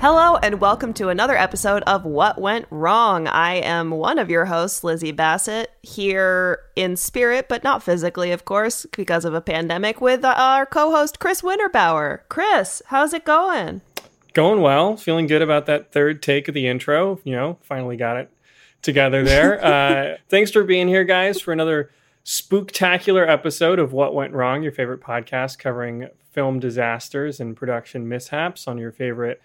Hello, 0.00 0.36
and 0.36 0.62
welcome 0.62 0.94
to 0.94 1.10
another 1.10 1.36
episode 1.36 1.82
of 1.82 2.06
What 2.06 2.40
Went 2.40 2.64
Wrong. 2.70 3.26
I 3.28 3.56
am 3.56 3.90
one 3.90 4.18
of 4.18 4.30
your 4.30 4.46
hosts, 4.46 4.82
Lizzie 4.82 5.12
Bassett, 5.12 5.72
here 5.82 6.60
in 6.74 6.96
spirit, 6.96 7.50
but 7.50 7.62
not 7.62 7.82
physically, 7.82 8.32
of 8.32 8.46
course, 8.46 8.86
because 8.96 9.26
of 9.26 9.34
a 9.34 9.42
pandemic, 9.42 10.00
with 10.00 10.24
our 10.24 10.64
co 10.64 10.90
host, 10.90 11.18
Chris 11.18 11.42
Winterbauer. 11.42 12.20
Chris, 12.30 12.80
how's 12.86 13.12
it 13.12 13.26
going? 13.26 13.82
Going 14.32 14.62
well. 14.62 14.96
Feeling 14.96 15.26
good 15.26 15.42
about 15.42 15.66
that 15.66 15.92
third 15.92 16.22
take 16.22 16.48
of 16.48 16.54
the 16.54 16.66
intro. 16.66 17.20
You 17.22 17.34
know, 17.34 17.58
finally 17.60 17.98
got 17.98 18.16
it 18.16 18.30
together 18.80 19.22
there. 19.22 19.62
uh, 19.62 20.16
thanks 20.30 20.50
for 20.50 20.64
being 20.64 20.88
here, 20.88 21.04
guys, 21.04 21.42
for 21.42 21.52
another 21.52 21.90
spooktacular 22.24 23.28
episode 23.28 23.78
of 23.78 23.92
What 23.92 24.14
Went 24.14 24.32
Wrong, 24.32 24.62
your 24.62 24.72
favorite 24.72 25.02
podcast 25.02 25.58
covering 25.58 26.08
film 26.32 26.58
disasters 26.58 27.38
and 27.38 27.54
production 27.54 28.08
mishaps 28.08 28.66
on 28.66 28.78
your 28.78 28.92
favorite 28.92 29.42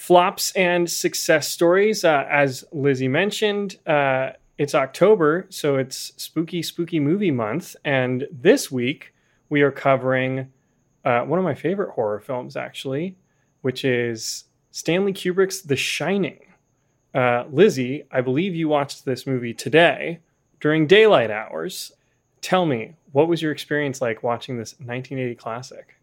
flops 0.00 0.50
and 0.52 0.90
success 0.90 1.50
stories. 1.50 2.04
Uh, 2.04 2.24
as 2.30 2.64
Lizzie 2.72 3.06
mentioned, 3.06 3.76
uh, 3.86 4.30
it's 4.56 4.74
October, 4.74 5.44
so 5.50 5.76
it's 5.76 6.14
spooky, 6.16 6.62
spooky 6.62 6.98
movie 6.98 7.30
month. 7.30 7.76
And 7.84 8.26
this 8.32 8.70
week, 8.70 9.12
we 9.50 9.60
are 9.60 9.70
covering 9.70 10.50
uh, 11.04 11.20
one 11.24 11.38
of 11.38 11.44
my 11.44 11.54
favorite 11.54 11.90
horror 11.90 12.18
films, 12.18 12.56
actually, 12.56 13.14
which 13.60 13.84
is 13.84 14.44
Stanley 14.70 15.12
Kubrick's 15.12 15.60
The 15.60 15.76
Shining. 15.76 16.46
Uh, 17.14 17.44
Lizzie, 17.52 18.04
I 18.10 18.22
believe 18.22 18.54
you 18.54 18.70
watched 18.70 19.04
this 19.04 19.26
movie 19.26 19.52
today 19.52 20.20
during 20.60 20.86
daylight 20.86 21.30
hours. 21.30 21.92
Tell 22.40 22.64
me, 22.64 22.94
what 23.12 23.28
was 23.28 23.42
your 23.42 23.52
experience 23.52 24.00
like 24.00 24.22
watching 24.22 24.56
this 24.56 24.72
1980 24.78 25.34
classic? 25.34 25.96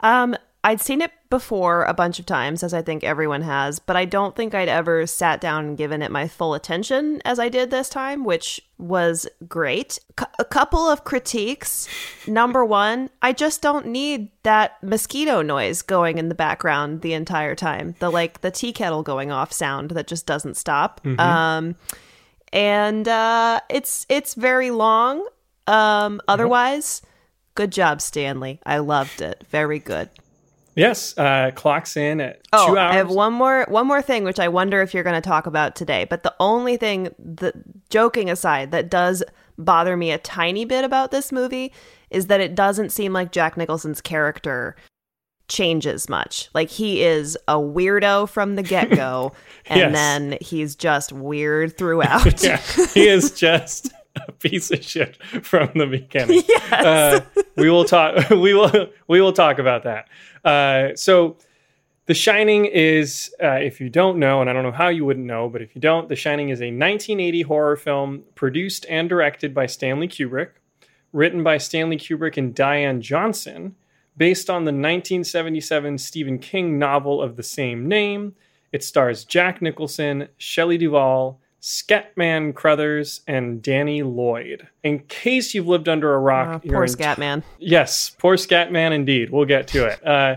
Um, 0.00 0.34
I'd 0.66 0.80
seen 0.80 1.00
it 1.00 1.12
before 1.30 1.84
a 1.84 1.94
bunch 1.94 2.18
of 2.18 2.26
times, 2.26 2.64
as 2.64 2.74
I 2.74 2.82
think 2.82 3.04
everyone 3.04 3.42
has, 3.42 3.78
but 3.78 3.94
I 3.94 4.04
don't 4.04 4.34
think 4.34 4.52
I'd 4.52 4.68
ever 4.68 5.06
sat 5.06 5.40
down 5.40 5.64
and 5.64 5.78
given 5.78 6.02
it 6.02 6.10
my 6.10 6.26
full 6.26 6.54
attention 6.54 7.22
as 7.24 7.38
I 7.38 7.48
did 7.48 7.70
this 7.70 7.88
time, 7.88 8.24
which 8.24 8.60
was 8.76 9.28
great. 9.46 10.00
C- 10.18 10.26
a 10.40 10.44
couple 10.44 10.80
of 10.80 11.04
critiques. 11.04 11.86
Number 12.26 12.64
one, 12.64 13.10
I 13.22 13.32
just 13.32 13.62
don't 13.62 13.86
need 13.86 14.30
that 14.42 14.82
mosquito 14.82 15.40
noise 15.40 15.82
going 15.82 16.18
in 16.18 16.28
the 16.28 16.34
background 16.34 17.02
the 17.02 17.12
entire 17.12 17.54
time. 17.54 17.94
The 18.00 18.10
like 18.10 18.40
the 18.40 18.50
tea 18.50 18.72
kettle 18.72 19.04
going 19.04 19.30
off 19.30 19.52
sound 19.52 19.90
that 19.92 20.08
just 20.08 20.26
doesn't 20.26 20.56
stop. 20.56 21.00
Mm-hmm. 21.04 21.20
Um, 21.20 21.76
and 22.52 23.06
uh, 23.06 23.60
it's 23.70 24.04
it's 24.08 24.34
very 24.34 24.72
long. 24.72 25.24
Um, 25.68 26.20
otherwise, 26.26 27.02
good 27.54 27.70
job, 27.70 28.00
Stanley. 28.00 28.58
I 28.66 28.78
loved 28.78 29.22
it. 29.22 29.46
Very 29.48 29.78
good. 29.78 30.10
Yes, 30.76 31.16
uh, 31.16 31.52
clocks 31.54 31.96
in 31.96 32.20
at 32.20 32.42
oh, 32.52 32.68
two 32.68 32.78
hours. 32.78 32.94
I 32.94 32.98
have 32.98 33.10
one 33.10 33.32
more 33.32 33.64
one 33.68 33.86
more 33.86 34.02
thing, 34.02 34.24
which 34.24 34.38
I 34.38 34.48
wonder 34.48 34.82
if 34.82 34.92
you're 34.92 35.02
going 35.02 35.20
to 35.20 35.26
talk 35.26 35.46
about 35.46 35.74
today. 35.74 36.04
But 36.04 36.22
the 36.22 36.34
only 36.38 36.76
thing, 36.76 37.14
that, 37.18 37.54
joking 37.88 38.28
aside, 38.28 38.72
that 38.72 38.90
does 38.90 39.24
bother 39.56 39.96
me 39.96 40.10
a 40.10 40.18
tiny 40.18 40.66
bit 40.66 40.84
about 40.84 41.10
this 41.10 41.32
movie 41.32 41.72
is 42.10 42.26
that 42.26 42.40
it 42.40 42.54
doesn't 42.54 42.90
seem 42.90 43.14
like 43.14 43.32
Jack 43.32 43.56
Nicholson's 43.56 44.02
character 44.02 44.76
changes 45.48 46.08
much. 46.08 46.50
Like 46.54 46.68
he 46.68 47.02
is 47.02 47.38
a 47.48 47.54
weirdo 47.54 48.28
from 48.28 48.56
the 48.56 48.62
get 48.62 48.90
go, 48.90 49.32
and 49.66 49.78
yes. 49.78 49.92
then 49.92 50.38
he's 50.40 50.76
just 50.76 51.12
weird 51.12 51.78
throughout. 51.78 52.42
yeah, 52.44 52.60
he 52.92 53.08
is 53.08 53.30
just 53.30 53.92
a 54.16 54.32
piece 54.32 54.70
of 54.70 54.82
shit 54.82 55.16
from 55.42 55.70
the 55.74 55.86
beginning. 55.86 56.42
Yes. 56.68 56.84
Uh, 56.84 57.42
we 57.56 57.70
will 57.70 57.84
talk. 57.84 58.28
We 58.30 58.52
will. 58.52 58.88
We 59.06 59.20
will 59.20 59.32
talk 59.32 59.58
about 59.58 59.84
that. 59.84 60.08
Uh, 60.46 60.94
so, 60.94 61.36
The 62.06 62.14
Shining 62.14 62.66
is, 62.66 63.34
uh, 63.42 63.58
if 63.60 63.80
you 63.80 63.90
don't 63.90 64.18
know, 64.18 64.40
and 64.40 64.48
I 64.48 64.52
don't 64.52 64.62
know 64.62 64.70
how 64.70 64.88
you 64.88 65.04
wouldn't 65.04 65.26
know, 65.26 65.48
but 65.48 65.60
if 65.60 65.74
you 65.74 65.80
don't, 65.80 66.08
The 66.08 66.14
Shining 66.14 66.50
is 66.50 66.60
a 66.60 66.70
1980 66.70 67.42
horror 67.42 67.76
film 67.76 68.22
produced 68.36 68.86
and 68.88 69.08
directed 69.08 69.52
by 69.52 69.66
Stanley 69.66 70.06
Kubrick, 70.06 70.50
written 71.12 71.42
by 71.42 71.58
Stanley 71.58 71.96
Kubrick 71.96 72.36
and 72.36 72.54
Diane 72.54 73.02
Johnson, 73.02 73.74
based 74.16 74.48
on 74.48 74.62
the 74.64 74.70
1977 74.70 75.98
Stephen 75.98 76.38
King 76.38 76.78
novel 76.78 77.20
of 77.20 77.34
the 77.34 77.42
same 77.42 77.88
name. 77.88 78.36
It 78.70 78.84
stars 78.84 79.24
Jack 79.24 79.60
Nicholson, 79.60 80.28
Shelley 80.38 80.78
Duvall, 80.78 81.40
Scatman 81.60 82.54
Crothers, 82.54 83.22
and 83.26 83.60
Danny 83.60 84.02
Lloyd. 84.02 84.68
In 84.84 85.00
case 85.00 85.54
you've 85.54 85.66
lived 85.66 85.88
under 85.88 86.14
a 86.14 86.18
rock, 86.18 86.48
uh, 86.48 86.58
poor 86.60 86.86
Scatman. 86.86 87.42
Yes, 87.58 88.10
poor 88.18 88.36
Scatman 88.36 88.92
indeed. 88.92 89.30
We'll 89.30 89.46
get 89.46 89.66
to 89.68 89.86
it. 89.86 90.06
Uh, 90.06 90.36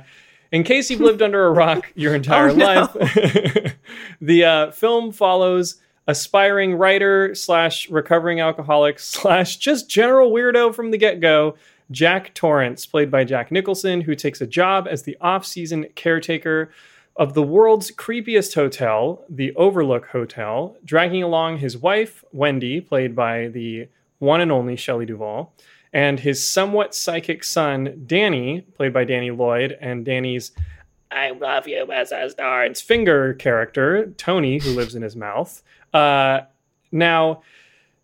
in 0.52 0.64
case 0.64 0.90
you've 0.90 1.02
lived 1.02 1.22
under 1.22 1.46
a 1.46 1.52
rock 1.52 1.92
your 1.96 2.16
entire 2.16 2.50
oh, 2.50 2.54
life, 2.54 2.94
the 4.22 4.44
uh, 4.44 4.72
film 4.72 5.12
follows 5.12 5.80
aspiring 6.08 6.74
writer 6.74 7.36
slash 7.36 7.88
recovering 7.90 8.40
alcoholic 8.40 8.98
slash 8.98 9.58
just 9.58 9.88
general 9.88 10.32
weirdo 10.32 10.74
from 10.74 10.92
the 10.92 10.98
get 10.98 11.20
go. 11.20 11.56
Jack 11.92 12.34
Torrance, 12.36 12.86
played 12.86 13.10
by 13.10 13.24
Jack 13.24 13.52
Nicholson, 13.52 14.02
who 14.02 14.14
takes 14.16 14.42
a 14.42 14.48
job 14.48 14.88
as 14.90 15.04
the 15.04 15.18
off 15.22 15.46
season 15.46 15.88
caretaker 15.96 16.72
of 17.20 17.34
the 17.34 17.44
world's 17.44 17.92
creepiest 17.92 18.56
hotel, 18.56 19.26
the 19.30 19.54
Overlook 19.56 20.06
Hotel, 20.08 20.78
dragging 20.86 21.22
along 21.22 21.58
his 21.58 21.78
wife, 21.78 22.24
Wendy, 22.32 22.80
played 22.80 23.14
by 23.14 23.50
the 23.50 23.90
one 24.20 24.40
and 24.40 24.54
only 24.54 24.78
Shelley 24.78 25.06
Duvall, 25.06 25.54
and 25.92 26.22
his 26.22 26.50
somewhat 26.50 26.96
psychic 26.96 27.44
son, 27.44 28.04
Danny, 28.08 28.62
played 28.62 28.94
by 28.94 29.04
Danny 29.04 29.32
Lloyd, 29.32 29.78
and 29.82 30.06
Danny's 30.06 30.52
I 31.12 31.32
love 31.32 31.68
you, 31.68 31.86
Mrs. 31.88 32.38
Darn's 32.38 32.82
finger 32.82 33.34
character, 33.34 34.14
Tony, 34.18 34.60
who 34.60 34.70
lives 34.72 34.94
in 34.94 35.02
his 35.02 35.16
mouth. 35.16 35.62
Uh, 35.92 36.42
now, 36.92 37.42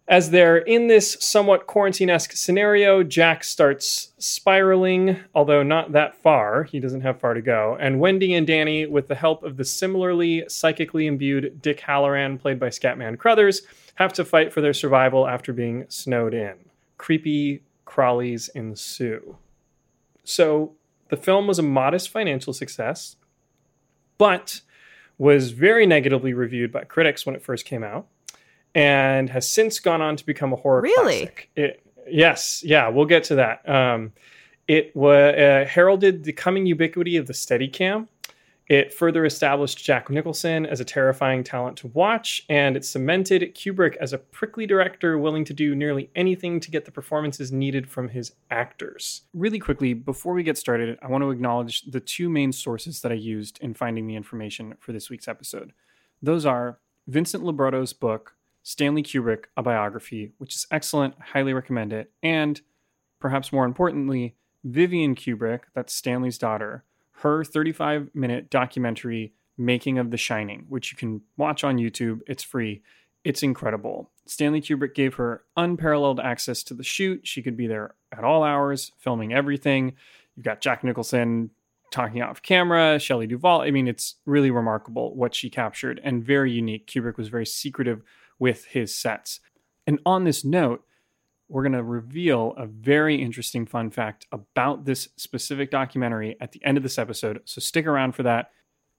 as 0.07 0.29
they're 0.29 0.57
in 0.57 0.87
this 0.87 1.17
somewhat 1.19 1.65
quarantine 1.65 2.11
esque 2.11 2.33
scenario, 2.33 3.01
Jack 3.01 3.43
starts 3.43 4.11
spiraling, 4.19 5.19
although 5.33 5.63
not 5.63 5.93
that 5.93 6.21
far. 6.21 6.63
He 6.63 6.79
doesn't 6.79 7.01
have 7.01 7.19
far 7.19 7.33
to 7.33 7.41
go. 7.41 7.75
And 7.79 7.99
Wendy 7.99 8.35
and 8.35 8.45
Danny, 8.45 8.85
with 8.85 9.07
the 9.07 9.15
help 9.15 9.43
of 9.43 9.57
the 9.57 9.65
similarly 9.65 10.43
psychically 10.47 11.07
imbued 11.07 11.59
Dick 11.61 11.79
Hallorann, 11.79 12.39
played 12.39 12.59
by 12.59 12.69
Scatman 12.69 13.17
Crothers, 13.17 13.63
have 13.95 14.13
to 14.13 14.25
fight 14.25 14.53
for 14.53 14.61
their 14.61 14.73
survival 14.73 15.27
after 15.27 15.53
being 15.53 15.85
snowed 15.89 16.35
in. 16.35 16.53
Creepy 16.97 17.63
crawlies 17.87 18.49
ensue. 18.53 19.37
So, 20.23 20.73
the 21.09 21.17
film 21.17 21.47
was 21.47 21.59
a 21.59 21.63
modest 21.63 22.09
financial 22.09 22.53
success. 22.53 23.15
but 24.17 24.61
was 25.17 25.51
very 25.51 25.85
negatively 25.85 26.33
reviewed 26.33 26.71
by 26.71 26.83
critics 26.83 27.25
when 27.25 27.35
it 27.35 27.41
first 27.41 27.65
came 27.65 27.83
out 27.83 28.07
and 28.75 29.29
has 29.29 29.49
since 29.49 29.79
gone 29.79 30.01
on 30.01 30.15
to 30.17 30.25
become 30.25 30.53
a 30.53 30.57
horror 30.57 30.81
Really? 30.81 31.19
classic. 31.21 31.49
It, 31.55 31.81
yes, 32.07 32.61
yeah, 32.63 32.89
we'll 32.89 33.05
get 33.05 33.23
to 33.25 33.35
that. 33.35 33.67
Um, 33.67 34.11
it 34.67 34.95
wa 34.95 35.11
uh, 35.11 35.65
heralded 35.65 36.23
the 36.25 36.33
coming 36.33 36.65
ubiquity 36.65 37.17
of 37.17 37.25
the 37.25 37.33
Steadicam. 37.33 38.07
It 38.67 38.91
further 38.91 39.25
established 39.25 39.77
Jack 39.85 40.09
Nicholson 40.09 40.65
as 40.65 40.79
a 40.79 40.85
terrifying 40.85 41.43
talent 41.43 41.77
to 41.77 41.87
watch, 41.89 42.43
and 42.49 42.75
it 42.75 42.83
cemented 42.83 43.53
Kubrick 43.53 43.95
as 43.97 44.11
a 44.11 44.17
prickly 44.17 44.65
director 44.65 45.19
willing 45.19 45.45
to 45.45 45.53
do 45.53 45.75
nearly 45.75 46.09
anything 46.15 46.59
to 46.61 46.71
get 46.71 46.83
the 46.83 46.91
performances 46.91 47.51
needed 47.51 47.87
from 47.87 48.09
his 48.09 48.33
actors. 48.49 49.21
Really 49.35 49.59
quickly, 49.59 49.93
before 49.93 50.33
we 50.33 50.41
get 50.41 50.57
started, 50.57 50.97
I 51.03 51.07
want 51.09 51.23
to 51.23 51.29
acknowledge 51.29 51.83
the 51.83 51.99
two 51.99 52.27
main 52.27 52.51
sources 52.51 53.01
that 53.01 53.11
I 53.11 53.15
used 53.15 53.59
in 53.61 53.75
finding 53.75 54.07
the 54.07 54.15
information 54.15 54.73
for 54.79 54.93
this 54.93 55.11
week's 55.11 55.27
episode. 55.27 55.71
Those 56.23 56.43
are 56.43 56.79
Vincent 57.05 57.43
LoBrutto's 57.43 57.93
book, 57.93 58.33
Stanley 58.65 59.03
Kubrick, 59.03 59.45
A 59.55 59.61
Biography, 59.61 60.31
which 60.39 60.55
is 60.55 60.65
excellent, 60.71 61.13
I 61.21 61.23
highly 61.23 61.53
recommend 61.53 61.93
it, 61.93 62.11
and 62.23 62.59
perhaps 63.19 63.53
more 63.53 63.63
importantly, 63.63 64.35
Vivian 64.63 65.13
Kubrick, 65.13 65.61
that's 65.75 65.93
Stanley's 65.93 66.39
daughter, 66.39 66.83
her 67.17 67.43
35 67.43 68.09
minute 68.15 68.49
documentary, 68.49 69.33
Making 69.55 69.99
of 69.99 70.09
The 70.09 70.17
Shining, 70.17 70.65
which 70.67 70.91
you 70.91 70.97
can 70.97 71.21
watch 71.37 71.63
on 71.63 71.77
YouTube. 71.77 72.21
It's 72.25 72.41
free. 72.41 72.81
It's 73.23 73.43
incredible. 73.43 74.09
Stanley 74.25 74.61
Kubrick 74.61 74.95
gave 74.95 75.13
her 75.13 75.43
unparalleled 75.55 76.19
access 76.19 76.63
to 76.63 76.73
the 76.73 76.83
shoot. 76.83 77.27
She 77.27 77.43
could 77.43 77.55
be 77.55 77.67
there 77.67 77.93
at 78.11 78.23
all 78.23 78.43
hours, 78.43 78.93
filming 78.97 79.31
everything. 79.31 79.93
You've 80.35 80.43
got 80.43 80.61
Jack 80.61 80.83
Nicholson 80.83 81.51
talking 81.91 82.23
off 82.23 82.41
camera, 82.41 82.97
Shelley 82.97 83.27
Duvall. 83.27 83.61
I 83.61 83.69
mean, 83.69 83.87
it's 83.87 84.15
really 84.25 84.49
remarkable 84.49 85.15
what 85.15 85.35
she 85.35 85.51
captured 85.51 86.01
and 86.03 86.23
very 86.23 86.51
unique. 86.51 86.87
Kubrick 86.87 87.17
was 87.17 87.27
very 87.27 87.45
secretive 87.45 88.01
with 88.39 88.65
his 88.65 88.93
sets. 88.93 89.39
And 89.87 89.99
on 90.05 90.23
this 90.23 90.43
note, 90.43 90.83
we're 91.47 91.63
going 91.63 91.73
to 91.73 91.83
reveal 91.83 92.53
a 92.57 92.65
very 92.65 93.21
interesting 93.21 93.65
fun 93.65 93.91
fact 93.91 94.25
about 94.31 94.85
this 94.85 95.09
specific 95.15 95.69
documentary 95.69 96.37
at 96.41 96.51
the 96.51 96.63
end 96.65 96.77
of 96.77 96.83
this 96.83 96.97
episode. 96.97 97.41
So 97.45 97.59
stick 97.59 97.85
around 97.85 98.13
for 98.13 98.23
that. 98.23 98.51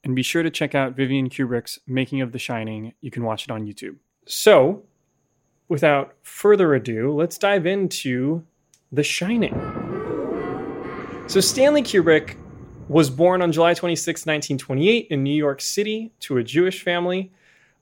And 0.04 0.14
be 0.14 0.22
sure 0.22 0.44
to 0.44 0.50
check 0.50 0.74
out 0.76 0.94
Vivian 0.94 1.28
Kubrick's 1.28 1.80
Making 1.88 2.20
of 2.20 2.30
The 2.30 2.38
Shining. 2.38 2.92
You 3.00 3.10
can 3.10 3.24
watch 3.24 3.44
it 3.44 3.50
on 3.50 3.66
YouTube. 3.66 3.96
So, 4.24 4.84
without 5.68 6.14
further 6.22 6.74
ado, 6.74 7.12
let's 7.12 7.38
dive 7.38 7.66
into 7.66 8.44
The 8.92 9.02
Shining. 9.02 9.54
So, 11.26 11.40
Stanley 11.40 11.82
Kubrick 11.82 12.36
was 12.88 13.10
born 13.10 13.42
on 13.42 13.50
July 13.50 13.74
26, 13.74 14.26
1928, 14.26 15.08
in 15.10 15.24
New 15.24 15.34
York 15.34 15.60
City 15.60 16.12
to 16.20 16.36
a 16.36 16.44
Jewish 16.44 16.84
family. 16.84 17.32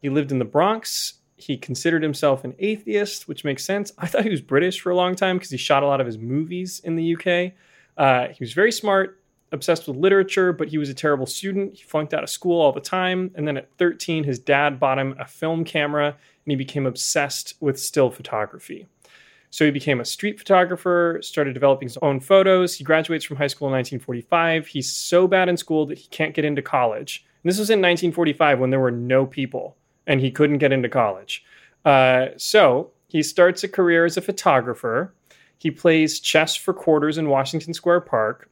He 0.00 0.08
lived 0.08 0.32
in 0.32 0.38
the 0.38 0.46
Bronx. 0.46 1.14
He 1.36 1.56
considered 1.56 2.02
himself 2.02 2.44
an 2.44 2.54
atheist, 2.58 3.26
which 3.26 3.44
makes 3.44 3.64
sense. 3.64 3.92
I 3.98 4.06
thought 4.06 4.24
he 4.24 4.30
was 4.30 4.40
British 4.40 4.80
for 4.80 4.90
a 4.90 4.96
long 4.96 5.14
time 5.14 5.36
because 5.36 5.50
he 5.50 5.56
shot 5.56 5.82
a 5.82 5.86
lot 5.86 6.00
of 6.00 6.06
his 6.06 6.18
movies 6.18 6.80
in 6.84 6.96
the 6.96 7.14
UK. 7.14 7.52
Uh, 7.96 8.28
he 8.32 8.42
was 8.42 8.52
very 8.52 8.72
smart, 8.72 9.20
obsessed 9.52 9.88
with 9.88 9.96
literature, 9.96 10.52
but 10.52 10.68
he 10.68 10.78
was 10.78 10.88
a 10.88 10.94
terrible 10.94 11.26
student. 11.26 11.74
He 11.74 11.82
flunked 11.82 12.14
out 12.14 12.22
of 12.22 12.30
school 12.30 12.60
all 12.60 12.72
the 12.72 12.80
time. 12.80 13.30
And 13.34 13.46
then 13.46 13.56
at 13.56 13.70
13, 13.78 14.24
his 14.24 14.38
dad 14.38 14.78
bought 14.78 14.98
him 14.98 15.16
a 15.18 15.26
film 15.26 15.64
camera 15.64 16.06
and 16.08 16.52
he 16.52 16.56
became 16.56 16.86
obsessed 16.86 17.54
with 17.60 17.80
still 17.80 18.10
photography. 18.10 18.86
So 19.50 19.64
he 19.64 19.70
became 19.70 20.00
a 20.00 20.04
street 20.04 20.38
photographer, 20.38 21.20
started 21.22 21.52
developing 21.54 21.86
his 21.86 21.96
own 21.98 22.18
photos. 22.18 22.74
He 22.74 22.82
graduates 22.82 23.24
from 23.24 23.36
high 23.36 23.46
school 23.46 23.68
in 23.68 23.72
1945. 23.72 24.66
He's 24.66 24.90
so 24.90 25.28
bad 25.28 25.48
in 25.48 25.56
school 25.56 25.86
that 25.86 25.98
he 25.98 26.08
can't 26.08 26.34
get 26.34 26.44
into 26.44 26.60
college. 26.60 27.24
And 27.42 27.50
this 27.50 27.58
was 27.58 27.70
in 27.70 27.78
1945 27.78 28.58
when 28.58 28.70
there 28.70 28.80
were 28.80 28.90
no 28.90 29.26
people 29.26 29.76
and 30.06 30.20
he 30.20 30.30
couldn't 30.30 30.58
get 30.58 30.72
into 30.72 30.88
college. 30.88 31.44
Uh, 31.84 32.28
so 32.36 32.90
he 33.08 33.22
starts 33.22 33.62
a 33.62 33.68
career 33.68 34.04
as 34.04 34.16
a 34.16 34.22
photographer. 34.22 35.14
He 35.58 35.70
plays 35.70 36.20
chess 36.20 36.56
for 36.56 36.74
quarters 36.74 37.18
in 37.18 37.28
Washington 37.28 37.74
Square 37.74 38.02
Park. 38.02 38.50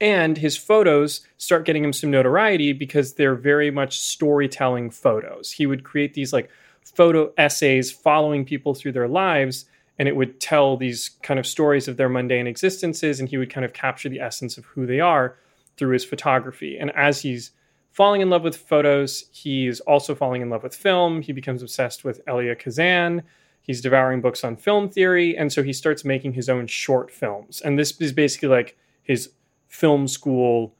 And 0.00 0.38
his 0.38 0.56
photos 0.56 1.20
start 1.36 1.66
getting 1.66 1.84
him 1.84 1.92
some 1.92 2.10
notoriety 2.10 2.72
because 2.72 3.14
they're 3.14 3.34
very 3.34 3.70
much 3.70 4.00
storytelling 4.00 4.90
photos. 4.90 5.52
He 5.52 5.66
would 5.66 5.84
create 5.84 6.14
these 6.14 6.32
like 6.32 6.48
photo 6.82 7.32
essays 7.36 7.92
following 7.92 8.44
people 8.44 8.74
through 8.74 8.92
their 8.92 9.08
lives 9.08 9.66
and 9.98 10.08
it 10.08 10.16
would 10.16 10.40
tell 10.40 10.78
these 10.78 11.10
kind 11.22 11.38
of 11.38 11.46
stories 11.46 11.86
of 11.86 11.98
their 11.98 12.08
mundane 12.08 12.46
existences 12.46 13.20
and 13.20 13.28
he 13.28 13.36
would 13.36 13.50
kind 13.50 13.66
of 13.66 13.74
capture 13.74 14.08
the 14.08 14.20
essence 14.20 14.56
of 14.56 14.64
who 14.64 14.86
they 14.86 14.98
are 14.98 15.36
through 15.76 15.90
his 15.90 16.04
photography 16.04 16.78
and 16.78 16.90
as 16.96 17.20
he's 17.20 17.50
falling 17.90 18.20
in 18.20 18.30
love 18.30 18.42
with 18.42 18.56
photos. 18.56 19.24
He's 19.32 19.80
also 19.80 20.14
falling 20.14 20.42
in 20.42 20.50
love 20.50 20.62
with 20.62 20.74
film. 20.74 21.22
He 21.22 21.32
becomes 21.32 21.62
obsessed 21.62 22.04
with 22.04 22.20
elia 22.26 22.54
kazan. 22.54 23.22
He's 23.62 23.80
devouring 23.80 24.20
books 24.20 24.42
on 24.42 24.56
film 24.56 24.88
theory. 24.88 25.36
And 25.36 25.52
so 25.52 25.62
he 25.62 25.72
starts 25.72 26.04
making 26.04 26.32
his 26.32 26.48
own 26.48 26.66
short 26.66 27.10
films. 27.10 27.60
And 27.60 27.78
this 27.78 28.00
is 28.00 28.12
basically 28.12 28.48
like 28.48 28.76
his 29.02 29.30
film 29.68 30.08
school 30.08 30.74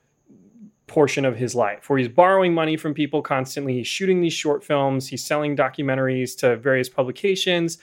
portion 0.86 1.24
of 1.24 1.36
his 1.36 1.54
life 1.54 1.88
where 1.88 2.00
he's 2.00 2.08
borrowing 2.08 2.52
money 2.52 2.76
from 2.76 2.94
people 2.94 3.22
constantly. 3.22 3.74
He's 3.74 3.86
shooting 3.86 4.20
these 4.20 4.32
short 4.32 4.64
films. 4.64 5.08
He's 5.08 5.22
selling 5.22 5.56
documentaries 5.56 6.36
to 6.38 6.56
various 6.56 6.88
publications. 6.88 7.78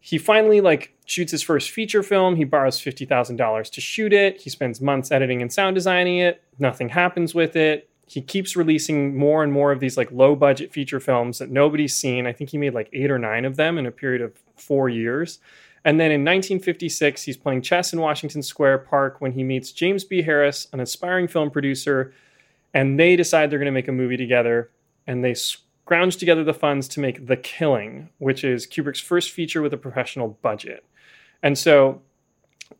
He 0.00 0.18
finally 0.18 0.60
like 0.60 0.94
shoots 1.06 1.32
his 1.32 1.42
first 1.42 1.70
feature 1.70 2.02
film. 2.02 2.36
He 2.36 2.44
borrows 2.44 2.78
$50000 2.78 3.70
to 3.70 3.80
shoot 3.80 4.12
it. 4.12 4.40
He 4.40 4.50
spends 4.50 4.80
months 4.80 5.10
editing 5.10 5.40
and 5.40 5.52
sound 5.52 5.74
designing 5.74 6.18
it. 6.18 6.42
Nothing 6.58 6.90
happens 6.90 7.34
with 7.34 7.56
it 7.56 7.88
he 8.08 8.22
keeps 8.22 8.56
releasing 8.56 9.16
more 9.16 9.42
and 9.42 9.52
more 9.52 9.72
of 9.72 9.80
these 9.80 9.96
like 9.96 10.10
low 10.12 10.36
budget 10.36 10.72
feature 10.72 11.00
films 11.00 11.38
that 11.38 11.50
nobody's 11.50 11.94
seen 11.94 12.26
i 12.26 12.32
think 12.32 12.50
he 12.50 12.58
made 12.58 12.74
like 12.74 12.88
eight 12.92 13.10
or 13.10 13.18
nine 13.18 13.44
of 13.44 13.56
them 13.56 13.78
in 13.78 13.86
a 13.86 13.90
period 13.90 14.22
of 14.22 14.32
four 14.56 14.88
years 14.88 15.38
and 15.84 16.00
then 16.00 16.10
in 16.10 16.22
1956 16.22 17.22
he's 17.22 17.36
playing 17.36 17.62
chess 17.62 17.92
in 17.92 18.00
washington 18.00 18.42
square 18.42 18.78
park 18.78 19.20
when 19.20 19.32
he 19.32 19.42
meets 19.42 19.72
james 19.72 20.04
b 20.04 20.22
harris 20.22 20.68
an 20.72 20.80
aspiring 20.80 21.28
film 21.28 21.50
producer 21.50 22.12
and 22.72 23.00
they 23.00 23.16
decide 23.16 23.50
they're 23.50 23.58
going 23.58 23.66
to 23.66 23.72
make 23.72 23.88
a 23.88 23.92
movie 23.92 24.16
together 24.16 24.70
and 25.06 25.24
they 25.24 25.34
scrounge 25.34 26.16
together 26.16 26.44
the 26.44 26.52
funds 26.52 26.88
to 26.88 27.00
make 27.00 27.26
The 27.26 27.36
Killing, 27.36 28.10
which 28.18 28.44
is 28.44 28.66
Kubrick's 28.66 29.00
first 29.00 29.30
feature 29.30 29.62
with 29.62 29.72
a 29.72 29.76
professional 29.76 30.36
budget. 30.42 30.84
And 31.42 31.56
so 31.56 32.02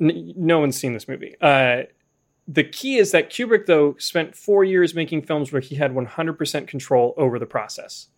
n- 0.01 0.35
no 0.37 0.59
one's 0.59 0.77
seen 0.77 0.93
this 0.93 1.07
movie. 1.07 1.37
Uh, 1.41 1.85
the 2.49 2.65
key 2.65 2.97
is 2.97 3.11
that 3.11 3.31
Kubrick, 3.31 3.67
though, 3.67 3.97
spent 3.99 4.37
four 4.37 4.65
years 4.65 4.95
making 4.95 5.23
films 5.23 5.53
where 5.53 5.61
he 5.61 5.77
had 5.77 5.95
100% 5.95 6.67
control 6.69 7.15
over 7.17 7.39
the 7.39 7.47
process. 7.47 8.09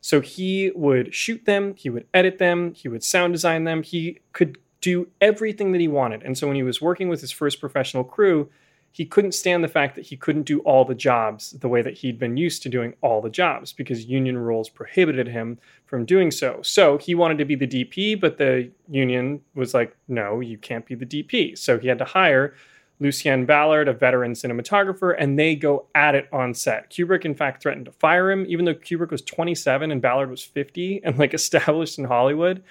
So 0.00 0.20
he 0.20 0.70
would 0.74 1.14
shoot 1.14 1.44
them, 1.46 1.74
he 1.74 1.90
would 1.90 2.06
edit 2.12 2.38
them, 2.38 2.74
he 2.74 2.88
would 2.88 3.02
sound 3.02 3.32
design 3.32 3.64
them, 3.64 3.82
he 3.82 4.20
could 4.32 4.58
do 4.80 5.08
everything 5.20 5.72
that 5.72 5.80
he 5.80 5.88
wanted. 5.88 6.22
And 6.22 6.36
so 6.36 6.46
when 6.46 6.56
he 6.56 6.62
was 6.62 6.80
working 6.80 7.08
with 7.08 7.20
his 7.20 7.32
first 7.32 7.60
professional 7.60 8.04
crew, 8.04 8.48
he 8.92 9.04
couldn't 9.04 9.32
stand 9.32 9.62
the 9.62 9.68
fact 9.68 9.94
that 9.94 10.06
he 10.06 10.16
couldn't 10.16 10.44
do 10.44 10.60
all 10.60 10.84
the 10.84 10.94
jobs 10.94 11.50
the 11.50 11.68
way 11.68 11.82
that 11.82 11.98
he'd 11.98 12.18
been 12.18 12.36
used 12.36 12.62
to 12.62 12.68
doing 12.68 12.94
all 13.02 13.20
the 13.20 13.28
jobs 13.28 13.72
because 13.72 14.06
union 14.06 14.38
rules 14.38 14.70
prohibited 14.70 15.28
him 15.28 15.58
from 15.84 16.06
doing 16.06 16.30
so. 16.30 16.60
So 16.62 16.96
he 16.96 17.14
wanted 17.14 17.38
to 17.38 17.44
be 17.44 17.56
the 17.56 17.66
DP, 17.66 18.18
but 18.18 18.38
the 18.38 18.70
union 18.88 19.42
was 19.54 19.74
like, 19.74 19.94
no, 20.08 20.40
you 20.40 20.56
can't 20.56 20.86
be 20.86 20.94
the 20.94 21.04
DP. 21.04 21.58
So 21.58 21.78
he 21.78 21.88
had 21.88 21.98
to 21.98 22.04
hire 22.04 22.54
Lucien 22.98 23.44
Ballard, 23.44 23.88
a 23.88 23.92
veteran 23.92 24.32
cinematographer, 24.32 25.14
and 25.18 25.38
they 25.38 25.54
go 25.54 25.86
at 25.94 26.14
it 26.14 26.28
on 26.32 26.54
set. 26.54 26.90
Kubrick, 26.90 27.24
in 27.24 27.34
fact, 27.34 27.62
threatened 27.62 27.84
to 27.86 27.92
fire 27.92 28.30
him, 28.30 28.46
even 28.48 28.64
though 28.64 28.74
Kubrick 28.74 29.10
was 29.10 29.22
27 29.22 29.90
and 29.90 30.00
Ballard 30.00 30.30
was 30.30 30.42
50 30.42 31.02
and 31.04 31.18
like 31.18 31.34
established 31.34 31.98
in 31.98 32.04
Hollywood. 32.04 32.62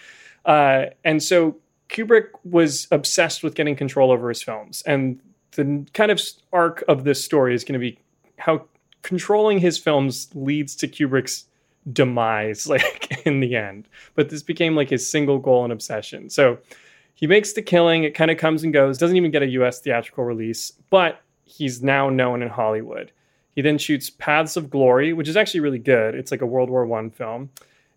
Uh, 0.46 0.86
and 1.04 1.22
so 1.22 1.58
Kubrick 1.90 2.30
was 2.44 2.88
obsessed 2.92 3.44
with 3.44 3.56
getting 3.56 3.76
control 3.76 4.12
over 4.12 4.30
his 4.30 4.42
films. 4.42 4.82
And 4.86 5.20
the 5.52 5.86
kind 5.94 6.12
of 6.12 6.22
arc 6.52 6.84
of 6.88 7.04
this 7.04 7.24
story 7.24 7.54
is 7.54 7.64
going 7.64 7.74
to 7.74 7.80
be 7.80 8.00
how 8.38 8.66
controlling 9.02 9.60
his 9.60 9.78
films 9.78 10.30
leads 10.34 10.76
to 10.78 10.88
Kubrick's 10.88 11.46
demise, 11.92 12.68
like 12.68 13.26
in 13.26 13.40
the 13.40 13.56
end. 13.56 13.88
But 14.16 14.30
this 14.30 14.42
became 14.42 14.76
like 14.76 14.90
his 14.90 15.10
single 15.10 15.38
goal 15.38 15.64
and 15.64 15.72
obsession. 15.72 16.30
So 16.30 16.58
he 17.16 17.28
makes 17.28 17.54
the 17.54 17.62
killing. 17.62 18.04
It 18.04 18.14
kind 18.14 18.30
of 18.30 18.38
comes 18.38 18.64
and 18.64 18.72
goes. 18.74 18.98
Doesn't 18.98 19.18
even 19.18 19.32
get 19.32 19.42
a 19.42 19.48
U.S. 19.48 19.80
theatrical 19.80 20.26
release, 20.26 20.72
but 20.90 21.22
he's 21.46 21.82
now 21.82 22.10
known 22.10 22.44
in 22.44 22.50
Hollywood. 22.50 23.12
He 23.56 23.62
then 23.62 23.78
shoots 23.78 24.10
Paths 24.10 24.58
of 24.58 24.70
Glory, 24.70 25.14
which 25.14 25.30
is 25.30 25.38
actually 25.38 25.62
really 25.62 25.80
good. 25.80 26.14
It's 26.14 26.30
like 26.30 26.42
a 26.42 26.46
World 26.46 26.70
War 26.70 26.86
One 26.86 27.10
film. 27.10 27.50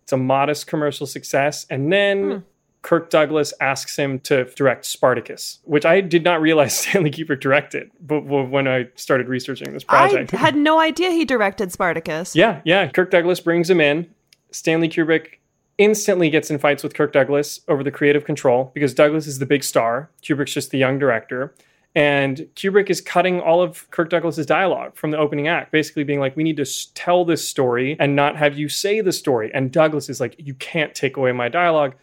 It's 0.03 0.13
a 0.13 0.17
modest 0.17 0.65
commercial 0.67 1.05
success, 1.05 1.67
and 1.69 1.93
then. 1.93 2.31
Hmm. 2.31 2.37
Kirk 2.81 3.09
Douglas 3.09 3.53
asks 3.59 3.97
him 3.97 4.21
to 4.21 4.45
direct 4.55 4.85
Spartacus, 4.85 5.59
which 5.65 5.85
I 5.85 5.99
did 5.99 6.23
not 6.23 6.39
realize 6.39 6.73
Stanley 6.79 7.11
Kubrick 7.11 7.41
directed, 7.41 7.91
but 7.99 8.21
when 8.21 8.69
I 8.69 8.87
started 8.95 9.27
researching 9.27 9.73
this 9.73 9.83
project, 9.83 10.33
I 10.33 10.37
had 10.37 10.55
no 10.55 10.79
idea 10.79 11.11
he 11.11 11.25
directed 11.25 11.73
Spartacus. 11.73 12.37
yeah, 12.37 12.61
yeah. 12.63 12.87
Kirk 12.87 13.11
Douglas 13.11 13.41
brings 13.41 13.69
him 13.69 13.81
in. 13.81 14.09
Stanley 14.51 14.87
Kubrick 14.87 15.38
instantly 15.79 16.29
gets 16.29 16.51
in 16.51 16.59
fights 16.59 16.83
with 16.83 16.93
Kirk 16.93 17.13
Douglas 17.13 17.61
over 17.67 17.83
the 17.83 17.89
creative 17.89 18.25
control 18.25 18.69
because 18.75 18.93
Douglas 18.93 19.25
is 19.25 19.39
the 19.39 19.45
big 19.45 19.63
star. 19.63 20.11
Kubrick's 20.21 20.53
just 20.53 20.69
the 20.69 20.77
young 20.77 20.99
director. 20.99 21.55
And 21.95 22.47
Kubrick 22.55 22.89
is 22.91 23.01
cutting 23.01 23.39
all 23.39 23.63
of 23.63 23.89
Kirk 23.89 24.09
Douglas's 24.09 24.45
dialogue 24.45 24.95
from 24.95 25.09
the 25.09 25.17
opening 25.17 25.47
act, 25.47 25.71
basically 25.71 26.03
being 26.03 26.19
like, 26.19 26.35
we 26.35 26.43
need 26.43 26.57
to 26.57 26.93
tell 26.93 27.25
this 27.25 27.47
story 27.47 27.95
and 27.99 28.15
not 28.15 28.35
have 28.35 28.57
you 28.57 28.69
say 28.69 29.01
the 29.01 29.11
story. 29.11 29.49
And 29.53 29.71
Douglas 29.71 30.09
is 30.09 30.19
like, 30.19 30.35
you 30.37 30.53
can't 30.53 30.93
take 30.93 31.17
away 31.17 31.31
my 31.31 31.49
dialogue. 31.49 31.95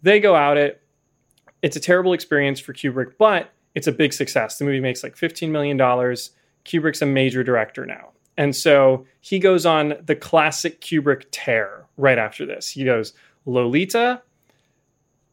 They 0.00 0.18
go 0.18 0.34
out 0.34 0.56
it. 0.56 0.80
It's 1.60 1.76
a 1.76 1.80
terrible 1.80 2.12
experience 2.12 2.60
for 2.60 2.72
Kubrick, 2.72 3.14
but 3.18 3.52
it's 3.74 3.86
a 3.86 3.92
big 3.92 4.12
success. 4.12 4.58
The 4.58 4.64
movie 4.64 4.80
makes 4.80 5.02
like 5.02 5.16
$15 5.16 5.50
million. 5.50 5.76
Kubrick's 5.76 7.02
a 7.02 7.06
major 7.06 7.42
director 7.42 7.84
now. 7.84 8.10
And 8.36 8.54
so 8.54 9.06
he 9.20 9.38
goes 9.38 9.66
on 9.66 9.94
the 10.04 10.16
classic 10.16 10.80
Kubrick 10.80 11.24
tear 11.30 11.83
right 11.96 12.18
after 12.18 12.44
this. 12.46 12.70
He 12.70 12.84
goes 12.84 13.12
Lolita, 13.46 14.22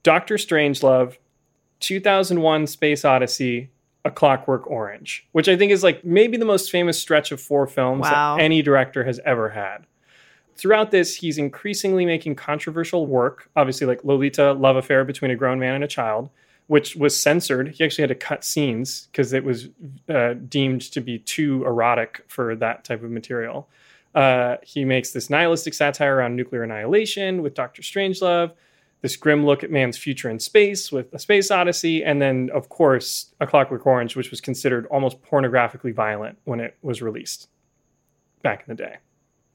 Doctor 0.03 0.35
Strangelove, 0.35 1.17
2001 1.79 2.67
Space 2.67 3.05
Odyssey, 3.05 3.69
A 4.05 4.11
Clockwork 4.11 4.69
Orange, 4.69 5.27
which 5.31 5.47
I 5.47 5.55
think 5.57 5.71
is 5.71 5.83
like 5.83 6.03
maybe 6.03 6.37
the 6.37 6.45
most 6.45 6.71
famous 6.71 6.99
stretch 6.99 7.31
of 7.31 7.41
four 7.41 7.67
films 7.67 8.01
Wow. 8.03 8.37
that 8.37 8.43
any 8.43 8.61
director 8.61 9.03
has 9.03 9.19
ever 9.25 9.49
had. 9.49 9.85
Throughout 10.55 10.91
this, 10.91 11.15
he's 11.15 11.37
increasingly 11.37 12.05
making 12.05 12.35
controversial 12.35 13.07
work, 13.07 13.49
obviously, 13.55 13.87
like 13.87 14.03
Lolita, 14.03 14.53
love 14.53 14.75
affair 14.75 15.03
between 15.03 15.31
a 15.31 15.35
grown 15.35 15.59
man 15.59 15.75
and 15.75 15.83
a 15.83 15.87
child, 15.87 16.29
which 16.67 16.95
was 16.95 17.19
censored. 17.19 17.69
He 17.69 17.83
actually 17.83 18.03
had 18.03 18.09
to 18.09 18.15
cut 18.15 18.43
scenes 18.43 19.07
because 19.11 19.33
it 19.33 19.43
was 19.43 19.69
uh, 20.09 20.33
deemed 20.33 20.81
to 20.91 21.01
be 21.01 21.19
too 21.19 21.63
erotic 21.65 22.23
for 22.27 22.55
that 22.57 22.83
type 22.83 23.01
of 23.03 23.09
material. 23.11 23.69
Uh, 24.13 24.57
he 24.63 24.83
makes 24.83 25.11
this 25.11 25.29
nihilistic 25.29 25.73
satire 25.73 26.17
around 26.17 26.35
nuclear 26.35 26.63
annihilation 26.63 27.41
with 27.41 27.53
Doctor 27.53 27.81
Strangelove, 27.81 28.51
this 29.01 29.15
grim 29.15 29.45
look 29.45 29.63
at 29.63 29.71
man's 29.71 29.97
future 29.97 30.29
in 30.29 30.39
space 30.39 30.91
with 30.91 31.11
A 31.13 31.19
Space 31.19 31.49
Odyssey, 31.49 32.03
and 32.03 32.21
then, 32.21 32.49
of 32.53 32.69
course, 32.69 33.33
A 33.39 33.47
Clockwork 33.47 33.85
Orange, 33.87 34.15
which 34.15 34.29
was 34.29 34.41
considered 34.41 34.85
almost 34.87 35.21
pornographically 35.23 35.93
violent 35.93 36.37
when 36.43 36.59
it 36.59 36.77
was 36.81 37.01
released 37.01 37.49
back 38.43 38.63
in 38.67 38.75
the 38.75 38.83
day. 38.83 38.97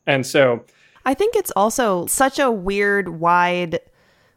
And 0.06 0.26
so, 0.26 0.64
I 1.04 1.14
think 1.14 1.36
it's 1.36 1.52
also 1.54 2.06
such 2.06 2.38
a 2.38 2.50
weird, 2.50 3.08
wide 3.08 3.78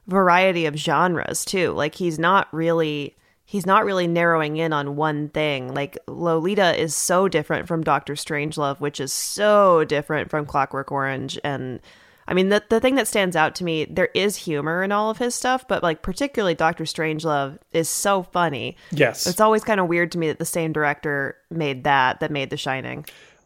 variety 0.05 0.65
of 0.65 0.75
genres 0.75 1.45
too. 1.45 1.71
Like 1.71 1.95
he's 1.95 2.19
not 2.19 2.51
really 2.53 3.15
he's 3.49 3.65
not 3.65 3.83
really 3.83 4.05
narrowing 4.05 4.57
in 4.57 4.71
on 4.71 4.95
one 4.95 5.27
thing. 5.29 5.73
Like 5.73 5.97
Lolita 6.07 6.79
is 6.79 6.95
so 6.95 7.27
different 7.27 7.67
from 7.67 7.83
Doctor 7.83 8.13
Strangelove, 8.13 8.79
which 8.79 8.99
is 8.99 9.11
so 9.11 9.83
different 9.85 10.29
from 10.29 10.45
Clockwork 10.45 10.91
Orange 10.91 11.39
and 11.43 11.79
I 12.27 12.35
mean 12.35 12.49
the 12.49 12.63
the 12.69 12.79
thing 12.79 12.93
that 12.93 13.07
stands 13.07 13.35
out 13.35 13.55
to 13.55 13.63
me, 13.63 13.85
there 13.85 14.09
is 14.13 14.35
humor 14.35 14.83
in 14.83 14.91
all 14.91 15.09
of 15.09 15.17
his 15.17 15.33
stuff, 15.33 15.67
but 15.67 15.81
like 15.81 16.03
particularly 16.03 16.53
Doctor 16.53 16.83
Strangelove 16.83 17.57
is 17.71 17.89
so 17.89 18.21
funny. 18.21 18.77
yes. 18.91 19.25
It's 19.25 19.41
always 19.41 19.63
kind 19.63 19.79
of 19.79 19.87
weird 19.87 20.11
to 20.11 20.19
me 20.19 20.27
that 20.27 20.37
the 20.37 20.45
same 20.45 20.71
director 20.71 21.35
made 21.49 21.85
that 21.85 22.19
that 22.19 22.29
made 22.29 22.51
The 22.51 22.57
Shining. 22.57 23.03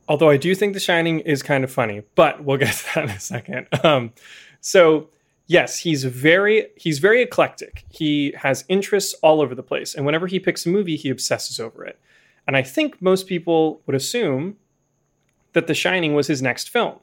Although 0.10 0.29
I 0.29 0.36
do 0.36 0.53
think 0.53 0.74
The 0.74 0.81
Shining 0.81 1.22
is 1.22 1.41
kind 1.41 1.63
of 1.63 1.72
funny, 1.72 2.01
but 2.15 2.43
we'll 2.43 2.57
get 2.57 2.74
to 2.74 2.86
that 2.95 3.03
in 3.05 3.10
a 3.12 3.19
second. 3.22 3.67
Um, 3.86 4.12
so 4.60 5.07
yes, 5.48 5.80
he's 5.80 6.04
very 6.04 6.68
he's 6.76 7.00
very 7.00 7.22
eclectic. 7.22 7.86
He 7.90 8.34
has 8.38 8.66
interests 8.68 9.14
all 9.22 9.42
over 9.42 9.56
the 9.56 9.64
place, 9.64 9.96
and 9.96 10.06
whenever 10.06 10.28
he 10.28 10.40
picks 10.40 10.66
a 10.66 10.70
movie, 10.70 10.96
he 10.96 11.10
obsesses 11.10 11.60
over 11.60 11.86
it. 11.86 12.00
And 12.48 12.58
I 12.58 12.62
think 12.62 13.02
most 13.02 13.28
people 13.28 13.82
would 13.86 13.96
assume 13.96 14.58
that 15.54 15.68
The 15.68 15.74
Shining 15.74 16.14
was 16.14 16.28
his 16.28 16.42
next 16.42 16.70
film 16.70 17.00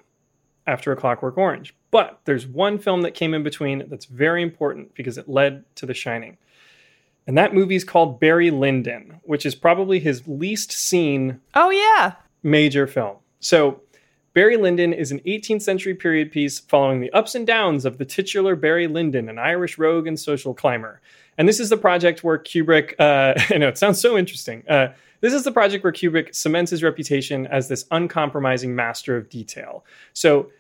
after 0.67 0.93
A 0.93 0.97
Clockwork 0.97 1.39
Orange. 1.39 1.75
But 1.91 2.21
there's 2.25 2.47
one 2.47 2.79
film 2.79 3.03
that 3.03 3.15
came 3.15 3.33
in 3.33 3.43
between 3.43 3.89
that's 3.89 4.05
very 4.05 4.43
important 4.43 4.95
because 4.95 5.17
it 5.17 5.29
led 5.29 5.65
to 5.77 5.87
The 5.87 5.95
Shining. 5.95 6.37
And 7.27 7.39
that 7.39 7.55
movie 7.55 7.77
is 7.77 7.85
called 7.85 8.21
Barry 8.21 8.51
Lyndon, 8.51 9.21
which 9.23 9.47
is 9.47 9.55
probably 9.55 10.01
his 10.01 10.27
least 10.27 10.73
seen 10.73 11.41
Oh 11.55 11.71
yeah. 11.71 12.15
major 12.43 12.87
film. 12.87 13.17
So, 13.41 13.81
Barry 14.33 14.57
Lyndon 14.57 14.93
is 14.93 15.11
an 15.11 15.19
18th 15.21 15.63
century 15.63 15.95
period 15.95 16.31
piece 16.31 16.61
following 16.61 17.01
the 17.01 17.11
ups 17.11 17.35
and 17.35 17.47
downs 17.47 17.85
of 17.85 17.99
the 17.99 18.05
titular 18.05 18.55
Barry 18.55 18.87
Lyndon, 18.87 19.29
an 19.29 19.39
Irish 19.39 19.77
rogue 19.77 20.07
and 20.07 20.19
social 20.19 20.55
climber. 20.55 21.01
And 21.37 21.49
this 21.49 21.59
is 21.59 21.69
the 21.69 21.77
project 21.77 22.23
where 22.23 22.39
Kubrick, 22.39 22.95
uh, 23.01 23.35
I 23.55 23.59
know 23.59 23.69
it 23.69 23.79
sounds 23.79 24.01
so 24.01 24.17
interesting. 24.17 24.63
Uh, 24.69 24.89
this 25.21 25.35
is 25.35 25.43
the 25.43 25.53
project 25.53 25.83
where 25.83 25.93
Kubrick 25.93 26.35
cements 26.35 26.71
his 26.71 26.83
reputation 26.83 27.47
as 27.49 27.69
this 27.69 27.87
uncompromising 27.91 28.75
master 28.75 29.17
of 29.17 29.29
detail. 29.29 29.85
So, 30.13 30.51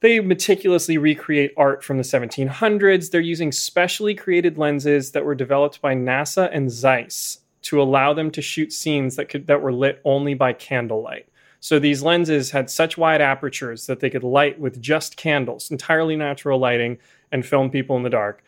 they 0.00 0.20
meticulously 0.20 0.96
recreate 0.96 1.52
art 1.56 1.82
from 1.82 1.96
the 1.96 2.04
1700s. 2.04 3.10
They're 3.10 3.20
using 3.20 3.50
specially 3.50 4.14
created 4.14 4.56
lenses 4.56 5.10
that 5.10 5.24
were 5.24 5.34
developed 5.34 5.80
by 5.80 5.96
NASA 5.96 6.48
and 6.52 6.70
Zeiss 6.70 7.40
to 7.62 7.82
allow 7.82 8.14
them 8.14 8.30
to 8.30 8.40
shoot 8.40 8.72
scenes 8.72 9.16
that 9.16 9.28
could 9.28 9.48
that 9.48 9.60
were 9.60 9.72
lit 9.72 10.00
only 10.04 10.34
by 10.34 10.52
candlelight. 10.52 11.28
So 11.60 11.78
these 11.78 12.02
lenses 12.02 12.50
had 12.50 12.70
such 12.70 12.96
wide 12.96 13.20
apertures 13.20 13.86
that 13.86 14.00
they 14.00 14.10
could 14.10 14.22
light 14.22 14.60
with 14.60 14.80
just 14.80 15.16
candles, 15.16 15.70
entirely 15.70 16.16
natural 16.16 16.58
lighting, 16.58 16.98
and 17.32 17.44
film 17.44 17.70
people 17.70 17.96
in 17.96 18.04
the 18.04 18.10
dark. 18.10 18.44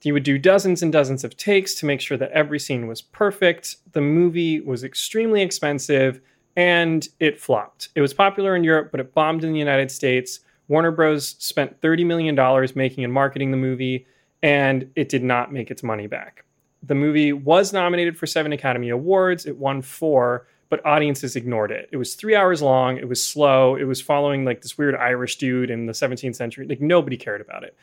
He 0.00 0.12
would 0.12 0.22
do 0.22 0.38
dozens 0.38 0.82
and 0.82 0.92
dozens 0.92 1.24
of 1.24 1.36
takes 1.36 1.74
to 1.76 1.86
make 1.86 2.00
sure 2.00 2.16
that 2.16 2.30
every 2.30 2.58
scene 2.58 2.86
was 2.86 3.02
perfect. 3.02 3.76
The 3.92 4.00
movie 4.00 4.60
was 4.60 4.84
extremely 4.84 5.42
expensive 5.42 6.20
and 6.56 7.06
it 7.20 7.40
flopped. 7.40 7.88
It 7.94 8.00
was 8.00 8.12
popular 8.12 8.56
in 8.56 8.64
Europe, 8.64 8.90
but 8.90 9.00
it 9.00 9.14
bombed 9.14 9.44
in 9.44 9.52
the 9.52 9.58
United 9.58 9.90
States. 9.90 10.40
Warner 10.66 10.90
Bros. 10.90 11.36
spent 11.38 11.80
$30 11.80 12.04
million 12.04 12.68
making 12.74 13.04
and 13.04 13.12
marketing 13.12 13.52
the 13.52 13.56
movie, 13.56 14.06
and 14.42 14.90
it 14.96 15.08
did 15.08 15.22
not 15.22 15.52
make 15.52 15.70
its 15.70 15.82
money 15.82 16.06
back. 16.06 16.44
The 16.82 16.94
movie 16.94 17.32
was 17.32 17.72
nominated 17.72 18.16
for 18.16 18.26
seven 18.26 18.52
Academy 18.52 18.88
Awards. 18.88 19.46
It 19.46 19.56
won 19.56 19.82
four, 19.82 20.46
but 20.68 20.84
audiences 20.84 21.36
ignored 21.36 21.70
it. 21.70 21.88
It 21.92 21.96
was 21.96 22.14
three 22.14 22.34
hours 22.34 22.60
long. 22.60 22.98
It 22.98 23.08
was 23.08 23.24
slow. 23.24 23.76
It 23.76 23.84
was 23.84 24.00
following 24.00 24.44
like 24.44 24.62
this 24.62 24.76
weird 24.76 24.94
Irish 24.94 25.36
dude 25.36 25.70
in 25.70 25.86
the 25.86 25.92
17th 25.92 26.36
century. 26.36 26.66
Like 26.66 26.80
nobody 26.80 27.16
cared 27.16 27.40
about 27.40 27.64
it. 27.64 27.76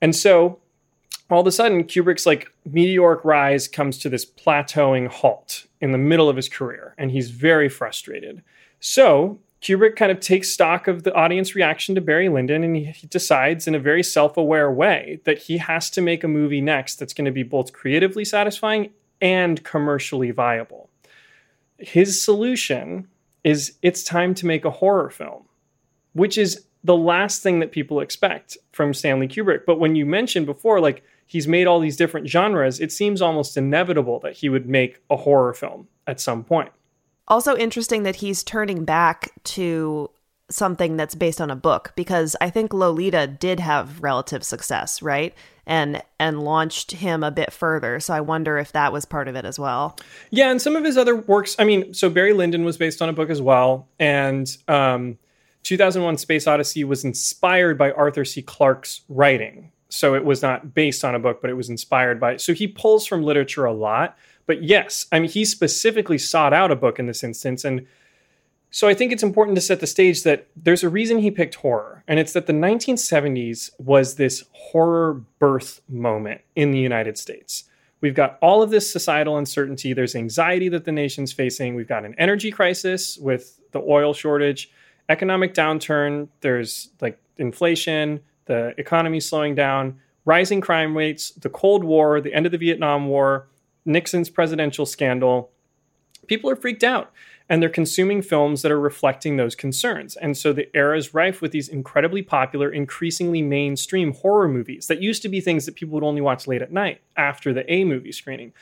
And 0.00 0.14
so 0.14 0.58
all 1.30 1.40
of 1.40 1.46
a 1.46 1.52
sudden, 1.52 1.84
Kubrick's 1.84 2.26
like 2.26 2.52
meteoric 2.64 3.24
rise 3.24 3.66
comes 3.66 3.98
to 3.98 4.08
this 4.08 4.26
plateauing 4.26 5.08
halt 5.08 5.66
in 5.80 5.92
the 5.92 5.98
middle 5.98 6.28
of 6.28 6.36
his 6.36 6.48
career, 6.48 6.94
and 6.98 7.10
he's 7.10 7.30
very 7.30 7.68
frustrated. 7.68 8.42
So 8.80 9.38
Kubrick 9.62 9.96
kind 9.96 10.12
of 10.12 10.20
takes 10.20 10.50
stock 10.50 10.88
of 10.88 11.04
the 11.04 11.14
audience 11.14 11.54
reaction 11.54 11.94
to 11.94 12.00
Barry 12.00 12.28
Lyndon, 12.28 12.64
and 12.64 12.76
he, 12.76 13.06
decides 13.06 13.66
in 13.66 13.74
a 13.74 13.78
very 13.78 14.02
self 14.02 14.36
aware 14.36 14.70
way 14.70 15.20
that 15.24 15.38
he 15.38 15.58
has 15.58 15.88
to 15.90 16.00
make 16.00 16.22
a 16.22 16.28
movie 16.28 16.60
next 16.60 16.96
that's 16.96 17.14
going 17.14 17.24
to 17.24 17.30
be 17.30 17.44
both 17.44 17.72
creatively 17.72 18.24
satisfying 18.24 18.90
and 19.20 19.62
commercially 19.64 20.32
viable. 20.32 20.90
His 21.82 22.22
solution 22.22 23.08
is 23.44 23.74
it's 23.82 24.02
time 24.02 24.34
to 24.34 24.46
make 24.46 24.64
a 24.64 24.70
horror 24.70 25.10
film, 25.10 25.44
which 26.12 26.38
is 26.38 26.66
the 26.84 26.96
last 26.96 27.42
thing 27.42 27.60
that 27.60 27.72
people 27.72 28.00
expect 28.00 28.56
from 28.72 28.94
Stanley 28.94 29.28
Kubrick. 29.28 29.64
But 29.66 29.78
when 29.78 29.94
you 29.94 30.06
mentioned 30.06 30.46
before, 30.46 30.80
like 30.80 31.02
he's 31.26 31.46
made 31.46 31.66
all 31.66 31.80
these 31.80 31.96
different 31.96 32.28
genres, 32.28 32.80
it 32.80 32.92
seems 32.92 33.22
almost 33.22 33.56
inevitable 33.56 34.18
that 34.20 34.34
he 34.34 34.48
would 34.48 34.68
make 34.68 35.00
a 35.10 35.16
horror 35.16 35.54
film 35.54 35.88
at 36.06 36.20
some 36.20 36.44
point. 36.44 36.70
Also 37.28 37.56
interesting 37.56 38.02
that 38.02 38.16
he's 38.16 38.42
turning 38.42 38.84
back 38.84 39.32
to 39.44 40.10
something 40.50 40.96
that's 40.96 41.14
based 41.14 41.40
on 41.40 41.50
a 41.50 41.56
book 41.56 41.92
because 41.96 42.36
I 42.40 42.50
think 42.50 42.74
Lolita 42.74 43.26
did 43.26 43.60
have 43.60 44.02
relative 44.02 44.44
success, 44.44 45.00
right? 45.00 45.34
And 45.64 46.02
and 46.18 46.42
launched 46.42 46.90
him 46.90 47.22
a 47.22 47.30
bit 47.30 47.52
further. 47.52 48.00
So 48.00 48.14
I 48.14 48.20
wonder 48.20 48.58
if 48.58 48.72
that 48.72 48.92
was 48.92 49.04
part 49.04 49.28
of 49.28 49.36
it 49.36 49.44
as 49.44 49.58
well. 49.58 49.96
Yeah, 50.30 50.50
and 50.50 50.60
some 50.60 50.74
of 50.74 50.84
his 50.84 50.96
other 50.96 51.14
works, 51.14 51.54
I 51.58 51.64
mean, 51.64 51.94
so 51.94 52.10
Barry 52.10 52.32
Lyndon 52.32 52.64
was 52.64 52.76
based 52.76 53.00
on 53.00 53.08
a 53.08 53.12
book 53.12 53.30
as 53.30 53.40
well. 53.40 53.88
And 54.00 54.54
um, 54.66 55.18
2001 55.62 56.18
Space 56.18 56.46
Odyssey 56.46 56.84
was 56.84 57.04
inspired 57.04 57.78
by 57.78 57.92
Arthur 57.92 58.24
C. 58.24 58.42
Clarke's 58.42 59.02
writing. 59.08 59.70
So 59.88 60.14
it 60.14 60.24
was 60.24 60.42
not 60.42 60.74
based 60.74 61.04
on 61.04 61.14
a 61.14 61.18
book, 61.18 61.40
but 61.40 61.50
it 61.50 61.54
was 61.54 61.68
inspired 61.68 62.18
by. 62.18 62.32
It. 62.32 62.40
So 62.40 62.54
he 62.54 62.66
pulls 62.66 63.06
from 63.06 63.22
literature 63.22 63.64
a 63.64 63.72
lot. 63.72 64.16
But 64.46 64.62
yes, 64.64 65.06
I 65.12 65.20
mean, 65.20 65.30
he 65.30 65.44
specifically 65.44 66.18
sought 66.18 66.52
out 66.52 66.70
a 66.70 66.76
book 66.76 66.98
in 66.98 67.06
this 67.06 67.22
instance. 67.22 67.64
And 67.64 67.86
so 68.74 68.88
I 68.88 68.94
think 68.94 69.12
it's 69.12 69.22
important 69.22 69.54
to 69.56 69.60
set 69.60 69.80
the 69.80 69.86
stage 69.86 70.22
that 70.22 70.48
there's 70.56 70.82
a 70.82 70.88
reason 70.88 71.18
he 71.18 71.30
picked 71.30 71.56
horror. 71.56 72.02
And 72.08 72.18
it's 72.18 72.32
that 72.32 72.46
the 72.46 72.54
1970s 72.54 73.70
was 73.78 74.14
this 74.14 74.44
horror 74.52 75.22
birth 75.38 75.82
moment 75.90 76.40
in 76.56 76.70
the 76.70 76.78
United 76.78 77.18
States. 77.18 77.64
We've 78.00 78.14
got 78.14 78.38
all 78.40 78.62
of 78.62 78.70
this 78.70 78.90
societal 78.90 79.36
uncertainty. 79.36 79.92
There's 79.92 80.14
anxiety 80.14 80.70
that 80.70 80.86
the 80.86 80.90
nation's 80.90 81.34
facing. 81.34 81.74
We've 81.74 81.86
got 81.86 82.06
an 82.06 82.14
energy 82.16 82.50
crisis 82.50 83.18
with 83.18 83.60
the 83.72 83.80
oil 83.80 84.14
shortage, 84.14 84.70
economic 85.10 85.52
downturn. 85.52 86.28
There's 86.40 86.88
like 87.02 87.20
inflation, 87.36 88.20
the 88.46 88.72
economy 88.78 89.20
slowing 89.20 89.54
down, 89.54 90.00
rising 90.24 90.62
crime 90.62 90.96
rates, 90.96 91.32
the 91.32 91.50
Cold 91.50 91.84
War, 91.84 92.22
the 92.22 92.32
end 92.32 92.46
of 92.46 92.52
the 92.52 92.58
Vietnam 92.58 93.06
War, 93.06 93.48
Nixon's 93.84 94.30
presidential 94.30 94.86
scandal. 94.86 95.50
People 96.26 96.48
are 96.48 96.56
freaked 96.56 96.84
out 96.84 97.12
and 97.52 97.60
they're 97.60 97.68
consuming 97.68 98.22
films 98.22 98.62
that 98.62 98.72
are 98.72 98.80
reflecting 98.80 99.36
those 99.36 99.54
concerns. 99.54 100.16
And 100.16 100.38
so 100.38 100.54
the 100.54 100.74
era 100.74 100.96
is 100.96 101.12
rife 101.12 101.42
with 101.42 101.52
these 101.52 101.68
incredibly 101.68 102.22
popular, 102.22 102.70
increasingly 102.70 103.42
mainstream 103.42 104.14
horror 104.14 104.48
movies 104.48 104.86
that 104.86 105.02
used 105.02 105.20
to 105.20 105.28
be 105.28 105.38
things 105.38 105.66
that 105.66 105.74
people 105.74 105.92
would 105.92 106.02
only 106.02 106.22
watch 106.22 106.46
late 106.46 106.62
at 106.62 106.72
night 106.72 107.02
after 107.14 107.52
the 107.52 107.70
A 107.70 107.84
movie 107.84 108.10
screening. 108.10 108.54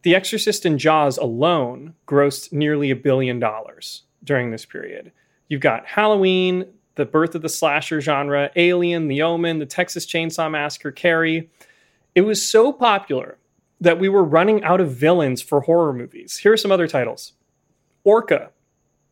The 0.00 0.14
Exorcist 0.14 0.64
and 0.64 0.78
Jaws 0.78 1.18
alone 1.18 1.92
grossed 2.06 2.54
nearly 2.54 2.90
a 2.90 2.96
billion 2.96 3.38
dollars 3.38 4.04
during 4.24 4.50
this 4.50 4.64
period. 4.64 5.12
You've 5.48 5.60
got 5.60 5.84
Halloween, 5.84 6.64
the 6.94 7.04
birth 7.04 7.34
of 7.34 7.42
the 7.42 7.50
slasher 7.50 8.00
genre, 8.00 8.50
Alien, 8.56 9.08
The 9.08 9.20
Omen, 9.20 9.58
The 9.58 9.66
Texas 9.66 10.06
Chainsaw 10.06 10.50
Massacre, 10.50 10.90
Carrie. 10.90 11.50
It 12.14 12.22
was 12.22 12.48
so 12.48 12.72
popular 12.72 13.36
that 13.78 13.98
we 13.98 14.08
were 14.08 14.24
running 14.24 14.64
out 14.64 14.80
of 14.80 14.90
villains 14.90 15.42
for 15.42 15.60
horror 15.60 15.92
movies. 15.92 16.38
Here 16.38 16.54
are 16.54 16.56
some 16.56 16.72
other 16.72 16.88
titles 16.88 17.34
Orca, 18.04 18.50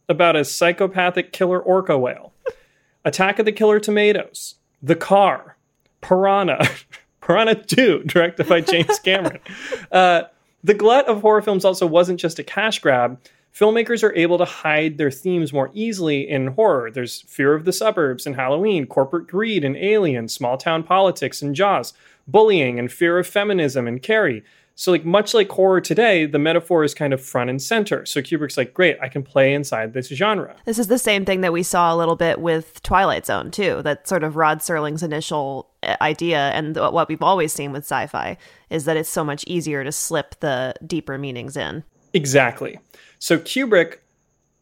about 0.09 0.37
a 0.37 0.45
psychopathic 0.45 1.33
killer 1.33 1.61
orca 1.61 1.99
whale, 1.99 2.33
Attack 3.05 3.39
of 3.39 3.45
the 3.45 3.53
Killer 3.53 3.81
Tomatoes, 3.81 4.57
The 4.83 4.97
Car, 4.97 5.57
Piranha, 6.01 6.67
Piranha 7.21 7.55
2, 7.55 8.05
directed 8.05 8.49
by 8.49 8.61
James 8.61 8.99
Cameron. 9.05 9.41
Uh, 9.93 10.23
the 10.65 10.75
glut 10.75 11.07
of 11.07 11.21
horror 11.21 11.43
films 11.43 11.65
also 11.65 11.87
wasn't 11.87 12.21
just 12.21 12.39
a 12.39 12.45
cash 12.45 12.81
grab. 12.81 13.21
Filmmakers 13.55 14.03
are 14.03 14.15
able 14.15 14.39
to 14.39 14.45
hide 14.45 14.99
their 14.99 15.11
themes 15.11 15.53
more 15.53 15.71
easily 15.73 16.29
in 16.29 16.49
horror. 16.49 16.91
There's 16.91 17.23
fear 17.23 17.55
of 17.55 17.65
the 17.65 17.73
suburbs 17.73 18.27
and 18.27 18.37
Halloween, 18.37 18.87
corporate 18.87 19.27
greed 19.27 19.65
and 19.65 19.77
Alien, 19.77 20.29
small 20.29 20.57
town 20.57 20.83
politics 20.83 21.43
and 21.43 21.55
Jaws, 21.55 21.93
bullying 22.27 22.79
and 22.79 22.91
fear 22.91 23.19
of 23.19 23.27
feminism 23.27 23.87
and 23.87 24.03
Carrie. 24.03 24.45
So, 24.79 24.93
like 24.93 25.05
much 25.05 25.35
like 25.35 25.51
horror 25.51 25.81
today, 25.81 26.25
the 26.25 26.39
metaphor 26.39 26.85
is 26.85 26.95
kind 26.95 27.13
of 27.13 27.21
front 27.21 27.51
and 27.51 27.61
center. 27.61 28.07
So 28.07 28.23
Kubrick's 28.23 28.57
like, 28.57 28.73
great, 28.73 28.97
I 29.03 29.09
can 29.09 29.25
play 29.25 29.53
inside 29.53 29.93
this 29.93 30.07
genre. 30.07 30.55
This 30.67 30.79
is 30.79 30.87
the 30.87 31.01
same 31.01 31.25
thing 31.25 31.41
that 31.41 31.53
we 31.53 31.65
saw 31.65 31.93
a 31.93 31.97
little 31.97 32.15
bit 32.15 32.41
with 32.41 32.81
Twilight 32.85 33.27
Zone 33.27 33.51
too. 33.51 33.83
That 33.83 34.07
sort 34.07 34.23
of 34.23 34.37
Rod 34.37 34.61
Serling's 34.61 35.03
initial 35.03 35.69
uh, 35.83 35.97
idea, 36.01 36.51
and 36.51 36.77
what 36.77 37.09
we've 37.09 37.25
always 37.25 37.53
seen 37.53 37.73
with 37.73 37.83
sci-fi 37.83 38.37
is 38.71 38.85
that 38.85 38.97
it's 38.97 39.09
so 39.09 39.25
much 39.25 39.43
easier 39.49 39.83
to 39.83 39.91
slip 39.91 40.39
the 40.39 40.75
deeper 40.87 41.19
meanings 41.19 41.57
in. 41.57 41.83
Exactly. 42.15 42.79
So 43.19 43.37
Kubrick 43.37 43.97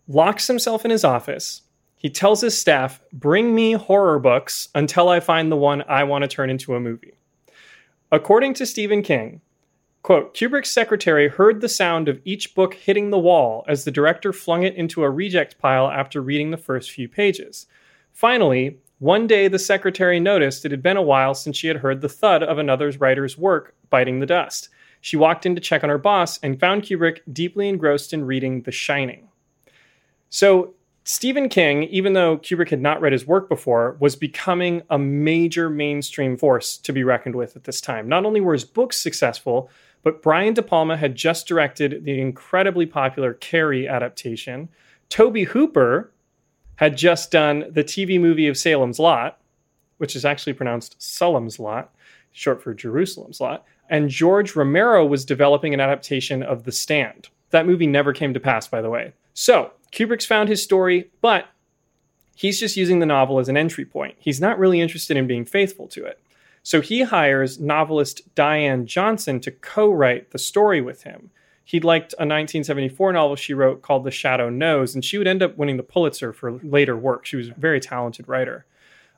locks 0.08 0.46
himself 0.46 0.86
in 0.86 0.90
his 0.90 1.04
office. 1.04 1.60
He 1.98 2.08
tells 2.08 2.40
his 2.40 2.58
staff, 2.58 3.02
"Bring 3.12 3.54
me 3.54 3.72
horror 3.72 4.18
books 4.18 4.70
until 4.74 5.10
I 5.10 5.20
find 5.20 5.52
the 5.52 5.56
one 5.56 5.84
I 5.86 6.04
want 6.04 6.22
to 6.22 6.28
turn 6.28 6.48
into 6.48 6.74
a 6.74 6.80
movie." 6.80 7.18
According 8.10 8.54
to 8.54 8.64
Stephen 8.64 9.02
King, 9.02 9.42
Quote, 10.06 10.34
Kubrick's 10.34 10.70
secretary 10.70 11.26
heard 11.26 11.60
the 11.60 11.68
sound 11.68 12.08
of 12.08 12.20
each 12.24 12.54
book 12.54 12.74
hitting 12.74 13.10
the 13.10 13.18
wall 13.18 13.64
as 13.66 13.82
the 13.82 13.90
director 13.90 14.32
flung 14.32 14.62
it 14.62 14.76
into 14.76 15.02
a 15.02 15.10
reject 15.10 15.58
pile 15.58 15.90
after 15.90 16.22
reading 16.22 16.52
the 16.52 16.56
first 16.56 16.92
few 16.92 17.08
pages. 17.08 17.66
Finally, 18.12 18.78
one 19.00 19.26
day 19.26 19.48
the 19.48 19.58
secretary 19.58 20.20
noticed 20.20 20.64
it 20.64 20.70
had 20.70 20.80
been 20.80 20.96
a 20.96 21.02
while 21.02 21.34
since 21.34 21.56
she 21.56 21.66
had 21.66 21.78
heard 21.78 22.02
the 22.02 22.08
thud 22.08 22.44
of 22.44 22.56
another 22.56 22.88
writer's 23.00 23.36
work 23.36 23.74
biting 23.90 24.20
the 24.20 24.26
dust. 24.26 24.68
She 25.00 25.16
walked 25.16 25.44
in 25.44 25.56
to 25.56 25.60
check 25.60 25.82
on 25.82 25.90
her 25.90 25.98
boss 25.98 26.38
and 26.38 26.60
found 26.60 26.84
Kubrick 26.84 27.22
deeply 27.32 27.68
engrossed 27.68 28.12
in 28.12 28.24
reading 28.24 28.62
The 28.62 28.70
Shining. 28.70 29.26
So, 30.30 30.74
Stephen 31.02 31.48
King, 31.48 31.82
even 31.84 32.12
though 32.12 32.38
Kubrick 32.38 32.70
had 32.70 32.80
not 32.80 33.00
read 33.00 33.12
his 33.12 33.26
work 33.26 33.48
before, 33.48 33.96
was 33.98 34.14
becoming 34.14 34.82
a 34.88 34.98
major 34.98 35.68
mainstream 35.68 36.36
force 36.36 36.78
to 36.78 36.92
be 36.92 37.02
reckoned 37.02 37.34
with 37.34 37.56
at 37.56 37.64
this 37.64 37.80
time. 37.80 38.08
Not 38.08 38.24
only 38.24 38.40
were 38.40 38.52
his 38.52 38.64
books 38.64 38.96
successful, 38.96 39.68
but 40.06 40.22
Brian 40.22 40.54
De 40.54 40.62
Palma 40.62 40.96
had 40.96 41.16
just 41.16 41.48
directed 41.48 42.04
the 42.04 42.20
incredibly 42.20 42.86
popular 42.86 43.34
Carrie 43.34 43.88
adaptation. 43.88 44.68
Tobe 45.08 45.48
Hooper 45.48 46.12
had 46.76 46.96
just 46.96 47.32
done 47.32 47.64
the 47.72 47.82
TV 47.82 48.20
movie 48.20 48.46
of 48.46 48.56
Salem's 48.56 49.00
Lot, 49.00 49.40
which 49.98 50.14
is 50.14 50.24
actually 50.24 50.52
pronounced 50.52 50.94
Salem's 51.02 51.58
Lot, 51.58 51.92
short 52.30 52.62
for 52.62 52.72
Jerusalem's 52.72 53.40
Lot. 53.40 53.64
And 53.90 54.08
George 54.08 54.54
Romero 54.54 55.04
was 55.04 55.24
developing 55.24 55.74
an 55.74 55.80
adaptation 55.80 56.40
of 56.40 56.62
The 56.62 56.70
Stand. 56.70 57.28
That 57.50 57.66
movie 57.66 57.88
never 57.88 58.12
came 58.12 58.32
to 58.32 58.38
pass, 58.38 58.68
by 58.68 58.82
the 58.82 58.90
way. 58.90 59.12
So, 59.34 59.72
Kubrick's 59.90 60.24
found 60.24 60.48
his 60.48 60.62
story, 60.62 61.10
but 61.20 61.48
he's 62.36 62.60
just 62.60 62.76
using 62.76 63.00
the 63.00 63.06
novel 63.06 63.40
as 63.40 63.48
an 63.48 63.56
entry 63.56 63.84
point. 63.84 64.14
He's 64.20 64.40
not 64.40 64.60
really 64.60 64.80
interested 64.80 65.16
in 65.16 65.26
being 65.26 65.44
faithful 65.44 65.88
to 65.88 66.04
it. 66.04 66.20
So 66.66 66.80
he 66.80 67.02
hires 67.02 67.60
novelist 67.60 68.34
Diane 68.34 68.88
Johnson 68.88 69.38
to 69.42 69.52
co 69.52 69.88
write 69.88 70.32
the 70.32 70.38
story 70.38 70.80
with 70.80 71.04
him. 71.04 71.30
He 71.62 71.78
liked 71.78 72.12
a 72.14 72.26
1974 72.26 73.12
novel 73.12 73.36
she 73.36 73.54
wrote 73.54 73.82
called 73.82 74.02
The 74.02 74.10
Shadow 74.10 74.50
Knows, 74.50 74.92
and 74.92 75.04
she 75.04 75.16
would 75.16 75.28
end 75.28 75.44
up 75.44 75.56
winning 75.56 75.76
the 75.76 75.84
Pulitzer 75.84 76.32
for 76.32 76.58
later 76.64 76.96
work. 76.96 77.24
She 77.24 77.36
was 77.36 77.50
a 77.50 77.54
very 77.54 77.78
talented 77.78 78.26
writer. 78.26 78.66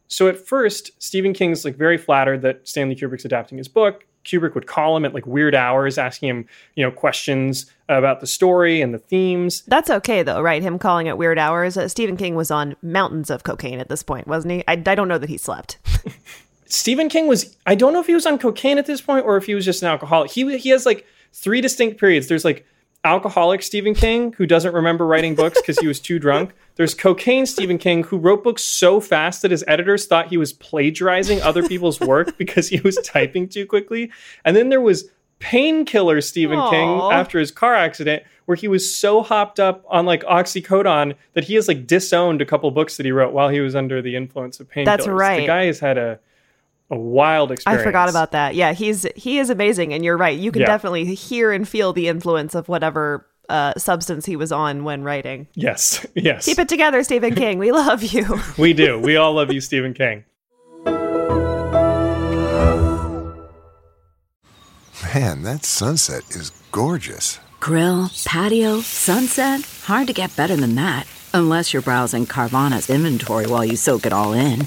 So 0.08 0.28
at 0.28 0.36
first, 0.46 0.90
Stephen 1.02 1.32
King's 1.32 1.64
like 1.64 1.76
very 1.76 1.96
flattered 1.96 2.42
that 2.42 2.68
Stanley 2.68 2.94
Kubrick's 2.94 3.24
adapting 3.24 3.56
his 3.56 3.68
book. 3.68 4.04
Kubrick 4.26 4.54
would 4.54 4.66
call 4.66 4.94
him 4.94 5.06
at 5.06 5.14
like 5.14 5.26
weird 5.26 5.54
hours, 5.54 5.96
asking 5.96 6.28
him, 6.28 6.46
you 6.74 6.84
know, 6.84 6.90
questions 6.90 7.64
about 7.88 8.20
the 8.20 8.26
story 8.26 8.82
and 8.82 8.92
the 8.92 8.98
themes. 8.98 9.62
That's 9.62 9.88
okay 9.88 10.22
though, 10.22 10.42
right? 10.42 10.62
Him 10.62 10.78
calling 10.78 11.08
at 11.08 11.16
weird 11.16 11.38
hours. 11.38 11.78
Uh, 11.78 11.88
Stephen 11.88 12.18
King 12.18 12.34
was 12.34 12.50
on 12.50 12.76
mountains 12.82 13.30
of 13.30 13.42
cocaine 13.42 13.80
at 13.80 13.88
this 13.88 14.02
point, 14.02 14.26
wasn't 14.26 14.52
he? 14.52 14.64
I, 14.68 14.72
I 14.72 14.94
don't 14.94 15.08
know 15.08 15.16
that 15.16 15.30
he 15.30 15.38
slept. 15.38 15.78
Stephen 16.68 17.08
King 17.08 17.26
was 17.26 17.56
I 17.66 17.74
don't 17.74 17.92
know 17.92 18.00
if 18.00 18.06
he 18.06 18.14
was 18.14 18.26
on 18.26 18.38
cocaine 18.38 18.78
at 18.78 18.86
this 18.86 19.00
point 19.00 19.24
or 19.24 19.36
if 19.36 19.46
he 19.46 19.54
was 19.54 19.64
just 19.64 19.82
an 19.82 19.88
alcoholic. 19.88 20.30
He 20.30 20.56
he 20.58 20.70
has 20.70 20.86
like 20.86 21.06
three 21.32 21.60
distinct 21.60 21.98
periods. 21.98 22.28
There's 22.28 22.44
like 22.44 22.66
alcoholic 23.04 23.62
Stephen 23.62 23.94
King 23.94 24.32
who 24.34 24.46
doesn't 24.46 24.74
remember 24.74 25.06
writing 25.06 25.34
books 25.34 25.60
because 25.60 25.78
he 25.78 25.86
was 25.86 26.00
too 26.00 26.18
drunk. 26.18 26.52
There's 26.74 26.94
cocaine 26.94 27.46
Stephen 27.46 27.78
King 27.78 28.04
who 28.04 28.18
wrote 28.18 28.44
books 28.44 28.62
so 28.62 29.00
fast 29.00 29.42
that 29.42 29.50
his 29.50 29.64
editors 29.66 30.06
thought 30.06 30.28
he 30.28 30.36
was 30.36 30.52
plagiarizing 30.52 31.40
other 31.42 31.66
people's 31.66 32.00
work 32.00 32.36
because 32.38 32.68
he 32.68 32.80
was 32.80 32.98
typing 33.04 33.48
too 33.48 33.66
quickly. 33.66 34.10
And 34.44 34.56
then 34.56 34.68
there 34.68 34.80
was 34.80 35.08
painkiller 35.38 36.20
Stephen 36.20 36.58
Aww. 36.58 36.70
King 36.70 37.12
after 37.12 37.38
his 37.38 37.50
car 37.50 37.74
accident 37.74 38.24
where 38.46 38.56
he 38.56 38.66
was 38.66 38.94
so 38.94 39.22
hopped 39.22 39.60
up 39.60 39.84
on 39.88 40.04
like 40.04 40.24
oxycodone 40.24 41.14
that 41.34 41.44
he 41.44 41.54
has 41.54 41.68
like 41.68 41.86
disowned 41.86 42.42
a 42.42 42.46
couple 42.46 42.70
books 42.70 42.96
that 42.96 43.06
he 43.06 43.12
wrote 43.12 43.32
while 43.32 43.48
he 43.48 43.60
was 43.60 43.76
under 43.76 44.02
the 44.02 44.16
influence 44.16 44.58
of 44.58 44.68
painkillers. 44.68 44.84
That's 44.86 45.06
right. 45.06 45.40
The 45.40 45.46
guy 45.46 45.64
has 45.66 45.78
had 45.78 45.98
a 45.98 46.18
a 46.90 46.96
wild 46.96 47.52
experience. 47.52 47.82
I 47.82 47.84
forgot 47.84 48.08
about 48.08 48.32
that. 48.32 48.54
Yeah, 48.54 48.72
he's 48.72 49.06
he 49.14 49.38
is 49.38 49.50
amazing, 49.50 49.92
and 49.92 50.04
you're 50.04 50.16
right. 50.16 50.38
You 50.38 50.50
can 50.52 50.60
yeah. 50.60 50.66
definitely 50.66 51.14
hear 51.14 51.52
and 51.52 51.68
feel 51.68 51.92
the 51.92 52.08
influence 52.08 52.54
of 52.54 52.68
whatever 52.68 53.26
uh, 53.48 53.74
substance 53.76 54.26
he 54.26 54.36
was 54.36 54.52
on 54.52 54.84
when 54.84 55.02
writing. 55.02 55.48
Yes, 55.54 56.06
yes. 56.14 56.46
Keep 56.46 56.58
it 56.60 56.68
together, 56.68 57.02
Stephen 57.04 57.34
King. 57.36 57.58
We 57.58 57.72
love 57.72 58.02
you. 58.02 58.40
we 58.56 58.72
do. 58.72 58.98
We 58.98 59.16
all 59.16 59.34
love 59.34 59.52
you, 59.52 59.60
Stephen 59.60 59.94
King. 59.94 60.24
Man, 65.14 65.42
that 65.42 65.64
sunset 65.64 66.22
is 66.30 66.50
gorgeous. 66.70 67.38
Grill, 67.60 68.10
patio, 68.24 68.80
sunset. 68.80 69.62
Hard 69.84 70.06
to 70.06 70.12
get 70.12 70.36
better 70.36 70.54
than 70.54 70.74
that. 70.76 71.06
Unless 71.34 71.72
you're 71.72 71.82
browsing 71.82 72.24
Carvana's 72.26 72.88
inventory 72.88 73.46
while 73.46 73.64
you 73.64 73.76
soak 73.76 74.06
it 74.06 74.12
all 74.12 74.32
in. 74.32 74.66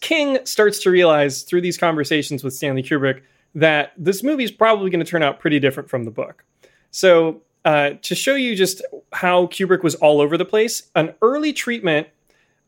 King 0.00 0.38
starts 0.44 0.78
to 0.80 0.90
realize 0.90 1.42
through 1.42 1.60
these 1.60 1.76
conversations 1.76 2.44
with 2.44 2.54
Stanley 2.54 2.82
Kubrick 2.82 3.22
that 3.54 3.92
this 3.96 4.22
movie 4.22 4.44
is 4.44 4.50
probably 4.50 4.90
going 4.90 5.04
to 5.04 5.10
turn 5.10 5.22
out 5.22 5.40
pretty 5.40 5.58
different 5.58 5.88
from 5.90 6.04
the 6.04 6.10
book. 6.10 6.44
So, 6.90 7.42
uh, 7.64 7.90
to 8.02 8.14
show 8.14 8.34
you 8.34 8.54
just 8.54 8.82
how 9.12 9.46
Kubrick 9.46 9.82
was 9.82 9.94
all 9.96 10.20
over 10.20 10.36
the 10.38 10.44
place, 10.44 10.90
an 10.94 11.14
early 11.20 11.52
treatment 11.52 12.06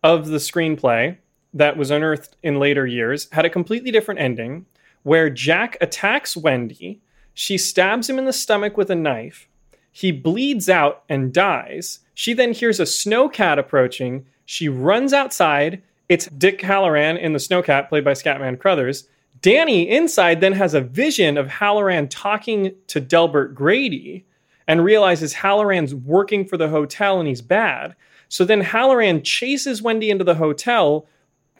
of 0.02 0.28
the 0.28 0.38
screenplay 0.38 1.16
that 1.54 1.76
was 1.76 1.90
unearthed 1.90 2.36
in 2.42 2.58
later 2.58 2.86
years 2.86 3.28
had 3.32 3.44
a 3.44 3.50
completely 3.50 3.90
different 3.90 4.20
ending 4.20 4.66
where 5.02 5.30
Jack 5.30 5.76
attacks 5.80 6.36
Wendy. 6.36 7.00
She 7.34 7.56
stabs 7.56 8.08
him 8.08 8.18
in 8.18 8.24
the 8.24 8.32
stomach 8.32 8.76
with 8.76 8.90
a 8.90 8.94
knife. 8.94 9.48
He 9.90 10.12
bleeds 10.12 10.68
out 10.68 11.02
and 11.08 11.32
dies. 11.32 12.00
She 12.14 12.32
then 12.32 12.52
hears 12.52 12.78
a 12.78 12.84
snowcat 12.84 13.58
approaching. 13.58 14.26
She 14.44 14.68
runs 14.68 15.12
outside. 15.12 15.82
It's 16.10 16.26
Dick 16.26 16.58
Hallorann 16.58 17.20
in 17.20 17.34
the 17.34 17.38
snowcat, 17.38 17.88
played 17.88 18.04
by 18.04 18.14
Scatman 18.14 18.58
Crothers. 18.58 19.08
Danny 19.42 19.88
inside 19.88 20.40
then 20.40 20.54
has 20.54 20.74
a 20.74 20.80
vision 20.80 21.38
of 21.38 21.46
Hallorann 21.46 22.08
talking 22.10 22.74
to 22.88 22.98
Delbert 23.00 23.54
Grady 23.54 24.26
and 24.66 24.84
realizes 24.84 25.34
Hallorann's 25.34 25.94
working 25.94 26.44
for 26.44 26.56
the 26.56 26.68
hotel 26.68 27.20
and 27.20 27.28
he's 27.28 27.40
bad. 27.40 27.94
So 28.28 28.44
then 28.44 28.60
Hallorann 28.60 29.22
chases 29.22 29.82
Wendy 29.82 30.10
into 30.10 30.24
the 30.24 30.34
hotel, 30.34 31.06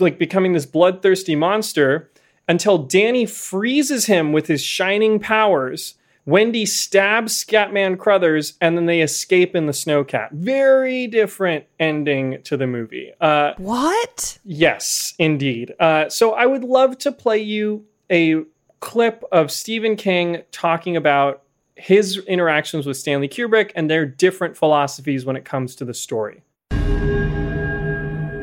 like 0.00 0.18
becoming 0.18 0.52
this 0.52 0.66
bloodthirsty 0.66 1.36
monster, 1.36 2.10
until 2.48 2.78
Danny 2.78 3.26
freezes 3.26 4.06
him 4.06 4.32
with 4.32 4.48
his 4.48 4.64
shining 4.64 5.20
powers. 5.20 5.94
Wendy 6.26 6.66
stabs 6.66 7.42
Scatman 7.44 7.98
Crothers, 7.98 8.54
and 8.61 8.76
then 8.76 8.87
they 8.87 9.00
escape 9.00 9.56
in 9.56 9.66
the 9.66 9.72
snowcat. 9.72 10.30
Very 10.33 11.06
different 11.06 11.64
ending 11.78 12.42
to 12.44 12.56
the 12.56 12.66
movie. 12.66 13.12
Uh, 13.20 13.54
What? 13.56 14.38
Yes, 14.44 15.14
indeed. 15.18 15.74
Uh, 15.80 16.09
so 16.09 16.33
I 16.35 16.46
would 16.46 16.62
love 16.64 16.98
to 16.98 17.12
play 17.12 17.38
you 17.38 17.85
a 18.11 18.42
clip 18.80 19.24
of 19.33 19.50
Stephen 19.50 19.96
King 19.96 20.42
talking 20.52 20.96
about 20.96 21.42
his 21.74 22.18
interactions 22.26 22.87
with 22.87 22.96
Stanley 22.98 23.28
Kubrick 23.28 23.72
and 23.74 23.90
their 23.90 24.04
different 24.04 24.56
philosophies 24.56 25.24
when 25.24 25.37
it 25.37 25.44
comes 25.44 25.74
to 25.76 25.85
the 25.85 25.94
story. 25.94 26.42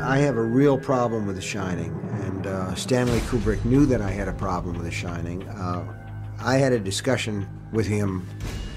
I 0.02 0.20
have 0.20 0.38
a 0.38 0.42
real 0.44 0.78
problem 0.78 1.28
with 1.28 1.36
The 1.36 1.42
Shining, 1.42 1.92
and 2.24 2.48
uh, 2.48 2.74
Stanley 2.76 3.20
Kubrick 3.22 3.64
knew 3.66 3.86
that 3.86 4.02
I 4.02 4.10
had 4.10 4.28
a 4.28 4.34
problem 4.34 4.76
with 4.78 4.86
The 4.86 4.92
Shining. 4.92 5.48
Uh, 5.50 5.94
I 6.40 6.58
had 6.58 6.74
a 6.74 6.80
discussion 6.80 7.48
with 7.72 7.88
him 7.88 8.28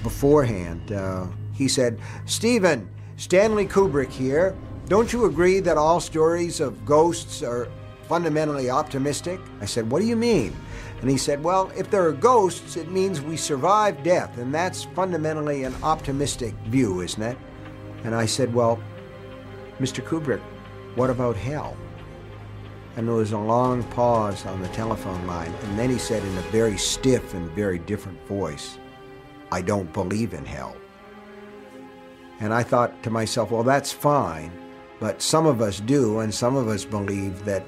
beforehand. 0.03 0.91
Uh, 0.91 1.27
he 1.53 1.67
said, 1.67 1.99
Stephen, 2.25 2.89
Stanley 3.17 3.67
Kubrick 3.67 4.09
here. 4.09 4.55
Don't 4.87 5.13
you 5.13 5.25
agree 5.25 5.59
that 5.61 5.77
all 5.77 5.99
stories 5.99 6.59
of 6.59 6.85
ghosts 6.85 7.43
are 7.43 7.69
fundamentally 8.07 8.69
optimistic? 8.69 9.39
I 9.61 9.65
said, 9.65 9.89
What 9.89 10.01
do 10.01 10.07
you 10.07 10.15
mean? 10.15 10.55
And 11.01 11.09
he 11.09 11.17
said, 11.17 11.43
Well, 11.43 11.71
if 11.77 11.89
there 11.89 12.05
are 12.05 12.11
ghosts, 12.11 12.75
it 12.77 12.89
means 12.89 13.21
we 13.21 13.37
survive 13.37 14.03
death, 14.03 14.37
and 14.37 14.53
that's 14.53 14.83
fundamentally 14.83 15.63
an 15.63 15.75
optimistic 15.83 16.53
view, 16.65 17.01
isn't 17.01 17.21
it? 17.21 17.37
And 18.03 18.13
I 18.15 18.25
said, 18.25 18.53
Well, 18.53 18.81
Mr. 19.79 20.03
Kubrick, 20.03 20.41
what 20.95 21.09
about 21.09 21.35
hell? 21.35 21.77
And 22.95 23.07
there 23.07 23.15
was 23.15 23.31
a 23.31 23.37
long 23.37 23.83
pause 23.83 24.45
on 24.45 24.61
the 24.61 24.67
telephone 24.69 25.25
line, 25.25 25.53
and 25.63 25.79
then 25.79 25.89
he 25.89 25.97
said 25.97 26.23
in 26.23 26.37
a 26.37 26.41
very 26.51 26.77
stiff 26.77 27.33
and 27.33 27.49
very 27.51 27.79
different 27.79 28.21
voice, 28.27 28.77
I 29.51 29.61
don't 29.61 29.91
believe 29.93 30.33
in 30.33 30.45
hell. 30.45 30.75
And 32.41 32.53
I 32.53 32.63
thought 32.63 33.01
to 33.03 33.09
myself, 33.09 33.51
well, 33.51 33.63
that's 33.63 33.91
fine, 33.91 34.51
but 34.99 35.21
some 35.21 35.45
of 35.45 35.61
us 35.61 35.79
do, 35.79 36.19
and 36.19 36.33
some 36.33 36.55
of 36.55 36.67
us 36.67 36.83
believe 36.83 37.45
that 37.45 37.63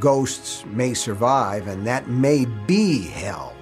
ghosts 0.00 0.64
may 0.66 0.94
survive, 0.94 1.68
and 1.68 1.86
that 1.86 2.08
may 2.08 2.44
be 2.66 3.02
hell. 3.02 3.54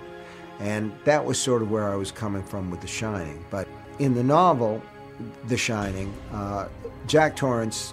And 0.61 0.93
that 1.05 1.25
was 1.25 1.39
sort 1.39 1.61
of 1.61 1.71
where 1.71 1.91
I 1.91 1.97
was 1.97 2.11
coming 2.11 2.43
from 2.43 2.71
with 2.71 2.81
The 2.81 2.87
Shining. 2.87 3.45
But 3.51 3.69
in 3.99 4.15
the 4.15 4.23
novel, 4.23 4.81
The 5.47 5.57
Shining, 5.57 6.15
uh, 6.33 6.69
Jack 7.07 7.37
Torrance 7.37 7.93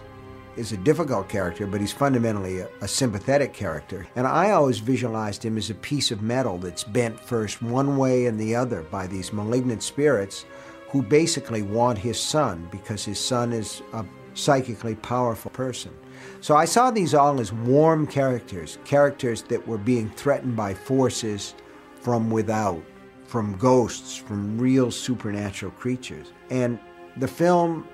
is 0.55 0.71
a 0.71 0.77
difficult 0.77 1.29
character, 1.29 1.65
but 1.67 1.81
he's 1.81 1.91
fundamentally 1.91 2.59
a, 2.59 2.69
a, 2.81 2.87
sympathetic 2.87 3.53
character. 3.53 4.07
And 4.15 4.27
I 4.27 4.51
always 4.51 4.79
visualized 4.79 5.43
him 5.43 5.57
as 5.57 5.69
a 5.69 5.75
piece 5.75 6.11
of 6.11 6.21
metal 6.21 6.57
that's 6.57 6.83
bent 6.83 7.19
first 7.19 7.61
one 7.61 7.97
way 7.97 8.25
and 8.25 8.39
the 8.39 8.55
other 8.55 8.83
by 8.83 9.07
these 9.07 9.31
malignant 9.31 9.83
spirits 9.83 10.45
who 10.89 11.01
basically 11.01 11.61
want 11.61 11.97
his 11.97 12.19
son 12.19 12.67
because 12.71 13.05
his 13.05 13.19
son 13.19 13.53
is 13.53 13.81
a 13.93 14.05
psychically 14.33 14.95
powerful 14.95 15.51
person. 15.51 15.91
So 16.41 16.55
I 16.55 16.65
saw 16.65 16.91
these 16.91 17.13
all 17.13 17.39
as 17.39 17.53
warm 17.53 18.07
characters, 18.07 18.77
characters 18.85 19.43
that 19.43 19.67
were 19.67 19.77
being 19.77 20.09
threatened 20.09 20.55
by 20.55 20.73
forces 20.73 21.53
from 22.01 22.31
without, 22.31 22.83
from 23.25 23.57
ghosts, 23.57 24.15
from 24.15 24.57
real 24.57 24.91
supernatural 24.91 25.71
creatures. 25.73 26.31
And 26.49 26.79
the 27.17 27.27
film 27.27 27.87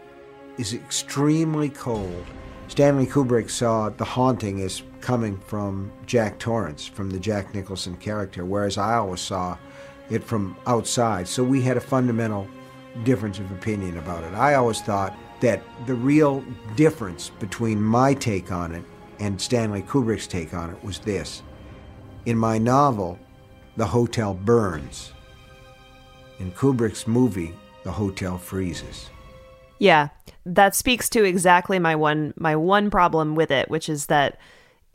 is 0.57 0.73
extremely 0.73 1.69
cold. 1.69 2.25
Stanley 2.67 3.05
Kubrick 3.05 3.49
saw 3.49 3.89
The 3.89 4.03
Haunting 4.03 4.61
as 4.61 4.81
coming 4.99 5.37
from 5.37 5.91
Jack 6.05 6.39
Torrance, 6.39 6.85
from 6.85 7.09
the 7.11 7.19
Jack 7.19 7.53
Nicholson 7.53 7.95
character, 7.97 8.43
whereas 8.43 8.77
I 8.77 8.95
always 8.95 9.21
saw 9.21 9.57
it 10.09 10.23
from 10.23 10.57
outside. 10.65 11.27
So 11.27 11.43
we 11.43 11.61
had 11.61 11.77
a 11.77 11.81
fundamental 11.81 12.47
difference 13.03 13.39
of 13.39 13.51
opinion 13.51 13.97
about 13.97 14.23
it. 14.23 14.33
I 14.33 14.55
always 14.55 14.81
thought 14.81 15.15
that 15.41 15.61
the 15.85 15.93
real 15.93 16.43
difference 16.75 17.29
between 17.39 17.81
my 17.81 18.13
take 18.13 18.51
on 18.51 18.73
it 18.73 18.83
and 19.19 19.39
Stanley 19.39 19.83
Kubrick's 19.83 20.27
take 20.27 20.53
on 20.53 20.71
it 20.71 20.83
was 20.83 20.99
this. 20.99 21.43
In 22.25 22.37
my 22.37 22.57
novel, 22.57 23.19
the 23.77 23.85
hotel 23.85 24.33
burns. 24.33 25.11
In 26.39 26.51
Kubrick's 26.51 27.05
movie, 27.05 27.53
the 27.83 27.91
hotel 27.91 28.37
freezes. 28.37 29.09
Yeah, 29.79 30.09
that 30.45 30.75
speaks 30.75 31.09
to 31.09 31.23
exactly 31.23 31.79
my 31.79 31.95
one 31.95 32.33
my 32.37 32.55
one 32.55 32.89
problem 32.89 33.35
with 33.35 33.51
it, 33.51 33.69
which 33.69 33.89
is 33.89 34.07
that 34.07 34.37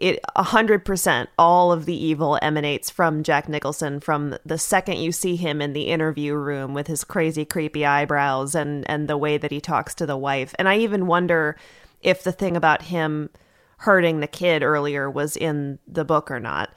it 0.00 0.18
100% 0.34 1.28
all 1.38 1.72
of 1.72 1.84
the 1.84 1.94
evil 1.94 2.38
emanates 2.40 2.88
from 2.88 3.22
Jack 3.22 3.50
Nicholson 3.50 4.00
from 4.00 4.34
the 4.46 4.56
second 4.56 4.96
you 4.96 5.12
see 5.12 5.36
him 5.36 5.60
in 5.60 5.74
the 5.74 5.88
interview 5.88 6.34
room 6.34 6.72
with 6.72 6.86
his 6.86 7.04
crazy 7.04 7.44
creepy 7.44 7.84
eyebrows 7.84 8.54
and 8.54 8.88
and 8.88 9.08
the 9.08 9.18
way 9.18 9.36
that 9.36 9.50
he 9.50 9.60
talks 9.60 9.94
to 9.96 10.06
the 10.06 10.16
wife. 10.16 10.54
And 10.58 10.68
I 10.68 10.78
even 10.78 11.06
wonder 11.06 11.56
if 12.00 12.24
the 12.24 12.32
thing 12.32 12.56
about 12.56 12.82
him 12.82 13.28
hurting 13.76 14.20
the 14.20 14.26
kid 14.26 14.62
earlier 14.62 15.10
was 15.10 15.36
in 15.36 15.78
the 15.86 16.04
book 16.04 16.30
or 16.30 16.40
not. 16.40 16.70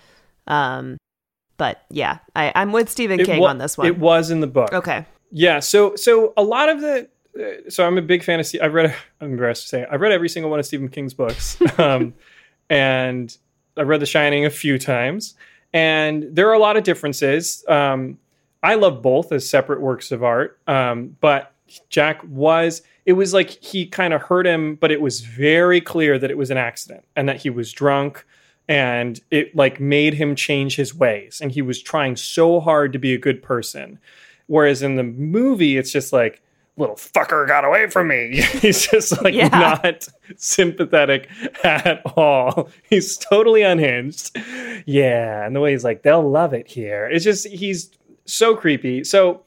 Um 0.48 0.98
but 1.56 1.84
yeah, 1.90 2.18
I, 2.36 2.52
I'm 2.56 2.74
with 2.74 2.90
Stephen 2.90 3.22
It 3.22 3.26
King 3.26 3.40
wa- 3.40 3.50
on 3.50 3.58
this 3.58 3.78
one. 3.78 3.88
It 3.88 3.98
was 3.98 4.32
in 4.32 4.42
the 4.42 4.48
book. 4.48 4.74
Okay. 4.74 5.06
Yeah. 5.32 5.62
So 5.62 5.96
so 5.96 6.34
a 6.36 6.44
lot 6.44 6.68
of 6.68 6.82
the 6.82 7.08
so 7.70 7.86
I'm 7.86 7.98
a 7.98 8.02
big 8.02 8.24
fan 8.24 8.40
of. 8.40 8.48
I've 8.62 8.74
read. 8.74 8.96
I'm 9.22 9.32
embarrassed 9.32 9.64
to 9.64 9.70
say 9.70 9.86
I've 9.90 10.02
read 10.02 10.12
every 10.12 10.30
single 10.30 10.50
one 10.50 10.60
of 10.60 10.66
Stephen 10.66 10.90
King's 10.90 11.14
books, 11.14 11.58
um, 11.80 12.14
and 12.70 13.36
I've 13.78 13.88
read 13.88 14.02
The 14.02 14.06
Shining 14.06 14.46
a 14.46 14.50
few 14.50 14.78
times, 14.78 15.36
and 15.74 16.28
there 16.32 16.50
are 16.50 16.54
a 16.54 16.60
lot 16.60 16.78
of 16.78 16.84
differences. 16.84 17.64
Um, 17.68 18.18
I 18.62 18.76
love 18.76 19.02
both 19.02 19.32
as 19.32 19.50
separate 19.50 19.82
works 19.82 20.12
of 20.12 20.24
art, 20.24 20.60
um, 20.68 21.16
but 21.20 21.54
Jack 21.90 22.22
was. 22.24 22.82
It 23.06 23.14
was 23.14 23.34
like 23.34 23.50
he 23.50 23.86
kind 23.86 24.14
of 24.14 24.22
hurt 24.22 24.48
him, 24.48 24.76
but 24.76 24.90
it 24.90 25.02
was 25.02 25.20
very 25.20 25.82
clear 25.82 26.18
that 26.18 26.32
it 26.32 26.38
was 26.38 26.50
an 26.50 26.58
accident 26.58 27.04
and 27.18 27.28
that 27.28 27.36
he 27.36 27.50
was 27.50 27.74
drunk 27.74 28.26
and 28.68 29.20
it 29.30 29.56
like 29.56 29.80
made 29.80 30.14
him 30.14 30.36
change 30.36 30.76
his 30.76 30.96
ways 30.96 31.42
and 31.42 31.52
he 31.52 31.62
was 31.62 31.82
trying 31.82 32.16
so 32.16 32.60
hard 32.60 32.94
to 32.94 33.00
be 33.00 33.14
a 33.14 33.18
good 33.18 33.42
person 33.44 34.00
whereas 34.48 34.82
in 34.82 34.96
the 34.96 35.04
movie 35.04 35.78
it's 35.78 35.92
just 35.92 36.14
like 36.14 36.42
little 36.76 36.96
fucker 36.96 37.48
got 37.48 37.64
away 37.66 37.88
from 37.88 38.08
me. 38.08 38.42
He's 38.42 38.88
just 38.88 39.22
like 39.24 39.34
Yeah. 39.36 39.50
not 39.50 40.08
sympathetic 40.38 41.30
at 41.64 42.02
all. 42.18 42.70
He's 42.90 43.18
totally 43.18 43.62
unhinged. 43.62 44.36
Yeah 44.86 45.46
and 45.46 45.56
the 45.56 45.60
way 45.60 45.72
he's 45.72 45.84
like 45.84 46.02
they'll 46.04 46.28
love 46.28 46.54
it 46.54 46.68
here. 46.68 47.08
It's 47.08 47.24
just 47.24 47.48
he's 47.48 47.92
so 48.26 48.56
creepy. 48.56 49.04
So 49.04 49.44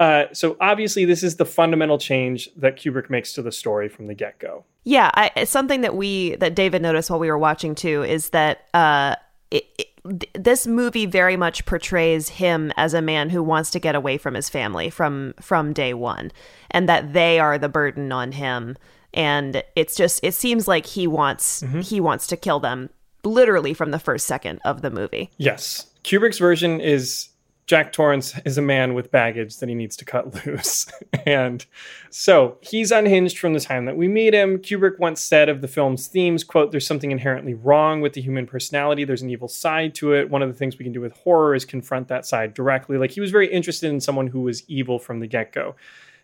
uh, 0.00 0.24
so 0.32 0.56
obviously 0.60 1.04
this 1.04 1.22
is 1.22 1.36
the 1.36 1.44
fundamental 1.44 1.98
change 1.98 2.50
that 2.56 2.76
kubrick 2.76 3.08
makes 3.08 3.32
to 3.34 3.42
the 3.42 3.52
story 3.52 3.88
from 3.88 4.08
the 4.08 4.14
get-go. 4.14 4.64
Yeah, 4.82 5.10
I, 5.14 5.44
something 5.44 5.82
that 5.82 5.94
we 5.94 6.34
that 6.36 6.56
David 6.56 6.82
noticed 6.82 7.08
while 7.10 7.20
we 7.20 7.30
were 7.30 7.38
watching 7.38 7.76
too 7.76 8.02
is 8.02 8.30
that 8.30 8.66
uh, 8.74 9.14
it, 9.52 9.64
it, 9.78 9.86
th- 10.08 10.30
this 10.34 10.66
movie 10.66 11.06
very 11.06 11.36
much 11.36 11.64
portrays 11.66 12.28
him 12.28 12.72
as 12.76 12.94
a 12.94 13.02
man 13.02 13.30
who 13.30 13.42
wants 13.42 13.70
to 13.70 13.80
get 13.80 13.94
away 13.94 14.18
from 14.18 14.34
his 14.34 14.48
family 14.48 14.90
from 14.90 15.34
from 15.40 15.72
day 15.72 15.94
one, 15.94 16.32
and 16.70 16.88
that 16.88 17.12
they 17.12 17.38
are 17.38 17.58
the 17.58 17.68
burden 17.68 18.12
on 18.12 18.32
him. 18.32 18.76
And 19.12 19.62
it's 19.76 19.94
just 19.94 20.20
it 20.22 20.34
seems 20.34 20.66
like 20.66 20.86
he 20.86 21.06
wants 21.06 21.62
mm-hmm. 21.62 21.80
he 21.80 22.00
wants 22.00 22.26
to 22.28 22.36
kill 22.36 22.60
them 22.60 22.90
literally 23.24 23.74
from 23.74 23.90
the 23.90 23.98
first 23.98 24.26
second 24.26 24.60
of 24.64 24.82
the 24.82 24.90
movie. 24.90 25.30
Yes. 25.38 25.86
Kubrick's 26.02 26.38
version 26.38 26.80
is 26.80 27.28
Jack 27.66 27.92
Torrance 27.92 28.38
is 28.44 28.58
a 28.58 28.62
man 28.62 28.92
with 28.92 29.10
baggage 29.10 29.56
that 29.56 29.68
he 29.68 29.74
needs 29.74 29.96
to 29.96 30.04
cut 30.04 30.46
loose. 30.46 30.86
and 31.24 31.64
so 32.10 32.58
he's 32.60 32.92
unhinged 32.92 33.38
from 33.38 33.54
the 33.54 33.60
time 33.60 33.86
that 33.86 33.96
we 33.96 34.06
meet 34.06 34.34
him. 34.34 34.58
Kubrick 34.58 34.98
once 34.98 35.20
said 35.20 35.48
of 35.48 35.62
the 35.62 35.68
film's 35.68 36.06
themes, 36.06 36.44
quote, 36.44 36.72
there's 36.72 36.86
something 36.86 37.10
inherently 37.10 37.54
wrong 37.54 38.00
with 38.00 38.12
the 38.12 38.20
human 38.20 38.46
personality. 38.46 39.04
There's 39.04 39.22
an 39.22 39.30
evil 39.30 39.48
side 39.48 39.94
to 39.96 40.12
it. 40.12 40.28
One 40.28 40.42
of 40.42 40.48
the 40.48 40.54
things 40.54 40.78
we 40.78 40.84
can 40.84 40.92
do 40.92 41.00
with 41.00 41.12
horror 41.12 41.54
is 41.54 41.64
confront 41.64 42.08
that 42.08 42.26
side 42.26 42.52
directly. 42.52 42.98
Like 42.98 43.12
he 43.12 43.20
was 43.20 43.30
very 43.30 43.50
interested 43.50 43.90
in 43.90 44.00
someone 44.00 44.26
who 44.26 44.42
was 44.42 44.68
evil 44.68 44.98
from 44.98 45.20
the 45.20 45.26
get-go. 45.26 45.74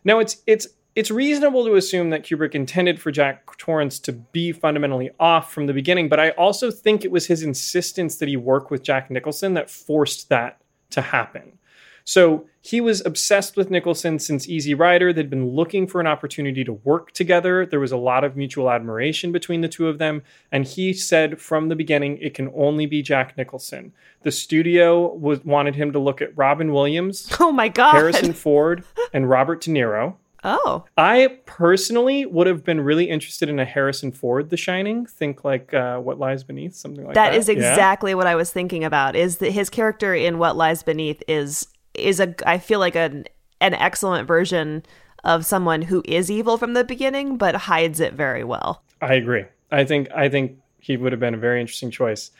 Now 0.05 0.18
it's 0.18 0.42
it's 0.46 0.66
it's 0.96 1.11
reasonable 1.11 1.64
to 1.64 1.76
assume 1.76 2.11
that 2.11 2.24
Kubrick 2.24 2.55
intended 2.55 3.00
for 3.00 3.12
Jack 3.12 3.57
Torrance 3.59 4.00
to 4.00 4.12
be 4.12 4.50
fundamentally 4.50 5.11
off 5.20 5.53
from 5.53 5.66
the 5.66 5.72
beginning, 5.72 6.09
but 6.09 6.18
I 6.18 6.31
also 6.31 6.70
think 6.70 7.05
it 7.05 7.12
was 7.12 7.26
his 7.26 7.44
insistence 7.44 8.16
that 8.16 8.29
he 8.29 8.37
work 8.37 8.72
with 8.72 8.83
Jack 8.83 9.09
Nicholson 9.09 9.55
that 9.55 9.70
forced 9.70 10.29
that 10.31 10.60
to 10.90 11.00
happen. 11.00 11.59
So 12.05 12.46
he 12.61 12.81
was 12.81 13.05
obsessed 13.07 13.57
with 13.57 13.70
Nicholson 13.70 14.18
since 14.18 14.48
Easy 14.48 14.74
Rider. 14.74 15.12
They'd 15.12 15.31
been 15.31 15.50
looking 15.50 15.87
for 15.87 16.00
an 16.00 16.07
opportunity 16.07 16.64
to 16.64 16.72
work 16.72 17.12
together. 17.12 17.64
There 17.64 17.81
was 17.81 17.92
a 17.92 17.96
lot 17.96 18.24
of 18.24 18.37
mutual 18.37 18.70
admiration 18.70 19.33
between 19.33 19.61
the 19.61 19.68
two 19.68 19.88
of 19.88 19.98
them. 19.98 20.22
And 20.50 20.64
he 20.64 20.92
said 20.92 21.40
from 21.40 21.68
the 21.68 21.76
beginning, 21.76 22.18
it 22.18 22.35
can 22.35 22.50
only 22.55 22.87
be 22.87 23.03
Jack 23.03 23.37
Nicholson. 23.37 23.92
The 24.22 24.33
studio 24.33 25.14
was, 25.14 25.44
wanted 25.44 25.76
him 25.76 25.92
to 25.92 25.98
look 25.98 26.20
at 26.20 26.37
Robin 26.37 26.72
Williams, 26.72 27.31
Oh 27.38 27.53
my 27.53 27.68
god. 27.68 27.92
Harrison 27.92 28.33
Ford, 28.33 28.85
and 29.12 29.31
Robert 29.31 29.61
De 29.61 29.70
Niro. 29.70 30.16
Oh. 30.42 30.85
I 30.96 31.38
personally 31.46 32.24
would 32.26 32.46
have 32.46 32.64
been 32.64 32.81
really 32.81 33.11
interested 33.11 33.48
in 33.48 33.59
a 33.59 33.64
Harrison 33.64 34.11
Ford 34.12 34.50
The 34.50 34.57
Shining. 34.57 35.07
Think 35.07 35.44
like 35.44 35.74
uh, 35.74 35.98
What 35.98 36.18
Lies 36.18 36.44
Beneath, 36.44 36.74
something 36.74 37.05
like 37.05 37.14
that. 37.14 37.31
that 37.33 37.38
is 37.38 37.48
Yeah. 37.48 37.55
exactly 37.55 38.14
what 38.14 38.26
I 38.26 38.35
was 38.35 38.50
thinking 38.50 38.85
about. 38.85 39.16
Is 39.16 39.38
that 39.38 39.53
his 39.53 39.68
character 39.70 40.14
in 40.14 40.38
What 40.38 40.57
Lies 40.57 40.83
Beneath 40.83 41.22
is 41.29 41.66
is 41.94 42.20
a 42.20 42.35
I 42.46 42.59
feel 42.59 42.79
like 42.79 42.94
an 42.96 43.24
an 43.61 43.74
excellent 43.74 44.26
version 44.29 44.83
of 45.24 45.44
someone 45.44 45.83
who 45.83 46.03
is 46.07 46.31
evil 46.31 46.57
from 46.57 46.72
the 46.72 46.85
beginning 46.85 47.37
but 47.37 47.55
hides 47.55 48.00
it 48.00 48.14
very 48.14 48.44
well. 48.44 48.83
I 49.03 49.14
agree. 49.14 49.44
I 49.70 49.85
think 49.85 50.09
I 50.14 50.29
think 50.29 50.57
he 50.79 50.96
would 50.96 51.12
have 51.12 51.20
been 51.20 51.35
a 51.35 51.38
very 51.38 51.61
interesting 51.61 51.90
choice. 51.90 52.31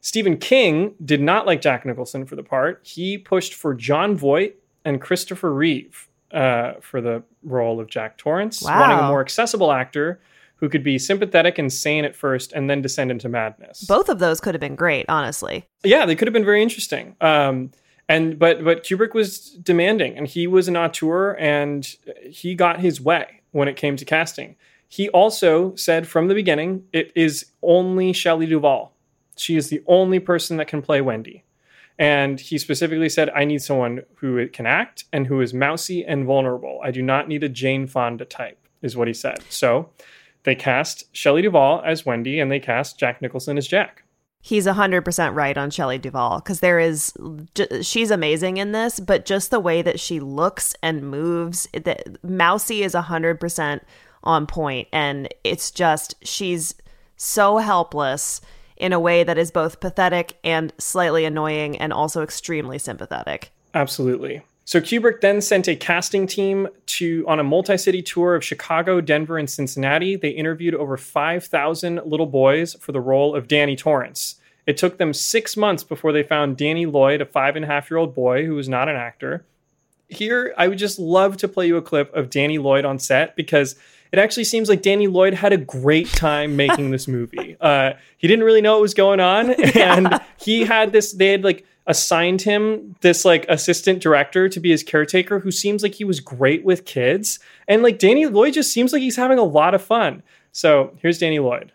Stephen 0.00 0.36
King 0.36 0.94
did 1.04 1.20
not 1.20 1.44
like 1.46 1.60
Jack 1.60 1.84
Nicholson 1.84 2.24
for 2.24 2.36
the 2.36 2.42
part. 2.44 2.80
He 2.84 3.18
pushed 3.18 3.54
for 3.54 3.74
Jon 3.74 4.16
Voight 4.16 4.54
and 4.84 5.00
Christopher 5.00 5.52
Reeve 5.52 6.07
uh, 6.32 6.74
for 6.80 7.00
the 7.00 7.22
role 7.42 7.80
of 7.80 7.88
Jack 7.88 8.16
Torrance, 8.18 8.62
Wow. 8.62 8.80
wanting 8.80 8.98
a 8.98 9.08
more 9.08 9.20
accessible 9.20 9.72
actor 9.72 10.20
who 10.56 10.68
could 10.68 10.82
be 10.82 10.98
sympathetic 10.98 11.56
and 11.58 11.72
sane 11.72 12.04
at 12.04 12.16
first 12.16 12.52
and 12.52 12.68
then 12.68 12.82
descend 12.82 13.10
into 13.10 13.28
madness. 13.28 13.82
Both 13.84 14.08
of 14.08 14.18
those 14.18 14.40
could 14.40 14.54
have 14.54 14.60
been 14.60 14.74
great, 14.74 15.06
honestly. 15.08 15.66
Yeah, 15.84 16.04
they 16.04 16.16
could 16.16 16.26
have 16.26 16.32
been 16.32 16.44
very 16.44 16.62
interesting. 16.62 17.14
Um, 17.20 17.70
and 18.08 18.38
but 18.38 18.64
but 18.64 18.84
Kubrick 18.84 19.14
was 19.14 19.50
demanding, 19.50 20.16
and 20.16 20.26
he 20.26 20.46
was 20.46 20.66
an 20.66 20.76
auteur, 20.76 21.36
and 21.38 21.86
he 22.28 22.54
got 22.54 22.80
his 22.80 23.00
way 23.00 23.42
when 23.52 23.68
it 23.68 23.76
came 23.76 23.96
to 23.96 24.04
casting. 24.04 24.56
He 24.88 25.08
also 25.10 25.74
said 25.76 26.08
from 26.08 26.28
the 26.28 26.34
beginning, 26.34 26.84
it 26.92 27.12
is 27.14 27.46
only 27.62 28.12
Shelley 28.14 28.46
Duvall. 28.46 28.94
She 29.36 29.56
is 29.56 29.68
the 29.68 29.82
only 29.86 30.18
person 30.18 30.56
that 30.56 30.66
can 30.68 30.80
play 30.82 31.00
Wendy. 31.02 31.44
And 31.98 32.38
he 32.38 32.58
specifically 32.58 33.08
said, 33.08 33.30
I 33.30 33.44
need 33.44 33.60
someone 33.60 34.02
who 34.16 34.46
can 34.48 34.66
act 34.66 35.04
and 35.12 35.26
who 35.26 35.40
is 35.40 35.52
mousy 35.52 36.04
and 36.04 36.24
vulnerable. 36.24 36.80
I 36.82 36.90
do 36.90 37.02
not 37.02 37.26
need 37.26 37.42
a 37.42 37.48
Jane 37.48 37.86
Fonda 37.86 38.24
type, 38.24 38.58
is 38.82 38.96
what 38.96 39.08
he 39.08 39.14
said. 39.14 39.38
So 39.48 39.90
they 40.44 40.54
cast 40.54 41.04
Shelley 41.14 41.42
Duvall 41.42 41.82
as 41.84 42.06
Wendy 42.06 42.38
and 42.38 42.52
they 42.52 42.60
cast 42.60 42.98
Jack 42.98 43.20
Nicholson 43.20 43.58
as 43.58 43.66
Jack. 43.66 44.04
He's 44.40 44.66
100% 44.66 45.34
right 45.34 45.58
on 45.58 45.70
Shelley 45.70 45.98
Duvall 45.98 46.38
because 46.38 46.60
there 46.60 46.78
is, 46.78 47.12
j- 47.56 47.82
she's 47.82 48.12
amazing 48.12 48.58
in 48.58 48.70
this, 48.70 49.00
but 49.00 49.26
just 49.26 49.50
the 49.50 49.58
way 49.58 49.82
that 49.82 49.98
she 49.98 50.20
looks 50.20 50.76
and 50.80 51.02
moves, 51.02 51.66
that 51.72 52.22
Mousy 52.22 52.84
is 52.84 52.94
100% 52.94 53.80
on 54.24 54.46
point, 54.46 54.88
And 54.92 55.28
it's 55.44 55.70
just, 55.70 56.14
she's 56.22 56.74
so 57.16 57.58
helpless 57.58 58.40
in 58.78 58.92
a 58.92 59.00
way 59.00 59.24
that 59.24 59.38
is 59.38 59.50
both 59.50 59.80
pathetic 59.80 60.38
and 60.42 60.72
slightly 60.78 61.24
annoying 61.24 61.76
and 61.76 61.92
also 61.92 62.22
extremely 62.22 62.78
sympathetic. 62.78 63.50
Absolutely. 63.74 64.42
So 64.64 64.80
Kubrick 64.82 65.22
then 65.22 65.40
sent 65.40 65.66
a 65.66 65.74
casting 65.74 66.26
team 66.26 66.68
to 66.86 67.24
on 67.26 67.40
a 67.40 67.44
multi-city 67.44 68.02
tour 68.02 68.34
of 68.34 68.44
Chicago, 68.44 69.00
Denver, 69.00 69.38
and 69.38 69.48
Cincinnati. 69.48 70.14
They 70.14 70.28
interviewed 70.28 70.74
over 70.74 70.98
5,000 70.98 72.02
little 72.04 72.26
boys 72.26 72.74
for 72.74 72.92
the 72.92 73.00
role 73.00 73.34
of 73.34 73.48
Danny 73.48 73.76
Torrance. 73.76 74.36
It 74.66 74.76
took 74.76 74.98
them 74.98 75.14
six 75.14 75.56
months 75.56 75.82
before 75.82 76.12
they 76.12 76.22
found 76.22 76.58
Danny 76.58 76.84
Lloyd, 76.84 77.22
a 77.22 77.24
five 77.24 77.56
and 77.56 77.64
a 77.64 77.68
half 77.68 77.90
year 77.90 77.96
old 77.96 78.14
boy 78.14 78.44
who 78.44 78.54
was 78.54 78.68
not 78.68 78.90
an 78.90 78.96
actor. 78.96 79.46
Here, 80.10 80.52
I 80.58 80.68
would 80.68 80.76
just 80.76 80.98
love 80.98 81.38
to 81.38 81.48
play 81.48 81.66
you 81.66 81.78
a 81.78 81.82
clip 81.82 82.14
of 82.14 82.28
Danny 82.28 82.58
Lloyd 82.58 82.84
on 82.84 82.98
set 82.98 83.36
because 83.36 83.76
it 84.12 84.18
actually 84.18 84.44
seems 84.44 84.68
like 84.68 84.82
Danny 84.82 85.06
Lloyd 85.06 85.34
had 85.34 85.52
a 85.52 85.56
great 85.56 86.08
time 86.08 86.56
making 86.56 86.90
this 86.90 87.08
movie. 87.08 87.56
Uh, 87.68 87.92
he 88.18 88.28
didn't 88.28 88.44
really 88.44 88.60
know 88.60 88.74
what 88.74 88.82
was 88.82 88.94
going 88.94 89.20
on, 89.20 89.50
and 89.74 90.20
he 90.40 90.64
had 90.64 90.92
this. 90.92 91.12
They 91.12 91.28
had 91.28 91.42
like 91.44 91.66
assigned 91.86 92.40
him 92.40 92.94
this 93.00 93.24
like 93.24 93.46
assistant 93.48 94.00
director 94.00 94.48
to 94.48 94.60
be 94.60 94.70
his 94.70 94.82
caretaker, 94.82 95.40
who 95.40 95.50
seems 95.50 95.82
like 95.82 95.94
he 95.94 96.04
was 96.04 96.20
great 96.20 96.64
with 96.64 96.84
kids, 96.84 97.40
and 97.66 97.82
like 97.82 97.98
Danny 97.98 98.26
Lloyd 98.26 98.54
just 98.54 98.72
seems 98.72 98.92
like 98.92 99.02
he's 99.02 99.16
having 99.16 99.38
a 99.38 99.44
lot 99.44 99.74
of 99.74 99.82
fun. 99.82 100.22
So 100.52 100.96
here's 101.02 101.18
Danny 101.18 101.40
Lloyd. 101.40 101.72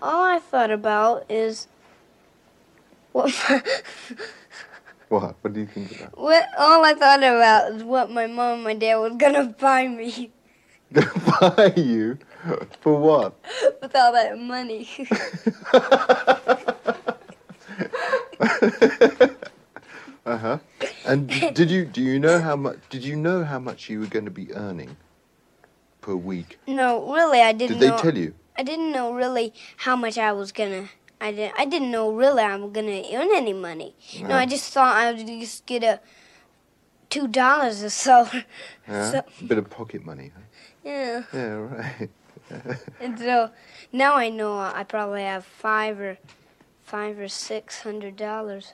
All 0.00 0.24
I 0.24 0.38
thought 0.38 0.70
about 0.70 1.30
is 1.30 1.68
what 3.12 3.34
What? 5.08 5.36
What 5.40 5.52
do 5.52 5.60
you 5.60 5.66
think 5.66 5.92
of 5.92 5.98
that? 5.98 6.18
what 6.18 6.48
all 6.58 6.84
I 6.84 6.94
thought 6.94 7.20
about 7.20 7.72
is 7.72 7.84
what 7.84 8.10
my 8.10 8.26
mom 8.26 8.54
and 8.54 8.64
my 8.64 8.74
dad 8.74 8.96
was 8.96 9.12
gonna 9.16 9.54
buy 9.58 9.86
me 9.86 10.32
Buy 10.92 11.72
you? 11.76 12.18
For 12.80 12.94
what? 12.98 13.34
with 13.82 13.94
all 13.96 14.12
that 14.12 14.38
money. 14.38 14.88
Uh 20.26 20.36
huh. 20.38 20.58
And 21.04 21.28
did 21.28 21.70
you 21.70 21.84
do 21.84 22.02
you 22.02 22.18
know 22.18 22.40
how 22.40 22.56
much? 22.56 22.78
Did 22.90 23.04
you 23.04 23.14
know 23.14 23.44
how 23.44 23.60
much 23.60 23.88
you 23.88 24.00
were 24.00 24.06
going 24.08 24.24
to 24.24 24.30
be 24.30 24.52
earning 24.54 24.96
per 26.00 26.16
week? 26.16 26.58
no, 26.66 27.12
really, 27.12 27.40
I 27.40 27.52
didn't 27.52 27.78
Did 27.78 27.82
they 27.82 27.90
know. 27.94 27.98
tell 28.02 28.18
you? 28.18 28.34
I 28.58 28.64
didn't 28.64 28.90
know 28.90 29.12
really 29.14 29.52
how 29.76 29.94
much 29.94 30.18
I 30.18 30.32
was 30.32 30.50
gonna. 30.50 30.88
I 31.20 31.30
didn't. 31.30 31.54
I 31.56 31.64
didn't 31.64 31.92
know 31.92 32.10
really 32.10 32.42
I'm 32.42 32.72
gonna 32.72 33.02
earn 33.14 33.30
any 33.34 33.52
money. 33.52 33.94
No, 34.20 34.34
I 34.34 34.46
just 34.46 34.72
thought 34.72 34.96
I 34.96 35.12
would 35.12 35.24
just 35.26 35.64
get 35.64 35.84
a 35.84 36.00
two 37.08 37.28
dollars 37.28 37.84
or 37.84 37.90
so. 37.90 38.28
Yeah. 38.88 39.10
So 39.10 39.22
A 39.40 39.44
bit 39.44 39.58
of 39.58 39.70
pocket 39.70 40.04
money. 40.04 40.32
Huh? 40.34 40.42
Yeah. 40.86 41.22
Yeah. 41.32 41.40
Right. 41.42 42.10
And 43.00 43.18
so 43.18 43.50
now 43.92 44.14
I 44.14 44.28
know 44.28 44.56
I 44.56 44.84
probably 44.84 45.22
have 45.22 45.44
five 45.44 45.98
or 45.98 46.16
five 46.84 47.18
or 47.18 47.26
six 47.26 47.82
hundred 47.82 48.14
dollars. 48.14 48.72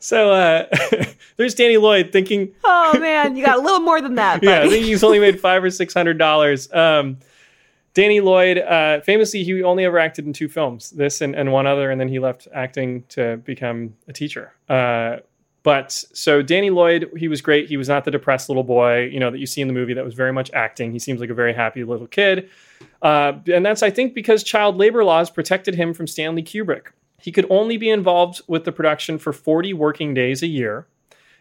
So 0.00 0.30
uh, 0.32 0.66
there's 1.36 1.54
Danny 1.54 1.76
Lloyd 1.76 2.12
thinking, 2.12 2.52
Oh 2.64 2.98
man, 2.98 3.36
you 3.36 3.44
got 3.44 3.58
a 3.58 3.62
little 3.62 3.80
more 3.80 4.00
than 4.00 4.14
that. 4.14 4.42
yeah, 4.42 4.62
I 4.62 4.68
think 4.68 4.84
he's 4.84 5.02
only 5.02 5.18
made 5.18 5.40
five 5.40 5.62
or 5.64 5.70
six 5.70 5.92
hundred 5.92 6.18
dollars. 6.18 6.72
Um, 6.72 7.18
Danny 7.94 8.20
Lloyd, 8.20 8.58
uh, 8.58 9.00
famously, 9.00 9.42
he 9.42 9.62
only 9.62 9.84
ever 9.84 9.98
acted 9.98 10.24
in 10.24 10.32
two 10.32 10.48
films, 10.48 10.90
this 10.90 11.20
and, 11.20 11.34
and 11.34 11.52
one 11.52 11.66
other, 11.66 11.90
and 11.90 12.00
then 12.00 12.08
he 12.08 12.20
left 12.20 12.46
acting 12.54 13.02
to 13.08 13.38
become 13.38 13.94
a 14.06 14.12
teacher. 14.12 14.52
Uh, 14.68 15.16
but 15.62 15.92
so 15.92 16.42
Danny 16.42 16.70
Lloyd, 16.70 17.10
he 17.16 17.28
was 17.28 17.40
great. 17.40 17.68
He 17.68 17.76
was 17.76 17.88
not 17.88 18.04
the 18.04 18.10
depressed 18.10 18.48
little 18.48 18.64
boy, 18.64 19.04
you 19.06 19.20
know, 19.20 19.30
that 19.30 19.38
you 19.38 19.46
see 19.46 19.60
in 19.60 19.68
the 19.68 19.74
movie. 19.74 19.94
That 19.94 20.04
was 20.04 20.14
very 20.14 20.32
much 20.32 20.50
acting. 20.52 20.92
He 20.92 20.98
seems 20.98 21.20
like 21.20 21.30
a 21.30 21.34
very 21.34 21.52
happy 21.52 21.84
little 21.84 22.06
kid, 22.06 22.48
uh, 23.02 23.32
and 23.52 23.64
that's 23.64 23.82
I 23.82 23.90
think 23.90 24.14
because 24.14 24.42
child 24.42 24.76
labor 24.76 25.04
laws 25.04 25.30
protected 25.30 25.74
him 25.74 25.94
from 25.94 26.06
Stanley 26.06 26.42
Kubrick. 26.42 26.88
He 27.20 27.32
could 27.32 27.46
only 27.50 27.76
be 27.76 27.90
involved 27.90 28.42
with 28.46 28.64
the 28.64 28.72
production 28.72 29.18
for 29.18 29.32
40 29.32 29.74
working 29.74 30.14
days 30.14 30.42
a 30.42 30.46
year, 30.46 30.86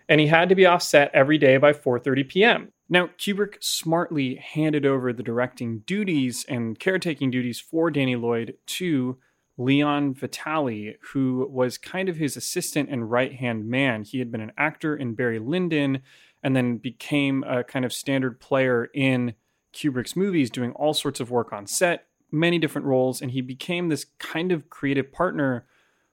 and 0.09 0.19
he 0.19 0.27
had 0.27 0.49
to 0.49 0.55
be 0.55 0.65
offset 0.65 1.11
every 1.13 1.37
day 1.37 1.57
by 1.57 1.73
4:30 1.73 2.27
p.m. 2.27 2.71
Now, 2.89 3.07
Kubrick 3.17 3.61
smartly 3.61 4.35
handed 4.35 4.85
over 4.85 5.11
the 5.11 5.23
directing 5.23 5.79
duties 5.79 6.45
and 6.47 6.79
caretaking 6.79 7.31
duties 7.31 7.59
for 7.59 7.91
Danny 7.91 8.15
Lloyd 8.15 8.55
to 8.67 9.17
Leon 9.57 10.13
Vitali, 10.13 10.97
who 11.11 11.47
was 11.49 11.77
kind 11.77 12.09
of 12.09 12.17
his 12.17 12.37
assistant 12.37 12.89
and 12.89 13.09
right 13.09 13.33
hand 13.33 13.67
man. 13.67 14.03
He 14.03 14.19
had 14.19 14.31
been 14.31 14.41
an 14.41 14.51
actor 14.57 14.95
in 14.95 15.15
Barry 15.15 15.39
Lyndon 15.39 16.01
and 16.43 16.55
then 16.55 16.77
became 16.77 17.43
a 17.43 17.63
kind 17.63 17.83
of 17.83 17.91
standard 17.91 18.39
player 18.39 18.89
in 18.93 19.33
Kubrick's 19.73 20.15
movies, 20.15 20.51
doing 20.51 20.71
all 20.73 20.93
sorts 20.93 21.19
of 21.19 21.31
work 21.31 21.51
on 21.51 21.65
set, 21.65 22.05
many 22.31 22.59
different 22.59 22.85
roles. 22.85 23.21
And 23.21 23.31
he 23.31 23.41
became 23.41 23.89
this 23.89 24.05
kind 24.19 24.51
of 24.51 24.69
creative 24.69 25.11
partner 25.11 25.65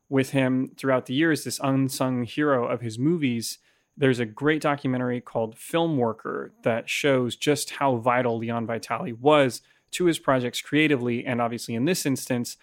with 0.09 0.31
him 0.31 0.73
throughout 0.77 1.07
the 1.07 1.15
years, 1.15 1.45
this 1.45 1.61
unsung 1.63 2.25
hero 2.25 2.67
of 2.67 2.81
his 2.81 2.99
movies. 2.99 3.59
There's 3.97 4.19
a 4.19 4.27
great 4.27 4.63
documentary 4.63 5.21
called 5.21 5.57
Filmworker 5.57 6.51
that 6.63 6.89
shows 6.89 7.37
just 7.37 7.71
how 7.71 7.97
vital 7.97 8.39
Leon 8.39 8.67
Vitali 8.67 9.13
was 9.13 9.61
to 9.93 10.07
his 10.07 10.19
projects 10.19 10.61
creatively, 10.61 11.25
and 11.25 11.41
obviously 11.41 11.75
in 11.75 11.85
this 11.85 12.05
instance, 12.05 12.57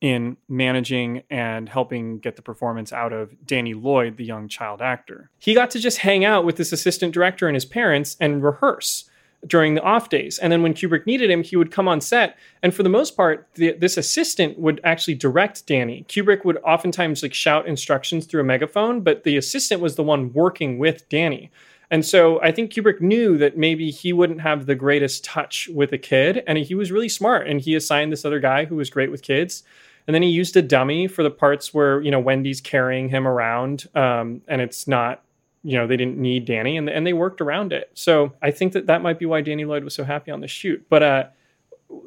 in 0.00 0.36
managing 0.48 1.22
and 1.30 1.68
helping 1.68 2.18
get 2.18 2.36
the 2.36 2.42
performance 2.42 2.92
out 2.92 3.12
of 3.12 3.34
Danny 3.46 3.74
Lloyd, 3.74 4.16
the 4.16 4.24
young 4.24 4.46
child 4.48 4.82
actor. 4.82 5.30
he 5.38 5.54
got 5.54 5.70
to 5.70 5.78
just 5.78 5.98
hang 5.98 6.24
out 6.24 6.44
with 6.44 6.56
this 6.56 6.72
assistant 6.72 7.14
director 7.14 7.46
and 7.48 7.54
his 7.54 7.64
parents 7.64 8.16
and 8.20 8.42
rehearse 8.42 9.08
during 9.46 9.74
the 9.74 9.82
off 9.82 10.08
days. 10.08 10.38
And 10.38 10.52
then 10.52 10.62
when 10.62 10.74
Kubrick 10.74 11.06
needed 11.06 11.30
him, 11.30 11.42
he 11.42 11.56
would 11.56 11.70
come 11.70 11.88
on 11.88 12.00
set. 12.00 12.36
And 12.62 12.74
for 12.74 12.82
the 12.82 12.88
most 12.88 13.16
part, 13.16 13.48
the, 13.54 13.72
this 13.72 13.96
assistant 13.96 14.58
would 14.58 14.80
actually 14.82 15.14
direct 15.14 15.66
Danny. 15.66 16.04
Kubrick 16.08 16.44
would 16.44 16.58
oftentimes 16.58 17.22
like 17.22 17.34
shout 17.34 17.66
instructions 17.66 18.26
through 18.26 18.40
a 18.40 18.44
megaphone, 18.44 19.00
but 19.00 19.24
the 19.24 19.36
assistant 19.36 19.80
was 19.80 19.96
the 19.96 20.02
one 20.02 20.32
working 20.32 20.78
with 20.78 21.08
Danny. 21.08 21.50
And 21.90 22.04
so 22.04 22.40
I 22.42 22.50
think 22.50 22.72
Kubrick 22.72 23.00
knew 23.00 23.38
that 23.38 23.56
maybe 23.56 23.90
he 23.90 24.12
wouldn't 24.12 24.40
have 24.40 24.66
the 24.66 24.74
greatest 24.74 25.24
touch 25.24 25.68
with 25.72 25.92
a 25.92 25.98
kid. 25.98 26.42
And 26.46 26.58
he 26.58 26.74
was 26.74 26.90
really 26.90 27.08
smart. 27.08 27.46
And 27.46 27.60
he 27.60 27.76
assigned 27.76 28.12
this 28.12 28.24
other 28.24 28.40
guy 28.40 28.64
who 28.64 28.76
was 28.76 28.90
great 28.90 29.10
with 29.10 29.22
kids 29.22 29.62
And 30.06 30.14
then 30.14 30.22
he 30.22 30.28
used 30.28 30.56
a 30.56 30.62
dummy 30.62 31.08
for 31.08 31.22
the 31.22 31.30
parts 31.30 31.74
where, 31.74 32.00
you 32.00 32.10
know, 32.10 32.20
Wendy's 32.20 32.60
carrying 32.60 33.08
him 33.08 33.26
around 33.26 33.86
um, 33.94 34.40
and 34.46 34.60
it's 34.60 34.86
not, 34.86 35.22
you 35.64 35.76
know, 35.76 35.86
they 35.86 35.96
didn't 35.96 36.16
need 36.16 36.44
Danny 36.44 36.76
and, 36.76 36.88
and 36.88 37.06
they 37.06 37.12
worked 37.12 37.40
around 37.40 37.72
it. 37.72 37.90
So 37.94 38.32
I 38.40 38.52
think 38.52 38.72
that 38.74 38.86
that 38.86 39.02
might 39.02 39.18
be 39.18 39.26
why 39.26 39.40
Danny 39.40 39.64
Lloyd 39.64 39.82
was 39.82 39.94
so 39.94 40.04
happy 40.04 40.30
on 40.30 40.40
the 40.40 40.48
shoot. 40.48 40.86
But 40.88 41.02
uh, 41.02 41.24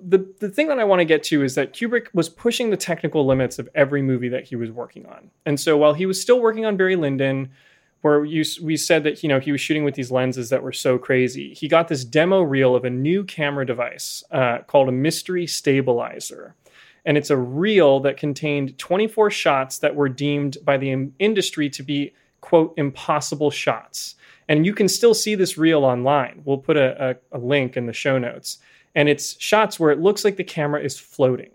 the, 0.01 0.25
the 0.39 0.49
thing 0.49 0.67
that 0.67 0.79
I 0.79 0.85
want 0.85 0.99
to 0.99 1.05
get 1.05 1.23
to 1.23 1.43
is 1.43 1.55
that 1.55 1.73
Kubrick 1.73 2.07
was 2.13 2.29
pushing 2.29 2.69
the 2.69 2.77
technical 2.77 3.25
limits 3.25 3.59
of 3.59 3.67
every 3.75 4.01
movie 4.01 4.29
that 4.29 4.45
he 4.45 4.55
was 4.55 4.71
working 4.71 5.05
on. 5.05 5.29
And 5.45 5.59
so 5.59 5.75
while 5.75 5.93
he 5.93 6.05
was 6.05 6.21
still 6.21 6.39
working 6.39 6.65
on 6.65 6.77
Barry 6.77 6.95
Lyndon, 6.95 7.49
where 8.01 8.23
you, 8.23 8.43
we 8.61 8.77
said 8.77 9.03
that 9.03 9.23
you 9.23 9.29
know 9.29 9.39
he 9.39 9.51
was 9.51 9.61
shooting 9.61 9.83
with 9.83 9.95
these 9.95 10.11
lenses 10.11 10.49
that 10.49 10.63
were 10.63 10.71
so 10.71 10.97
crazy. 10.97 11.53
He 11.53 11.67
got 11.67 11.87
this 11.87 12.05
demo 12.05 12.41
reel 12.41 12.75
of 12.75 12.85
a 12.85 12.89
new 12.89 13.23
camera 13.23 13.65
device 13.65 14.23
uh, 14.31 14.59
called 14.67 14.89
a 14.89 14.93
mystery 14.93 15.45
stabilizer, 15.45 16.55
and 17.09 17.17
it's 17.17 17.31
a 17.31 17.37
reel 17.37 17.99
that 18.01 18.17
contained 18.17 18.77
24 18.77 19.31
shots 19.31 19.79
that 19.79 19.95
were 19.95 20.09
deemed 20.09 20.59
by 20.63 20.77
the 20.77 21.09
industry 21.17 21.67
to 21.67 21.81
be 21.81 22.13
quote 22.39 22.71
impossible 22.77 23.49
shots. 23.49 24.13
And 24.47 24.63
you 24.63 24.75
can 24.75 24.87
still 24.87 25.15
see 25.15 25.33
this 25.33 25.57
reel 25.57 25.85
online. 25.85 26.43
We'll 26.45 26.59
put 26.59 26.77
a, 26.77 27.17
a, 27.31 27.37
a 27.37 27.39
link 27.39 27.75
in 27.75 27.87
the 27.87 27.93
show 27.93 28.19
notes. 28.19 28.59
And 28.93 29.09
it's 29.09 29.41
shots 29.41 29.79
where 29.79 29.89
it 29.89 29.99
looks 29.99 30.23
like 30.23 30.35
the 30.35 30.43
camera 30.43 30.83
is 30.83 30.99
floating. 30.99 31.49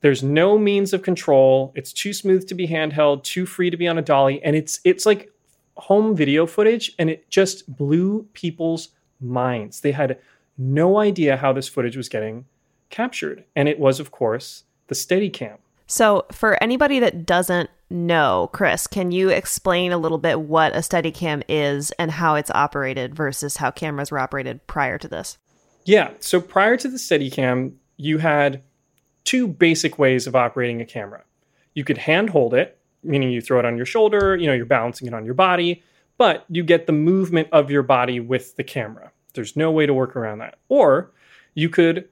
There's 0.00 0.24
no 0.24 0.58
means 0.58 0.92
of 0.92 1.02
control. 1.02 1.72
It's 1.76 1.92
too 1.92 2.12
smooth 2.12 2.48
to 2.48 2.56
be 2.56 2.66
handheld, 2.66 3.22
too 3.22 3.46
free 3.46 3.70
to 3.70 3.76
be 3.76 3.86
on 3.86 3.98
a 3.98 4.02
dolly, 4.02 4.42
and 4.42 4.56
it's 4.56 4.80
it's 4.82 5.06
like 5.06 5.30
home 5.76 6.16
video 6.16 6.44
footage 6.44 6.92
and 6.98 7.08
it 7.08 7.30
just 7.30 7.72
blew 7.76 8.26
people's 8.32 8.88
minds. 9.20 9.80
They 9.80 9.92
had 9.92 10.18
no 10.56 10.98
idea 10.98 11.36
how 11.36 11.52
this 11.52 11.68
footage 11.68 11.96
was 11.96 12.08
getting 12.08 12.46
captured. 12.90 13.44
And 13.54 13.68
it 13.68 13.78
was, 13.78 14.00
of 14.00 14.10
course, 14.10 14.64
the 14.88 14.94
Steadicam. 14.94 15.58
So, 15.86 16.26
for 16.32 16.62
anybody 16.62 17.00
that 17.00 17.24
doesn't 17.24 17.70
know, 17.88 18.50
Chris, 18.52 18.86
can 18.86 19.10
you 19.10 19.30
explain 19.30 19.90
a 19.90 19.96
little 19.96 20.18
bit 20.18 20.40
what 20.40 20.74
a 20.74 20.80
Steadicam 20.80 21.42
is 21.48 21.92
and 21.92 22.10
how 22.10 22.34
it's 22.34 22.50
operated 22.50 23.14
versus 23.14 23.56
how 23.56 23.70
cameras 23.70 24.10
were 24.10 24.18
operated 24.18 24.66
prior 24.66 24.98
to 24.98 25.08
this? 25.08 25.38
Yeah. 25.84 26.10
So, 26.20 26.40
prior 26.40 26.76
to 26.76 26.88
the 26.88 26.98
Steadicam, 26.98 27.72
you 27.96 28.18
had 28.18 28.62
two 29.24 29.46
basic 29.46 29.98
ways 29.98 30.26
of 30.26 30.36
operating 30.36 30.80
a 30.82 30.84
camera. 30.84 31.22
You 31.72 31.84
could 31.84 31.98
hand 31.98 32.30
hold 32.30 32.52
it, 32.52 32.78
meaning 33.02 33.30
you 33.30 33.40
throw 33.40 33.58
it 33.58 33.64
on 33.64 33.76
your 33.76 33.86
shoulder, 33.86 34.36
you 34.36 34.46
know, 34.46 34.54
you're 34.54 34.66
balancing 34.66 35.08
it 35.08 35.14
on 35.14 35.24
your 35.24 35.34
body, 35.34 35.82
but 36.18 36.44
you 36.48 36.62
get 36.62 36.86
the 36.86 36.92
movement 36.92 37.48
of 37.52 37.70
your 37.70 37.82
body 37.82 38.20
with 38.20 38.56
the 38.56 38.64
camera. 38.64 39.10
There's 39.34 39.56
no 39.56 39.70
way 39.70 39.86
to 39.86 39.94
work 39.94 40.16
around 40.16 40.38
that. 40.38 40.58
Or 40.68 41.12
you 41.54 41.68
could 41.68 42.08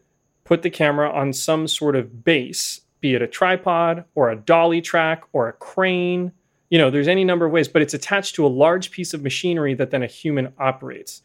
put 0.46 0.62
the 0.62 0.70
camera 0.70 1.10
on 1.10 1.32
some 1.32 1.68
sort 1.68 1.96
of 1.96 2.24
base, 2.24 2.80
be 3.00 3.14
it 3.14 3.20
a 3.20 3.26
tripod 3.26 4.04
or 4.14 4.30
a 4.30 4.36
dolly 4.36 4.80
track 4.80 5.24
or 5.32 5.48
a 5.48 5.52
crane. 5.52 6.32
You 6.70 6.78
know, 6.78 6.88
there's 6.88 7.08
any 7.08 7.24
number 7.24 7.44
of 7.44 7.52
ways, 7.52 7.68
but 7.68 7.82
it's 7.82 7.94
attached 7.94 8.36
to 8.36 8.46
a 8.46 8.48
large 8.48 8.90
piece 8.90 9.12
of 9.12 9.22
machinery 9.22 9.74
that 9.74 9.90
then 9.90 10.02
a 10.02 10.06
human 10.06 10.52
operates. 10.58 11.22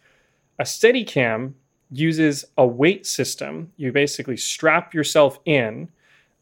A 0.59 0.63
Steadicam 0.63 1.53
uses 1.91 2.45
a 2.57 2.65
weight 2.65 3.05
system. 3.05 3.71
You 3.77 3.91
basically 3.91 4.37
strap 4.37 4.93
yourself 4.93 5.39
in 5.45 5.89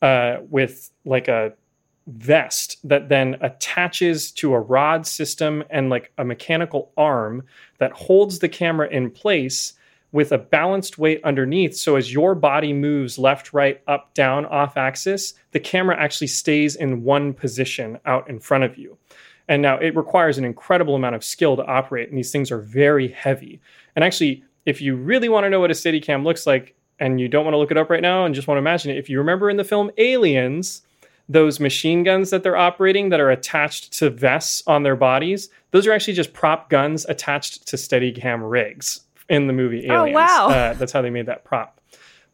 uh, 0.01 0.37
with 0.49 0.89
like 1.05 1.27
a 1.27 1.53
vest 2.07 2.77
that 2.83 3.09
then 3.09 3.37
attaches 3.41 4.31
to 4.31 4.53
a 4.53 4.59
rod 4.59 5.05
system 5.05 5.63
and 5.69 5.89
like 5.89 6.11
a 6.17 6.23
mechanical 6.23 6.91
arm 6.97 7.43
that 7.77 7.91
holds 7.91 8.39
the 8.39 8.49
camera 8.49 8.87
in 8.89 9.11
place 9.11 9.73
with 10.11 10.31
a 10.31 10.37
balanced 10.37 10.97
weight 10.97 11.21
underneath. 11.23 11.75
So 11.75 11.95
as 11.95 12.11
your 12.11 12.33
body 12.35 12.73
moves 12.73 13.19
left, 13.19 13.53
right, 13.53 13.81
up, 13.87 14.13
down, 14.13 14.45
off 14.45 14.77
axis, 14.77 15.33
the 15.51 15.59
camera 15.59 15.99
actually 15.99 16.27
stays 16.27 16.75
in 16.75 17.03
one 17.03 17.33
position 17.33 17.99
out 18.05 18.29
in 18.29 18.39
front 18.39 18.63
of 18.63 18.77
you. 18.77 18.97
And 19.47 19.61
now 19.61 19.77
it 19.77 19.95
requires 19.95 20.37
an 20.37 20.45
incredible 20.45 20.95
amount 20.95 21.15
of 21.15 21.23
skill 21.23 21.55
to 21.57 21.65
operate, 21.65 22.09
and 22.09 22.17
these 22.17 22.31
things 22.31 22.51
are 22.51 22.61
very 22.61 23.07
heavy. 23.07 23.59
And 23.95 24.03
actually, 24.03 24.43
if 24.65 24.81
you 24.81 24.95
really 24.95 25.29
want 25.29 25.45
to 25.45 25.49
know 25.49 25.59
what 25.59 25.71
a 25.71 25.73
Steadicam 25.73 26.23
looks 26.23 26.45
like, 26.45 26.75
and 26.99 27.19
you 27.19 27.27
don't 27.27 27.45
want 27.45 27.53
to 27.53 27.57
look 27.57 27.71
it 27.71 27.77
up 27.77 27.89
right 27.89 28.01
now 28.01 28.25
and 28.25 28.35
just 28.35 28.47
want 28.47 28.57
to 28.57 28.59
imagine 28.59 28.91
it, 28.91 28.97
if 28.97 29.09
you 29.09 29.17
remember 29.17 29.49
in 29.49 29.57
the 29.57 29.63
film 29.63 29.89
Aliens, 29.97 30.81
those 31.29 31.59
machine 31.59 32.03
guns 32.03 32.29
that 32.31 32.43
they're 32.43 32.57
operating 32.57 33.09
that 33.09 33.19
are 33.19 33.29
attached 33.29 33.93
to 33.93 34.09
vests 34.09 34.61
on 34.67 34.83
their 34.83 34.95
bodies, 34.95 35.49
those 35.71 35.87
are 35.87 35.93
actually 35.93 36.13
just 36.13 36.33
prop 36.33 36.69
guns 36.69 37.05
attached 37.05 37.67
to 37.67 37.75
Steadicam 37.75 38.49
rigs 38.49 39.01
in 39.29 39.47
the 39.47 39.53
movie 39.53 39.89
oh, 39.89 40.03
Aliens. 40.03 40.15
Oh, 40.15 40.19
wow. 40.19 40.49
Uh, 40.49 40.73
that's 40.73 40.91
how 40.91 41.01
they 41.01 41.09
made 41.09 41.27
that 41.27 41.43
prop. 41.43 41.79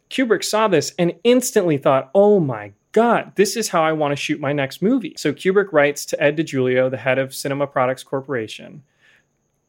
Kubrick 0.10 0.43
saw 0.43 0.67
this 0.67 0.93
and 0.97 1.13
instantly 1.23 1.77
thought, 1.77 2.12
oh 2.13 2.39
my 2.39 2.73
God, 2.91 3.34
this 3.36 3.58
is 3.58 3.69
how 3.69 3.84
I 3.84 3.91
want 3.91 4.12
to 4.13 4.15
shoot 4.15 4.39
my 4.39 4.53
next 4.53 4.81
movie. 4.81 5.15
So 5.17 5.34
Kubrick 5.34 5.73
writes 5.73 6.05
to 6.08 6.23
Ed 6.23 6.38
DiGiulio, 6.38 6.89
the 6.89 6.97
head 6.97 7.19
of 7.19 7.36
Cinema 7.36 7.67
Products 7.67 8.03
Corporation, 8.03 8.84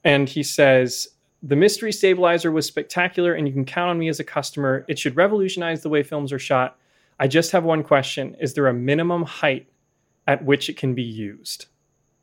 and 0.04 0.28
he 0.28 0.44
says, 0.44 1.08
the 1.42 1.56
mystery 1.56 1.92
stabilizer 1.92 2.50
was 2.50 2.66
spectacular, 2.66 3.34
and 3.34 3.46
you 3.46 3.52
can 3.52 3.64
count 3.64 3.90
on 3.90 3.98
me 3.98 4.08
as 4.08 4.20
a 4.20 4.24
customer. 4.24 4.84
It 4.88 4.98
should 4.98 5.16
revolutionize 5.16 5.82
the 5.82 5.88
way 5.88 6.02
films 6.02 6.32
are 6.32 6.38
shot. 6.38 6.78
I 7.18 7.28
just 7.28 7.52
have 7.52 7.64
one 7.64 7.82
question 7.82 8.36
Is 8.40 8.54
there 8.54 8.66
a 8.66 8.74
minimum 8.74 9.24
height 9.24 9.68
at 10.26 10.44
which 10.44 10.68
it 10.68 10.76
can 10.76 10.94
be 10.94 11.02
used? 11.02 11.66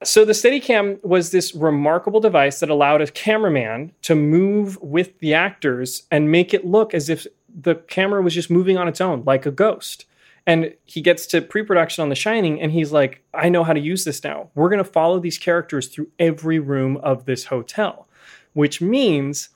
So, 0.04 0.26
the 0.26 0.34
Steadicam 0.34 1.04
was 1.04 1.32
this 1.32 1.54
remarkable 1.54 2.20
device 2.20 2.60
that 2.60 2.70
allowed 2.70 3.02
a 3.02 3.08
cameraman 3.08 3.92
to 4.04 4.16
move 4.16 4.82
with 4.82 5.20
the 5.20 5.34
actors 5.34 6.04
and 6.12 6.32
make 6.32 6.54
it 6.54 6.66
look 6.66 6.94
as 6.94 7.10
if 7.10 7.28
the 7.54 7.76
camera 7.76 8.22
was 8.22 8.34
just 8.34 8.50
moving 8.50 8.78
on 8.78 8.88
its 8.88 9.02
own, 9.02 9.24
like 9.26 9.46
a 9.46 9.52
ghost. 9.52 10.06
And 10.46 10.74
he 10.86 11.02
gets 11.02 11.26
to 11.28 11.42
pre 11.42 11.64
production 11.64 12.02
on 12.02 12.10
The 12.10 12.16
Shining 12.16 12.62
and 12.62 12.72
he's 12.72 12.92
like, 12.92 13.24
I 13.34 13.50
know 13.50 13.64
how 13.64 13.74
to 13.74 13.80
use 13.80 14.04
this 14.04 14.24
now. 14.24 14.50
We're 14.56 14.70
going 14.70 14.84
to 14.84 14.90
follow 14.90 15.20
these 15.20 15.38
characters 15.38 15.88
through 15.88 16.10
every 16.20 16.60
room 16.60 16.98
of 16.98 17.26
this 17.26 17.46
hotel, 17.46 18.08
which 18.54 18.82
means 18.82 19.50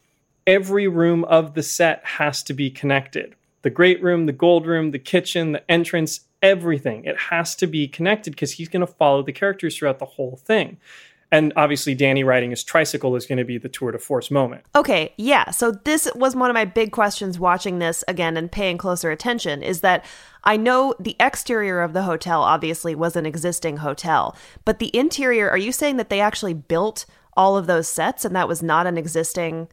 every 0.46 0.88
room 0.88 1.26
of 1.26 1.56
the 1.56 1.64
set 1.64 2.02
has 2.06 2.42
to 2.44 2.54
be 2.54 2.70
connected 2.70 3.36
the 3.64 3.70
great 3.72 4.02
room, 4.02 4.28
the 4.28 4.32
gold 4.32 4.66
room, 4.66 4.92
the 4.92 5.00
kitchen, 5.00 5.52
the 5.52 5.70
entrance, 5.70 6.22
everything. 6.42 7.06
It 7.06 7.18
has 7.18 7.56
to 7.56 7.68
be 7.68 7.88
connected 7.88 8.32
because 8.32 8.54
he's 8.54 8.70
going 8.70 8.86
to 8.86 8.92
follow 8.92 9.24
the 9.24 9.34
characters 9.34 9.78
throughout 9.78 10.00
the 10.00 10.06
whole 10.06 10.38
thing. 10.38 10.78
And 11.30 11.52
obviously, 11.58 11.94
Danny 11.94 12.24
riding 12.24 12.52
his 12.52 12.64
tricycle 12.64 13.16
is 13.18 13.26
going 13.26 13.38
to 13.38 13.44
be 13.44 13.58
the 13.58 13.68
tour 13.68 13.92
de 13.92 14.00
force 14.00 14.32
moment. 14.32 14.64
Okay, 14.76 15.14
yeah. 15.18 15.52
So, 15.52 15.72
this 15.72 16.10
was 16.16 16.38
one 16.38 16.50
of 16.50 16.54
my 16.54 16.64
big 16.64 16.94
questions 16.94 17.38
watching 17.38 17.80
this 17.80 18.02
again 18.08 18.38
and 18.38 18.50
paying 18.50 18.78
closer 18.78 19.12
attention 19.12 19.62
is 19.62 19.82
that 19.82 20.06
I 20.46 20.56
know 20.56 20.96
the 21.00 21.18
exterior 21.20 21.82
of 21.82 21.92
the 21.92 22.04
hotel 22.04 22.42
obviously 22.42 22.96
was 22.96 23.18
an 23.18 23.26
existing 23.26 23.78
hotel, 23.78 24.38
but 24.64 24.80
the 24.80 24.96
interior, 24.96 25.50
are 25.50 25.58
you 25.58 25.74
saying 25.74 25.98
that 25.98 26.10
they 26.10 26.22
actually 26.22 26.54
built 26.54 27.06
all 27.36 27.58
of 27.58 27.68
those 27.68 27.90
sets 27.90 28.24
and 28.24 28.34
that 28.34 28.48
was 28.48 28.64
not 28.64 28.88
an 28.88 28.98
existing 28.98 29.68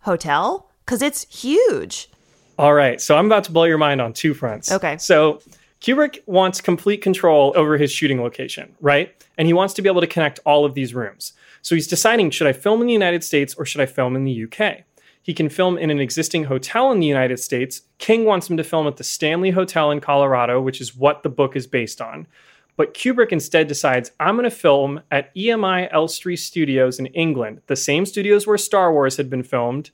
hotel? 0.00 0.68
Because 0.84 1.02
it's 1.02 1.22
huge. 1.32 2.10
All 2.58 2.74
right. 2.74 3.00
So 3.00 3.16
I'm 3.16 3.26
about 3.26 3.44
to 3.44 3.52
blow 3.52 3.64
your 3.64 3.78
mind 3.78 4.00
on 4.00 4.12
two 4.12 4.34
fronts. 4.34 4.72
Okay. 4.72 4.98
So 4.98 5.40
Kubrick 5.80 6.18
wants 6.26 6.60
complete 6.60 7.02
control 7.02 7.52
over 7.56 7.76
his 7.76 7.92
shooting 7.92 8.22
location, 8.22 8.74
right? 8.80 9.24
And 9.36 9.46
he 9.46 9.52
wants 9.52 9.74
to 9.74 9.82
be 9.82 9.88
able 9.88 10.00
to 10.00 10.06
connect 10.06 10.40
all 10.46 10.64
of 10.64 10.74
these 10.74 10.94
rooms. 10.94 11.32
So 11.62 11.74
he's 11.74 11.86
deciding 11.86 12.30
should 12.30 12.46
I 12.46 12.52
film 12.52 12.80
in 12.80 12.86
the 12.86 12.92
United 12.92 13.22
States 13.24 13.54
or 13.54 13.66
should 13.66 13.80
I 13.80 13.86
film 13.86 14.16
in 14.16 14.24
the 14.24 14.44
UK? 14.44 14.84
He 15.22 15.34
can 15.34 15.48
film 15.48 15.76
in 15.76 15.90
an 15.90 15.98
existing 15.98 16.44
hotel 16.44 16.92
in 16.92 17.00
the 17.00 17.06
United 17.06 17.40
States. 17.40 17.82
King 17.98 18.24
wants 18.24 18.48
him 18.48 18.56
to 18.56 18.64
film 18.64 18.86
at 18.86 18.96
the 18.96 19.04
Stanley 19.04 19.50
Hotel 19.50 19.90
in 19.90 20.00
Colorado, 20.00 20.60
which 20.60 20.80
is 20.80 20.94
what 20.94 21.24
the 21.24 21.28
book 21.28 21.56
is 21.56 21.66
based 21.66 22.00
on. 22.00 22.28
But 22.76 22.94
Kubrick 22.94 23.32
instead 23.32 23.66
decides, 23.66 24.12
I'm 24.20 24.36
going 24.36 24.44
to 24.44 24.50
film 24.50 25.00
at 25.10 25.34
EMI 25.34 25.92
Elstree 25.92 26.36
Studios 26.36 27.00
in 27.00 27.06
England, 27.06 27.62
the 27.66 27.74
same 27.74 28.06
studios 28.06 28.46
where 28.46 28.58
Star 28.58 28.92
Wars 28.92 29.16
had 29.16 29.28
been 29.28 29.42
filmed 29.42 29.90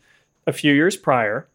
a 0.47 0.53
few 0.53 0.75
years 0.75 0.97
prior. 0.97 1.49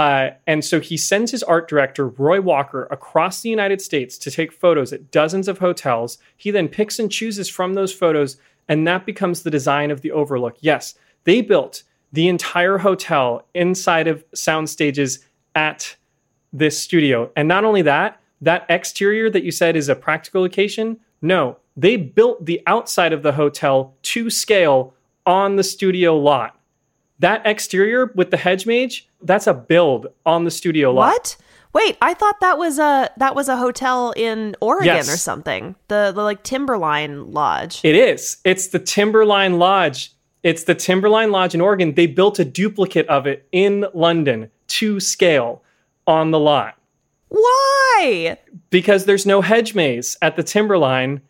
Uh, 0.00 0.30
and 0.46 0.64
so 0.64 0.80
he 0.80 0.96
sends 0.96 1.30
his 1.30 1.42
art 1.42 1.68
director, 1.68 2.08
Roy 2.08 2.40
Walker, 2.40 2.88
across 2.90 3.42
the 3.42 3.50
United 3.50 3.82
States 3.82 4.16
to 4.16 4.30
take 4.30 4.50
photos 4.50 4.94
at 4.94 5.10
dozens 5.10 5.46
of 5.46 5.58
hotels. 5.58 6.16
He 6.38 6.50
then 6.50 6.68
picks 6.68 6.98
and 6.98 7.12
chooses 7.12 7.50
from 7.50 7.74
those 7.74 7.92
photos, 7.92 8.38
and 8.66 8.88
that 8.88 9.04
becomes 9.04 9.42
the 9.42 9.50
design 9.50 9.90
of 9.90 10.00
the 10.00 10.10
Overlook. 10.10 10.56
Yes, 10.60 10.94
they 11.24 11.42
built 11.42 11.82
the 12.14 12.28
entire 12.28 12.78
hotel 12.78 13.46
inside 13.52 14.08
of 14.08 14.24
sound 14.34 14.70
stages 14.70 15.18
at 15.54 15.96
this 16.50 16.80
studio. 16.80 17.30
And 17.36 17.46
not 17.46 17.66
only 17.66 17.82
that, 17.82 18.18
that 18.40 18.64
exterior 18.70 19.28
that 19.28 19.44
you 19.44 19.50
said 19.50 19.76
is 19.76 19.90
a 19.90 19.94
practical 19.94 20.40
location, 20.40 20.98
no, 21.20 21.58
they 21.76 21.98
built 21.98 22.46
the 22.46 22.62
outside 22.66 23.12
of 23.12 23.22
the 23.22 23.32
hotel 23.32 23.92
to 24.04 24.30
scale 24.30 24.94
on 25.26 25.56
the 25.56 25.62
studio 25.62 26.16
lot. 26.16 26.58
That 27.20 27.46
exterior 27.46 28.12
with 28.14 28.30
the 28.30 28.36
hedge 28.36 28.66
maze, 28.66 29.02
that's 29.22 29.46
a 29.46 29.54
build 29.54 30.08
on 30.26 30.44
the 30.44 30.50
studio 30.50 30.92
lot. 30.92 31.08
What? 31.08 31.36
Wait, 31.72 31.96
I 32.02 32.14
thought 32.14 32.40
that 32.40 32.58
was 32.58 32.78
a 32.78 33.10
that 33.18 33.36
was 33.36 33.48
a 33.48 33.56
hotel 33.56 34.12
in 34.16 34.56
Oregon 34.60 34.86
yes. 34.86 35.12
or 35.12 35.16
something. 35.16 35.76
The 35.88 36.12
the 36.14 36.22
like 36.22 36.42
Timberline 36.42 37.32
Lodge. 37.32 37.80
It 37.84 37.94
is. 37.94 38.38
It's 38.44 38.68
the 38.68 38.80
Timberline 38.80 39.58
Lodge. 39.58 40.12
It's 40.42 40.64
the 40.64 40.74
Timberline 40.74 41.30
Lodge 41.30 41.54
in 41.54 41.60
Oregon. 41.60 41.94
They 41.94 42.06
built 42.06 42.38
a 42.38 42.44
duplicate 42.44 43.06
of 43.08 43.26
it 43.26 43.46
in 43.52 43.86
London 43.94 44.50
to 44.68 44.98
scale 44.98 45.62
on 46.06 46.30
the 46.30 46.40
lot. 46.40 46.76
Why? 47.28 48.36
Because 48.70 49.04
there's 49.04 49.26
no 49.26 49.40
hedge 49.40 49.74
maze 49.74 50.16
at 50.22 50.36
the 50.36 50.42
timberline. 50.42 51.20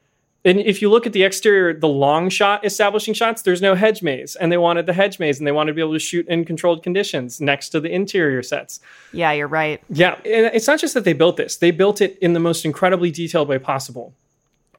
And 0.44 0.58
if 0.58 0.80
you 0.80 0.88
look 0.88 1.06
at 1.06 1.12
the 1.12 1.22
exterior, 1.22 1.74
the 1.74 1.88
long 1.88 2.30
shot 2.30 2.64
establishing 2.64 3.12
shots, 3.12 3.42
there's 3.42 3.60
no 3.60 3.74
hedge 3.74 4.02
maze. 4.02 4.36
And 4.36 4.50
they 4.50 4.56
wanted 4.56 4.86
the 4.86 4.94
hedge 4.94 5.18
maze 5.18 5.38
and 5.38 5.46
they 5.46 5.52
wanted 5.52 5.72
to 5.72 5.74
be 5.74 5.82
able 5.82 5.92
to 5.92 5.98
shoot 5.98 6.26
in 6.28 6.46
controlled 6.46 6.82
conditions 6.82 7.40
next 7.40 7.68
to 7.70 7.80
the 7.80 7.90
interior 7.90 8.42
sets. 8.42 8.80
Yeah, 9.12 9.32
you're 9.32 9.48
right. 9.48 9.82
Yeah. 9.90 10.14
And 10.24 10.50
it's 10.54 10.66
not 10.66 10.80
just 10.80 10.94
that 10.94 11.04
they 11.04 11.12
built 11.12 11.36
this, 11.36 11.56
they 11.56 11.70
built 11.70 12.00
it 12.00 12.18
in 12.20 12.32
the 12.32 12.40
most 12.40 12.64
incredibly 12.64 13.10
detailed 13.10 13.48
way 13.48 13.58
possible. 13.58 14.14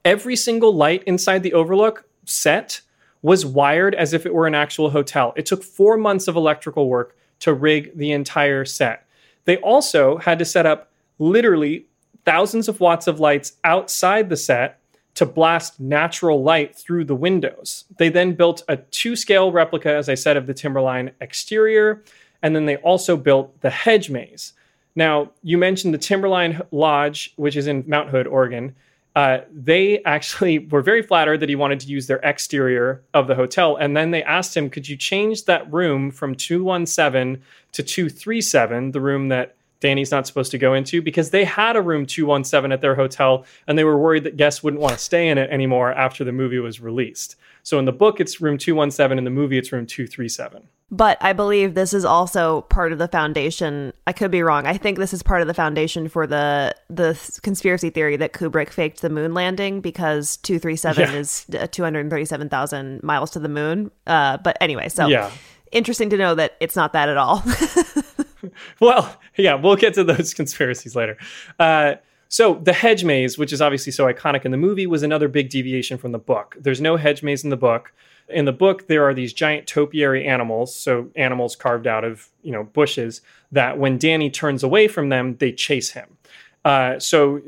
Every 0.04 0.36
single 0.36 0.74
light 0.74 1.04
inside 1.04 1.44
the 1.44 1.54
Overlook 1.54 2.06
set 2.26 2.82
was 3.22 3.46
wired 3.46 3.94
as 3.94 4.14
if 4.14 4.26
it 4.26 4.34
were 4.34 4.48
an 4.48 4.56
actual 4.56 4.90
hotel. 4.90 5.32
It 5.36 5.46
took 5.46 5.64
four 5.64 5.96
months 5.96 6.28
of 6.28 6.36
electrical 6.36 6.90
work 6.90 7.16
to 7.42 7.54
rig 7.54 7.96
the 7.96 8.12
entire 8.12 8.66
set. 8.66 9.06
They 9.46 9.58
also 9.58 10.18
had 10.18 10.40
to 10.40 10.46
set 10.46 10.66
up 10.66 10.92
literally 11.20 11.86
thousands 12.26 12.68
of 12.68 12.80
watts 12.80 13.06
of 13.06 13.20
lights 13.20 13.54
outside 13.64 14.30
the 14.30 14.38
set 14.38 14.81
to 15.16 15.26
blast 15.26 15.80
natural 15.80 16.42
light 16.42 16.76
through 16.76 17.06
the 17.06 17.16
windows. 17.16 17.86
They 17.98 18.10
then 18.10 18.34
built 18.34 18.64
a 18.68 18.78
two 18.78 19.16
scale 19.16 19.52
replica, 19.52 19.94
as 19.94 20.10
I 20.10 20.16
said, 20.16 20.38
of 20.38 20.48
the 20.48 20.54
Timberline 20.54 21.12
exterior, 21.20 22.04
and 22.42 22.56
then 22.56 22.66
they 22.66 22.78
also 22.78 23.18
built 23.18 23.60
the 23.62 23.70
hedge 23.70 24.10
maze. 24.10 24.54
Now, 24.96 25.32
you 25.44 25.58
mentioned 25.58 25.94
the 25.94 26.00
Timberline 26.00 26.62
Lodge, 26.72 27.34
which 27.36 27.56
is 27.56 27.68
in 27.68 27.84
Mount 27.88 28.10
Hood, 28.10 28.28
Oregon. 28.28 28.76
Uh, 29.16 29.40
they 29.54 30.02
actually 30.04 30.60
were 30.72 30.82
very 30.82 31.02
flattered 31.02 31.40
that 31.40 31.50
he 31.50 31.56
wanted 31.56 31.80
to 31.82 31.88
use 31.88 32.08
their 32.08 32.20
exterior 32.24 33.02
of 33.14 33.28
the 33.28 33.36
hotel. 33.36 33.76
And 33.76 33.96
then 33.96 34.12
they 34.12 34.24
asked 34.24 34.56
him, 34.56 34.70
could 34.70 34.88
you 34.88 34.98
change 34.98 35.46
that 35.46 35.72
room 35.72 36.12
from 36.12 36.36
217 36.36 37.42
to 37.74 37.84
237, 37.84 38.92
the 38.92 39.02
room 39.02 39.30
that 39.30 39.56
Danny's 39.82 40.12
not 40.12 40.26
supposed 40.26 40.52
to 40.52 40.58
go 40.58 40.74
into 40.74 41.02
because 41.02 41.32
they 41.32 41.44
had 41.44 41.76
a 41.76 41.82
room 41.82 42.06
217 42.06 42.72
at 42.72 42.80
their 42.80 42.96
hotel 42.96 43.46
and 43.68 43.78
they 43.78 43.84
were 43.84 43.98
worried 43.98 44.24
that 44.24 44.38
guests 44.38 44.64
wouldn't 44.64 44.82
want 44.82 44.94
to 44.94 45.00
stay 45.00 45.28
in 45.28 45.38
it 45.38 45.50
anymore 45.50 45.92
after 45.92 46.24
the 46.24 46.32
movie 46.32 46.60
was 46.60 46.80
released. 46.80 47.36
So 47.64 47.78
in 47.80 47.86
the 47.86 47.92
book, 47.92 48.20
it's 48.20 48.42
room 48.42 48.58
217. 48.58 49.18
In 49.18 49.24
the 49.24 49.30
movie, 49.30 49.58
it's 49.58 49.72
room 49.72 49.86
237. 49.86 50.68
But 50.94 51.18
I 51.22 51.32
believe 51.32 51.74
this 51.74 51.94
is 51.94 52.04
also 52.04 52.62
part 52.64 52.92
of 52.92 52.98
the 52.98 53.08
foundation. 53.08 53.94
I 54.08 54.14
could 54.14 54.30
be 54.30 54.42
wrong. 54.42 54.68
I 54.68 54.78
think 54.78 54.98
this 54.98 55.14
is 55.14 55.24
part 55.24 55.42
of 55.42 55.48
the 55.48 55.54
foundation 55.54 56.10
for 56.10 56.28
the 56.28 56.76
the 56.90 57.40
conspiracy 57.44 57.90
theory 57.90 58.18
that 58.18 58.34
Kubrick 58.34 58.70
faked 58.70 59.02
the 59.02 59.10
moon 59.10 59.34
landing 59.34 59.80
because 59.80 60.36
237 60.38 61.02
yeah. 61.02 61.14
is 61.14 61.46
uh, 61.58 61.68
237,000 61.68 63.04
miles 63.04 63.32
to 63.32 63.40
the 63.40 63.48
moon. 63.48 63.90
Uh, 64.06 64.38
but 64.38 64.58
anyway, 64.60 64.90
so 64.90 65.08
yeah. 65.08 65.32
interesting 65.72 66.10
to 66.10 66.18
know 66.18 66.36
that 66.36 66.58
it's 66.60 66.76
not 66.76 66.92
that 66.92 67.08
at 67.08 67.16
all. 67.16 67.42
well, 68.80 69.20
yeah, 69.38 69.56
we'll 69.56 69.76
get 69.76 69.94
to 69.96 70.04
those 70.04 70.34
conspiracies 70.36 70.96
later. 70.96 71.18
Uh, 71.60 71.96
so 72.30 72.56
the 72.56 72.74
hedge 72.74 73.04
maze, 73.04 73.38
which 73.38 73.52
is 73.52 73.62
obviously 73.62 73.92
so 73.92 74.06
iconic 74.06 74.46
in 74.46 74.52
the 74.52 74.58
movie, 74.58 74.88
was 74.88 75.04
another 75.04 75.28
big 75.28 75.50
deviation 75.50 75.98
from 75.98 76.14
the 76.14 76.20
book. 76.20 76.56
There's 76.60 76.80
no 76.80 76.96
hedge 76.96 77.24
maze 77.24 77.44
in 77.44 77.50
the 77.50 77.58
book. 77.58 77.94
In 78.30 78.46
the 78.46 78.54
book, 78.54 78.88
there 78.88 79.04
are 79.04 79.14
these 79.14 79.34
giant 79.34 79.68
topiary 79.68 80.26
animals, 80.26 80.74
so 80.74 81.10
animals 81.18 81.58
carved 81.58 81.88
out 81.88 82.06
of 82.06 82.30
you 82.42 82.54
know 82.54 82.64
bushes 82.64 83.22
that 83.52 83.78
when 83.78 83.98
Danny 83.98 84.30
turns 84.30 84.64
away 84.64 84.88
from 84.88 85.10
them, 85.10 85.36
they 85.38 85.52
chase 85.52 85.92
him. 85.92 86.18
Uh, 86.64 87.00
so 87.00 87.38
uh, 87.38 87.42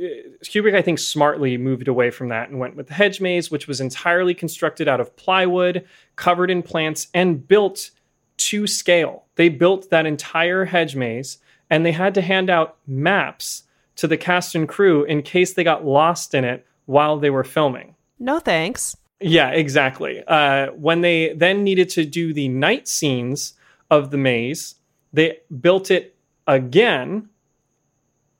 Kubrick, 0.44 0.76
I 0.76 0.82
think, 0.82 1.00
smartly 1.00 1.58
moved 1.58 1.88
away 1.88 2.10
from 2.10 2.30
that 2.30 2.50
and 2.50 2.60
went 2.60 2.76
with 2.76 2.88
the 2.88 2.94
hedge 2.94 3.22
maze, 3.22 3.52
which 3.52 3.68
was 3.68 3.80
entirely 3.80 4.34
constructed 4.34 4.88
out 4.88 5.00
of 5.00 5.16
plywood, 5.16 5.86
covered 6.16 6.50
in 6.50 6.64
plants, 6.64 7.08
and 7.14 7.48
built 7.48 7.92
to 8.38 8.68
scale. 8.68 9.26
They 9.36 9.50
built 9.50 9.90
that 9.90 10.06
entire 10.06 10.66
hedge 10.66 10.96
maze 10.96 11.38
and 11.70 11.86
they 11.86 11.92
had 11.92 12.14
to 12.16 12.22
hand 12.22 12.50
out 12.50 12.78
maps 12.86 13.64
to 13.96 14.08
the 14.08 14.18
cast 14.18 14.56
and 14.56 14.68
crew 14.68 15.04
in 15.04 15.22
case 15.22 15.54
they 15.54 15.64
got 15.64 15.86
lost 15.86 16.34
in 16.34 16.44
it 16.44 16.66
while 16.86 17.18
they 17.18 17.30
were 17.30 17.44
filming. 17.44 17.96
No 18.20 18.40
thanks. 18.40 18.98
Yeah, 19.20 19.50
exactly. 19.50 20.24
Uh, 20.28 20.68
when 20.72 21.02
they 21.02 21.34
then 21.34 21.64
needed 21.64 21.90
to 21.90 22.06
do 22.06 22.34
the 22.34 22.50
night 22.50 22.88
scenes 22.88 23.54
of 23.90 24.12
the 24.12 24.18
maze, 24.18 24.76
they 25.14 25.40
built 25.62 25.92
it 25.92 26.16
again 26.48 27.30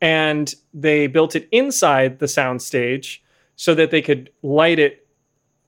and 0.02 0.54
they 0.74 1.08
built 1.08 1.36
it 1.36 1.48
inside 1.52 2.20
the 2.20 2.26
soundstage 2.26 3.20
so 3.56 3.74
that 3.76 3.92
they 3.92 4.02
could 4.02 4.30
light 4.42 4.80
it 4.80 5.03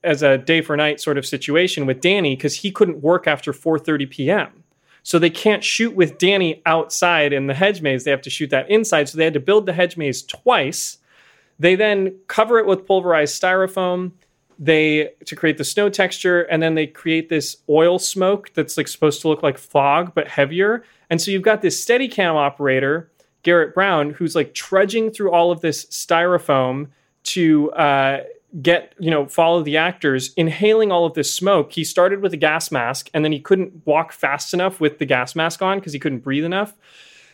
as 0.05 0.23
a 0.23 0.37
day 0.37 0.61
for 0.61 0.77
night 0.77 1.01
sort 1.01 1.17
of 1.17 1.25
situation 1.25 1.85
with 1.85 1.99
Danny 1.99 2.35
because 2.35 2.55
he 2.55 2.71
couldn't 2.71 3.01
work 3.01 3.27
after 3.27 3.51
4:30 3.51 4.09
p.m. 4.09 4.63
So 5.03 5.19
they 5.19 5.29
can't 5.29 5.63
shoot 5.63 5.95
with 5.95 6.17
Danny 6.17 6.63
outside 6.65 7.31
in 7.31 7.45
the 7.45 7.53
hedge 7.53 7.81
maze. 7.81 8.03
They 8.03 8.11
have 8.11 8.23
to 8.23 8.29
shoot 8.31 8.49
that 8.49 8.69
inside. 8.71 9.07
So 9.07 9.17
they 9.17 9.23
had 9.23 9.35
to 9.35 9.39
build 9.39 9.67
the 9.67 9.73
hedge 9.73 9.97
maze 9.97 10.23
twice. 10.23 10.97
They 11.59 11.75
then 11.75 12.15
cover 12.27 12.57
it 12.57 12.65
with 12.65 12.87
pulverized 12.87 13.39
styrofoam. 13.39 14.13
They 14.57 15.11
to 15.25 15.35
create 15.35 15.57
the 15.57 15.63
snow 15.63 15.89
texture, 15.89 16.43
and 16.43 16.63
then 16.63 16.75
they 16.75 16.87
create 16.87 17.29
this 17.29 17.57
oil 17.69 17.99
smoke 17.99 18.53
that's 18.53 18.77
like 18.77 18.87
supposed 18.87 19.21
to 19.21 19.27
look 19.27 19.43
like 19.43 19.57
fog 19.57 20.13
but 20.15 20.27
heavier. 20.27 20.83
And 21.09 21.21
so 21.21 21.29
you've 21.29 21.43
got 21.43 21.61
this 21.61 21.85
Steadicam 21.85 22.35
operator, 22.35 23.11
Garrett 23.43 23.75
Brown, 23.75 24.11
who's 24.11 24.35
like 24.35 24.53
trudging 24.53 25.11
through 25.11 25.31
all 25.31 25.51
of 25.51 25.61
this 25.61 25.85
styrofoam 25.85 26.87
to 27.25 27.71
uh, 27.73 28.23
get 28.61 28.93
you 28.99 29.11
know 29.11 29.25
follow 29.25 29.61
the 29.61 29.75
actors 29.75 30.33
inhaling 30.35 30.91
all 30.91 31.05
of 31.05 31.13
this 31.13 31.33
smoke 31.33 31.73
he 31.73 31.83
started 31.83 32.21
with 32.21 32.33
a 32.33 32.37
gas 32.37 32.71
mask 32.71 33.09
and 33.13 33.25
then 33.25 33.31
he 33.31 33.39
couldn't 33.39 33.85
walk 33.85 34.13
fast 34.13 34.53
enough 34.53 34.79
with 34.79 34.97
the 34.97 35.05
gas 35.05 35.35
mask 35.35 35.61
on 35.61 35.77
because 35.77 35.93
he 35.93 35.99
couldn't 35.99 36.19
breathe 36.19 36.45
enough. 36.45 36.73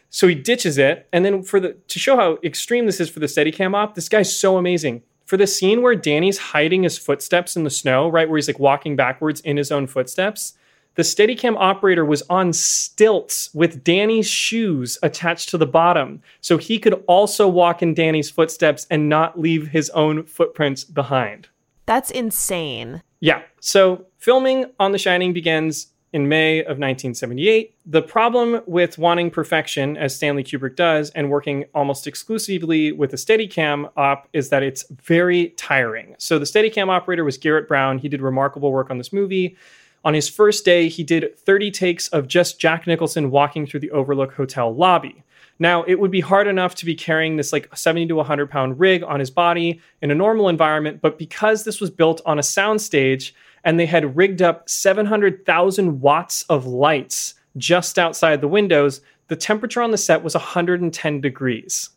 So 0.10 0.28
he 0.28 0.36
ditches 0.36 0.78
it 0.78 1.08
and 1.14 1.24
then 1.24 1.44
for 1.44 1.60
the 1.60 1.74
to 1.74 2.00
show 2.00 2.16
how 2.16 2.38
extreme 2.44 2.86
this 2.86 3.00
is 3.00 3.10
for 3.10 3.20
the 3.20 3.28
steadicam 3.28 3.76
op 3.76 3.96
this 3.96 4.10
guy's 4.10 4.36
so 4.36 4.58
amazing. 4.58 5.04
For 5.26 5.38
the 5.38 5.48
scene 5.48 5.82
where 5.82 5.96
danny's 5.96 6.38
hiding 6.38 6.84
his 6.84 6.98
footsteps 6.98 7.56
in 7.56 7.64
the 7.64 7.70
snow 7.70 8.10
right 8.10 8.28
where 8.28 8.38
he's 8.38 8.48
like 8.48 8.60
walking 8.60 8.96
backwards 8.96 9.42
in 9.42 9.58
his 9.58 9.72
own 9.72 9.88
footsteps 9.88 10.54
the 10.96 11.04
Steadicam 11.04 11.56
operator 11.58 12.04
was 12.04 12.22
on 12.30 12.52
stilts 12.52 13.50
with 13.54 13.84
Danny's 13.84 14.28
shoes 14.30 14.98
attached 15.02 15.50
to 15.50 15.58
the 15.58 15.66
bottom, 15.66 16.22
so 16.42 16.58
he 16.58 16.80
could 16.80 17.04
also 17.08 17.48
walk 17.48 17.82
in 17.82 17.94
Danny's 17.94 18.30
footsteps 18.30 18.88
and 18.90 19.08
not 19.08 19.40
leave 19.40 19.70
his 19.70 19.90
own 19.92 20.24
footprints 20.24 20.84
behind. 20.84 21.48
That's 21.86 22.12
insane. 22.12 23.04
Yeah. 23.20 23.42
So 23.60 24.06
filming 24.18 24.66
on 24.80 24.92
The 24.92 24.98
Shining 24.98 25.34
begins 25.34 25.88
in 26.14 26.28
May 26.28 26.60
of 26.60 26.78
1978. 26.78 27.74
The 27.86 28.02
problem 28.02 28.62
with 28.66 28.98
wanting 28.98 29.32
perfection, 29.32 29.96
as 29.96 30.16
Stanley 30.16 30.44
Kubrick 30.44 30.76
does, 30.76 31.10
and 31.12 31.30
working 31.30 31.66
almost 31.74 32.06
exclusively 32.06 32.92
with 32.92 33.14
a 33.14 33.16
Steadicam 33.16 33.90
op 33.96 34.28
is 34.34 34.50
that 34.50 34.62
it's 34.62 34.86
very 34.90 35.50
tiring. 35.52 36.16
So 36.18 36.38
the 36.38 36.46
Steadicam 36.46 36.90
operator 36.90 37.24
was 37.24 37.38
Garrett 37.38 37.68
Brown. 37.68 37.98
He 37.98 38.10
did 38.10 38.22
remarkable 38.22 38.72
work 38.72 38.90
on 38.92 38.98
this 38.98 39.14
movie. 39.14 39.56
On 40.04 40.14
his 40.14 40.28
first 40.28 40.66
day, 40.66 40.88
he 40.90 41.04
did 41.04 41.38
30 41.38 41.70
takes 41.72 42.08
of 42.08 42.28
just 42.28 42.60
Jack 42.60 42.88
Nicholson 42.88 43.30
walking 43.30 43.68
through 43.68 43.82
the 43.82 43.92
Overlook 43.92 44.34
Hotel 44.34 44.74
lobby. 44.74 45.24
Now, 45.60 45.84
it 45.84 46.00
would 46.00 46.10
be 46.10 46.22
hard 46.22 46.48
enough 46.48 46.74
to 46.76 46.86
be 46.86 46.96
carrying 46.96 47.36
this 47.36 47.54
like 47.54 47.70
70 47.76 48.08
to 48.08 48.16
100 48.16 48.50
pound 48.50 48.80
rig 48.80 49.04
on 49.04 49.20
his 49.20 49.30
body 49.30 49.80
in 50.02 50.10
a 50.10 50.16
normal 50.16 50.50
environment, 50.50 51.02
but 51.02 51.20
because 51.20 51.64
this 51.64 51.80
was 51.80 51.92
built 51.92 52.20
on 52.26 52.40
a 52.40 52.42
soundstage 52.42 53.34
and 53.64 53.80
they 53.80 53.86
had 53.86 54.18
rigged 54.18 54.42
up 54.42 54.68
700,000 54.68 56.02
watts 56.02 56.44
of 56.44 56.66
lights 56.66 57.36
just 57.58 58.00
outside 58.00 58.42
the 58.42 58.48
windows, 58.48 59.02
the 59.28 59.36
temperature 59.36 59.84
on 59.84 59.92
the 59.92 59.98
set 60.00 60.24
was 60.24 60.34
110 60.34 61.22
degrees. 61.22 61.92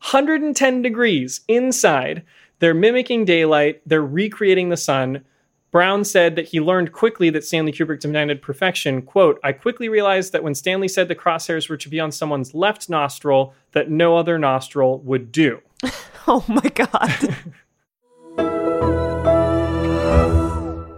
110 0.00 0.82
degrees 0.82 1.42
inside. 1.46 2.24
They're 2.58 2.74
mimicking 2.74 3.24
daylight, 3.24 3.82
they're 3.86 4.02
recreating 4.02 4.70
the 4.70 4.76
sun 4.76 5.24
Brown 5.76 6.06
said 6.06 6.36
that 6.36 6.48
he 6.48 6.58
learned 6.58 6.92
quickly 6.92 7.28
that 7.28 7.44
Stanley 7.44 7.70
Kubrick 7.70 8.00
demanded 8.00 8.40
perfection. 8.40 9.02
Quote, 9.02 9.38
I 9.44 9.52
quickly 9.52 9.90
realized 9.90 10.32
that 10.32 10.42
when 10.42 10.54
Stanley 10.54 10.88
said 10.88 11.06
the 11.06 11.14
crosshairs 11.14 11.68
were 11.68 11.76
to 11.76 11.90
be 11.90 12.00
on 12.00 12.10
someone's 12.10 12.54
left 12.54 12.88
nostril, 12.88 13.52
that 13.72 13.90
no 13.90 14.16
other 14.16 14.38
nostril 14.38 15.00
would 15.00 15.30
do. 15.30 15.60
oh 16.26 16.42
my 16.48 16.66
God. 16.70 17.36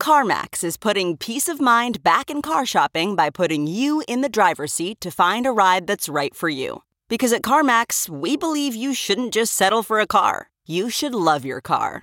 CarMax 0.00 0.64
is 0.64 0.76
putting 0.76 1.16
peace 1.16 1.48
of 1.48 1.60
mind 1.60 2.02
back 2.02 2.28
in 2.28 2.42
car 2.42 2.66
shopping 2.66 3.14
by 3.14 3.30
putting 3.30 3.68
you 3.68 4.02
in 4.08 4.20
the 4.20 4.28
driver's 4.28 4.72
seat 4.72 5.00
to 5.00 5.12
find 5.12 5.46
a 5.46 5.52
ride 5.52 5.86
that's 5.86 6.08
right 6.08 6.34
for 6.34 6.48
you. 6.48 6.82
Because 7.08 7.32
at 7.32 7.42
CarMax, 7.42 8.08
we 8.08 8.36
believe 8.36 8.74
you 8.74 8.94
shouldn't 8.94 9.32
just 9.32 9.52
settle 9.52 9.84
for 9.84 10.00
a 10.00 10.08
car, 10.08 10.50
you 10.66 10.90
should 10.90 11.14
love 11.14 11.44
your 11.44 11.60
car. 11.60 12.02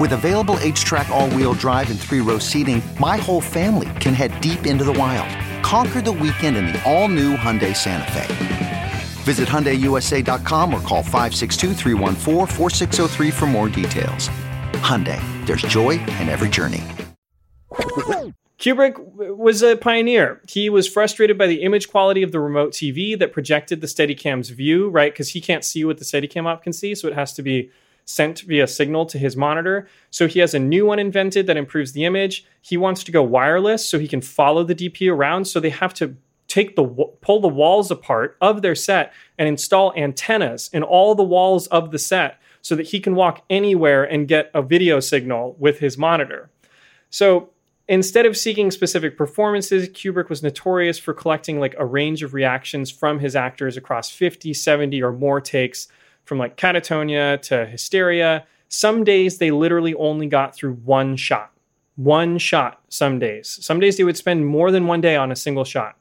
With 0.00 0.12
available 0.14 0.56
H-Track 0.60 1.10
all-wheel 1.10 1.52
drive 1.52 1.90
and 1.90 2.00
three-row 2.00 2.38
seating, 2.38 2.80
my 2.98 3.18
whole 3.18 3.42
family 3.42 3.90
can 4.00 4.14
head 4.14 4.40
deep 4.40 4.64
into 4.64 4.82
the 4.82 4.94
wild. 4.94 5.28
Conquer 5.62 6.00
the 6.00 6.10
weekend 6.10 6.56
in 6.56 6.68
the 6.68 6.82
all-new 6.90 7.36
Hyundai 7.36 7.76
Santa 7.76 8.10
Fe. 8.12 8.92
Visit 9.24 9.46
HyundaiUSA.com 9.46 10.72
or 10.72 10.80
call 10.80 11.02
562 11.02 11.74
for 13.30 13.46
more 13.46 13.68
details. 13.68 14.30
Hyundai, 14.80 15.20
there's 15.44 15.60
joy 15.60 15.90
in 16.00 16.30
every 16.30 16.48
journey. 16.48 16.82
Kubrick 18.58 18.96
was 19.36 19.62
a 19.62 19.76
pioneer. 19.76 20.40
He 20.48 20.70
was 20.70 20.88
frustrated 20.88 21.36
by 21.36 21.46
the 21.46 21.62
image 21.62 21.90
quality 21.90 22.22
of 22.22 22.32
the 22.32 22.40
remote 22.40 22.72
TV 22.72 23.18
that 23.18 23.34
projected 23.34 23.82
the 23.82 23.86
Steadicam's 23.86 24.48
view, 24.48 24.88
right? 24.88 25.12
Because 25.12 25.28
he 25.28 25.42
can't 25.42 25.62
see 25.62 25.84
what 25.84 25.98
the 25.98 26.06
Steadicam 26.06 26.46
op 26.46 26.62
can 26.62 26.72
see, 26.72 26.94
so 26.94 27.06
it 27.06 27.12
has 27.14 27.34
to 27.34 27.42
be 27.42 27.70
sent 28.04 28.40
via 28.40 28.66
signal 28.66 29.06
to 29.06 29.18
his 29.18 29.36
monitor. 29.36 29.88
So 30.10 30.26
he 30.26 30.40
has 30.40 30.54
a 30.54 30.58
new 30.58 30.86
one 30.86 30.98
invented 30.98 31.46
that 31.46 31.56
improves 31.56 31.92
the 31.92 32.04
image. 32.04 32.44
He 32.60 32.76
wants 32.76 33.04
to 33.04 33.12
go 33.12 33.22
wireless 33.22 33.88
so 33.88 33.98
he 33.98 34.08
can 34.08 34.20
follow 34.20 34.64
the 34.64 34.74
DP 34.74 35.12
around. 35.12 35.46
So 35.46 35.60
they 35.60 35.70
have 35.70 35.94
to 35.94 36.16
take 36.48 36.74
the 36.74 36.84
pull 37.20 37.40
the 37.40 37.48
walls 37.48 37.90
apart 37.90 38.36
of 38.40 38.60
their 38.60 38.74
set 38.74 39.12
and 39.38 39.48
install 39.48 39.94
antennas 39.96 40.68
in 40.72 40.82
all 40.82 41.14
the 41.14 41.22
walls 41.22 41.68
of 41.68 41.92
the 41.92 41.98
set 41.98 42.40
so 42.60 42.74
that 42.74 42.88
he 42.88 43.00
can 43.00 43.14
walk 43.14 43.44
anywhere 43.48 44.04
and 44.04 44.28
get 44.28 44.50
a 44.52 44.60
video 44.60 45.00
signal 45.00 45.56
with 45.58 45.78
his 45.78 45.96
monitor. 45.96 46.50
So 47.08 47.50
instead 47.88 48.26
of 48.26 48.36
seeking 48.36 48.70
specific 48.70 49.16
performances, 49.16 49.88
Kubrick 49.88 50.28
was 50.28 50.42
notorious 50.42 50.98
for 50.98 51.14
collecting 51.14 51.60
like 51.60 51.74
a 51.78 51.86
range 51.86 52.22
of 52.22 52.34
reactions 52.34 52.90
from 52.90 53.20
his 53.20 53.34
actors 53.34 53.76
across 53.76 54.10
50, 54.10 54.52
70 54.52 55.02
or 55.02 55.12
more 55.12 55.40
takes 55.40 55.88
from 56.30 56.38
like 56.38 56.56
catatonia 56.56 57.42
to 57.42 57.66
hysteria. 57.66 58.46
Some 58.68 59.02
days 59.02 59.38
they 59.38 59.50
literally 59.50 59.94
only 59.94 60.28
got 60.28 60.54
through 60.54 60.74
one 60.74 61.16
shot. 61.16 61.50
One 61.96 62.38
shot 62.38 62.80
some 62.88 63.18
days. 63.18 63.58
Some 63.60 63.80
days 63.80 63.96
they 63.96 64.04
would 64.04 64.16
spend 64.16 64.46
more 64.46 64.70
than 64.70 64.86
one 64.86 65.00
day 65.00 65.16
on 65.16 65.32
a 65.32 65.36
single 65.36 65.64
shot. 65.64 65.98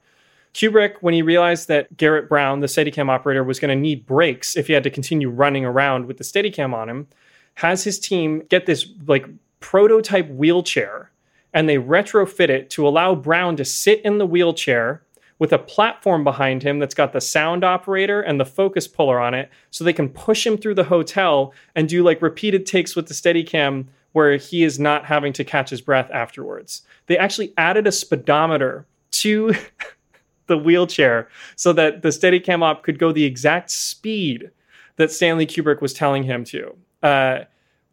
Kubrick, 0.54 0.98
when 1.02 1.16
he 1.16 1.24
realized 1.24 1.68
that 1.70 1.98
Garrett 1.98 2.30
Brown, 2.30 2.60
the 2.60 2.68
Steadicam 2.68 3.10
operator, 3.10 3.44
was 3.44 3.60
going 3.60 3.76
to 3.76 3.82
need 3.82 4.06
breaks 4.06 4.56
if 4.56 4.68
he 4.68 4.74
had 4.74 4.84
to 4.84 4.92
continue 4.92 5.32
running 5.32 5.66
around 5.66 6.06
with 6.06 6.18
the 6.20 6.24
Steadicam 6.24 6.76
on 6.76 6.88
him, 6.88 7.08
has 7.56 7.84
his 7.84 8.00
team 8.00 8.44
get 8.50 8.68
this 8.68 8.88
like 9.08 9.26
prototype 9.62 10.30
wheelchair 10.30 11.10
and 11.56 11.68
they 11.68 11.78
retrofit 11.78 12.50
it 12.50 12.70
to 12.70 12.88
allow 12.88 13.16
Brown 13.16 13.56
to 13.56 13.66
sit 13.66 14.00
in 14.02 14.20
the 14.20 14.28
wheelchair 14.28 15.02
with 15.40 15.54
a 15.54 15.58
platform 15.58 16.24
behind 16.24 16.62
him 16.62 16.80
that's 16.80 16.94
got 16.94 17.14
the 17.14 17.22
sound 17.22 17.64
operator 17.64 18.22
and 18.22 18.40
the 18.40 18.46
focus 18.46 18.88
puller 18.88 19.20
on 19.20 19.34
it 19.34 19.50
so 19.72 19.84
they 19.84 19.94
can 19.94 20.10
push 20.10 20.46
him 20.46 20.58
through 20.58 20.76
the 20.76 20.84
hotel 20.84 21.54
and 21.76 21.90
do 21.90 22.04
like 22.04 22.22
repeated 22.22 22.66
takes 22.66 22.96
with 22.96 23.08
the 23.08 23.14
Steadicam 23.14 23.86
where 24.12 24.38
he 24.38 24.64
is 24.64 24.80
not 24.80 25.06
having 25.06 25.32
to 25.34 25.44
catch 25.44 25.70
his 25.70 25.82
breath 25.82 26.10
afterwards. 26.12 26.82
They 27.08 27.18
actually 27.18 27.54
added 27.58 27.88
a 27.88 27.92
speedometer 27.92 28.86
to 29.12 29.54
the 30.48 30.58
wheelchair 30.58 31.30
so 31.56 31.74
that 31.74 32.02
the 32.02 32.10
Steadicam 32.10 32.62
op 32.62 32.84
could 32.84 33.00
go 33.00 33.12
the 33.12 33.26
exact 33.26 33.72
speed 33.72 34.52
that 34.98 35.12
Stanley 35.12 35.46
Kubrick 35.48 35.82
was 35.82 35.94
telling 35.94 36.24
him 36.24 36.44
to. 36.46 36.76
Uh, 37.02 37.40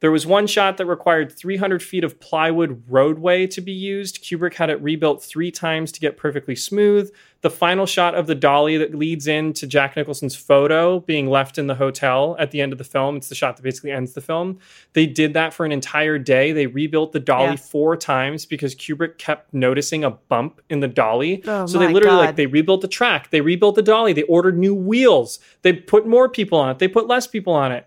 there 0.01 0.11
was 0.11 0.27
one 0.27 0.47
shot 0.47 0.77
that 0.77 0.87
required 0.87 1.33
300 1.33 1.83
feet 1.83 2.05
of 2.05 2.21
plywood 2.21 2.83
roadway 2.87 3.47
to 3.47 3.63
be 3.63 3.73
used. 3.73 4.23
Kubrick 4.23 4.53
had 4.53 4.69
it 4.69 4.81
rebuilt 4.83 5.25
three 5.25 5.51
times 5.51 5.91
to 5.93 6.01
get 6.01 6.19
perfectly 6.19 6.55
smooth. 6.55 7.11
The 7.41 7.49
final 7.49 7.87
shot 7.87 8.15
of 8.15 8.27
the 8.27 8.35
dolly 8.35 8.77
that 8.77 8.95
leads 8.95 9.27
into 9.27 9.67
Jack 9.67 9.97
Nicholson's 9.97 10.37
photo 10.37 11.01
being 11.01 11.29
left 11.29 11.57
in 11.57 11.67
the 11.67 11.77
hotel 11.77 12.37
at 12.39 12.51
the 12.51 12.61
end 12.61 12.73
of 12.73 12.79
the 12.79 12.85
film, 12.85 13.17
it's 13.17 13.31
the 13.31 13.35
shot 13.35 13.57
that 13.57 13.63
basically 13.63 13.91
ends 13.91 14.13
the 14.13 14.21
film. 14.21 14.59
They 14.93 15.07
did 15.07 15.33
that 15.33 15.55
for 15.55 15.65
an 15.65 15.73
entire 15.73 16.19
day. 16.19 16.53
They 16.53 16.67
rebuilt 16.67 17.13
the 17.13 17.21
dolly 17.21 17.53
yeah. 17.53 17.57
four 17.57 17.97
times 17.97 18.45
because 18.45 18.75
Kubrick 18.75 19.17
kept 19.17 19.55
noticing 19.55 20.05
a 20.05 20.11
bump 20.11 20.61
in 20.69 20.81
the 20.81 20.89
dolly. 20.89 21.43
Oh, 21.47 21.65
so 21.65 21.79
they 21.79 21.91
literally 21.91 22.19
God. 22.19 22.27
like 22.27 22.37
they 22.37 22.47
rebuilt 22.47 22.83
the 22.83 22.89
track, 22.89 23.31
they 23.31 23.41
rebuilt 23.41 23.77
the 23.77 23.83
dolly, 23.83 24.13
they 24.13 24.25
ordered 24.25 24.59
new 24.59 24.75
wheels, 24.75 25.39
they 25.63 25.73
put 25.73 26.07
more 26.07 26.29
people 26.29 26.59
on 26.59 26.71
it, 26.71 26.79
they 26.81 26.89
put 26.89 27.07
less 27.07 27.27
people 27.27 27.55
on 27.55 27.73
it. 27.73 27.87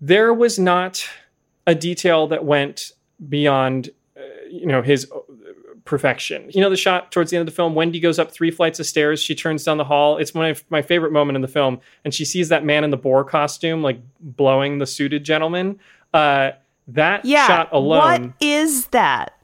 There 0.00 0.34
was 0.34 0.58
not 0.58 1.08
a 1.66 1.74
detail 1.74 2.26
that 2.28 2.44
went 2.44 2.92
beyond, 3.28 3.90
uh, 4.16 4.20
you 4.50 4.66
know, 4.66 4.82
his 4.82 5.10
uh, 5.10 5.18
perfection. 5.84 6.50
You 6.52 6.60
know, 6.60 6.70
the 6.70 6.76
shot 6.76 7.12
towards 7.12 7.30
the 7.30 7.36
end 7.36 7.48
of 7.48 7.52
the 7.52 7.56
film, 7.56 7.74
Wendy 7.74 8.00
goes 8.00 8.18
up 8.18 8.32
three 8.32 8.50
flights 8.50 8.80
of 8.80 8.86
stairs. 8.86 9.20
She 9.20 9.34
turns 9.34 9.64
down 9.64 9.76
the 9.76 9.84
hall. 9.84 10.18
It's 10.18 10.34
one 10.34 10.50
of 10.50 10.64
my 10.70 10.82
favorite 10.82 11.12
moment 11.12 11.36
in 11.36 11.42
the 11.42 11.48
film, 11.48 11.80
and 12.04 12.14
she 12.14 12.24
sees 12.24 12.48
that 12.48 12.64
man 12.64 12.84
in 12.84 12.90
the 12.90 12.96
boar 12.96 13.24
costume, 13.24 13.82
like 13.82 14.00
blowing 14.20 14.78
the 14.78 14.86
suited 14.86 15.24
gentleman. 15.24 15.78
Uh, 16.12 16.52
that 16.88 17.24
yeah, 17.24 17.46
shot 17.46 17.68
alone. 17.72 18.22
What 18.22 18.32
is 18.40 18.86
that? 18.88 19.34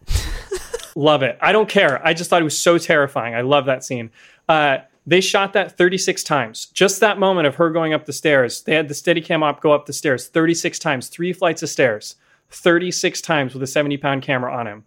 love 0.94 1.22
it. 1.22 1.38
I 1.40 1.52
don't 1.52 1.68
care. 1.68 2.04
I 2.06 2.14
just 2.14 2.30
thought 2.30 2.40
it 2.40 2.44
was 2.44 2.58
so 2.60 2.78
terrifying. 2.78 3.34
I 3.34 3.40
love 3.40 3.66
that 3.66 3.84
scene. 3.84 4.10
Uh, 4.48 4.78
they 5.06 5.20
shot 5.20 5.52
that 5.54 5.76
36 5.76 6.22
times. 6.24 6.66
Just 6.66 7.00
that 7.00 7.18
moment 7.18 7.46
of 7.46 7.56
her 7.56 7.70
going 7.70 7.92
up 7.92 8.06
the 8.06 8.12
stairs. 8.12 8.62
They 8.62 8.74
had 8.74 8.88
the 8.88 8.94
Steadicam 8.94 9.42
op 9.42 9.60
go 9.60 9.72
up 9.72 9.86
the 9.86 9.92
stairs 9.92 10.28
36 10.28 10.78
times, 10.78 11.08
three 11.08 11.32
flights 11.32 11.62
of 11.62 11.68
stairs, 11.68 12.16
36 12.50 13.20
times 13.20 13.54
with 13.54 13.62
a 13.62 13.66
70 13.66 13.96
pound 13.96 14.22
camera 14.22 14.54
on 14.54 14.66
him. 14.66 14.84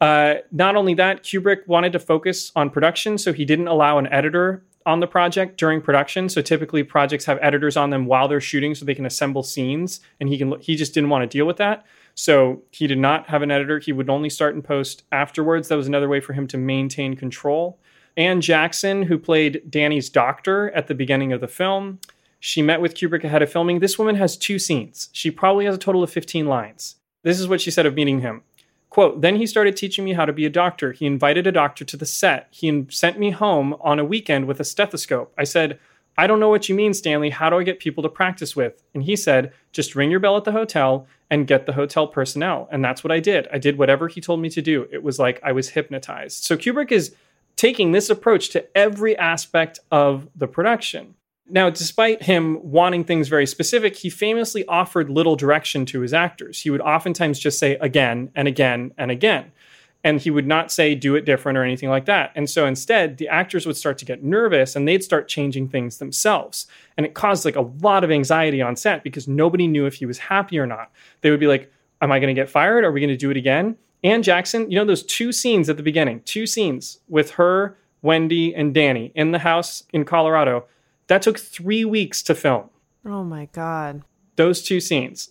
Uh, 0.00 0.34
not 0.50 0.74
only 0.74 0.94
that, 0.94 1.22
Kubrick 1.22 1.66
wanted 1.68 1.92
to 1.92 1.98
focus 2.00 2.50
on 2.56 2.70
production, 2.70 3.18
so 3.18 3.32
he 3.32 3.44
didn't 3.44 3.68
allow 3.68 3.98
an 3.98 4.08
editor 4.08 4.64
on 4.84 4.98
the 4.98 5.06
project 5.06 5.58
during 5.58 5.80
production. 5.80 6.28
So 6.28 6.42
typically, 6.42 6.82
projects 6.82 7.24
have 7.26 7.38
editors 7.40 7.76
on 7.76 7.90
them 7.90 8.06
while 8.06 8.26
they're 8.26 8.40
shooting, 8.40 8.74
so 8.74 8.84
they 8.84 8.96
can 8.96 9.06
assemble 9.06 9.44
scenes. 9.44 10.00
And 10.18 10.28
he 10.28 10.38
can 10.38 10.58
he 10.60 10.74
just 10.74 10.92
didn't 10.94 11.10
want 11.10 11.22
to 11.22 11.38
deal 11.38 11.46
with 11.46 11.56
that, 11.58 11.84
so 12.14 12.62
he 12.70 12.86
did 12.88 12.98
not 12.98 13.28
have 13.28 13.42
an 13.42 13.50
editor. 13.50 13.78
He 13.78 13.92
would 13.92 14.10
only 14.10 14.28
start 14.28 14.54
and 14.54 14.64
post 14.64 15.04
afterwards. 15.12 15.68
That 15.68 15.76
was 15.76 15.86
another 15.86 16.08
way 16.08 16.20
for 16.20 16.32
him 16.32 16.48
to 16.48 16.58
maintain 16.58 17.14
control. 17.14 17.78
Anne 18.16 18.40
Jackson, 18.40 19.02
who 19.02 19.18
played 19.18 19.62
Danny's 19.70 20.10
doctor 20.10 20.70
at 20.70 20.86
the 20.86 20.94
beginning 20.94 21.32
of 21.32 21.40
the 21.40 21.48
film, 21.48 21.98
she 22.40 22.60
met 22.60 22.80
with 22.80 22.94
Kubrick 22.94 23.24
ahead 23.24 23.42
of 23.42 23.52
filming. 23.52 23.78
This 23.78 23.98
woman 23.98 24.16
has 24.16 24.36
two 24.36 24.58
scenes. 24.58 25.08
She 25.12 25.30
probably 25.30 25.64
has 25.64 25.76
a 25.76 25.78
total 25.78 26.02
of 26.02 26.10
15 26.10 26.46
lines. 26.46 26.96
This 27.22 27.38
is 27.38 27.48
what 27.48 27.60
she 27.60 27.70
said 27.70 27.86
of 27.86 27.94
meeting 27.94 28.20
him. 28.20 28.42
Quote, 28.90 29.22
then 29.22 29.36
he 29.36 29.46
started 29.46 29.76
teaching 29.76 30.04
me 30.04 30.12
how 30.12 30.26
to 30.26 30.32
be 30.32 30.44
a 30.44 30.50
doctor. 30.50 30.92
He 30.92 31.06
invited 31.06 31.46
a 31.46 31.52
doctor 31.52 31.84
to 31.84 31.96
the 31.96 32.04
set. 32.04 32.48
He 32.50 32.86
sent 32.90 33.18
me 33.18 33.30
home 33.30 33.74
on 33.80 33.98
a 33.98 34.04
weekend 34.04 34.46
with 34.46 34.60
a 34.60 34.64
stethoscope. 34.64 35.32
I 35.38 35.44
said, 35.44 35.78
I 36.18 36.26
don't 36.26 36.40
know 36.40 36.50
what 36.50 36.68
you 36.68 36.74
mean, 36.74 36.92
Stanley. 36.92 37.30
How 37.30 37.48
do 37.48 37.56
I 37.58 37.62
get 37.62 37.78
people 37.78 38.02
to 38.02 38.08
practice 38.08 38.54
with? 38.54 38.82
And 38.92 39.02
he 39.02 39.16
said, 39.16 39.52
just 39.72 39.94
ring 39.94 40.10
your 40.10 40.20
bell 40.20 40.36
at 40.36 40.44
the 40.44 40.52
hotel 40.52 41.06
and 41.30 41.46
get 41.46 41.64
the 41.64 41.72
hotel 41.72 42.06
personnel. 42.06 42.68
And 42.70 42.84
that's 42.84 43.02
what 43.02 43.12
I 43.12 43.18
did. 43.18 43.48
I 43.50 43.56
did 43.56 43.78
whatever 43.78 44.08
he 44.08 44.20
told 44.20 44.40
me 44.40 44.50
to 44.50 44.60
do. 44.60 44.86
It 44.92 45.02
was 45.02 45.18
like 45.18 45.40
I 45.42 45.52
was 45.52 45.70
hypnotized. 45.70 46.44
So 46.44 46.56
Kubrick 46.56 46.92
is 46.92 47.14
taking 47.56 47.92
this 47.92 48.10
approach 48.10 48.50
to 48.50 48.76
every 48.76 49.16
aspect 49.16 49.78
of 49.90 50.28
the 50.34 50.48
production. 50.48 51.14
Now, 51.48 51.68
despite 51.70 52.22
him 52.22 52.58
wanting 52.62 53.04
things 53.04 53.28
very 53.28 53.46
specific, 53.46 53.96
he 53.96 54.08
famously 54.08 54.64
offered 54.66 55.10
little 55.10 55.36
direction 55.36 55.84
to 55.86 56.00
his 56.00 56.14
actors. 56.14 56.60
He 56.60 56.70
would 56.70 56.80
oftentimes 56.80 57.38
just 57.38 57.58
say 57.58 57.76
again 57.76 58.30
and 58.34 58.48
again 58.48 58.92
and 58.96 59.10
again. 59.10 59.52
And 60.04 60.20
he 60.20 60.30
would 60.30 60.46
not 60.46 60.72
say, 60.72 60.94
do 60.94 61.14
it 61.14 61.24
different 61.24 61.58
or 61.58 61.62
anything 61.62 61.88
like 61.88 62.06
that. 62.06 62.32
And 62.34 62.48
so 62.50 62.66
instead, 62.66 63.18
the 63.18 63.28
actors 63.28 63.66
would 63.66 63.76
start 63.76 63.98
to 63.98 64.04
get 64.04 64.24
nervous 64.24 64.74
and 64.74 64.88
they'd 64.88 65.04
start 65.04 65.28
changing 65.28 65.68
things 65.68 65.98
themselves. 65.98 66.66
And 66.96 67.06
it 67.06 67.14
caused 67.14 67.44
like 67.44 67.56
a 67.56 67.60
lot 67.60 68.02
of 68.02 68.10
anxiety 68.10 68.62
on 68.62 68.74
set 68.74 69.04
because 69.04 69.28
nobody 69.28 69.68
knew 69.68 69.86
if 69.86 69.94
he 69.94 70.06
was 70.06 70.18
happy 70.18 70.58
or 70.58 70.66
not. 70.66 70.90
They 71.20 71.30
would 71.30 71.38
be 71.38 71.46
like, 71.46 71.70
Am 72.00 72.10
I 72.10 72.18
going 72.18 72.34
to 72.34 72.40
get 72.40 72.50
fired? 72.50 72.82
Are 72.82 72.90
we 72.90 73.00
going 73.00 73.10
to 73.10 73.16
do 73.16 73.30
it 73.30 73.36
again? 73.36 73.76
Anne 74.04 74.22
Jackson, 74.22 74.68
you 74.70 74.76
know 74.76 74.84
those 74.84 75.04
two 75.04 75.32
scenes 75.32 75.68
at 75.68 75.76
the 75.76 75.82
beginning, 75.82 76.22
two 76.24 76.46
scenes 76.46 76.98
with 77.08 77.32
her, 77.32 77.78
Wendy, 78.02 78.54
and 78.54 78.74
Danny 78.74 79.12
in 79.14 79.30
the 79.30 79.38
house 79.38 79.84
in 79.92 80.04
Colorado. 80.04 80.64
That 81.06 81.22
took 81.22 81.38
three 81.38 81.84
weeks 81.84 82.22
to 82.24 82.34
film. 82.34 82.70
Oh 83.04 83.22
my 83.22 83.46
God. 83.52 84.02
Those 84.36 84.62
two 84.62 84.80
scenes. 84.80 85.30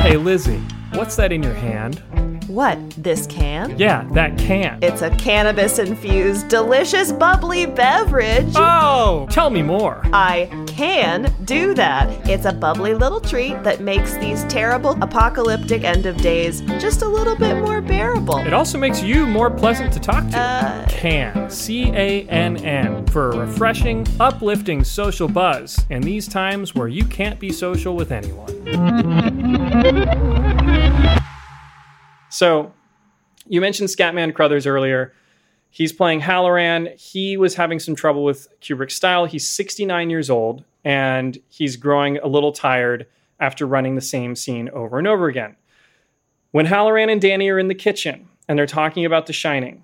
hey, 0.00 0.16
Lizzie, 0.16 0.60
what's 0.92 1.16
that 1.16 1.32
in 1.32 1.42
your 1.42 1.54
hand? 1.54 2.02
What, 2.48 2.78
this 2.90 3.26
can? 3.26 3.78
Yeah, 3.78 4.06
that 4.12 4.36
can. 4.36 4.78
It's 4.82 5.02
a 5.02 5.10
cannabis 5.16 5.78
infused, 5.78 6.48
delicious, 6.48 7.12
bubbly 7.12 7.66
beverage. 7.66 8.52
Oh, 8.56 9.26
tell 9.30 9.48
me 9.48 9.62
more. 9.62 10.02
I 10.12 10.48
can 10.66 11.32
do 11.44 11.72
that. 11.74 12.28
It's 12.28 12.44
a 12.44 12.52
bubbly 12.52 12.94
little 12.94 13.20
treat 13.20 13.62
that 13.62 13.80
makes 13.80 14.16
these 14.16 14.44
terrible 14.44 15.00
apocalyptic 15.02 15.84
end 15.84 16.06
of 16.06 16.16
days 16.18 16.60
just 16.80 17.02
a 17.02 17.08
little 17.08 17.36
bit 17.36 17.56
more 17.62 17.80
bearable. 17.80 18.38
It 18.38 18.52
also 18.52 18.76
makes 18.76 19.02
you 19.02 19.26
more 19.26 19.50
pleasant 19.50 19.92
to 19.94 20.00
talk 20.00 20.28
to. 20.30 20.38
Uh, 20.38 20.86
can. 20.88 21.48
C 21.50 21.90
A 21.92 22.24
N 22.28 22.56
N. 22.58 23.06
For 23.06 23.30
a 23.30 23.38
refreshing, 23.46 24.06
uplifting 24.18 24.84
social 24.84 25.28
buzz 25.28 25.86
in 25.90 26.02
these 26.02 26.26
times 26.26 26.74
where 26.74 26.88
you 26.88 27.04
can't 27.04 27.38
be 27.38 27.52
social 27.52 27.94
with 27.94 28.10
anyone. 28.10 28.50
So, 32.32 32.72
you 33.46 33.60
mentioned 33.60 33.90
Scatman 33.90 34.34
Crothers 34.34 34.66
earlier. 34.66 35.12
He's 35.68 35.92
playing 35.92 36.22
Hallorann. 36.22 36.98
He 36.98 37.36
was 37.36 37.54
having 37.56 37.78
some 37.78 37.94
trouble 37.94 38.24
with 38.24 38.48
Kubrick's 38.62 38.94
style. 38.94 39.26
He's 39.26 39.46
69 39.46 40.08
years 40.08 40.30
old 40.30 40.64
and 40.82 41.38
he's 41.50 41.76
growing 41.76 42.16
a 42.18 42.26
little 42.26 42.52
tired 42.52 43.06
after 43.38 43.66
running 43.66 43.96
the 43.96 44.00
same 44.00 44.34
scene 44.34 44.70
over 44.70 44.98
and 44.98 45.06
over 45.06 45.28
again. 45.28 45.56
When 46.52 46.66
Hallorann 46.66 47.12
and 47.12 47.20
Danny 47.20 47.50
are 47.50 47.58
in 47.58 47.68
the 47.68 47.74
kitchen 47.74 48.28
and 48.48 48.58
they're 48.58 48.66
talking 48.66 49.04
about 49.04 49.26
The 49.26 49.34
Shining, 49.34 49.82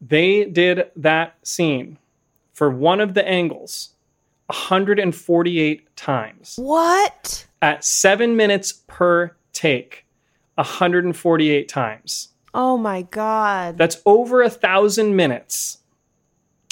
they 0.00 0.46
did 0.46 0.90
that 0.96 1.36
scene 1.42 1.98
for 2.54 2.70
one 2.70 3.00
of 3.00 3.12
the 3.12 3.26
angles 3.28 3.90
148 4.46 5.96
times. 5.96 6.54
What? 6.56 7.46
At 7.60 7.84
seven 7.84 8.36
minutes 8.36 8.72
per 8.86 9.36
take, 9.52 10.06
148 10.58 11.68
times. 11.68 12.28
Oh 12.54 12.76
my 12.76 13.02
God. 13.02 13.78
That's 13.78 14.00
over 14.04 14.42
a 14.42 14.50
thousand 14.50 15.16
minutes. 15.16 15.78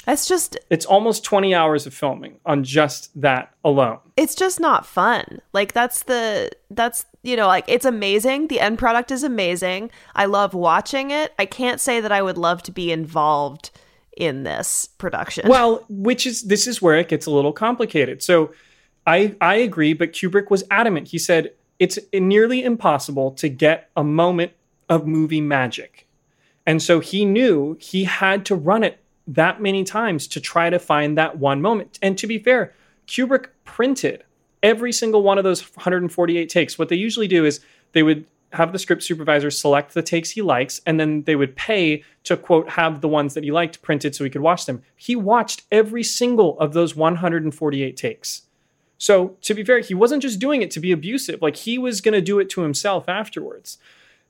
That's 0.05 0.25
just, 0.27 0.57
It's 0.69 0.85
almost 0.85 1.25
20 1.25 1.53
hours 1.53 1.85
of 1.85 1.93
filming 1.93 2.39
on 2.45 2.63
just 2.63 3.19
that 3.21 3.53
alone. 3.65 3.99
it's 4.15 4.35
just 4.35 4.57
not 4.59 4.85
fun. 4.85 5.41
Like, 5.51 5.73
that's 5.73 6.03
the, 6.03 6.49
that's, 6.71 7.05
you 7.23 7.35
know, 7.35 7.47
like, 7.47 7.65
it's 7.67 7.85
amazing. 7.85 8.47
The 8.47 8.61
end 8.61 8.79
product 8.79 9.11
is 9.11 9.23
amazing. 9.23 9.91
I 10.15 10.25
love 10.25 10.53
watching 10.53 11.11
it. 11.11 11.33
I 11.37 11.45
can't 11.45 11.81
say 11.81 11.99
that 11.99 12.11
I 12.13 12.21
would 12.21 12.37
love 12.37 12.63
to 12.63 12.71
be 12.71 12.89
involved 12.91 13.69
in 14.15 14.43
this 14.43 14.87
production. 14.97 15.47
Well, 15.49 15.83
which 15.89 16.25
is 16.25 16.43
this 16.43 16.67
is 16.67 16.81
where 16.81 16.95
it 16.95 17.09
gets 17.09 17.25
a 17.25 17.31
little 17.31 17.53
complicated. 17.53 18.23
So 18.23 18.51
I 19.05 19.35
I 19.41 19.55
agree, 19.55 19.93
but 19.93 20.13
Kubrick 20.13 20.49
was 20.49 20.63
adamant. 20.71 21.09
He 21.09 21.19
said 21.19 21.51
it's 21.79 21.99
nearly 22.13 22.63
impossible 22.63 23.31
to 23.31 23.49
get 23.49 23.89
a 23.95 24.03
moment 24.03 24.53
of 24.89 25.05
movie 25.05 25.41
magic. 25.41 26.07
And 26.65 26.81
so 26.81 26.99
he 26.99 27.25
knew 27.25 27.77
he 27.79 28.03
had 28.03 28.45
to 28.47 28.55
run 28.55 28.83
it 28.83 28.99
that 29.27 29.61
many 29.61 29.83
times 29.83 30.27
to 30.27 30.41
try 30.41 30.69
to 30.69 30.79
find 30.79 31.17
that 31.17 31.37
one 31.37 31.61
moment. 31.61 31.99
And 32.01 32.17
to 32.17 32.27
be 32.27 32.39
fair, 32.39 32.73
Kubrick 33.07 33.47
printed 33.65 34.23
every 34.63 34.91
single 34.91 35.21
one 35.21 35.37
of 35.37 35.43
those 35.43 35.61
148 35.75 36.49
takes. 36.49 36.79
What 36.79 36.89
they 36.89 36.95
usually 36.95 37.27
do 37.27 37.45
is 37.45 37.59
they 37.93 38.03
would 38.03 38.25
have 38.53 38.71
the 38.71 38.79
script 38.79 39.03
supervisor 39.03 39.51
select 39.51 39.93
the 39.93 40.01
takes 40.01 40.31
he 40.31 40.41
likes, 40.41 40.81
and 40.85 40.99
then 40.99 41.23
they 41.23 41.35
would 41.35 41.55
pay 41.55 42.03
to 42.23 42.37
quote 42.37 42.69
have 42.69 43.01
the 43.01 43.07
ones 43.07 43.33
that 43.33 43.43
he 43.43 43.51
liked 43.51 43.81
printed 43.81 44.15
so 44.15 44.23
he 44.23 44.29
could 44.29 44.41
watch 44.41 44.65
them. 44.65 44.81
He 44.95 45.15
watched 45.15 45.63
every 45.71 46.03
single 46.03 46.57
of 46.59 46.73
those 46.73 46.95
148 46.95 47.97
takes. 47.97 48.43
So 48.97 49.37
to 49.41 49.53
be 49.53 49.63
fair, 49.63 49.79
he 49.79 49.93
wasn't 49.93 50.21
just 50.21 50.39
doing 50.39 50.61
it 50.61 50.71
to 50.71 50.79
be 50.79 50.91
abusive. 50.91 51.41
Like 51.41 51.55
he 51.55 51.77
was 51.77 52.01
going 52.01 52.13
to 52.13 52.21
do 52.21 52.39
it 52.39 52.49
to 52.51 52.61
himself 52.61 53.07
afterwards. 53.07 53.77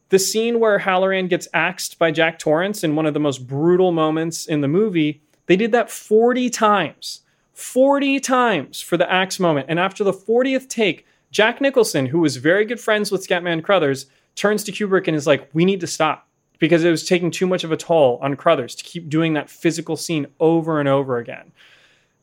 The 0.10 0.20
scene 0.20 0.60
where 0.60 0.80
Hallorann 0.80 1.30
gets 1.30 1.48
axed 1.54 2.00
by 2.00 2.12
Jack 2.12 2.40
Torrance 2.40 2.84
in 2.84 2.96
one 2.96 3.06
of 3.06 3.14
the 3.14 3.20
most 3.20 3.48
brutal 3.48 3.92
moments 3.92 4.46
in 4.46 4.62
the 4.62 4.68
movie, 4.68 5.22
they 5.48 5.56
did 5.56 5.72
that 5.74 5.92
40 5.92 6.50
times. 6.50 7.22
40 7.54 8.20
times 8.20 8.82
for 8.82 8.98
the 8.98 9.12
axe 9.12 9.40
moment. 9.40 9.66
And 9.70 9.80
after 9.80 10.04
the 10.04 10.14
40th 10.14 10.70
take, 10.70 11.06
Jack 11.32 11.60
Nicholson, 11.60 12.06
who 12.06 12.20
was 12.20 12.38
very 12.38 12.66
good 12.66 12.80
friends 12.80 13.12
with 13.12 13.28
Scatman 13.28 13.64
Crothers, 13.64 14.06
turns 14.36 14.64
to 14.64 14.72
Kubrick 14.72 15.08
and 15.08 15.18
is 15.18 15.28
like, 15.28 15.50
We 15.54 15.66
need 15.66 15.82
to 15.82 15.88
stop 15.88 16.28
because 16.60 16.84
it 16.84 16.92
was 16.92 17.06
taking 17.06 17.32
too 17.32 17.48
much 17.48 17.64
of 17.64 17.72
a 17.72 17.78
toll 17.78 18.20
on 18.22 18.36
Crothers 18.36 18.76
to 18.76 18.84
keep 18.84 19.10
doing 19.10 19.34
that 19.34 19.50
physical 19.50 19.98
scene 19.98 20.28
over 20.40 20.80
and 20.80 20.88
over 20.88 21.18
again. 21.18 21.52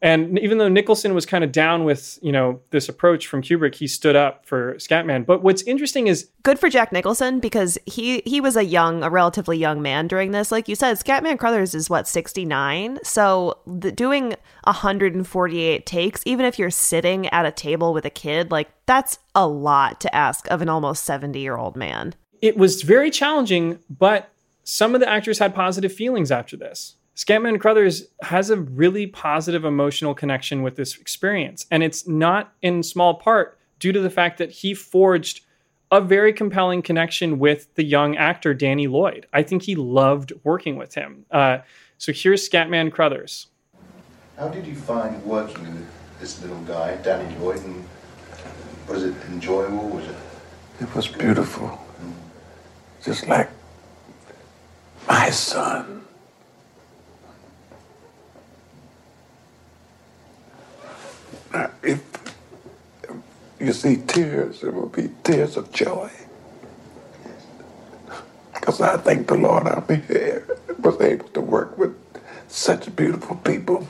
And 0.04 0.38
even 0.38 0.58
though 0.58 0.68
Nicholson 0.68 1.14
was 1.14 1.24
kind 1.24 1.42
of 1.42 1.50
down 1.50 1.84
with, 1.84 2.18
you 2.20 2.30
know, 2.30 2.60
this 2.70 2.90
approach 2.90 3.26
from 3.26 3.40
Kubrick, 3.40 3.74
he 3.74 3.88
stood 3.88 4.14
up 4.14 4.44
for 4.44 4.74
Scatman. 4.74 5.24
But 5.24 5.42
what's 5.42 5.62
interesting 5.62 6.08
is 6.08 6.28
good 6.42 6.58
for 6.58 6.68
Jack 6.68 6.92
Nicholson 6.92 7.40
because 7.40 7.78
he 7.86 8.22
he 8.26 8.38
was 8.40 8.54
a 8.54 8.64
young, 8.64 9.02
a 9.02 9.08
relatively 9.08 9.56
young 9.56 9.80
man 9.80 10.06
during 10.06 10.32
this. 10.32 10.52
Like 10.52 10.68
you 10.68 10.76
said, 10.76 10.98
Scatman 10.98 11.38
Crothers 11.38 11.74
is 11.74 11.88
what 11.88 12.06
sixty 12.06 12.44
nine. 12.44 12.98
So 13.02 13.58
the, 13.66 13.90
doing 13.90 14.36
hundred 14.66 15.14
and 15.14 15.26
forty 15.26 15.62
eight 15.62 15.86
takes, 15.86 16.22
even 16.26 16.44
if 16.44 16.58
you're 16.58 16.70
sitting 16.70 17.26
at 17.28 17.46
a 17.46 17.50
table 17.50 17.94
with 17.94 18.04
a 18.04 18.10
kid, 18.10 18.50
like 18.50 18.68
that's 18.84 19.18
a 19.34 19.48
lot 19.48 20.00
to 20.02 20.14
ask 20.14 20.46
of 20.50 20.60
an 20.60 20.68
almost 20.68 21.04
seventy 21.04 21.40
year 21.40 21.56
old 21.56 21.76
man. 21.76 22.14
it 22.42 22.58
was 22.58 22.82
very 22.82 23.10
challenging, 23.10 23.78
but 23.88 24.30
some 24.64 24.94
of 24.94 25.00
the 25.00 25.08
actors 25.08 25.38
had 25.38 25.54
positive 25.54 25.92
feelings 25.92 26.30
after 26.30 26.58
this. 26.58 26.96
Scatman 27.16 27.60
Crothers 27.60 28.08
has 28.22 28.50
a 28.50 28.56
really 28.56 29.06
positive 29.06 29.64
emotional 29.64 30.14
connection 30.14 30.62
with 30.62 30.74
this 30.74 30.96
experience, 30.96 31.66
and 31.70 31.82
it's 31.82 32.08
not 32.08 32.52
in 32.60 32.82
small 32.82 33.14
part 33.14 33.58
due 33.78 33.92
to 33.92 34.00
the 34.00 34.10
fact 34.10 34.38
that 34.38 34.50
he 34.50 34.74
forged 34.74 35.42
a 35.92 36.00
very 36.00 36.32
compelling 36.32 36.82
connection 36.82 37.38
with 37.38 37.72
the 37.76 37.84
young 37.84 38.16
actor 38.16 38.52
Danny 38.52 38.88
Lloyd. 38.88 39.26
I 39.32 39.44
think 39.44 39.62
he 39.62 39.76
loved 39.76 40.32
working 40.42 40.74
with 40.74 40.94
him. 40.94 41.24
Uh, 41.30 41.58
so 41.98 42.12
here's 42.12 42.48
Scatman 42.48 42.90
Crothers. 42.90 43.46
How 44.36 44.48
did 44.48 44.66
you 44.66 44.74
find 44.74 45.24
working 45.24 45.62
with 45.72 45.86
this 46.18 46.42
little 46.42 46.60
guy, 46.62 46.96
Danny 46.96 47.32
Lloyd, 47.36 47.62
and 47.64 47.84
was 48.88 49.04
it 49.04 49.14
enjoyable? 49.28 49.88
Was 49.88 50.06
it? 50.06 50.16
It 50.80 50.92
was 50.96 51.06
beautiful. 51.06 51.78
Just 53.04 53.28
like 53.28 53.48
my 55.06 55.30
son. 55.30 56.03
If 61.82 62.02
you 63.60 63.72
see 63.72 63.96
tears, 63.96 64.62
it 64.62 64.74
will 64.74 64.88
be 64.88 65.10
tears 65.22 65.56
of 65.56 65.72
joy. 65.72 66.10
Because 68.52 68.80
I 68.80 68.96
thank 68.96 69.28
the 69.28 69.36
Lord 69.36 69.66
I'm 69.66 69.86
here, 70.02 70.46
was 70.80 71.00
able 71.00 71.28
to 71.28 71.40
work 71.40 71.76
with 71.78 71.94
such 72.48 72.94
beautiful 72.96 73.36
people. 73.36 73.86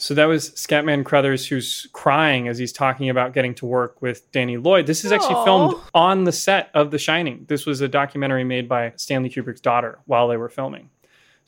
So 0.00 0.14
that 0.14 0.26
was 0.26 0.50
Scatman 0.50 1.04
Crothers 1.04 1.48
who's 1.48 1.88
crying 1.92 2.46
as 2.46 2.58
he's 2.58 2.72
talking 2.72 3.08
about 3.10 3.32
getting 3.32 3.54
to 3.56 3.66
work 3.66 4.00
with 4.00 4.30
Danny 4.30 4.56
Lloyd. 4.56 4.86
This 4.86 5.04
is 5.04 5.10
actually 5.10 5.34
Aw. 5.34 5.44
filmed 5.44 5.74
on 5.92 6.24
the 6.24 6.30
set 6.30 6.70
of 6.72 6.92
The 6.92 6.98
Shining. 6.98 7.46
This 7.48 7.66
was 7.66 7.80
a 7.80 7.88
documentary 7.88 8.44
made 8.44 8.68
by 8.68 8.92
Stanley 8.94 9.28
Kubrick's 9.28 9.60
daughter 9.60 9.98
while 10.06 10.28
they 10.28 10.36
were 10.36 10.48
filming. 10.48 10.90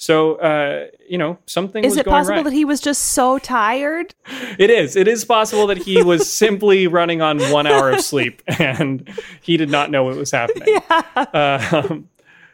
So, 0.00 0.36
uh, 0.36 0.86
you 1.06 1.18
know, 1.18 1.36
something 1.44 1.84
Is 1.84 1.98
it 1.98 2.06
possible 2.06 2.36
right. 2.36 2.44
that 2.44 2.54
he 2.54 2.64
was 2.64 2.80
just 2.80 3.12
so 3.12 3.38
tired? 3.38 4.14
It 4.58 4.70
is. 4.70 4.96
It 4.96 5.06
is 5.06 5.26
possible 5.26 5.66
that 5.66 5.76
he 5.76 6.02
was 6.02 6.32
simply 6.32 6.86
running 6.86 7.20
on 7.20 7.38
one 7.52 7.66
hour 7.66 7.90
of 7.90 8.00
sleep 8.00 8.40
and 8.58 9.06
he 9.42 9.58
did 9.58 9.68
not 9.68 9.90
know 9.90 10.04
what 10.04 10.16
was 10.16 10.30
happening. 10.30 10.78
Uh, 10.88 11.84
um, 11.90 12.08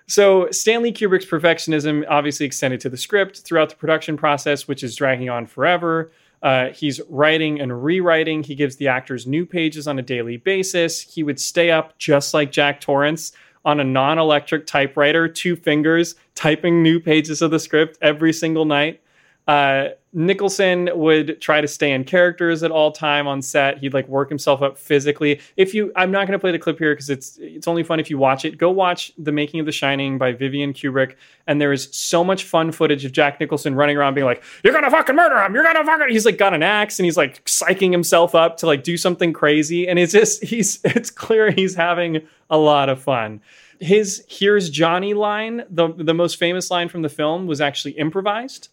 so 0.09 0.51
Stanley 0.51 0.93
Kubrick's 0.93 1.25
perfectionism 1.25 2.05
obviously 2.09 2.47
extended 2.47 2.81
to 2.81 2.89
the 2.89 2.97
script 2.97 3.43
throughout 3.43 3.71
the 3.71 3.77
production 3.77 4.17
process, 4.17 4.67
which 4.67 4.83
is 4.83 4.97
dragging 4.97 5.31
on 5.31 5.47
forever. 5.47 6.11
Uh, 6.43 6.71
he's 6.71 7.01
writing 7.09 7.61
and 7.61 7.85
rewriting. 7.85 8.43
He 8.43 8.57
gives 8.57 8.75
the 8.75 8.89
actors 8.89 9.25
new 9.25 9.47
pages 9.47 9.87
on 9.87 10.01
a 10.01 10.03
daily 10.03 10.37
basis. 10.37 11.01
He 11.01 11.23
would 11.23 11.39
stay 11.39 11.71
up 11.71 11.97
just 11.97 12.35
like 12.35 12.51
Jack 12.51 12.81
Torrance 12.81 13.31
on 13.67 13.81
a 13.81 13.85
non-electric 13.85 14.67
typewriter, 14.67 15.29
two 15.29 15.57
fingers, 15.57 16.15
typing 16.37 16.83
new 16.83 17.01
pages 17.01 17.43
of 17.43 17.51
the 17.51 17.59
script 17.59 17.99
every 18.01 18.33
single 18.33 18.65
night. 18.65 19.03
Uh, 19.47 19.91
Nicholson 20.13 20.89
would 20.95 21.41
try 21.43 21.61
to 21.61 21.69
stay 21.69 21.93
in 21.93 22.03
characters 22.03 22.63
at 22.63 22.71
all 22.71 22.91
time 22.91 23.29
on 23.29 23.43
set. 23.43 23.79
He'd 23.79 23.93
like 23.93 24.09
work 24.09 24.31
himself 24.31 24.63
up 24.63 24.79
physically. 24.79 25.41
If 25.59 25.75
you, 25.75 25.93
I'm 25.95 26.11
not 26.11 26.27
going 26.27 26.33
to 26.33 26.39
play 26.39 26.53
the 26.53 26.59
clip 26.59 26.79
here 26.79 26.95
because 26.95 27.11
it's 27.11 27.37
it's 27.39 27.69
only 27.69 27.83
fun 27.83 28.01
if 28.01 28.09
you 28.09 28.17
watch 28.17 28.47
it. 28.47 28.57
Go 28.57 28.71
watch 28.71 29.13
The 29.19 29.31
Making 29.31 29.61
of 29.61 29.67
The 29.67 29.73
Shining 29.73 30.17
by 30.17 30.33
Vivian 30.33 30.73
Kubrick, 30.73 31.17
and 31.47 31.61
there 31.61 31.71
is 31.71 31.89
so 31.93 32.25
much 32.25 32.45
fun 32.45 32.73
footage 32.73 33.05
of 33.05 33.13
Jack 33.13 33.39
Nicholson 33.39 33.75
running 33.75 33.99
around 33.99 34.15
being 34.15 34.25
like, 34.25 34.43
"You're 34.65 34.73
gonna 34.73 34.91
fucking 34.91 35.15
murder 35.15 35.39
him! 35.39 35.55
You're 35.55 35.65
gonna 35.65 35.85
fucking." 35.85 36.09
He's 36.09 36.25
like 36.25 36.39
got 36.39 36.55
an 36.55 36.63
axe 36.63 36.99
and 36.99 37.05
he's 37.05 37.19
like 37.19 37.45
psyching 37.45 37.93
himself 37.93 38.35
up 38.35 38.57
to 38.59 38.67
like 38.67 38.83
do 38.83 38.97
something 38.97 39.35
crazy, 39.35 39.87
and 39.87 39.99
it's 39.99 40.15
just 40.15 40.43
he's 40.43 40.81
it's 40.85 41.11
clear 41.11 41.51
he's 41.51 41.75
having 41.75 42.27
a 42.49 42.57
lot 42.57 42.89
of 42.89 43.03
fun. 43.03 43.43
His 43.81 44.25
"Here's 44.29 44.71
Johnny" 44.71 45.13
line, 45.13 45.65
the 45.69 45.93
the 45.93 46.15
most 46.15 46.37
famous 46.39 46.71
line 46.71 46.89
from 46.89 47.03
the 47.03 47.11
film, 47.11 47.47
was 47.47 47.61
actually 47.61 47.93
improvised. 47.93 48.71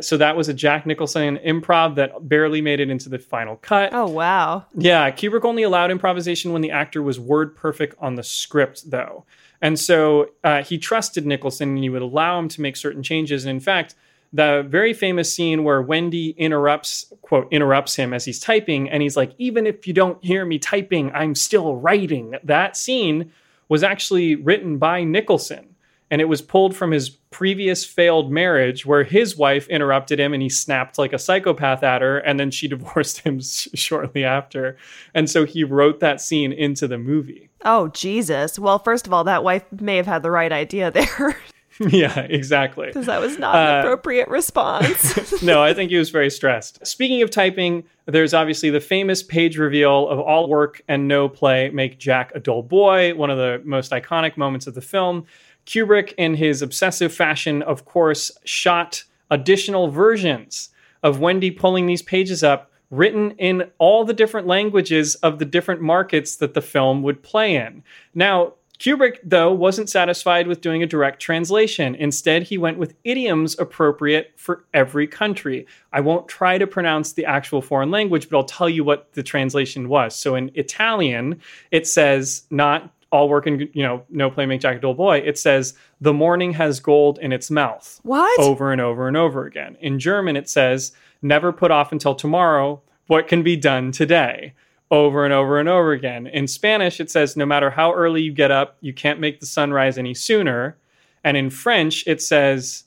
So 0.00 0.16
that 0.18 0.36
was 0.36 0.48
a 0.48 0.54
Jack 0.54 0.84
Nicholson 0.84 1.38
improv 1.38 1.94
that 1.94 2.28
barely 2.28 2.60
made 2.60 2.80
it 2.80 2.90
into 2.90 3.08
the 3.08 3.18
final 3.18 3.56
cut. 3.56 3.90
Oh 3.92 4.06
wow. 4.06 4.66
Yeah, 4.74 5.10
Kubrick 5.10 5.44
only 5.44 5.62
allowed 5.62 5.90
improvisation 5.90 6.52
when 6.52 6.62
the 6.62 6.70
actor 6.70 7.02
was 7.02 7.18
word 7.18 7.56
perfect 7.56 7.96
on 7.98 8.14
the 8.14 8.22
script, 8.22 8.90
though. 8.90 9.24
And 9.62 9.78
so 9.78 10.30
uh, 10.44 10.62
he 10.62 10.76
trusted 10.76 11.24
Nicholson 11.26 11.70
and 11.70 11.78
he 11.78 11.88
would 11.88 12.02
allow 12.02 12.38
him 12.38 12.48
to 12.48 12.60
make 12.60 12.76
certain 12.76 13.02
changes. 13.02 13.46
And 13.46 13.50
in 13.50 13.60
fact, 13.60 13.94
the 14.32 14.66
very 14.68 14.92
famous 14.92 15.32
scene 15.32 15.64
where 15.64 15.80
Wendy 15.80 16.30
interrupts, 16.30 17.10
quote, 17.22 17.48
interrupts 17.50 17.96
him 17.96 18.12
as 18.12 18.24
he's 18.24 18.38
typing, 18.38 18.90
and 18.90 19.02
he's 19.02 19.16
like, 19.16 19.32
even 19.38 19.66
if 19.66 19.86
you 19.86 19.94
don't 19.94 20.22
hear 20.22 20.44
me 20.44 20.58
typing, 20.58 21.10
I'm 21.12 21.34
still 21.34 21.76
writing. 21.76 22.34
That 22.44 22.76
scene 22.76 23.32
was 23.68 23.82
actually 23.82 24.34
written 24.34 24.78
by 24.78 25.04
Nicholson. 25.04 25.75
And 26.10 26.20
it 26.20 26.26
was 26.26 26.40
pulled 26.40 26.76
from 26.76 26.92
his 26.92 27.10
previous 27.10 27.84
failed 27.84 28.30
marriage 28.30 28.86
where 28.86 29.02
his 29.02 29.36
wife 29.36 29.66
interrupted 29.68 30.20
him 30.20 30.32
and 30.32 30.42
he 30.42 30.48
snapped 30.48 30.98
like 30.98 31.12
a 31.12 31.18
psychopath 31.18 31.82
at 31.82 32.00
her. 32.00 32.18
And 32.18 32.38
then 32.38 32.50
she 32.52 32.68
divorced 32.76 33.18
him 33.20 33.38
s- 33.38 33.68
shortly 33.74 34.24
after. 34.24 34.76
And 35.14 35.28
so 35.28 35.44
he 35.44 35.64
wrote 35.64 35.98
that 36.00 36.20
scene 36.20 36.52
into 36.52 36.86
the 36.86 36.98
movie. 36.98 37.48
Oh 37.64 37.88
Jesus. 37.88 38.58
Well, 38.58 38.78
first 38.78 39.06
of 39.06 39.12
all, 39.12 39.24
that 39.24 39.42
wife 39.42 39.64
may 39.80 39.96
have 39.96 40.06
had 40.06 40.22
the 40.22 40.30
right 40.30 40.52
idea 40.52 40.90
there. 40.92 41.36
yeah, 41.80 42.20
exactly. 42.20 42.86
Because 42.86 43.06
that 43.06 43.20
was 43.20 43.38
not 43.38 43.56
an 43.56 43.76
Uh, 43.76 43.78
appropriate 43.80 44.28
response. 44.28 45.42
no, 45.42 45.62
I 45.62 45.74
think 45.74 45.90
he 45.90 45.96
was 45.98 46.10
very 46.10 46.30
stressed. 46.30 46.86
Speaking 46.86 47.20
of 47.22 47.30
typing, 47.30 47.84
there's 48.06 48.32
obviously 48.32 48.70
the 48.70 48.80
famous 48.80 49.22
page 49.22 49.58
reveal 49.58 50.08
of 50.08 50.20
all 50.20 50.48
work 50.48 50.80
and 50.88 51.08
no 51.08 51.28
play 51.28 51.68
make 51.70 51.98
Jack 51.98 52.32
a 52.34 52.40
dull 52.40 52.62
boy, 52.62 53.14
one 53.14 53.28
of 53.30 53.36
the 53.38 53.60
most 53.64 53.90
iconic 53.90 54.36
moments 54.36 54.66
of 54.66 54.74
the 54.74 54.80
film. 54.80 55.26
Kubrick, 55.66 56.14
in 56.16 56.34
his 56.34 56.62
obsessive 56.62 57.12
fashion, 57.12 57.62
of 57.62 57.84
course, 57.84 58.30
shot 58.44 59.04
additional 59.30 59.88
versions 59.88 60.70
of 61.02 61.20
Wendy 61.20 61.50
pulling 61.50 61.86
these 61.86 62.02
pages 62.02 62.42
up, 62.42 62.70
written 62.90 63.32
in 63.32 63.70
all 63.78 64.04
the 64.04 64.14
different 64.14 64.46
languages 64.46 65.16
of 65.16 65.38
the 65.38 65.44
different 65.44 65.80
markets 65.80 66.36
that 66.36 66.54
the 66.54 66.62
film 66.62 67.02
would 67.02 67.22
play 67.22 67.56
in. 67.56 67.82
Now, 68.14 68.54
Kubrick, 68.78 69.18
though, 69.24 69.52
wasn't 69.52 69.88
satisfied 69.88 70.46
with 70.46 70.60
doing 70.60 70.82
a 70.82 70.86
direct 70.86 71.20
translation. 71.20 71.94
Instead, 71.94 72.42
he 72.42 72.58
went 72.58 72.78
with 72.78 72.94
idioms 73.04 73.58
appropriate 73.58 74.32
for 74.36 74.64
every 74.74 75.06
country. 75.06 75.66
I 75.92 76.00
won't 76.00 76.28
try 76.28 76.58
to 76.58 76.66
pronounce 76.66 77.12
the 77.12 77.24
actual 77.24 77.62
foreign 77.62 77.90
language, 77.90 78.28
but 78.28 78.36
I'll 78.36 78.44
tell 78.44 78.68
you 78.68 78.84
what 78.84 79.12
the 79.14 79.22
translation 79.22 79.88
was. 79.88 80.14
So 80.14 80.34
in 80.34 80.50
Italian, 80.54 81.40
it 81.70 81.86
says 81.86 82.44
not 82.50 82.92
all 83.10 83.28
work 83.28 83.46
and 83.46 83.68
you 83.72 83.82
know 83.82 84.04
no 84.08 84.30
play 84.30 84.46
make 84.46 84.60
Jack 84.60 84.76
a 84.76 84.80
dull 84.80 84.94
boy. 84.94 85.18
It 85.18 85.38
says 85.38 85.74
the 86.00 86.12
morning 86.12 86.52
has 86.54 86.80
gold 86.80 87.18
in 87.20 87.32
its 87.32 87.50
mouth. 87.50 88.00
What? 88.02 88.38
Over 88.40 88.72
and 88.72 88.80
over 88.80 89.08
and 89.08 89.16
over 89.16 89.46
again. 89.46 89.76
In 89.80 89.98
German, 89.98 90.36
it 90.36 90.48
says 90.48 90.92
never 91.22 91.52
put 91.52 91.70
off 91.70 91.92
until 91.92 92.14
tomorrow 92.14 92.82
what 93.06 93.28
can 93.28 93.42
be 93.42 93.56
done 93.56 93.92
today 93.92 94.54
over 94.90 95.24
and 95.24 95.34
over 95.34 95.58
and 95.58 95.68
over 95.68 95.92
again. 95.92 96.26
In 96.26 96.46
Spanish, 96.46 97.00
it 97.00 97.10
says 97.10 97.36
no 97.36 97.46
matter 97.46 97.70
how 97.70 97.92
early 97.92 98.22
you 98.22 98.32
get 98.32 98.50
up, 98.50 98.76
you 98.80 98.92
can't 98.92 99.20
make 99.20 99.40
the 99.40 99.46
sun 99.46 99.72
rise 99.72 99.98
any 99.98 100.14
sooner. 100.14 100.76
And 101.24 101.36
in 101.36 101.50
French, 101.50 102.06
it 102.06 102.22
says 102.22 102.84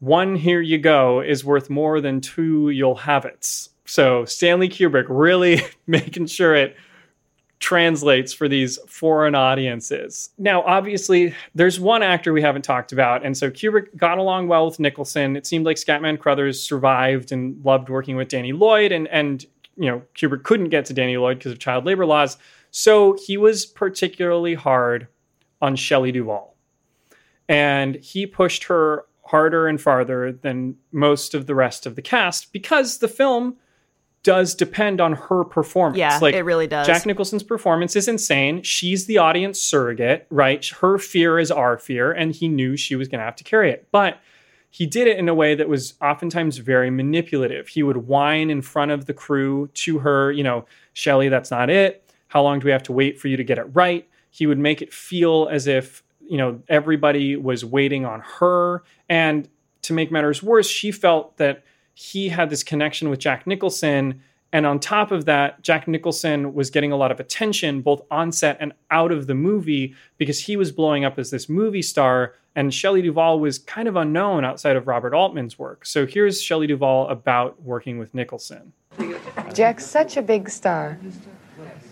one 0.00 0.36
here 0.36 0.60
you 0.60 0.78
go 0.78 1.20
is 1.20 1.44
worth 1.44 1.70
more 1.70 2.00
than 2.00 2.20
two 2.20 2.70
you'll 2.70 2.94
have 2.94 3.24
it. 3.24 3.68
So 3.86 4.24
Stanley 4.24 4.68
Kubrick 4.68 5.06
really 5.08 5.62
making 5.86 6.26
sure 6.26 6.54
it 6.54 6.76
translates 7.60 8.32
for 8.32 8.48
these 8.48 8.78
foreign 8.88 9.34
audiences. 9.34 10.30
Now, 10.38 10.62
obviously, 10.62 11.34
there's 11.54 11.80
one 11.80 12.02
actor 12.02 12.32
we 12.32 12.42
haven't 12.42 12.62
talked 12.62 12.92
about, 12.92 13.24
and 13.24 13.36
so 13.36 13.50
Kubrick 13.50 13.96
got 13.96 14.18
along 14.18 14.48
well 14.48 14.66
with 14.66 14.80
Nicholson. 14.80 15.36
It 15.36 15.46
seemed 15.46 15.64
like 15.64 15.76
Scatman 15.76 16.18
Crothers 16.18 16.60
survived 16.60 17.32
and 17.32 17.64
loved 17.64 17.88
working 17.88 18.16
with 18.16 18.28
Danny 18.28 18.52
Lloyd, 18.52 18.92
and 18.92 19.08
and 19.08 19.46
you 19.76 19.90
know 19.90 20.02
Kubrick 20.14 20.42
couldn't 20.42 20.68
get 20.68 20.84
to 20.86 20.94
Danny 20.94 21.16
Lloyd 21.16 21.38
because 21.38 21.52
of 21.52 21.58
child 21.58 21.86
labor 21.86 22.06
laws, 22.06 22.36
so 22.70 23.16
he 23.24 23.36
was 23.36 23.66
particularly 23.66 24.54
hard 24.54 25.08
on 25.62 25.76
Shelley 25.76 26.12
Duvall, 26.12 26.56
and 27.48 27.94
he 27.96 28.26
pushed 28.26 28.64
her 28.64 29.06
harder 29.26 29.66
and 29.66 29.80
farther 29.80 30.32
than 30.32 30.76
most 30.92 31.34
of 31.34 31.46
the 31.46 31.54
rest 31.54 31.86
of 31.86 31.96
the 31.96 32.02
cast 32.02 32.52
because 32.52 32.98
the 32.98 33.08
film 33.08 33.56
does 34.24 34.54
depend 34.54 35.00
on 35.00 35.12
her 35.12 35.44
performance. 35.44 35.98
Yeah, 35.98 36.18
like 36.20 36.34
it 36.34 36.42
really 36.42 36.66
does. 36.66 36.86
Jack 36.86 37.06
Nicholson's 37.06 37.44
performance 37.44 37.94
is 37.94 38.08
insane. 38.08 38.62
She's 38.62 39.06
the 39.06 39.18
audience 39.18 39.60
surrogate, 39.60 40.26
right? 40.30 40.64
Her 40.66 40.98
fear 40.98 41.38
is 41.38 41.52
our 41.52 41.78
fear, 41.78 42.10
and 42.10 42.34
he 42.34 42.48
knew 42.48 42.76
she 42.76 42.96
was 42.96 43.06
going 43.06 43.20
to 43.20 43.24
have 43.24 43.36
to 43.36 43.44
carry 43.44 43.70
it. 43.70 43.86
But 43.92 44.18
he 44.70 44.86
did 44.86 45.06
it 45.06 45.18
in 45.18 45.28
a 45.28 45.34
way 45.34 45.54
that 45.54 45.68
was 45.68 45.94
oftentimes 46.02 46.56
very 46.56 46.90
manipulative. 46.90 47.68
He 47.68 47.84
would 47.84 48.08
whine 48.08 48.50
in 48.50 48.60
front 48.60 48.90
of 48.90 49.06
the 49.06 49.14
crew 49.14 49.68
to 49.74 50.00
her, 50.00 50.32
you 50.32 50.42
know, 50.42 50.64
Shelley, 50.94 51.28
that's 51.28 51.52
not 51.52 51.70
it. 51.70 52.02
How 52.26 52.42
long 52.42 52.58
do 52.58 52.64
we 52.64 52.72
have 52.72 52.82
to 52.84 52.92
wait 52.92 53.20
for 53.20 53.28
you 53.28 53.36
to 53.36 53.44
get 53.44 53.58
it 53.58 53.66
right? 53.72 54.08
He 54.30 54.46
would 54.46 54.58
make 54.58 54.82
it 54.82 54.92
feel 54.92 55.48
as 55.52 55.68
if, 55.68 56.02
you 56.28 56.38
know, 56.38 56.60
everybody 56.68 57.36
was 57.36 57.64
waiting 57.64 58.04
on 58.04 58.20
her. 58.40 58.82
And 59.08 59.48
to 59.82 59.92
make 59.92 60.10
matters 60.10 60.42
worse, 60.42 60.66
she 60.66 60.90
felt 60.90 61.36
that 61.36 61.62
he 61.94 62.28
had 62.28 62.50
this 62.50 62.62
connection 62.62 63.08
with 63.08 63.20
Jack 63.20 63.46
Nicholson. 63.46 64.20
And 64.52 64.66
on 64.66 64.78
top 64.78 65.10
of 65.10 65.24
that, 65.24 65.62
Jack 65.62 65.88
Nicholson 65.88 66.54
was 66.54 66.70
getting 66.70 66.92
a 66.92 66.96
lot 66.96 67.10
of 67.10 67.18
attention 67.18 67.80
both 67.80 68.02
on 68.10 68.30
set 68.30 68.56
and 68.60 68.72
out 68.90 69.10
of 69.10 69.26
the 69.26 69.34
movie 69.34 69.94
because 70.18 70.40
he 70.40 70.56
was 70.56 70.70
blowing 70.70 71.04
up 71.04 71.18
as 71.18 71.30
this 71.30 71.48
movie 71.48 71.82
star. 71.82 72.34
And 72.54 72.72
Shelley 72.72 73.02
Duvall 73.02 73.40
was 73.40 73.58
kind 73.58 73.88
of 73.88 73.96
unknown 73.96 74.44
outside 74.44 74.76
of 74.76 74.86
Robert 74.86 75.12
Altman's 75.12 75.58
work. 75.58 75.86
So 75.86 76.06
here's 76.06 76.40
Shelley 76.40 76.68
Duvall 76.68 77.08
about 77.08 77.60
working 77.62 77.98
with 77.98 78.14
Nicholson. 78.14 78.72
Jack's 79.52 79.86
such 79.86 80.16
a 80.16 80.22
big 80.22 80.48
star, 80.48 81.00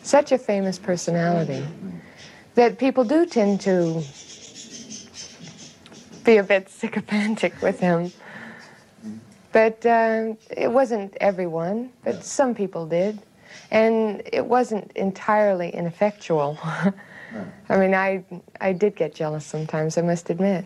such 0.02 0.30
a 0.30 0.38
famous 0.38 0.78
personality, 0.78 1.64
that 2.54 2.78
people 2.78 3.02
do 3.04 3.26
tend 3.26 3.60
to 3.62 4.02
be 6.24 6.36
a 6.36 6.44
bit 6.44 6.68
sycophantic 6.68 7.60
with 7.60 7.80
him. 7.80 8.12
But 9.52 9.84
uh, 9.84 10.34
it 10.50 10.72
wasn't 10.72 11.16
everyone, 11.20 11.92
but 12.04 12.24
some 12.24 12.54
people 12.54 12.86
did. 12.86 13.20
And 13.70 14.22
it 14.32 14.46
wasn't 14.46 14.92
entirely 14.92 15.70
ineffectual. 15.70 16.58
I 17.68 17.76
mean, 17.76 17.94
I, 17.94 18.24
I 18.60 18.72
did 18.72 18.96
get 18.96 19.14
jealous 19.14 19.44
sometimes, 19.44 19.96
I 19.98 20.02
must 20.02 20.30
admit. 20.30 20.64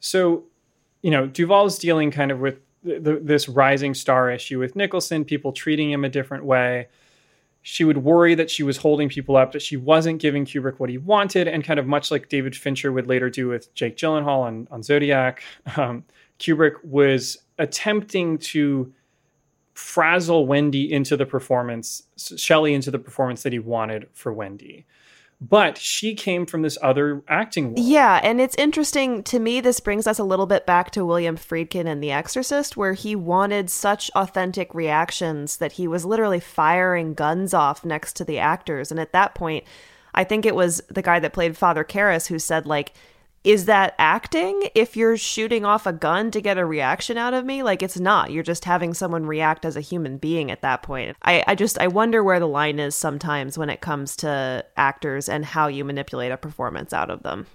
So, 0.00 0.44
you 1.02 1.10
know, 1.10 1.26
Duvall's 1.26 1.78
dealing 1.78 2.10
kind 2.10 2.30
of 2.30 2.40
with 2.40 2.58
th- 2.84 3.02
th- 3.04 3.20
this 3.22 3.48
rising 3.48 3.94
star 3.94 4.30
issue 4.30 4.58
with 4.58 4.76
Nicholson, 4.76 5.24
people 5.24 5.52
treating 5.52 5.90
him 5.90 6.04
a 6.04 6.08
different 6.08 6.44
way. 6.44 6.88
She 7.62 7.84
would 7.84 7.98
worry 7.98 8.34
that 8.34 8.50
she 8.50 8.64
was 8.64 8.78
holding 8.78 9.08
people 9.08 9.36
up, 9.36 9.52
that 9.52 9.62
she 9.62 9.76
wasn't 9.76 10.20
giving 10.20 10.44
Kubrick 10.44 10.78
what 10.78 10.90
he 10.90 10.98
wanted, 10.98 11.46
and 11.46 11.62
kind 11.62 11.78
of 11.78 11.86
much 11.86 12.10
like 12.10 12.28
David 12.28 12.56
Fincher 12.56 12.90
would 12.90 13.06
later 13.06 13.30
do 13.30 13.48
with 13.48 13.72
Jake 13.74 13.96
Gyllenhaal 13.96 14.40
on, 14.40 14.68
on 14.70 14.82
Zodiac, 14.82 15.42
um, 15.76 16.04
Kubrick 16.38 16.84
was 16.84 17.38
attempting 17.62 18.38
to 18.38 18.92
frazzle 19.72 20.46
Wendy 20.46 20.92
into 20.92 21.16
the 21.16 21.24
performance, 21.24 22.02
Shelley 22.16 22.74
into 22.74 22.90
the 22.90 22.98
performance 22.98 23.42
that 23.44 23.52
he 23.52 23.58
wanted 23.58 24.08
for 24.12 24.32
Wendy. 24.32 24.84
But 25.40 25.76
she 25.76 26.14
came 26.14 26.46
from 26.46 26.62
this 26.62 26.78
other 26.82 27.22
acting 27.26 27.68
world. 27.68 27.80
Yeah, 27.80 28.20
and 28.22 28.40
it's 28.40 28.54
interesting 28.56 29.24
to 29.24 29.40
me. 29.40 29.60
This 29.60 29.80
brings 29.80 30.06
us 30.06 30.20
a 30.20 30.24
little 30.24 30.46
bit 30.46 30.66
back 30.66 30.92
to 30.92 31.04
William 31.04 31.36
Friedkin 31.36 31.86
in 31.86 31.98
The 31.98 32.12
Exorcist, 32.12 32.76
where 32.76 32.92
he 32.92 33.16
wanted 33.16 33.68
such 33.68 34.08
authentic 34.14 34.72
reactions 34.72 35.56
that 35.56 35.72
he 35.72 35.88
was 35.88 36.04
literally 36.04 36.38
firing 36.38 37.14
guns 37.14 37.52
off 37.52 37.84
next 37.84 38.14
to 38.16 38.24
the 38.24 38.38
actors. 38.38 38.92
And 38.92 39.00
at 39.00 39.12
that 39.12 39.34
point, 39.34 39.64
I 40.14 40.22
think 40.22 40.46
it 40.46 40.54
was 40.54 40.80
the 40.88 41.02
guy 41.02 41.18
that 41.18 41.32
played 41.32 41.56
Father 41.56 41.82
Karras 41.82 42.28
who 42.28 42.38
said, 42.38 42.64
like, 42.66 42.92
is 43.44 43.64
that 43.64 43.94
acting 43.98 44.68
if 44.74 44.96
you're 44.96 45.16
shooting 45.16 45.64
off 45.64 45.84
a 45.84 45.92
gun 45.92 46.30
to 46.30 46.40
get 46.40 46.58
a 46.58 46.64
reaction 46.64 47.18
out 47.18 47.34
of 47.34 47.44
me? 47.44 47.62
Like 47.62 47.82
it's 47.82 47.98
not. 47.98 48.30
You're 48.30 48.44
just 48.44 48.64
having 48.64 48.94
someone 48.94 49.26
react 49.26 49.64
as 49.64 49.76
a 49.76 49.80
human 49.80 50.16
being 50.16 50.50
at 50.50 50.62
that 50.62 50.82
point. 50.82 51.16
I, 51.22 51.42
I 51.46 51.54
just 51.56 51.78
i 51.78 51.88
wonder 51.88 52.22
where 52.22 52.38
the 52.38 52.46
line 52.46 52.78
is 52.78 52.94
sometimes 52.94 53.58
when 53.58 53.70
it 53.70 53.80
comes 53.80 54.14
to 54.16 54.64
actors 54.76 55.28
and 55.28 55.44
how 55.44 55.66
you 55.66 55.84
manipulate 55.84 56.30
a 56.30 56.36
performance 56.36 56.92
out 56.92 57.10
of 57.10 57.22
them. 57.24 57.46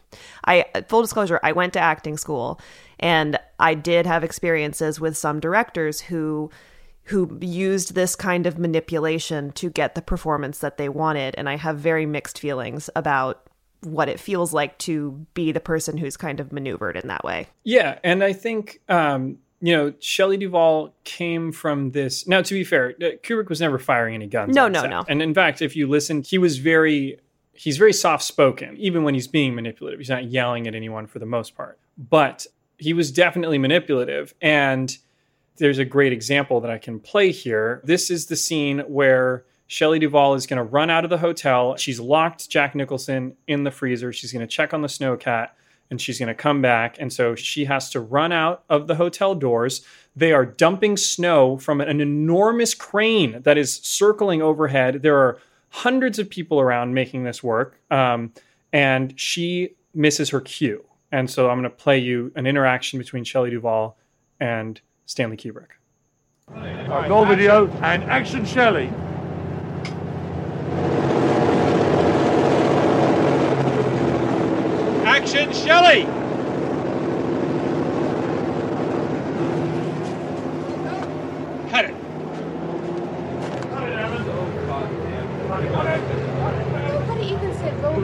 I 0.46 0.66
full 0.90 1.02
disclosure 1.02 1.40
i 1.42 1.52
went 1.54 1.74
to 1.74 1.80
acting 1.80 2.18
school 2.18 2.60
and 3.00 3.40
i 3.60 3.74
did 3.74 4.06
have 4.06 4.24
experiences 4.24 5.00
with 5.00 5.16
some 5.16 5.40
directors 5.40 6.02
who 6.02 6.52
who 7.04 7.38
used 7.42 7.96
this 7.96 8.18
kind 8.18 8.46
of 8.46 8.60
manipulation 8.60 9.54
to 9.54 9.70
get 9.70 9.96
the 9.96 10.02
performance 10.02 10.60
that 10.60 10.78
they 10.78 10.90
wanted. 10.90 11.34
And 11.38 11.48
i 11.48 11.56
have 11.56 11.80
very 11.80 12.06
mixed 12.06 12.40
feelings 12.40 12.90
about 12.94 13.48
what 13.82 14.10
it 14.10 14.20
feels 14.20 14.54
like 14.54 14.78
to 14.80 15.26
be 15.34 15.52
the 15.52 15.60
person 15.60 15.98
who's 15.98 16.18
kind 16.18 16.40
of 16.40 16.52
maneuvered 16.52 16.98
in 16.98 17.08
that 17.08 17.24
way. 17.24 17.48
Yeah, 17.64 18.00
and 18.04 18.24
I 18.24 18.34
think 18.34 18.82
um, 18.90 19.38
you 19.62 19.76
know 19.76 19.94
Shelley 20.00 20.38
Duvall 20.38 20.94
came 21.04 21.52
from 21.52 21.92
this. 21.92 22.28
Now, 22.28 22.42
to 22.42 22.54
be 22.54 22.64
fair, 22.64 22.96
uh, 23.02 23.18
Kubrick 23.24 23.50
was 23.50 23.62
never 23.62 23.78
firing 23.78 24.16
any 24.16 24.28
guns. 24.28 24.56
No, 24.56 24.68
no, 24.68 24.82
set. 24.82 24.90
no. 24.90 25.06
And 25.08 25.22
in 25.22 25.34
fact, 25.34 25.62
if 25.62 25.76
you 25.76 25.88
listen, 25.88 26.24
he 26.24 26.38
was 26.38 26.58
very 26.58 27.20
he's 27.54 27.78
very 27.78 27.94
soft 27.94 28.24
spoken, 28.24 28.78
even 28.78 29.04
when 29.04 29.14
he's 29.14 29.28
being 29.28 29.56
manipulative. 29.56 30.00
He's 30.00 30.10
not 30.10 30.26
yelling 30.26 30.68
at 30.68 30.76
anyone 30.76 31.08
for 31.08 31.20
the 31.20 31.26
most 31.26 31.56
part, 31.56 31.80
but 31.98 32.46
he 32.78 32.94
was 32.94 33.12
definitely 33.12 33.58
manipulative. 33.58 34.34
And 34.42 34.96
there's 35.58 35.80
a 35.80 35.86
great 35.86 36.14
example 36.14 36.62
that 36.62 36.72
I 36.72 36.78
can 36.78 37.00
play 37.00 37.32
here. 37.32 37.82
This 37.84 38.12
is 38.12 38.28
the 38.28 38.36
scene 38.36 38.80
where 38.82 39.44
Shelley 39.68 40.00
Duvall 40.00 40.34
is 40.34 40.48
going 40.48 40.58
to 40.58 40.64
run 40.64 40.90
out 40.90 41.04
of 41.04 41.10
the 41.10 41.18
hotel. 41.18 41.76
She's 41.76 42.00
locked 42.00 42.50
Jack 42.50 42.74
Nicholson 42.74 43.36
in 43.48 43.64
the 43.64 43.72
freezer. 43.72 44.14
She's 44.14 44.32
going 44.32 44.46
to 44.46 44.48
check 44.48 44.74
on 44.74 44.82
the 44.82 44.88
snowcat 44.88 45.50
and 45.90 46.02
she's 46.02 46.20
going 46.20 46.28
to 46.28 46.36
come 46.36 46.62
back. 46.62 46.98
And 47.00 47.12
so 47.12 47.36
she 47.36 47.66
has 47.66 47.90
to 47.92 48.00
run 48.00 48.32
out 48.32 48.64
of 48.70 48.88
the 48.88 48.96
hotel 48.96 49.36
doors. 49.36 49.86
They 50.16 50.32
are 50.34 50.46
dumping 50.46 50.98
snow 50.98 51.58
from 51.58 51.82
an 51.82 52.02
enormous 52.02 52.74
crane 52.74 53.42
that 53.44 53.58
is 53.58 53.76
circling 53.76 54.42
overhead. 54.42 55.02
There 55.02 55.18
are 55.18 55.38
hundreds 55.70 56.18
of 56.18 56.30
people 56.30 56.60
around 56.60 56.94
making 56.94 57.24
this 57.24 57.44
work. 57.44 57.80
Um, 57.92 58.34
and 58.74 59.18
she 59.20 59.76
misses 59.94 60.30
her 60.30 60.42
cue. 60.42 60.84
And 61.12 61.30
so 61.30 61.50
I'm 61.50 61.60
going 61.60 61.70
to 61.70 61.76
play 61.76 62.00
you 62.00 62.32
an 62.36 62.46
interaction 62.46 63.00
between 63.00 63.24
Shelley 63.24 63.50
Duvall 63.50 63.98
and 64.40 64.80
Stanley 65.06 65.38
Kubrick. 65.38 65.70
Right, 66.50 67.10
roll 67.10 67.26
video 67.26 67.68
and 67.82 68.04
action, 68.04 68.46
Shelley. 68.46 68.90
direction, 75.28 75.54
Shelley. 75.54 76.04
Cut 81.70 81.86
it. 81.86 81.96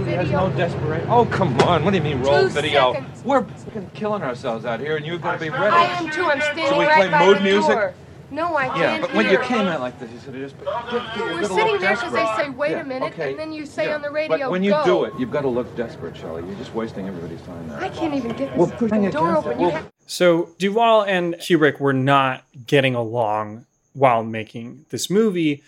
There's 0.06 0.32
no 0.32 0.50
desperate. 0.52 1.06
Oh, 1.10 1.26
come 1.26 1.60
on. 1.62 1.84
What 1.84 1.92
do 1.92 1.98
you 1.98 2.04
mean 2.04 2.22
roll 2.22 2.42
Two 2.42 2.50
video? 2.50 2.94
Seconds. 2.94 3.24
We're 3.24 3.46
killing 3.94 4.22
ourselves 4.22 4.66
out 4.66 4.80
here, 4.80 4.98
and 4.98 5.06
you've 5.06 5.22
got 5.22 5.34
to 5.34 5.40
be 5.40 5.50
ready. 5.50 5.76
I 5.76 5.86
am 5.86 6.10
too. 6.12 6.26
I'm 6.26 6.42
standing 6.42 6.66
right 6.66 7.12
by 7.12 7.26
the. 7.28 7.36
Should 7.36 7.44
we 7.44 7.44
play 7.44 7.44
mood 7.44 7.44
music? 7.44 7.94
Door. 8.30 8.36
No, 8.36 8.56
I 8.58 8.68
can't 8.68 8.80
Yeah, 8.80 9.02
but 9.02 9.14
when 9.14 9.26
you 9.26 9.32
hear. 9.32 9.42
came 9.44 9.68
in 9.68 9.80
like 9.82 10.00
this, 10.00 10.12
you 10.12 10.20
said 10.20 10.34
just. 10.36 10.58
Get, 10.60 10.66
get, 10.92 11.18
We're 11.18 11.44
sitting 11.44 11.80
there 11.80 11.96
because 11.96 12.14
they 12.14 12.26
say, 12.38 12.50
wait 12.50 12.72
Yeah, 12.72 12.82
a 12.82 12.84
minute, 12.84 13.14
okay. 13.14 13.32
and 13.32 13.40
then 13.40 13.52
you 13.54 13.66
say 13.66 13.88
Yeah, 13.88 13.96
on 13.96 14.02
the 14.02 14.10
radio, 14.10 14.38
But 14.38 14.52
when 14.52 14.64
you 14.64 14.72
go. 14.72 14.84
do 14.86 15.04
it, 15.06 15.14
you've 15.20 15.32
got 15.32 15.42
to 15.42 15.48
look 15.50 15.76
desperate, 15.76 16.16
Shelley. 16.18 16.44
You're 16.46 16.56
just 16.58 16.74
wasting 16.74 17.08
everybody's 17.08 17.42
time 17.42 17.68
there. 17.70 17.80
I 17.80 17.90
can't 17.90 18.14
even 18.14 18.32
get 18.36 18.56
Well, 18.58 18.68
this 18.68 18.80
push 18.80 18.90
door 18.92 19.00
against 19.00 19.18
open. 19.18 19.52
it. 19.52 19.56
You 19.60 19.62
Well, 19.68 19.72
have 19.72 19.92
So 20.08 20.50
Duvall 20.60 21.04
and 21.04 21.36
Kubrick 21.36 21.80
were 21.80 21.94
not 21.94 22.44
getting 22.68 22.96
along 22.96 23.66
while 23.94 24.24
making 24.24 24.86
this 24.90 25.10
movie. 25.10 25.64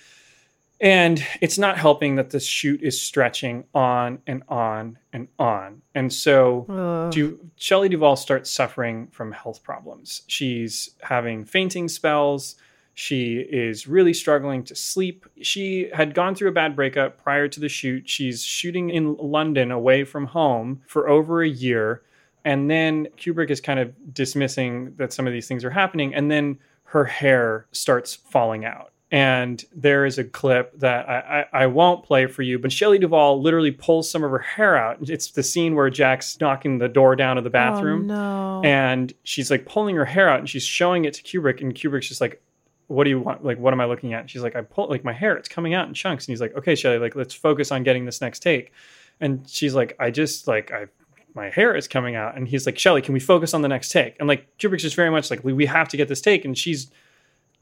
And 0.82 1.26
it's 1.40 1.58
not 1.58 1.78
helping 1.78 2.16
that 2.16 2.32
the 2.32 2.40
shoot 2.40 2.82
is 2.82 3.02
stretching 3.02 3.64
on 3.74 4.20
and 4.28 4.44
on 4.50 4.98
and 5.14 5.28
on. 5.40 5.82
And 5.94 6.12
so. 6.12 6.66
Du- 7.12 7.40
Shelley 7.56 7.88
Duvall 7.90 8.18
starts 8.18 8.50
suffering 8.50 9.08
from 9.08 9.32
health 9.32 9.64
problems. 9.64 10.24
She's 10.28 10.90
having 11.02 11.46
fainting 11.46 11.88
spells. 11.88 12.56
She 12.94 13.38
is 13.38 13.88
really 13.88 14.14
struggling 14.14 14.64
to 14.66 14.76
sleep. 14.76 15.26
She 15.42 15.90
had 15.94 16.14
gone 16.14 16.34
through 16.36 16.50
a 16.50 16.54
bad 16.54 16.76
breakup 16.76 17.22
prior 17.22 17.48
to 17.50 17.60
the 17.60 17.70
shoot. 17.70 18.10
She's 18.10 18.44
shooting 18.44 18.90
in 18.90 19.16
London 19.16 19.72
away 19.72 20.04
from 20.04 20.28
home 20.28 20.82
for 20.88 21.10
over 21.10 21.42
a 21.42 21.50
year. 21.50 22.04
And 22.46 22.70
then 22.70 23.08
Kubrick 23.18 23.50
is 23.50 23.60
kind 23.60 23.80
of 23.80 24.14
dismissing 24.14 24.94
that 24.98 25.12
some 25.12 25.28
of 25.28 25.34
these 25.34 25.48
things 25.48 25.66
are 25.66 25.72
happening. 25.72 26.14
And 26.14 26.30
then 26.30 26.60
her 26.84 27.04
hair 27.04 27.66
starts 27.72 28.14
falling 28.14 28.64
out. 28.64 28.92
And 29.12 29.64
there 29.74 30.06
is 30.06 30.18
a 30.18 30.24
clip 30.24 30.80
that 30.80 31.08
I, 31.08 31.46
I, 31.54 31.64
I 31.64 31.68
won't 31.68 32.04
play 32.04 32.26
for 32.26 32.42
you, 32.42 32.58
but 32.58 32.72
Shelley 32.72 32.98
Duvall 32.98 33.40
literally 33.40 33.72
pulls 33.72 34.10
some 34.10 34.24
of 34.24 34.32
her 34.32 34.40
hair 34.40 34.76
out. 34.76 34.98
It's 35.10 35.32
the 35.32 35.44
scene 35.44 35.76
where 35.76 35.90
Jack's 35.92 36.40
knocking 36.42 36.80
the 36.80 36.90
door 36.90 37.16
down 37.16 37.38
of 37.38 37.44
the 37.44 37.50
oh, 37.50 37.54
bathroom. 37.54 38.10
Oh, 38.10 38.62
no. 38.62 38.68
And 38.68 39.14
she's 39.24 39.52
like 39.52 39.66
pulling 39.68 39.96
her 39.96 40.06
hair 40.06 40.28
out 40.28 40.40
and 40.40 40.50
she's 40.50 40.64
showing 40.64 41.06
it 41.06 41.14
to 41.14 41.24
Kubrick. 41.24 41.62
And 41.62 41.74
Kubrick's 41.76 42.08
just 42.08 42.20
like, 42.20 42.42
what 42.88 43.04
do 43.04 43.12
you 43.12 43.20
want? 43.20 43.46
Like, 43.46 43.60
what 43.60 43.74
am 43.74 43.82
I 43.82 43.86
looking 43.86 44.14
at? 44.14 44.22
And 44.22 44.30
she's 44.30 44.42
like, 44.42 44.56
I 44.56 44.62
pull 44.62 44.90
like 44.90 45.04
my 45.04 45.14
hair, 45.14 45.38
it's 45.38 45.50
coming 45.50 45.76
out 45.76 45.88
in 45.88 45.94
chunks. 45.94 46.26
And 46.26 46.34
he's 46.34 46.42
like, 46.42 46.56
okay, 46.56 46.76
Shelley, 46.76 46.98
like, 46.98 47.16
let's 47.16 47.34
focus 47.34 47.72
on 47.72 47.84
getting 47.84 48.06
this 48.06 48.22
next 48.22 48.40
take. 48.40 48.74
And 49.20 49.48
she's 49.48 49.76
like, 49.76 49.96
I 50.00 50.10
just 50.12 50.48
like, 50.48 50.72
I, 50.72 50.88
my 51.36 51.50
hair 51.50 51.76
is 51.76 51.88
coming 51.88 52.16
out. 52.16 52.36
And 52.36 52.48
he's 52.48 52.66
like, 52.66 52.80
Shelley, 52.80 53.02
can 53.02 53.14
we 53.14 53.20
focus 53.20 53.54
on 53.54 53.62
the 53.62 53.68
next 53.68 53.92
take? 53.92 54.16
And 54.20 54.28
like, 54.28 54.58
Kubrick's 54.58 54.84
just 54.84 54.96
very 54.96 55.12
much 55.12 55.30
like, 55.30 55.44
we, 55.44 55.54
we 55.54 55.68
have 55.68 55.90
to 55.90 55.98
get 55.98 56.08
this 56.08 56.22
take. 56.22 56.44
And 56.44 56.58
she's 56.58 56.90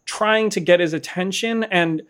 trying 0.06 0.50
to 0.52 0.60
get 0.60 0.80
his 0.80 0.94
attention. 0.94 1.64
And 1.66 2.02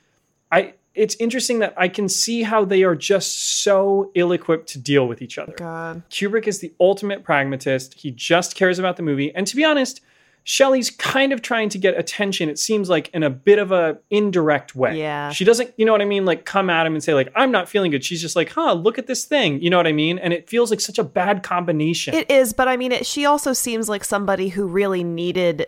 I, 0.51 0.73
it's 0.95 1.15
interesting 1.15 1.59
that 1.59 1.73
I 1.77 1.87
can 1.87 2.07
see 2.09 2.43
how 2.43 2.65
they 2.65 2.83
are 2.83 2.95
just 2.95 3.61
so 3.63 4.11
ill 4.15 4.31
equipped 4.31 4.67
to 4.69 4.79
deal 4.79 5.07
with 5.07 5.21
each 5.21 5.37
other. 5.37 5.53
God. 5.57 6.03
Kubrick 6.09 6.47
is 6.47 6.59
the 6.59 6.73
ultimate 6.79 7.23
pragmatist. 7.23 7.95
He 7.95 8.11
just 8.11 8.55
cares 8.55 8.79
about 8.79 8.97
the 8.97 9.03
movie. 9.03 9.33
And 9.33 9.47
to 9.47 9.55
be 9.55 9.63
honest, 9.63 10.01
Shelley's 10.45 10.89
kind 10.89 11.31
of 11.31 11.41
trying 11.41 11.69
to 11.69 11.77
get 11.77 11.97
attention, 11.97 12.49
it 12.49 12.59
seems 12.59 12.89
like, 12.89 13.09
in 13.13 13.23
a 13.23 13.29
bit 13.29 13.59
of 13.59 13.71
a 13.71 13.97
indirect 14.09 14.75
way. 14.75 14.99
Yeah. 14.99 15.31
She 15.31 15.45
doesn't, 15.45 15.73
you 15.77 15.85
know 15.85 15.93
what 15.93 16.01
I 16.01 16.05
mean, 16.05 16.25
like 16.25 16.43
come 16.43 16.69
at 16.69 16.85
him 16.85 16.93
and 16.93 17.01
say, 17.01 17.13
like, 17.13 17.31
I'm 17.33 17.49
not 17.49 17.69
feeling 17.69 17.91
good. 17.91 18.03
She's 18.03 18.21
just 18.21 18.35
like, 18.35 18.51
huh, 18.51 18.73
look 18.73 18.99
at 18.99 19.07
this 19.07 19.23
thing. 19.23 19.61
You 19.61 19.69
know 19.69 19.77
what 19.77 19.87
I 19.87 19.93
mean? 19.93 20.19
And 20.19 20.33
it 20.33 20.49
feels 20.49 20.69
like 20.69 20.81
such 20.81 20.99
a 20.99 21.03
bad 21.03 21.43
combination. 21.43 22.13
It 22.13 22.29
is, 22.29 22.51
but 22.51 22.67
I 22.67 22.75
mean, 22.75 22.91
it, 22.91 23.05
she 23.05 23.25
also 23.25 23.53
seems 23.53 23.87
like 23.87 24.03
somebody 24.03 24.49
who 24.49 24.67
really 24.67 25.03
needed 25.03 25.65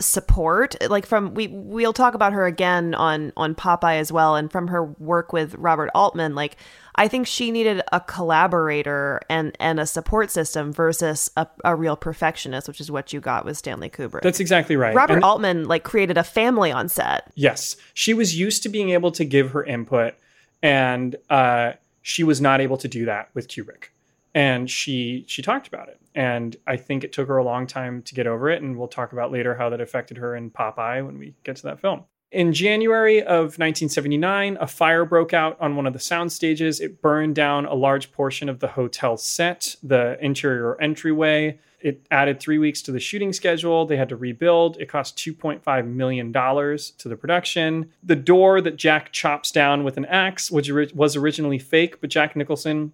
support. 0.00 0.74
Like 0.90 1.06
from 1.06 1.34
we 1.34 1.48
we'll 1.48 1.92
talk 1.92 2.14
about 2.14 2.32
her 2.32 2.46
again 2.46 2.94
on 2.94 3.32
on 3.36 3.54
Popeye 3.54 3.98
as 3.98 4.10
well, 4.10 4.36
and 4.36 4.50
from 4.50 4.68
her 4.68 4.84
work 4.84 5.32
with 5.32 5.54
Robert 5.56 5.90
Altman. 5.94 6.34
Like 6.34 6.56
I 6.96 7.08
think 7.08 7.26
she 7.26 7.50
needed 7.50 7.82
a 7.92 8.00
collaborator 8.00 9.20
and 9.28 9.56
and 9.60 9.78
a 9.78 9.86
support 9.86 10.30
system 10.30 10.72
versus 10.72 11.30
a, 11.36 11.46
a 11.64 11.76
real 11.76 11.96
perfectionist, 11.96 12.66
which 12.68 12.80
is 12.80 12.90
what 12.90 13.12
you 13.12 13.20
got 13.20 13.44
with 13.44 13.56
Stanley 13.56 13.90
Kubrick. 13.90 14.22
That's 14.22 14.40
exactly 14.40 14.76
right. 14.76 14.94
Robert 14.94 15.14
And- 15.14 15.24
Altman 15.24 15.68
like 15.68 15.84
created 15.84 16.18
a 16.18 16.24
family 16.24 16.72
on 16.72 16.88
set. 16.88 17.30
Yes, 17.34 17.76
she 17.94 18.14
was 18.14 18.38
used 18.38 18.62
to 18.64 18.68
being 18.68 18.90
able 18.90 19.12
to 19.12 19.24
give 19.24 19.50
her 19.52 19.62
input, 19.64 20.14
and 20.62 21.16
uh, 21.28 21.72
she 22.02 22.24
was 22.24 22.40
not 22.40 22.60
able 22.60 22.76
to 22.78 22.88
do 22.88 23.04
that 23.04 23.28
with 23.34 23.48
Kubrick. 23.48 23.90
And 24.34 24.70
she 24.70 25.24
she 25.26 25.42
talked 25.42 25.66
about 25.66 25.88
it, 25.88 26.00
and 26.14 26.56
I 26.66 26.76
think 26.76 27.02
it 27.02 27.12
took 27.12 27.26
her 27.28 27.38
a 27.38 27.44
long 27.44 27.66
time 27.66 28.02
to 28.02 28.14
get 28.14 28.26
over 28.26 28.48
it. 28.48 28.62
And 28.62 28.78
we'll 28.78 28.88
talk 28.88 29.12
about 29.12 29.32
later 29.32 29.56
how 29.56 29.68
that 29.70 29.80
affected 29.80 30.18
her 30.18 30.36
in 30.36 30.50
Popeye 30.50 31.04
when 31.04 31.18
we 31.18 31.34
get 31.42 31.56
to 31.56 31.62
that 31.64 31.80
film. 31.80 32.04
In 32.32 32.52
January 32.52 33.20
of 33.20 33.58
1979, 33.58 34.56
a 34.60 34.66
fire 34.68 35.04
broke 35.04 35.34
out 35.34 35.56
on 35.60 35.74
one 35.74 35.84
of 35.84 35.92
the 35.92 35.98
sound 35.98 36.30
stages. 36.30 36.78
It 36.78 37.02
burned 37.02 37.34
down 37.34 37.66
a 37.66 37.74
large 37.74 38.12
portion 38.12 38.48
of 38.48 38.60
the 38.60 38.68
hotel 38.68 39.16
set, 39.16 39.74
the 39.82 40.16
interior 40.20 40.80
entryway. 40.80 41.58
It 41.80 42.06
added 42.12 42.38
three 42.38 42.58
weeks 42.58 42.82
to 42.82 42.92
the 42.92 43.00
shooting 43.00 43.32
schedule. 43.32 43.84
They 43.84 43.96
had 43.96 44.10
to 44.10 44.16
rebuild. 44.16 44.76
It 44.78 44.86
cost 44.86 45.16
$2.5 45.16 45.86
million 45.86 46.32
to 46.32 47.08
the 47.08 47.16
production. 47.16 47.90
The 48.04 48.16
door 48.16 48.60
that 48.60 48.76
Jack 48.76 49.10
chops 49.10 49.50
down 49.50 49.82
with 49.82 49.96
an 49.96 50.04
axe, 50.04 50.52
which 50.52 50.70
was 50.70 51.16
originally 51.16 51.58
fake, 51.58 52.00
but 52.00 52.10
Jack 52.10 52.36
Nicholson, 52.36 52.92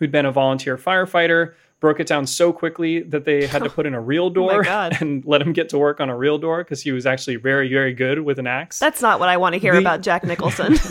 who'd 0.00 0.10
been 0.10 0.26
a 0.26 0.32
volunteer 0.32 0.76
firefighter, 0.76 1.54
broke 1.78 2.00
it 2.00 2.06
down 2.08 2.26
so 2.26 2.52
quickly 2.52 3.00
that 3.02 3.24
they 3.24 3.46
had 3.46 3.62
to 3.62 3.70
put 3.76 3.86
in 3.86 3.94
a 3.94 4.00
real 4.00 4.24
oh 4.24 4.30
door 4.30 4.64
God. 4.64 4.96
and 5.00 5.24
let 5.24 5.40
him 5.40 5.52
get 5.52 5.68
to 5.68 5.78
work 5.78 6.00
on 6.00 6.10
a 6.10 6.16
real 6.16 6.38
door 6.38 6.64
because 6.64 6.82
he 6.82 6.90
was 6.90 7.06
actually 7.06 7.36
very, 7.36 7.68
very 7.68 7.94
good 7.94 8.20
with 8.20 8.40
an 8.40 8.48
axe. 8.48 8.80
That's 8.80 9.00
not 9.00 9.20
what 9.20 9.28
I 9.28 9.36
want 9.36 9.52
to 9.52 9.60
hear 9.60 9.74
The- 9.74 9.78
about 9.78 10.00
Jack 10.00 10.24
Nicholson. 10.24 10.76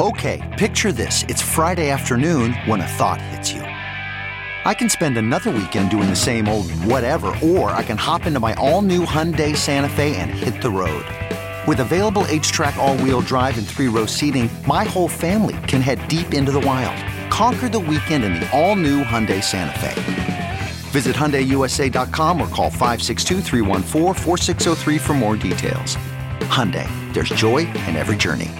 Okay, 0.00 0.40
picture 0.58 0.92
this. 0.92 1.24
It's 1.28 1.42
Friday 1.42 1.90
afternoon 1.90 2.54
when 2.64 2.80
a 2.80 2.86
thought 2.86 3.20
hits 3.20 3.52
you. 3.52 3.60
I 3.60 4.72
can 4.72 4.88
spend 4.88 5.18
another 5.18 5.50
weekend 5.50 5.90
doing 5.90 6.08
the 6.08 6.16
same 6.16 6.48
old 6.48 6.70
whatever, 6.84 7.34
or 7.42 7.70
I 7.72 7.82
can 7.82 7.98
hop 7.98 8.24
into 8.24 8.40
my 8.40 8.54
all 8.54 8.80
new 8.80 9.04
Hyundai 9.04 9.54
Santa 9.54 9.90
Fe 9.90 10.16
and 10.16 10.30
hit 10.30 10.62
the 10.62 10.70
road. 10.70 11.04
With 11.68 11.80
available 11.80 12.24
H 12.28 12.52
track, 12.52 12.76
all 12.76 12.96
wheel 12.98 13.20
drive, 13.20 13.58
and 13.58 13.66
three 13.66 13.88
row 13.88 14.06
seating, 14.06 14.48
my 14.66 14.84
whole 14.84 15.08
family 15.08 15.56
can 15.66 15.82
head 15.82 16.06
deep 16.08 16.32
into 16.32 16.52
the 16.52 16.60
wild. 16.60 16.96
Conquer 17.30 17.68
the 17.68 17.78
weekend 17.78 18.24
in 18.24 18.32
the 18.34 18.48
all 18.58 18.76
new 18.76 19.04
Hyundai 19.04 19.42
Santa 19.44 19.78
Fe. 19.78 19.92
Visit 20.90 21.14
HyundaiUSA.com 21.16 22.40
or 22.40 22.48
call 22.48 22.70
562-314-4603 22.70 25.00
for 25.00 25.12
more 25.12 25.36
details. 25.36 25.96
Hyundai, 26.48 26.88
there's 27.12 27.28
joy 27.28 27.58
in 27.58 27.94
every 27.94 28.16
journey. 28.16 28.50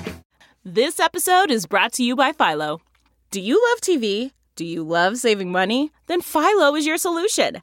This 0.65 1.01
episode 1.01 1.51
is 1.51 1.65
brought 1.67 1.93
to 1.95 2.05
you 2.05 2.15
by 2.15 2.33
Philo. 2.33 2.83
Do 3.31 3.41
you 3.41 3.61
love 3.71 3.81
TV? 3.81 4.31
Do 4.57 4.65
you 4.67 4.83
love 4.85 5.17
saving 5.17 5.51
money? 5.51 5.91
Then 6.07 6.21
Philo 6.21 6.75
is 6.77 6.87
your 6.87 6.99
solution. 6.99 7.63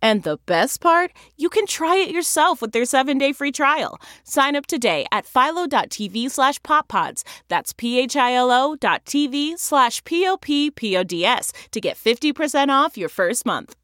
And 0.00 0.22
the 0.22 0.38
best 0.46 0.80
part? 0.80 1.12
You 1.36 1.48
can 1.48 1.66
try 1.66 1.96
it 1.96 2.10
yourself 2.10 2.62
with 2.62 2.72
their 2.72 2.84
7-day 2.84 3.32
free 3.32 3.52
trial. 3.52 4.00
Sign 4.24 4.54
up 4.54 4.66
today 4.66 5.06
at 5.10 5.26
philo.tv 5.26 6.30
slash 6.30 6.60
poppods. 6.60 7.24
That's 7.48 7.72
p-h-i-l-o 7.72 8.76
dot 8.76 9.04
tv 9.04 9.58
slash 9.58 10.04
p-o-p-p-o-d-s 10.04 11.52
to 11.72 11.80
get 11.80 11.96
50% 11.96 12.68
off 12.68 12.96
your 12.96 13.08
first 13.08 13.44
month. 13.44 13.74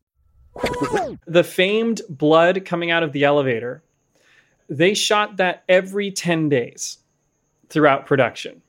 the 1.26 1.42
famed 1.42 2.02
blood 2.08 2.64
coming 2.64 2.90
out 2.90 3.02
of 3.02 3.12
the 3.12 3.24
elevator, 3.24 3.82
they 4.68 4.94
shot 4.94 5.36
that 5.38 5.64
every 5.68 6.12
10 6.12 6.48
days 6.48 6.98
throughout 7.68 8.06
production. 8.06 8.62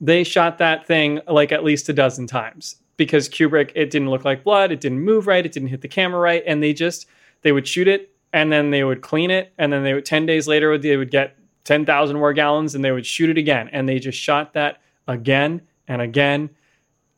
They 0.00 0.22
shot 0.22 0.58
that 0.58 0.86
thing 0.86 1.20
like 1.26 1.50
at 1.50 1.64
least 1.64 1.88
a 1.88 1.92
dozen 1.92 2.26
times 2.26 2.76
because 2.96 3.28
Kubrick, 3.28 3.72
it 3.74 3.90
didn't 3.90 4.10
look 4.10 4.24
like 4.24 4.44
blood, 4.44 4.72
it 4.72 4.80
didn't 4.80 5.00
move 5.00 5.26
right, 5.26 5.44
it 5.44 5.52
didn't 5.52 5.68
hit 5.68 5.80
the 5.80 5.88
camera 5.88 6.20
right, 6.20 6.42
and 6.46 6.62
they 6.62 6.72
just 6.72 7.06
they 7.42 7.52
would 7.52 7.68
shoot 7.68 7.88
it 7.88 8.10
and 8.32 8.50
then 8.50 8.70
they 8.70 8.82
would 8.82 9.00
clean 9.00 9.30
it 9.30 9.52
and 9.58 9.72
then 9.72 9.84
they 9.84 9.94
would 9.94 10.04
10 10.04 10.26
days 10.26 10.48
later 10.48 10.76
they 10.76 10.96
would 10.96 11.10
get 11.10 11.36
10,000 11.64 12.16
more 12.16 12.32
gallons 12.32 12.74
and 12.74 12.84
they 12.84 12.90
would 12.90 13.06
shoot 13.06 13.30
it 13.30 13.38
again 13.38 13.68
and 13.72 13.88
they 13.88 13.98
just 13.98 14.18
shot 14.18 14.52
that 14.54 14.82
again 15.06 15.62
and 15.86 16.02
again 16.02 16.50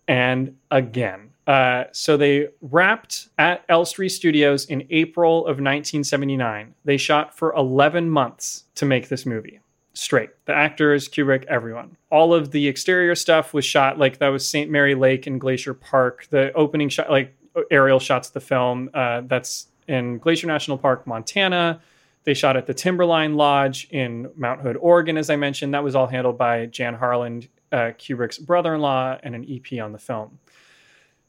and 0.06 0.56
again. 0.70 1.30
Uh, 1.46 1.84
so 1.92 2.16
they 2.16 2.48
wrapped 2.60 3.28
at 3.38 3.64
Elstree 3.68 4.08
Studios 4.08 4.66
in 4.66 4.86
April 4.90 5.38
of 5.40 5.58
1979. 5.58 6.74
They 6.84 6.96
shot 6.96 7.36
for 7.36 7.54
11 7.54 8.10
months 8.10 8.64
to 8.74 8.84
make 8.84 9.08
this 9.08 9.24
movie. 9.24 9.60
Straight. 9.96 10.28
The 10.44 10.52
actors, 10.52 11.08
Kubrick, 11.08 11.46
everyone. 11.46 11.96
All 12.10 12.34
of 12.34 12.50
the 12.50 12.68
exterior 12.68 13.14
stuff 13.14 13.54
was 13.54 13.64
shot 13.64 13.98
like 13.98 14.18
that 14.18 14.28
was 14.28 14.46
St. 14.46 14.70
Mary 14.70 14.94
Lake 14.94 15.26
and 15.26 15.40
Glacier 15.40 15.72
Park. 15.72 16.26
The 16.28 16.52
opening 16.52 16.90
shot, 16.90 17.10
like 17.10 17.34
aerial 17.70 17.98
shots 17.98 18.28
of 18.28 18.34
the 18.34 18.40
film, 18.40 18.90
uh, 18.92 19.22
that's 19.22 19.68
in 19.88 20.18
Glacier 20.18 20.48
National 20.48 20.76
Park, 20.76 21.06
Montana. 21.06 21.80
They 22.24 22.34
shot 22.34 22.58
at 22.58 22.66
the 22.66 22.74
Timberline 22.74 23.36
Lodge 23.36 23.88
in 23.90 24.30
Mount 24.36 24.60
Hood, 24.60 24.76
Oregon, 24.76 25.16
as 25.16 25.30
I 25.30 25.36
mentioned. 25.36 25.72
That 25.72 25.82
was 25.82 25.94
all 25.94 26.08
handled 26.08 26.36
by 26.36 26.66
Jan 26.66 26.92
Harlan, 26.92 27.48
uh, 27.72 27.92
Kubrick's 27.96 28.36
brother 28.36 28.74
in 28.74 28.82
law, 28.82 29.16
and 29.22 29.34
an 29.34 29.46
EP 29.48 29.80
on 29.82 29.92
the 29.92 29.98
film. 29.98 30.38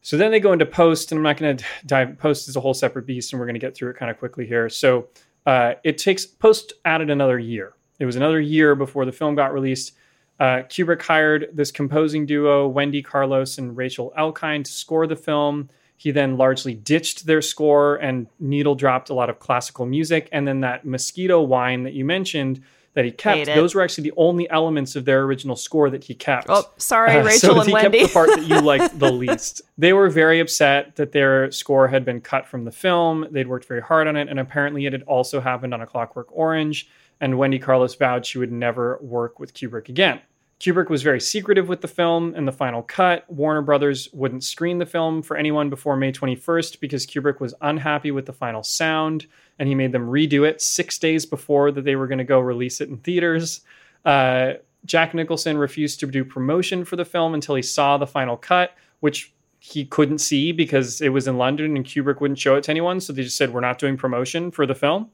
So 0.01 0.18
then 0.18 0.30
they 0.30 0.41
go 0.41 0.51
into 0.51 0.65
post, 0.65 1.13
and 1.13 1.20
I'm 1.20 1.24
not 1.24 1.38
going 1.38 1.55
to 1.55 1.65
dive. 1.86 2.18
Post 2.18 2.49
is 2.49 2.57
a 2.57 2.59
whole 2.59 2.74
separate 2.74 3.05
beast, 3.05 3.32
and 3.32 3.39
we're 3.39 3.45
going 3.45 3.55
to 3.55 3.59
get 3.59 3.78
through 3.78 3.91
it 3.91 3.95
kind 3.95 4.11
of 4.11 4.20
quickly 4.20 4.45
here. 4.45 4.68
So 4.68 5.07
uh, 5.45 5.76
it 5.86 5.97
takes 5.97 6.26
post 6.26 6.74
added 6.84 7.09
another 7.09 7.39
year. 7.39 7.77
It 8.00 8.06
was 8.06 8.16
another 8.16 8.39
year 8.39 8.76
before 8.76 9.06
the 9.06 9.12
film 9.12 9.36
got 9.36 9.54
released. 9.54 9.93
Uh, 10.39 10.62
Kubrick 10.70 11.02
hired 11.02 11.50
this 11.54 11.72
composing 11.72 12.26
duo, 12.26 12.68
Wendy 12.68 13.02
Carlos 13.02 13.58
and 13.58 13.76
Rachel 13.76 14.14
Elkind, 14.18 14.66
to 14.66 14.72
score 14.72 15.08
the 15.08 15.16
film. 15.16 15.70
He 15.95 16.12
then 16.12 16.38
largely 16.38 16.76
ditched 16.76 17.26
their 17.26 17.41
score 17.41 17.95
and 17.95 18.28
needle 18.39 18.76
dropped 18.76 19.10
a 19.10 19.16
lot 19.16 19.32
of 19.32 19.39
classical 19.39 19.88
music. 19.88 20.30
And 20.32 20.48
then 20.48 20.60
that 20.62 20.86
mosquito 20.86 21.41
wine 21.41 21.84
that 21.84 21.93
you 21.93 22.06
mentioned 22.06 22.62
that 22.93 23.04
he 23.06 23.12
kept, 23.12 23.45
those 23.48 23.74
were 23.74 23.82
actually 23.82 24.04
the 24.10 24.14
only 24.18 24.48
elements 24.52 24.95
of 24.95 25.06
their 25.06 25.22
original 25.24 25.56
score 25.56 25.89
that 25.89 26.04
he 26.04 26.14
kept. 26.14 26.48
Oh, 26.50 26.66
sorry, 26.78 27.12
Uh, 27.18 27.24
Rachel 27.24 27.39
so 27.56 27.60
and 27.60 27.68
he 27.68 27.74
Wendy. 27.74 28.00
kept 28.00 28.10
the 28.10 28.14
part 28.14 28.30
that 28.30 28.45
you 28.48 28.60
liked 28.62 28.98
the 29.00 29.12
least. 29.24 29.62
They 29.78 29.93
were 29.93 30.10
very 30.10 30.39
upset 30.39 30.95
that 30.98 31.12
their 31.14 31.52
score 31.52 31.88
had 31.88 32.06
been 32.06 32.22
cut 32.22 32.48
from 32.48 32.64
the 32.64 32.72
film. 32.72 33.26
They'd 33.32 33.48
worked 33.48 33.66
very 33.66 33.82
hard 33.82 34.08
on 34.08 34.16
it, 34.16 34.30
and 34.30 34.39
apparently 34.39 34.86
it 34.86 34.93
had 34.93 35.04
also 35.04 35.41
happened 35.41 35.74
on 35.74 35.82
A 35.82 35.88
Clockwork 35.88 36.28
Orange. 36.32 36.88
And 37.20 37.38
Wendy 37.38 37.59
Carlos 37.59 37.95
vowed 37.95 38.26
she 38.26 38.38
would 38.38 38.51
never 38.51 38.99
work 39.01 39.39
with 39.39 39.53
Kubrick 39.53 39.89
again. 39.89 40.22
Kubrick 40.59 40.89
was 40.89 41.03
very 41.03 41.22
secretive 41.22 41.68
with 41.68 41.82
the 41.82 41.88
film 41.88 42.34
and 42.36 42.47
the 42.47 42.51
final 42.51 42.82
cut. 42.82 43.30
Warner 43.30 43.61
Brothers 43.61 44.09
wouldn't 44.11 44.43
screen 44.43 44.80
the 44.80 44.86
film 44.88 45.22
for 45.22 45.38
anyone 45.38 45.70
before 45.70 45.95
May 45.95 46.11
21st 46.11 46.80
because 46.80 47.05
Kubrick 47.05 47.39
was 47.39 47.53
unhappy 47.61 48.09
with 48.09 48.26
the 48.26 48.34
final 48.34 48.63
sound 48.63 49.28
and 49.59 49.70
he 49.70 49.76
made 49.76 49.91
them 49.91 50.07
redo 50.07 50.47
it 50.47 50.61
six 50.61 50.97
days 50.97 51.26
before 51.26 51.72
that 51.72 51.84
they 51.84 51.95
were 51.95 52.07
going 52.07 52.18
to 52.18 52.24
go 52.24 52.39
release 52.39 52.82
it 52.82 52.89
in 52.89 52.97
theaters. 52.97 53.61
Uh, 54.03 54.53
Jack 54.86 55.13
Nicholson 55.13 55.57
refused 55.57 55.99
to 55.99 56.07
do 56.07 56.26
promotion 56.26 56.86
for 56.86 56.95
the 56.95 57.05
film 57.05 57.36
until 57.36 57.55
he 57.55 57.61
saw 57.61 57.97
the 57.97 58.07
final 58.07 58.38
cut, 58.38 58.72
which 59.01 59.34
he 59.59 59.86
couldn't 59.86 60.20
see 60.20 60.51
because 60.51 61.01
it 61.01 61.09
was 61.09 61.28
in 61.28 61.38
London 61.38 61.76
and 61.76 61.86
Kubrick 61.86 62.20
wouldn't 62.20 62.39
show 62.39 62.55
it 62.55 62.63
to 62.63 62.72
anyone. 62.72 62.99
So 62.99 63.13
they 63.13 63.24
just 63.24 63.38
said, 63.38 63.53
We're 63.53 63.59
not 63.59 63.80
doing 63.80 63.97
promotion 63.97 64.49
for 64.49 64.65
the 64.65 64.76
film. 64.76 65.09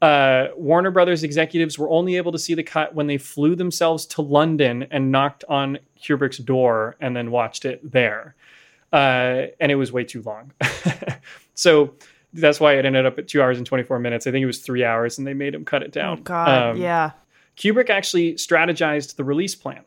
Uh, 0.00 0.48
Warner 0.56 0.90
Brothers 0.92 1.24
executives 1.24 1.78
were 1.78 1.90
only 1.90 2.16
able 2.16 2.30
to 2.32 2.38
see 2.38 2.54
the 2.54 2.62
cut 2.62 2.94
when 2.94 3.08
they 3.08 3.18
flew 3.18 3.56
themselves 3.56 4.06
to 4.06 4.22
London 4.22 4.86
and 4.90 5.10
knocked 5.10 5.44
on 5.48 5.78
Kubrick's 6.00 6.38
door 6.38 6.96
and 7.00 7.16
then 7.16 7.30
watched 7.30 7.64
it 7.64 7.80
there. 7.90 8.36
Uh, 8.92 9.46
and 9.60 9.72
it 9.72 9.74
was 9.74 9.92
way 9.92 10.04
too 10.04 10.22
long. 10.22 10.52
so 11.54 11.94
that's 12.32 12.60
why 12.60 12.74
it 12.74 12.84
ended 12.84 13.06
up 13.06 13.18
at 13.18 13.26
two 13.26 13.42
hours 13.42 13.58
and 13.58 13.66
24 13.66 13.98
minutes. 13.98 14.26
I 14.26 14.30
think 14.30 14.42
it 14.42 14.46
was 14.46 14.60
three 14.60 14.84
hours 14.84 15.18
and 15.18 15.26
they 15.26 15.34
made 15.34 15.54
him 15.54 15.64
cut 15.64 15.82
it 15.82 15.92
down. 15.92 16.18
Oh, 16.20 16.22
God, 16.22 16.70
Um, 16.70 16.76
yeah. 16.76 17.10
Kubrick 17.56 17.90
actually 17.90 18.34
strategized 18.34 19.16
the 19.16 19.24
release 19.24 19.56
plan. 19.56 19.82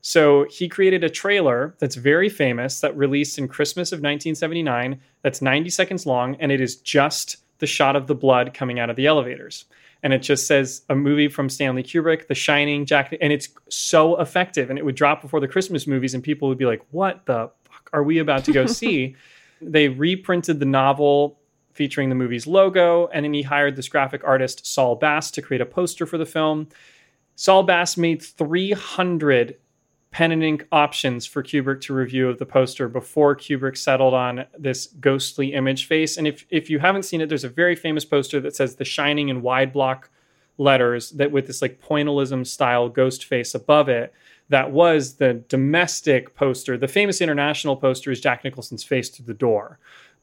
So 0.00 0.46
he 0.48 0.68
created 0.68 1.04
a 1.04 1.10
trailer 1.10 1.74
that's 1.78 1.96
very 1.96 2.30
famous 2.30 2.80
that 2.80 2.96
released 2.96 3.38
in 3.38 3.46
Christmas 3.48 3.92
of 3.92 3.98
1979 3.98 4.98
that's 5.22 5.42
90 5.42 5.68
seconds 5.68 6.06
long 6.06 6.36
and 6.36 6.50
it 6.50 6.60
is 6.62 6.76
just 6.76 7.36
the 7.60 7.66
shot 7.66 7.96
of 7.96 8.06
the 8.06 8.14
blood 8.14 8.52
coming 8.52 8.78
out 8.80 8.90
of 8.90 8.96
the 8.96 9.06
elevators. 9.06 9.64
And 10.02 10.12
it 10.12 10.20
just 10.20 10.46
says 10.46 10.82
a 10.88 10.94
movie 10.94 11.28
from 11.28 11.48
Stanley 11.48 11.82
Kubrick, 11.82 12.26
The 12.26 12.34
Shining, 12.34 12.86
Jack, 12.86 13.14
and 13.20 13.32
it's 13.32 13.48
so 13.68 14.18
effective. 14.18 14.70
And 14.70 14.78
it 14.78 14.84
would 14.84 14.94
drop 14.94 15.20
before 15.20 15.40
the 15.40 15.48
Christmas 15.48 15.86
movies, 15.86 16.14
and 16.14 16.22
people 16.22 16.48
would 16.48 16.58
be 16.58 16.66
like, 16.66 16.82
What 16.90 17.26
the 17.26 17.50
fuck 17.64 17.90
are 17.92 18.02
we 18.02 18.18
about 18.18 18.44
to 18.44 18.52
go 18.52 18.66
see? 18.80 19.14
they 19.62 19.88
reprinted 19.88 20.58
the 20.58 20.66
novel 20.66 21.38
featuring 21.72 22.08
the 22.08 22.14
movie's 22.14 22.46
logo, 22.46 23.08
and 23.08 23.24
then 23.24 23.34
he 23.34 23.42
hired 23.42 23.76
this 23.76 23.88
graphic 23.88 24.24
artist, 24.24 24.66
Saul 24.66 24.96
Bass, 24.96 25.30
to 25.32 25.42
create 25.42 25.60
a 25.60 25.66
poster 25.66 26.06
for 26.06 26.18
the 26.18 26.26
film. 26.26 26.68
Saul 27.36 27.62
Bass 27.62 27.96
made 27.96 28.22
300 28.22 29.56
pen 30.10 30.32
and 30.32 30.42
ink 30.42 30.66
options 30.72 31.24
for 31.24 31.42
Kubrick 31.42 31.80
to 31.82 31.94
review 31.94 32.28
of 32.28 32.38
the 32.38 32.46
poster 32.46 32.88
before 32.88 33.36
Kubrick 33.36 33.76
settled 33.76 34.14
on 34.14 34.44
this 34.58 34.86
ghostly 35.00 35.54
image 35.54 35.86
face. 35.86 36.16
And 36.16 36.26
if 36.26 36.44
if 36.50 36.68
you 36.68 36.80
haven't 36.80 37.04
seen 37.04 37.20
it, 37.20 37.28
there's 37.28 37.44
a 37.44 37.48
very 37.48 37.76
famous 37.76 38.04
poster 38.04 38.40
that 38.40 38.56
says 38.56 38.74
The 38.74 38.84
Shining 38.84 39.28
in 39.28 39.42
wide 39.42 39.72
block 39.72 40.10
letters 40.58 41.10
that 41.12 41.30
with 41.30 41.46
this 41.46 41.62
like 41.62 41.80
pointillism 41.80 42.46
style 42.46 42.88
ghost 42.88 43.24
face 43.24 43.54
above 43.54 43.88
it. 43.88 44.12
That 44.50 44.72
was 44.72 45.14
the 45.14 45.34
domestic 45.48 46.34
poster. 46.34 46.76
The 46.76 46.88
famous 46.88 47.20
international 47.20 47.76
poster 47.76 48.10
is 48.10 48.20
Jack 48.20 48.42
Nicholson's 48.42 48.82
face 48.82 49.08
through 49.08 49.26
the 49.26 49.34
door. 49.34 49.78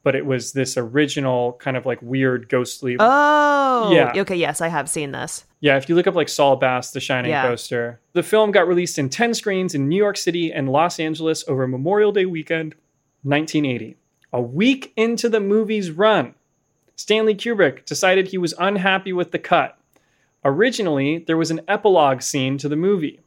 But 0.08 0.16
it 0.16 0.26
was 0.26 0.54
this 0.54 0.78
original 0.78 1.58
kind 1.60 1.76
of 1.76 1.86
like 1.86 2.02
weird 2.02 2.48
ghostly 2.48 2.96
Oh, 2.98 3.92
Yeah. 3.92 4.14
Okay, 4.22 4.38
yes, 4.38 4.62
I 4.62 4.70
have 4.70 4.88
seen 4.88 5.12
this. 5.12 5.44
yeah, 5.60 5.76
if 5.76 5.90
you 5.90 5.96
look 5.96 6.08
up 6.08 6.16
like 6.16 6.30
Saul 6.30 6.56
Bass, 6.56 6.92
The 6.92 7.02
Shining 7.02 7.32
Yeah. 7.32 7.46
poster, 7.46 8.00
the 8.14 8.24
film 8.24 8.52
got 8.52 8.70
released 8.70 8.98
in 8.98 9.10
10 9.10 9.34
screens 9.34 9.76
in 9.76 9.90
New 9.90 9.98
York 9.98 10.16
City 10.16 10.50
and 10.50 10.70
Los 10.72 10.98
Angeles 10.98 11.44
over 11.50 11.68
Memorial 11.68 12.14
Day 12.14 12.26
weekend, 12.26 12.74
1980. 13.24 13.98
A 14.32 14.40
week 14.42 14.94
into 14.96 15.28
the 15.28 15.42
movie's 15.42 15.92
run, 15.92 16.36
Stanley 16.96 17.36
Kubrick 17.36 17.84
decided 17.84 18.30
he 18.30 18.38
was 18.38 18.54
unhappy 18.58 19.12
with 19.12 19.32
the 19.32 19.40
cut. 19.40 19.78
Originally, 20.46 21.18
there 21.18 21.36
was 21.36 21.52
an 21.52 21.60
epilogue 21.68 22.22
scene 22.22 22.58
to 22.60 22.70
the 22.70 22.78
movie. 22.78 23.20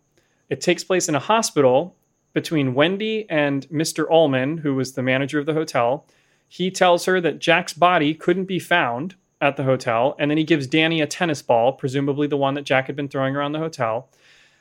It 0.49 0.63
takes 0.63 0.83
place 0.83 1.11
in 1.11 1.15
a 1.15 1.19
hospital 1.21 1.95
between 2.33 2.73
Wendy 2.73 3.27
and 3.29 3.69
Mr. 3.69 4.07
Ullman, 4.11 4.57
who 4.59 4.75
was 4.77 4.93
the 4.93 5.03
manager 5.03 5.39
of 5.39 5.45
the 5.45 5.53
hotel. 5.53 6.07
He 6.53 6.69
tells 6.73 7.05
her 7.05 7.21
that 7.21 7.39
Jack's 7.39 7.73
body 7.73 8.13
couldn't 8.13 8.47
be 8.47 8.59
found 8.59 9.15
at 9.41 9.57
the 9.57 9.63
hotel, 9.63 10.17
and 10.19 10.29
then 10.29 10.37
he 10.37 10.43
gives 10.43 10.67
Danny 10.67 11.01
a 11.01 11.07
tennis 11.07 11.43
ball, 11.43 11.73
presumably 11.73 12.27
the 12.27 12.37
one 12.37 12.55
that 12.55 12.65
Jack 12.65 12.89
had 12.89 12.97
been 12.97 13.09
throwing 13.09 13.37
around 13.37 13.53
the 13.53 13.61
hotel. 13.61 14.09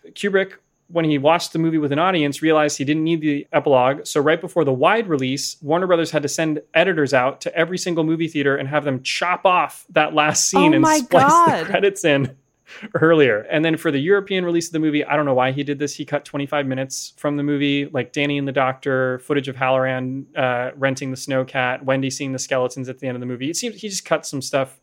Kubrick, 0.10 0.54
when 0.88 1.04
he 1.06 1.18
watched 1.18 1.52
the 1.52 1.58
movie 1.58 1.80
with 1.80 1.92
an 1.92 1.98
audience, 1.98 2.44
realized 2.44 2.78
he 2.78 2.86
didn't 2.86 3.04
need 3.04 3.22
the 3.22 3.48
epilogue. 3.52 4.06
So, 4.06 4.22
right 4.22 4.40
before 4.40 4.64
the 4.64 4.72
wide 4.72 5.08
release, 5.08 5.58
Warner 5.64 5.88
Brothers 5.88 6.12
had 6.12 6.22
to 6.22 6.30
send 6.30 6.62
editors 6.76 7.12
out 7.12 7.42
to 7.42 7.56
every 7.56 7.80
single 7.80 8.04
movie 8.04 8.28
theater 8.28 8.56
and 8.56 8.70
have 8.70 8.84
them 8.84 9.02
chop 9.02 9.44
off 9.44 9.88
that 9.90 10.14
last 10.14 10.48
scene 10.48 10.74
Oh 10.74 10.76
and 10.76 10.82
my 10.84 11.00
splice 11.00 11.24
God. 11.24 11.62
the 11.62 11.66
credits 11.66 12.06
in 12.06 12.38
earlier. 12.96 13.42
And 13.50 13.64
then 13.64 13.78
for 13.78 13.92
the 13.92 14.00
European 14.00 14.46
release 14.46 14.68
of 14.68 14.74
the 14.74 14.80
movie, 14.80 15.04
I 15.04 15.16
don't 15.16 15.26
know 15.26 15.34
why 15.34 15.52
he 15.52 15.64
did 15.64 15.80
this. 15.80 15.96
He 15.96 16.06
cut 16.06 16.26
25 16.26 16.66
minutes 16.66 17.14
from 17.18 17.38
the 17.38 17.44
movie, 17.44 17.88
like 17.88 18.14
Danny 18.14 18.38
and 18.38 18.48
the 18.48 18.52
Doctor, 18.52 19.20
footage 19.20 19.48
of 19.48 19.56
Hallorann 19.56 20.26
uh, 20.38 20.72
renting 20.76 21.12
the 21.12 21.18
snowcat, 21.18 21.84
Wendy 21.84 22.10
seeing 22.10 22.32
the 22.32 22.40
skeletons 22.40 22.90
at 22.90 23.00
the 23.00 23.08
end 23.08 23.16
of 23.16 23.20
the 23.20 23.28
movie. 23.28 23.50
It 23.50 23.58
seems 23.58 23.82
he 23.82 23.90
just 23.90 24.06
cut 24.06 24.26
some 24.26 24.42
stuff. 24.42 24.80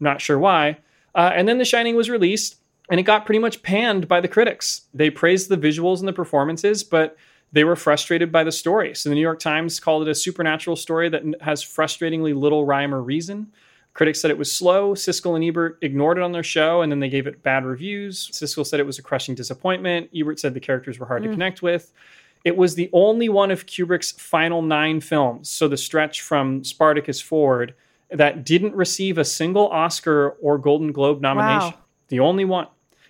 Not 0.00 0.20
sure 0.20 0.38
why. 0.38 0.78
Uh, 1.14 1.32
and 1.34 1.48
then 1.48 1.58
The 1.58 1.64
Shining 1.64 1.96
was 1.96 2.08
released, 2.08 2.56
and 2.90 3.00
it 3.00 3.02
got 3.02 3.26
pretty 3.26 3.40
much 3.40 3.62
panned 3.62 4.06
by 4.06 4.20
the 4.20 4.28
critics. 4.28 4.82
They 4.94 5.10
praised 5.10 5.48
the 5.48 5.56
visuals 5.56 5.98
and 5.98 6.06
the 6.06 6.12
performances, 6.12 6.84
but 6.84 7.16
they 7.52 7.64
were 7.64 7.76
frustrated 7.76 8.30
by 8.30 8.44
the 8.44 8.52
story. 8.52 8.94
So 8.94 9.08
the 9.08 9.14
New 9.14 9.20
York 9.20 9.40
Times 9.40 9.80
called 9.80 10.06
it 10.06 10.10
a 10.10 10.14
supernatural 10.14 10.76
story 10.76 11.08
that 11.08 11.22
has 11.40 11.64
frustratingly 11.64 12.38
little 12.38 12.64
rhyme 12.64 12.94
or 12.94 13.02
reason. 13.02 13.52
Critics 13.94 14.20
said 14.20 14.30
it 14.30 14.38
was 14.38 14.52
slow. 14.52 14.94
Siskel 14.94 15.34
and 15.34 15.44
Ebert 15.44 15.78
ignored 15.82 16.18
it 16.18 16.22
on 16.22 16.32
their 16.32 16.42
show, 16.44 16.82
and 16.82 16.92
then 16.92 17.00
they 17.00 17.08
gave 17.08 17.26
it 17.26 17.42
bad 17.42 17.64
reviews. 17.64 18.30
Siskel 18.32 18.64
said 18.64 18.78
it 18.78 18.86
was 18.86 18.98
a 18.98 19.02
crushing 19.02 19.34
disappointment. 19.34 20.08
Ebert 20.14 20.38
said 20.38 20.54
the 20.54 20.60
characters 20.60 20.98
were 20.98 21.06
hard 21.06 21.22
to 21.24 21.28
Mm. 21.28 21.32
connect 21.32 21.62
with. 21.62 21.92
It 22.44 22.56
was 22.56 22.76
the 22.76 22.88
only 22.92 23.28
one 23.28 23.50
of 23.50 23.66
Kubrick's 23.66 24.12
final 24.12 24.62
nine 24.62 25.00
films, 25.00 25.50
so 25.50 25.66
the 25.66 25.76
stretch 25.76 26.22
from 26.22 26.62
Spartacus 26.62 27.20
forward, 27.20 27.74
that 28.10 28.44
didn't 28.44 28.74
receive 28.74 29.18
a 29.18 29.24
single 29.24 29.68
Oscar 29.68 30.30
or 30.40 30.56
Golden 30.58 30.92
Globe 30.92 31.20
nomination. 31.20 31.72
Wow. 31.72 31.78
The 32.08 32.20
only 32.20 32.44
one. 32.44 32.68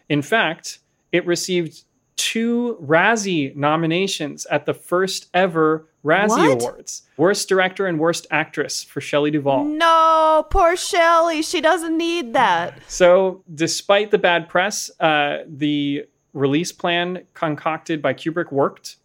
In 0.08 0.22
fact, 0.22 0.78
it 1.12 1.24
received 1.26 1.84
two 2.18 2.76
Razzie 2.82 3.56
nominations 3.56 4.44
at 4.46 4.66
the 4.66 4.74
first 4.74 5.30
ever 5.32 5.86
Razzie 6.04 6.28
What? 6.28 6.62
Awards 6.62 7.02
Worst 7.16 7.48
Director 7.48 7.86
and 7.86 7.98
Worst 7.98 8.26
Actress 8.30 8.84
for 8.84 9.00
Shelley 9.00 9.30
Duvall. 9.30 9.64
No, 9.64 10.46
poor 10.50 10.76
Shelley. 10.76 11.42
She 11.42 11.60
doesn't 11.60 11.96
need 11.96 12.34
that. 12.34 12.78
So, 12.88 13.42
despite 13.54 14.10
the 14.10 14.18
bad 14.18 14.48
press, 14.48 14.90
uh, 15.00 15.38
the 15.46 16.06
release 16.32 16.72
plan 16.72 17.24
concocted 17.34 18.02
by 18.02 18.14
Kubrick 18.14 18.52
worked. 18.52 18.96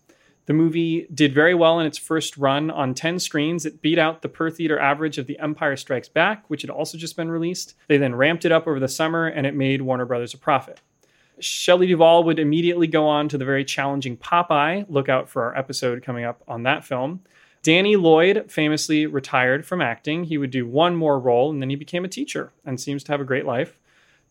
The 0.46 0.54
movie 0.54 1.08
did 1.14 1.34
very 1.34 1.56
well 1.56 1.80
in 1.80 1.86
its 1.86 1.98
first 1.98 2.36
run 2.36 2.70
on 2.70 2.94
10 2.94 3.20
screens. 3.20 3.66
It 3.66 3.82
beat 3.82 3.98
out 3.98 4.22
the 4.22 4.30
per 4.30 4.50
theater 4.50 4.78
average 4.78 5.18
of 5.18 5.26
The 5.26 5.40
Empire 5.40 5.78
Strikes 5.78 6.10
Back, 6.10 6.44
which 6.50 6.62
had 6.62 6.70
also 6.70 6.98
just 6.98 7.16
been 7.16 7.32
released. 7.32 7.76
They 7.88 7.98
then 7.98 8.16
ramped 8.16 8.44
it 8.44 8.52
up 8.52 8.68
over 8.68 8.80
the 8.80 8.90
summer 8.90 9.26
and 9.26 9.48
it 9.48 9.56
made 9.56 9.82
Warner 9.82 10.06
Brothers 10.06 10.34
a 10.34 10.38
profit. 10.38 10.82
Shelley 11.40 11.88
Duvall 11.88 12.24
would 12.24 12.40
immediately 12.40 12.88
go 12.88 13.08
on 13.08 13.28
to 13.30 13.38
the 13.38 13.46
very 13.46 13.66
challenging 13.66 14.18
Popeye. 14.18 14.86
Look 14.90 15.10
out 15.10 15.30
for 15.30 15.44
our 15.44 15.58
episode 15.58 16.04
coming 16.04 16.26
up 16.26 16.42
on 16.48 16.64
that 16.64 16.84
film. 16.84 17.22
Danny 17.64 17.96
Lloyd 17.96 18.52
famously 18.52 19.06
retired 19.06 19.66
from 19.66 19.82
acting. 19.82 20.26
He 20.26 20.38
would 20.38 20.52
do 20.52 20.68
one 20.68 20.96
more 20.96 21.18
role 21.20 21.50
and 21.50 21.62
then 21.62 21.70
he 21.70 21.76
became 21.76 22.04
a 22.04 22.10
teacher 22.10 22.52
and 22.66 22.80
seems 22.80 23.04
to 23.06 23.12
have 23.12 23.22
a 23.22 23.26
great 23.26 23.46
life. 23.46 23.80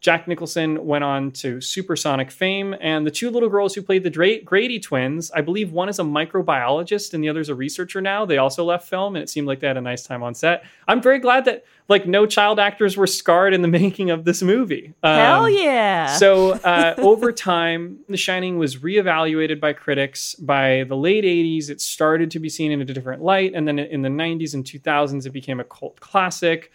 Jack 0.03 0.27
Nicholson 0.27 0.85
went 0.85 1.05
on 1.05 1.31
to 1.31 1.61
supersonic 1.61 2.33
fame, 2.33 2.75
and 2.81 3.07
the 3.07 3.11
two 3.11 3.31
little 3.31 3.49
girls 3.49 3.73
who 3.73 3.83
played 3.83 4.03
the 4.03 4.11
Dra- 4.11 4.41
Grady 4.41 4.81
twins, 4.81 5.31
I 5.31 5.43
believe 5.43 5.71
one 5.71 5.89
is 5.89 6.01
a 6.01 6.03
microbiologist 6.03 7.15
and 7.15 7.23
the 7.23 7.29
other 7.29 7.39
is 7.39 7.49
a 7.49 7.55
researcher 7.55 8.01
now. 8.01 8.25
They 8.25 8.39
also 8.39 8.65
left 8.65 8.89
film, 8.89 9.15
and 9.15 9.23
it 9.23 9.29
seemed 9.29 9.47
like 9.47 9.61
they 9.61 9.69
had 9.69 9.77
a 9.77 9.81
nice 9.81 10.03
time 10.03 10.25
on 10.25 10.35
set. 10.35 10.65
I'm 10.89 11.01
very 11.01 11.21
glad 11.21 11.45
that 11.45 11.65
like 11.87 12.05
no 12.05 12.27
child 12.27 12.59
actors 12.59 12.97
were 12.97 13.07
scarred 13.07 13.55
in 13.55 13.63
the 13.63 13.69
making 13.81 14.11
of 14.11 14.25
this 14.25 14.43
movie. 14.43 14.93
Um, 15.05 15.19
Hell 15.19 15.49
yeah. 15.49 16.17
so 16.17 16.55
uh, 16.55 16.95
over 16.99 17.31
time, 17.31 18.01
The 18.09 18.17
Shining 18.17 18.59
was 18.59 18.79
reevaluated 18.79 19.61
by 19.61 19.73
critics. 19.73 20.35
By 20.35 20.85
the 20.89 20.97
late 20.97 21.23
80s, 21.23 21.71
it 21.71 21.81
started 21.81 22.29
to 22.33 22.41
be 22.41 22.49
seen 22.49 22.73
in 22.73 22.83
a 22.83 22.85
different 22.85 23.23
light, 23.23 23.53
and 23.55 23.69
then 23.69 23.79
in 23.79 24.03
the 24.03 24.09
90s 24.09 24.55
and 24.55 24.65
2000s, 24.65 25.27
it 25.27 25.31
became 25.31 25.61
a 25.61 25.65
cult 25.65 26.01
classic. 26.01 26.73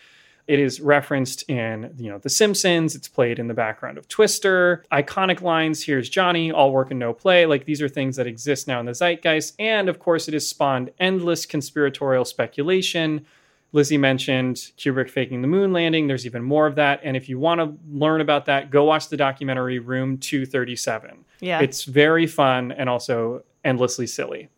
It 0.48 0.60
is 0.60 0.80
referenced 0.80 1.50
in, 1.50 1.94
you 1.98 2.10
know, 2.10 2.18
The 2.18 2.30
Simpsons. 2.30 2.96
It's 2.96 3.08
played 3.08 3.38
in 3.38 3.48
the 3.48 3.54
background 3.54 3.98
of 3.98 4.08
Twister. 4.08 4.86
Iconic 4.92 5.42
lines, 5.42 5.84
here's 5.84 6.10
Johnny, 6.10 6.52
all 6.52 6.72
work 6.72 6.90
and 6.90 7.00
no 7.00 7.14
play. 7.14 7.46
Like 7.46 7.66
these 7.66 7.82
are 7.82 7.90
things 7.90 8.16
that 8.16 8.28
exist 8.28 8.68
now 8.68 8.80
in 8.80 8.86
the 8.86 8.94
zeitgeist. 8.94 9.56
And 9.60 9.90
of 9.90 10.00
course, 10.00 10.28
it 10.28 10.34
has 10.34 10.48
spawned 10.48 10.92
endless 11.00 11.46
conspiratorial 11.46 12.26
speculation. 12.26 13.26
Lizzie 13.74 13.98
mentioned 13.98 14.56
Kubrick 14.78 15.10
faking 15.10 15.42
the 15.42 15.48
moon 15.48 15.74
landing. 15.74 16.08
There's 16.08 16.26
even 16.26 16.44
more 16.44 16.66
of 16.66 16.76
that. 16.76 17.02
And 17.04 17.18
if 17.18 17.28
you 17.28 17.38
want 17.38 17.60
to 17.60 17.78
learn 17.92 18.22
about 18.22 18.46
that, 18.46 18.70
go 18.70 18.86
watch 18.86 19.10
the 19.10 19.18
documentary 19.18 19.80
Room 19.80 20.18
237. 20.18 21.26
Yeah. 21.42 21.60
It's 21.60 21.84
very 21.84 22.28
fun 22.28 22.72
and 22.72 22.90
also 22.90 23.44
endlessly 23.66 24.08
silly. 24.08 24.50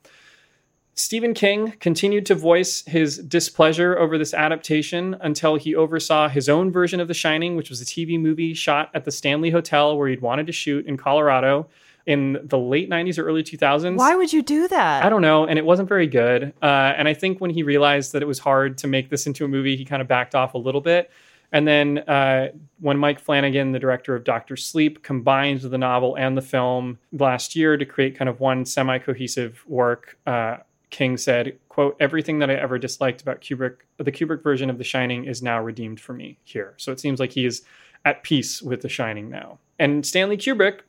Stephen 1.00 1.34
King 1.34 1.72
continued 1.80 2.26
to 2.26 2.36
voice 2.36 2.84
his 2.86 3.20
displeasure 3.20 3.98
over 3.98 4.18
this 4.18 4.34
adaptation 4.34 5.16
until 5.22 5.56
he 5.56 5.74
oversaw 5.74 6.28
his 6.28 6.50
own 6.50 6.74
version 6.74 7.00
of 7.00 7.08
The 7.08 7.14
Shining, 7.14 7.56
which 7.56 7.70
was 7.70 7.82
a 7.82 7.86
TV 7.86 8.20
movie 8.20 8.54
shot 8.54 8.92
at 8.94 9.06
the 9.06 9.12
Stanley 9.12 9.50
Hotel 9.50 9.98
where 9.98 10.10
he'd 10.10 10.22
wanted 10.22 10.46
to 10.48 10.52
shoot 10.52 10.86
in 10.86 10.98
Colorado 10.98 11.70
in 12.06 12.38
the 12.44 12.58
late 12.58 12.90
90s 12.90 13.18
or 13.18 13.24
early 13.24 13.44
2000s. 13.44 13.96
Why 13.96 14.14
would 14.14 14.34
you 14.34 14.42
do 14.42 14.68
that? 14.68 15.06
I 15.06 15.08
don't 15.08 15.22
know, 15.22 15.46
and 15.46 15.58
it 15.58 15.64
wasn't 15.64 15.88
very 15.88 16.06
good. 16.06 16.52
Uh, 16.62 16.94
and 16.98 17.08
I 17.08 17.14
think 17.14 17.40
when 17.40 17.52
he 17.52 17.64
realized 17.64 18.12
that 18.12 18.22
it 18.22 18.28
was 18.28 18.40
hard 18.40 18.78
to 18.80 18.88
make 18.88 19.10
this 19.10 19.26
into 19.26 19.46
a 19.46 19.48
movie, 19.48 19.78
he 19.78 19.86
kind 19.86 20.02
of 20.02 20.08
backed 20.10 20.36
off 20.36 20.54
a 20.54 20.58
little 20.58 20.82
bit. 20.82 21.10
And 21.54 21.66
then 21.66 22.00
uh, 22.00 22.50
when 22.82 22.98
Mike 22.98 23.22
Flanagan, 23.22 23.72
the 23.72 23.80
director 23.80 24.16
of 24.16 24.26
Doctor 24.26 24.58
Sleep, 24.58 25.02
combined 25.02 25.62
the 25.62 25.78
novel 25.78 26.16
and 26.16 26.38
the 26.38 26.42
film 26.42 27.00
last 27.14 27.56
year 27.56 27.78
to 27.78 27.86
create 27.86 28.18
kind 28.18 28.28
of 28.28 28.42
one 28.42 28.66
semi-cohesive 28.66 29.64
work, 29.66 30.20
uh, 30.28 30.58
King 30.90 31.18
said, 31.18 31.58
"quote 31.70 31.96
Everything 32.00 32.40
that 32.40 32.50
I 32.50 32.56
ever 32.56 32.78
disliked 32.78 33.22
about 33.22 33.42
Kubrick, 33.42 33.78
the 33.98 34.12
Kubrick 34.12 34.44
version 34.44 34.70
of 34.70 34.78
The 34.78 34.84
Shining, 34.84 35.26
is 35.26 35.42
now 35.42 35.62
redeemed 35.62 36.00
for 36.00 36.14
me 36.14 36.40
here." 36.44 36.74
So 36.78 36.92
it 36.92 37.00
seems 37.00 37.20
like 37.20 37.34
he 37.34 37.46
is 37.46 37.64
at 38.06 38.24
peace 38.24 38.62
with 38.62 38.82
The 38.82 38.90
Shining 38.90 39.30
now. 39.30 39.60
And 39.78 40.06
Stanley 40.06 40.38
Kubrick 40.38 40.82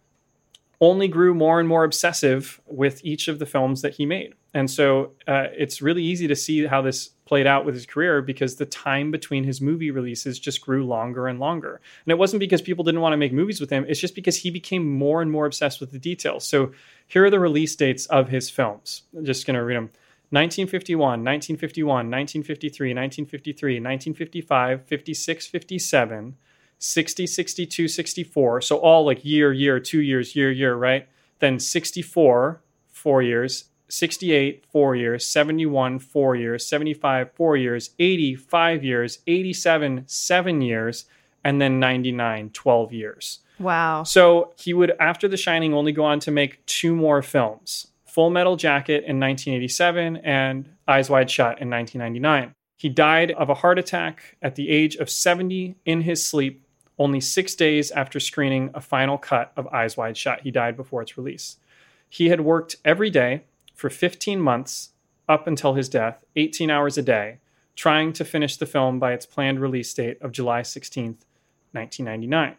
only 0.81 1.09
grew 1.09 1.35
more 1.35 1.61
and 1.61 1.69
more 1.69 1.85
obsessive 1.85 2.61
with 2.67 3.05
each 3.05 3.29
of 3.29 3.39
the 3.39 3.47
films 3.47 3.83
that 3.83 3.95
he 3.95 4.07
made. 4.07 4.35
And 4.55 4.71
so 4.71 5.13
uh, 5.29 5.47
it's 5.53 5.83
really 5.83 6.03
easy 6.03 6.27
to 6.27 6.35
see 6.35 6.67
how 6.67 6.81
this 6.81 7.11
played 7.27 7.47
out 7.47 7.65
with 7.65 7.75
his 7.75 7.87
career 7.87 8.23
because 8.23 8.57
the 8.57 8.67
time 8.67 9.11
between 9.11 9.45
his 9.45 9.61
movie 9.61 9.91
releases 9.91 10.39
just 10.39 10.61
grew 10.63 10.85
longer 10.85 11.29
and 11.29 11.39
longer. 11.39 11.81
And 12.05 12.11
it 12.11 12.19
wasn't 12.19 12.41
because 12.41 12.63
people 12.63 12.83
didn't 12.83 13.03
want 13.03 13.13
to 13.13 13.19
make 13.19 13.33
movies 13.33 13.61
with 13.61 13.71
him, 13.71 13.85
it's 13.89 14.01
just 14.01 14.15
because 14.15 14.39
he 14.39 14.51
became 14.51 14.91
more 14.91 15.23
and 15.23 15.31
more 15.31 15.47
obsessed 15.47 15.81
with 15.81 15.93
the 15.93 15.99
details. 15.99 16.47
So 16.47 16.73
here 17.07 17.25
are 17.25 17.31
the 17.31 17.39
release 17.39 17.77
dates 17.77 18.07
of 18.07 18.29
his 18.29 18.51
films. 18.51 19.03
I'm 19.17 19.25
just 19.25 19.47
going 19.47 19.55
to 19.55 19.63
read 19.63 19.77
them. 19.77 19.91
1951, 20.31 21.25
1951, 21.25 21.87
1953, 21.87 22.91
1953, 22.91 23.75
1955, 23.75 24.85
56, 24.87 25.47
57, 25.47 26.37
60, 26.81 27.27
62, 27.27 27.89
64. 27.89 28.63
So 28.63 28.79
all 28.79 29.05
like 29.05 29.25
year, 29.25 29.53
year, 29.53 29.79
two 29.79 30.01
years, 30.01 30.35
year, 30.35 30.51
year, 30.51 30.75
right? 30.75 31.07
Then 31.39 31.61
64, 31.61 32.63
four 32.91 33.23
years. 33.23 33.65
68, 33.89 34.65
four 34.73 34.97
years. 34.97 35.27
71, 35.27 35.99
four 35.99 36.37
years. 36.37 36.67
75, 36.67 37.33
four 37.35 37.57
years. 37.57 37.91
80, 37.99 38.35
five 38.35 38.83
years. 38.83 39.19
87, 39.27 40.05
seven 40.07 40.63
years. 40.63 41.05
And 41.45 41.61
then 41.61 41.79
99, 41.81 42.51
12 42.51 42.93
years. 42.93 43.41
Wow. 43.59 44.05
So 44.05 44.55
he 44.59 44.73
would, 44.73 44.93
after 44.99 45.29
The 45.29 45.37
Shining, 45.37 45.75
only 45.75 45.93
go 45.93 46.05
on 46.05 46.19
to 46.21 46.31
make 46.31 46.65
two 46.67 46.97
more 46.97 47.23
films 47.23 47.89
Full 48.07 48.31
Metal 48.31 48.57
Jacket 48.57 49.05
in 49.05 49.21
1987 49.21 50.17
and 50.19 50.69
Eyes 50.89 51.11
Wide 51.11 51.31
Shut 51.31 51.61
in 51.61 51.69
1999. 51.69 52.55
He 52.77 52.89
died 52.89 53.31
of 53.33 53.51
a 53.51 53.55
heart 53.55 53.79
attack 53.79 54.39
at 54.41 54.55
the 54.55 54.71
age 54.71 54.97
of 54.97 55.11
70 55.11 55.77
in 55.85 56.01
his 56.01 56.27
sleep, 56.27 56.65
only 57.01 57.21
six 57.21 57.55
days 57.57 57.91
after 57.91 58.21
screening 58.21 58.71
a 58.75 58.81
final 58.81 59.19
cut 59.19 59.53
of 59.57 59.67
Eyes 59.69 59.97
Wide 59.97 60.17
Shut. 60.17 60.43
He 60.43 60.51
died 60.53 60.77
before 60.77 61.01
its 61.03 61.17
release. 61.17 61.57
He 62.09 62.29
had 62.29 62.43
worked 62.43 62.77
every 62.85 63.09
day 63.09 63.45
for 63.75 63.89
15 63.89 64.39
months 64.39 64.91
up 65.27 65.47
until 65.47 65.75
his 65.75 65.89
death, 65.89 66.23
18 66.37 66.71
hours 66.71 66.99
a 66.99 67.03
day, 67.03 67.39
trying 67.75 68.13
to 68.13 68.25
finish 68.25 68.59
the 68.59 68.67
film 68.67 68.99
by 68.99 69.15
its 69.15 69.25
planned 69.25 69.61
release 69.61 69.93
date 69.95 70.21
of 70.21 70.31
July 70.31 70.61
16th, 70.61 71.25
1999. 71.73 72.57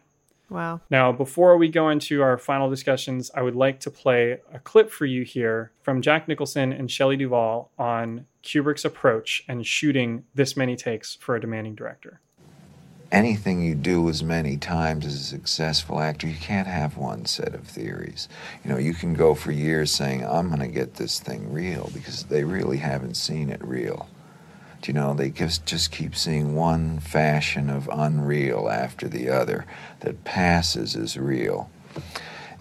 Wow. 0.50 0.80
Now, 0.90 1.12
before 1.12 1.56
we 1.56 1.68
go 1.68 1.88
into 1.88 2.20
our 2.20 2.36
final 2.36 2.68
discussions, 2.68 3.30
I 3.34 3.42
would 3.42 3.54
like 3.54 3.78
to 3.80 3.90
play 3.90 4.40
a 4.52 4.58
clip 4.58 4.90
for 4.90 5.06
you 5.06 5.22
here 5.22 5.70
from 5.82 6.02
Jack 6.02 6.26
Nicholson 6.26 6.72
and 6.72 6.90
Shelley 6.90 7.16
Duvall 7.16 7.70
on 7.78 8.26
Kubrick's 8.42 8.84
approach 8.84 9.44
and 9.48 9.64
shooting 9.64 10.24
this 10.34 10.56
many 10.56 10.74
takes 10.74 11.14
for 11.14 11.36
a 11.36 11.40
demanding 11.40 11.74
director. 11.74 12.20
Anything 13.12 13.62
you 13.62 13.74
do 13.74 14.08
as 14.08 14.22
many 14.22 14.56
times 14.56 15.04
as 15.04 15.14
a 15.14 15.18
successful 15.24 16.00
actor, 16.00 16.26
you 16.26 16.34
can't 16.34 16.66
have 16.66 16.96
one 16.96 17.26
set 17.26 17.54
of 17.54 17.66
theories. 17.66 18.26
You 18.64 18.70
know, 18.70 18.78
you 18.78 18.94
can 18.94 19.12
go 19.12 19.34
for 19.34 19.52
years 19.52 19.92
saying, 19.92 20.24
I'm 20.24 20.48
going 20.48 20.60
to 20.60 20.66
get 20.66 20.94
this 20.94 21.20
thing 21.20 21.52
real 21.52 21.90
because 21.92 22.24
they 22.24 22.42
really 22.42 22.78
haven't 22.78 23.18
seen 23.18 23.50
it 23.50 23.62
real. 23.62 24.08
Do 24.80 24.88
you 24.88 24.94
know, 24.94 25.12
they 25.12 25.28
just, 25.28 25.66
just 25.66 25.92
keep 25.92 26.16
seeing 26.16 26.54
one 26.54 27.00
fashion 27.00 27.68
of 27.68 27.86
unreal 27.92 28.70
after 28.70 29.08
the 29.08 29.28
other 29.28 29.66
that 30.00 30.24
passes 30.24 30.96
as 30.96 31.18
real. 31.18 31.70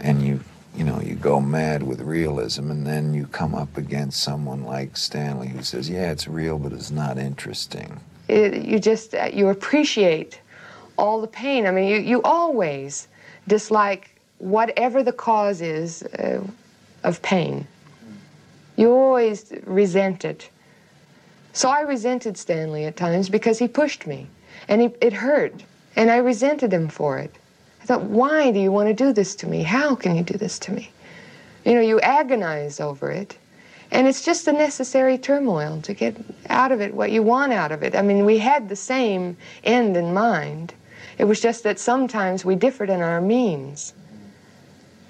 And 0.01 0.21
you, 0.21 0.41
you 0.75 0.83
know, 0.83 0.99
you 0.99 1.15
go 1.15 1.39
mad 1.39 1.81
with 1.81 2.01
realism, 2.01 2.69
and 2.69 2.85
then 2.85 3.13
you 3.13 3.25
come 3.27 3.55
up 3.55 3.77
against 3.77 4.21
someone 4.21 4.65
like 4.65 4.97
Stanley 4.97 5.47
who 5.47 5.63
says, 5.63 5.89
Yeah, 5.89 6.11
it's 6.11 6.27
real, 6.27 6.59
but 6.59 6.73
it's 6.73 6.91
not 6.91 7.17
interesting. 7.17 8.01
It, 8.27 8.63
you 8.65 8.79
just 8.79 9.15
uh, 9.15 9.29
you 9.33 9.49
appreciate 9.49 10.40
all 11.01 11.19
the 11.19 11.27
pain. 11.27 11.65
I 11.65 11.71
mean, 11.71 11.89
you, 11.89 11.97
you 11.97 12.21
always 12.21 13.07
dislike 13.47 14.21
whatever 14.37 15.03
the 15.03 15.11
cause 15.11 15.61
is 15.61 16.03
uh, 16.03 16.45
of 17.03 17.21
pain. 17.21 17.67
You 18.77 18.91
always 18.91 19.51
resent 19.65 20.23
it. 20.23 20.49
So 21.53 21.69
I 21.69 21.81
resented 21.81 22.37
Stanley 22.37 22.85
at 22.85 22.95
times 22.95 23.29
because 23.29 23.59
he 23.59 23.67
pushed 23.67 24.07
me, 24.07 24.27
and 24.67 24.81
he, 24.81 24.89
it 25.01 25.13
hurt, 25.13 25.63
and 25.95 26.09
I 26.09 26.17
resented 26.17 26.71
him 26.71 26.87
for 26.87 27.17
it. 27.17 27.35
I 27.81 27.85
thought, 27.85 28.03
why 28.03 28.51
do 28.51 28.59
you 28.59 28.71
want 28.71 28.87
to 28.87 28.93
do 28.93 29.11
this 29.11 29.35
to 29.37 29.47
me? 29.47 29.63
How 29.63 29.95
can 29.95 30.15
you 30.15 30.23
do 30.23 30.37
this 30.37 30.59
to 30.59 30.71
me? 30.71 30.91
You 31.65 31.73
know, 31.73 31.81
you 31.81 31.99
agonize 32.01 32.79
over 32.79 33.11
it. 33.11 33.37
And 33.91 34.07
it's 34.07 34.23
just 34.23 34.45
the 34.45 34.53
necessary 34.53 35.17
turmoil 35.17 35.81
to 35.81 35.93
get 35.93 36.15
out 36.49 36.71
of 36.71 36.79
it 36.79 36.93
what 36.93 37.11
you 37.11 37.23
want 37.23 37.51
out 37.51 37.73
of 37.73 37.83
it. 37.83 37.93
I 37.95 38.01
mean, 38.01 38.23
we 38.23 38.37
had 38.37 38.69
the 38.69 38.75
same 38.75 39.35
end 39.63 39.97
in 39.97 40.13
mind. 40.13 40.73
It 41.21 41.27
was 41.27 41.39
just 41.39 41.63
that 41.65 41.77
sometimes 41.77 42.43
we 42.43 42.55
differed 42.55 42.89
in 42.89 42.99
our 42.99 43.21
means. 43.21 43.93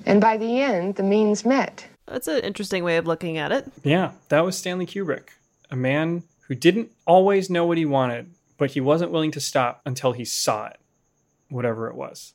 And 0.05 0.19
by 0.19 0.35
the 0.35 0.59
end, 0.59 0.95
the 0.95 1.03
means 1.03 1.45
met. 1.45 1.87
That's 2.05 2.27
an 2.27 2.43
interesting 2.43 2.83
way 2.83 2.97
of 2.97 3.07
looking 3.07 3.37
at 3.37 3.53
it. 3.53 3.71
Yeah, 3.81 4.11
that 4.27 4.41
was 4.41 4.57
Stanley 4.57 4.85
Kubrick, 4.85 5.29
a 5.69 5.77
man 5.77 6.23
who 6.49 6.55
didn't 6.55 6.91
always 7.07 7.49
know 7.49 7.65
what 7.65 7.77
he 7.77 7.85
wanted, 7.85 8.29
but 8.57 8.71
he 8.71 8.81
wasn't 8.81 9.11
willing 9.11 9.31
to 9.31 9.39
stop 9.39 9.79
until 9.85 10.11
he 10.11 10.25
saw 10.25 10.67
it, 10.67 10.81
whatever 11.47 11.87
it 11.87 11.95
was. 11.95 12.33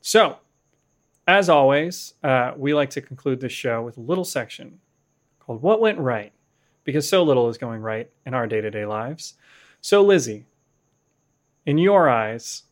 So, 0.00 0.38
as 1.28 1.50
always, 1.50 2.14
uh, 2.22 2.52
we 2.56 2.72
like 2.72 2.88
to 2.90 3.02
conclude 3.02 3.40
this 3.40 3.52
show 3.52 3.82
with 3.82 3.98
a 3.98 4.00
little 4.00 4.24
section 4.24 4.80
called 5.38 5.60
What 5.60 5.82
Went 5.82 5.98
Right, 5.98 6.32
because 6.82 7.06
so 7.06 7.24
little 7.24 7.50
is 7.50 7.58
going 7.58 7.82
right 7.82 8.08
in 8.24 8.32
our 8.32 8.46
day 8.46 8.62
to 8.62 8.70
day 8.70 8.86
lives. 8.86 9.34
So, 9.82 10.02
Lizzie, 10.02 10.46
in 11.66 11.78
your 11.78 12.08
eyes, 12.08 12.64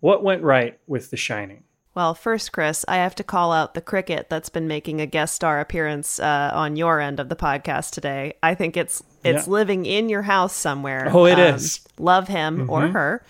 what 0.00 0.22
went 0.22 0.42
right 0.42 0.78
with 0.86 1.10
The 1.10 1.16
Shining? 1.16 1.64
Well, 1.94 2.14
first, 2.14 2.52
Chris, 2.52 2.84
I 2.86 2.96
have 2.96 3.16
to 3.16 3.24
call 3.24 3.52
out 3.52 3.74
the 3.74 3.80
cricket 3.80 4.30
that's 4.30 4.48
been 4.48 4.68
making 4.68 5.00
a 5.00 5.06
guest 5.06 5.34
star 5.34 5.60
appearance 5.60 6.20
uh, 6.20 6.50
on 6.54 6.76
your 6.76 7.00
end 7.00 7.18
of 7.18 7.28
the 7.28 7.36
podcast 7.36 7.90
today. 7.90 8.34
I 8.42 8.54
think 8.54 8.76
it's 8.76 9.02
it's 9.22 9.46
Yeah. 9.46 9.52
living 9.52 9.84
in 9.84 10.08
your 10.08 10.22
house 10.22 10.54
somewhere. 10.54 11.10
Oh, 11.12 11.26
it 11.26 11.38
it 11.38 11.54
is. 11.54 11.80
Love 11.98 12.28
him 12.28 12.70
or 12.70 12.82
Mhm. 12.82 12.92
her. 12.92 13.24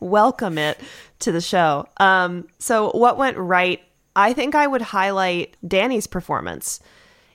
Welcome 0.00 0.56
it 0.56 0.78
to 1.18 1.32
the 1.32 1.40
show. 1.40 1.86
Um, 1.98 2.46
so, 2.58 2.90
what 2.92 3.18
went 3.18 3.36
right? 3.36 3.80
I 4.14 4.32
think 4.32 4.54
I 4.54 4.66
would 4.66 4.80
highlight 4.82 5.56
Danny's 5.66 6.06
performance. 6.06 6.80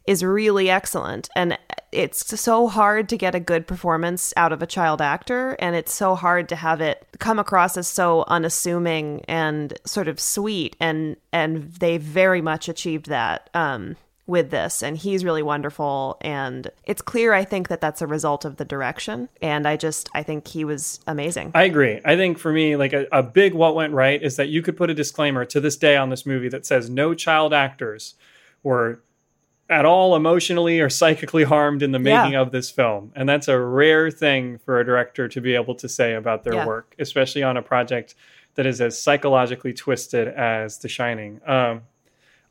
Is 0.05 0.23
really 0.23 0.69
excellent. 0.69 1.29
And 1.35 1.57
it's 1.91 2.39
so 2.39 2.67
hard 2.67 3.09
to 3.09 3.17
get 3.17 3.35
a 3.35 3.39
good 3.39 3.67
performance 3.67 4.33
out 4.37 4.53
of 4.53 4.61
a 4.61 4.67
child 4.67 5.01
actor. 5.01 5.57
And 5.59 5.75
it's 5.75 5.93
so 5.93 6.15
hard 6.15 6.49
to 6.49 6.55
have 6.55 6.81
it 6.81 7.05
come 7.19 7.39
across 7.39 7.77
as 7.77 7.87
so 7.87 8.23
unassuming 8.27 9.23
and 9.27 9.77
sort 9.85 10.07
of 10.07 10.19
sweet. 10.19 10.75
And, 10.79 11.17
and 11.33 11.71
they 11.73 11.97
very 11.97 12.41
much 12.41 12.69
achieved 12.69 13.07
that. 13.07 13.49
Um, 13.53 13.97
with 14.27 14.49
this 14.49 14.81
and 14.81 14.97
he's 14.97 15.25
really 15.25 15.41
wonderful 15.41 16.17
and 16.21 16.71
it's 16.85 17.01
clear 17.01 17.33
i 17.33 17.43
think 17.43 17.67
that 17.67 17.81
that's 17.81 18.01
a 18.01 18.07
result 18.07 18.45
of 18.45 18.55
the 18.55 18.63
direction 18.63 19.27
and 19.41 19.67
i 19.67 19.75
just 19.75 20.09
i 20.13 20.23
think 20.23 20.47
he 20.47 20.63
was 20.63 21.01
amazing 21.07 21.51
I 21.53 21.63
agree. 21.63 21.99
I 22.05 22.15
think 22.15 22.37
for 22.37 22.53
me, 22.53 22.75
like 22.75 22.93
a, 22.93 23.07
a 23.11 23.23
big 23.23 23.53
what 23.53 23.75
went 23.75 23.93
right 23.93 24.21
is 24.21 24.37
that 24.37 24.47
you 24.47 24.61
could 24.61 24.77
put 24.77 24.89
a 24.89 24.93
disclaimer 24.93 25.43
to 25.45 25.59
this 25.59 25.75
day 25.75 25.97
on 25.97 26.09
this 26.09 26.25
movie 26.25 26.47
that 26.49 26.65
says 26.65 26.89
no 26.89 27.13
child 27.13 27.53
actors 27.53 28.15
were 28.63 29.01
at 29.71 29.85
all 29.85 30.15
emotionally 30.15 30.79
or 30.81 30.89
psychically 30.89 31.43
harmed 31.43 31.81
in 31.81 31.91
the 31.91 31.97
Yeah. 31.99 32.21
making 32.23 32.35
of 32.35 32.51
this 32.51 32.69
film. 32.69 33.11
And 33.15 33.27
that's 33.27 33.47
a 33.47 33.57
rare 33.59 34.11
thing 34.11 34.57
for 34.59 34.79
a 34.79 34.85
director 34.85 35.27
to 35.29 35.41
be 35.41 35.55
able 35.55 35.75
to 35.75 35.87
say 35.89 36.13
about 36.13 36.43
their 36.43 36.55
Yeah. 36.55 36.65
work, 36.67 36.93
especially 36.99 37.41
on 37.41 37.55
a 37.57 37.61
project 37.61 38.13
that 38.55 38.65
is 38.65 38.81
as 38.81 39.01
psychologically 39.01 39.73
twisted 39.73 40.27
as 40.27 40.77
The 40.79 40.89
Shining. 40.89 41.39
Um, 41.47 41.83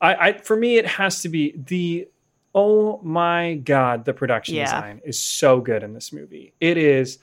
I, 0.01 0.14
I 0.28 0.32
for 0.32 0.56
me, 0.56 0.78
it 0.78 0.86
has 0.86 1.20
to 1.22 1.28
be 1.28 1.52
the 1.56 2.09
oh 2.55 2.98
my 3.05 3.55
god, 3.55 4.05
the 4.06 4.14
production 4.14 4.56
Yeah. 4.56 4.64
design 4.64 5.01
is 5.05 5.18
so 5.20 5.60
good 5.60 5.82
in 5.82 5.92
this 5.92 6.12
movie. 6.12 6.55
It 6.59 6.78
is 6.78 7.18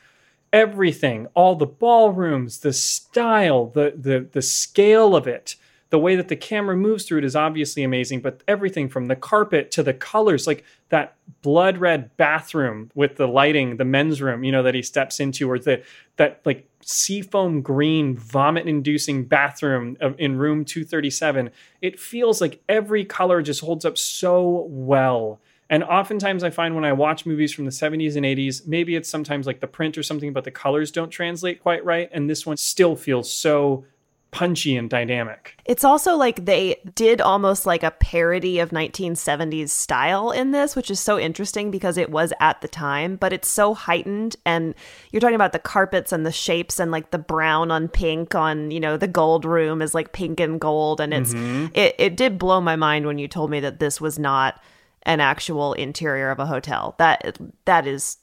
everything, 0.54 1.28
all 1.34 1.56
the 1.56 1.66
ballrooms, 1.66 2.60
the 2.60 2.72
style, 2.72 3.66
the 3.74 3.94
the 3.96 4.28
the 4.32 4.42
scale 4.44 5.16
of 5.16 5.28
it, 5.28 5.56
the 5.90 6.00
way 6.00 6.16
that 6.16 6.28
the 6.28 6.36
camera 6.36 6.76
moves 6.76 7.06
through 7.06 7.20
it 7.20 7.24
is 7.24 7.36
obviously 7.36 7.84
amazing, 7.84 8.22
but 8.22 8.44
everything 8.48 8.90
from 8.90 9.06
the 9.06 9.16
carpet 9.16 9.72
to 9.72 9.84
the 9.84 9.94
colors, 9.94 10.46
like 10.46 10.64
that 10.90 11.16
blood 11.42 11.78
red 11.78 12.16
bathroom 12.18 12.92
with 12.94 13.16
the 13.16 13.28
lighting, 13.28 13.78
the 13.78 13.86
men's 13.86 14.22
room, 14.22 14.44
you 14.44 14.52
know, 14.52 14.64
that 14.64 14.76
he 14.76 14.82
steps 14.82 15.20
into, 15.20 15.50
or 15.50 15.60
the 15.60 15.84
that 16.18 16.42
like 16.46 16.68
seafoam 16.82 17.62
green 17.62 18.18
vomit 18.18 18.68
inducing 18.68 19.26
bathroom 19.26 19.98
in 20.18 20.38
room 20.38 20.64
237 20.64 21.50
it 21.82 22.00
feels 22.00 22.40
like 22.40 22.62
every 22.70 23.04
color 23.04 23.42
just 23.42 23.60
holds 23.60 23.84
up 23.84 23.98
so 23.98 24.66
well 24.70 25.42
and 25.70 25.84
oftentimes 25.84 26.44
I 26.44 26.50
find 26.50 26.76
when 26.76 26.86
I 26.86 26.94
watch 26.94 27.26
movies 27.26 27.54
from 27.54 27.66
the 27.66 27.72
70s 27.72 28.16
and 28.16 28.26
80s, 28.26 28.66
maybe 28.66 28.96
it's 28.96 29.10
sometimes 29.10 29.46
like 29.46 29.60
the 29.60 29.68
print 29.68 29.98
or 29.98 30.04
something, 30.04 30.32
but 30.32 30.46
the 30.46 30.52
colors 30.52 30.92
don't 30.92 31.10
translate 31.10 31.62
quite 31.62 31.84
right. 31.84 32.10
And 32.14 32.30
this 32.30 32.46
one 32.46 32.58
still 32.58 32.96
feels 32.96 33.32
so 33.32 33.86
punchy 34.32 34.76
and 34.76 34.90
dynamic. 34.90 35.56
It's 35.66 35.84
also 35.84 36.16
like 36.16 36.46
they 36.46 36.82
did 36.96 37.22
almost 37.22 37.66
like 37.66 37.82
a 37.84 37.92
parody 37.92 38.60
of 38.60 38.70
1970s 38.72 39.70
style 39.70 40.32
in 40.32 40.52
this, 40.52 40.76
which 40.76 40.92
is 40.92 41.00
so 41.00 41.18
interesting 41.18 41.72
because 41.72 41.98
it 41.98 42.10
was 42.10 42.34
at 42.40 42.62
the 42.62 42.68
time, 42.68 43.16
but 43.16 43.34
it's 43.34 43.48
so 43.48 43.74
heightened. 43.74 44.36
And 44.46 44.76
you're 45.12 45.22
talking 45.22 45.36
about 45.36 45.54
the 45.54 45.60
carpets 45.60 46.12
and 46.12 46.26
the 46.26 46.32
shapes 46.32 46.80
and 46.80 46.92
like 46.92 47.12
the 47.12 47.18
brown 47.18 47.72
on 47.72 47.88
pink 47.88 48.36
on, 48.36 48.70
you 48.72 48.80
know, 48.80 48.98
the 48.98 49.08
gold 49.08 49.46
room 49.46 49.82
is 49.82 49.96
like 49.96 50.12
pink 50.14 50.40
and 50.40 50.60
gold. 50.60 51.00
And 51.02 51.14
it's, 51.14 51.34
Mhm. 51.34 51.72
it, 51.76 51.96
it 51.98 52.18
did 52.18 52.38
blow 52.38 52.60
my 52.62 52.76
mind 52.76 53.06
when 53.06 53.18
you 53.18 53.28
told 53.28 53.50
me 53.50 53.60
that 53.62 53.80
this 53.80 54.00
was 54.02 54.20
not 54.20 54.62
an 55.04 55.22
actual 55.22 55.74
interior 55.74 56.30
of 56.32 56.40
a 56.40 56.46
hotel. 56.46 56.96
That, 57.00 57.38
that 57.66 57.88
is 57.88 58.18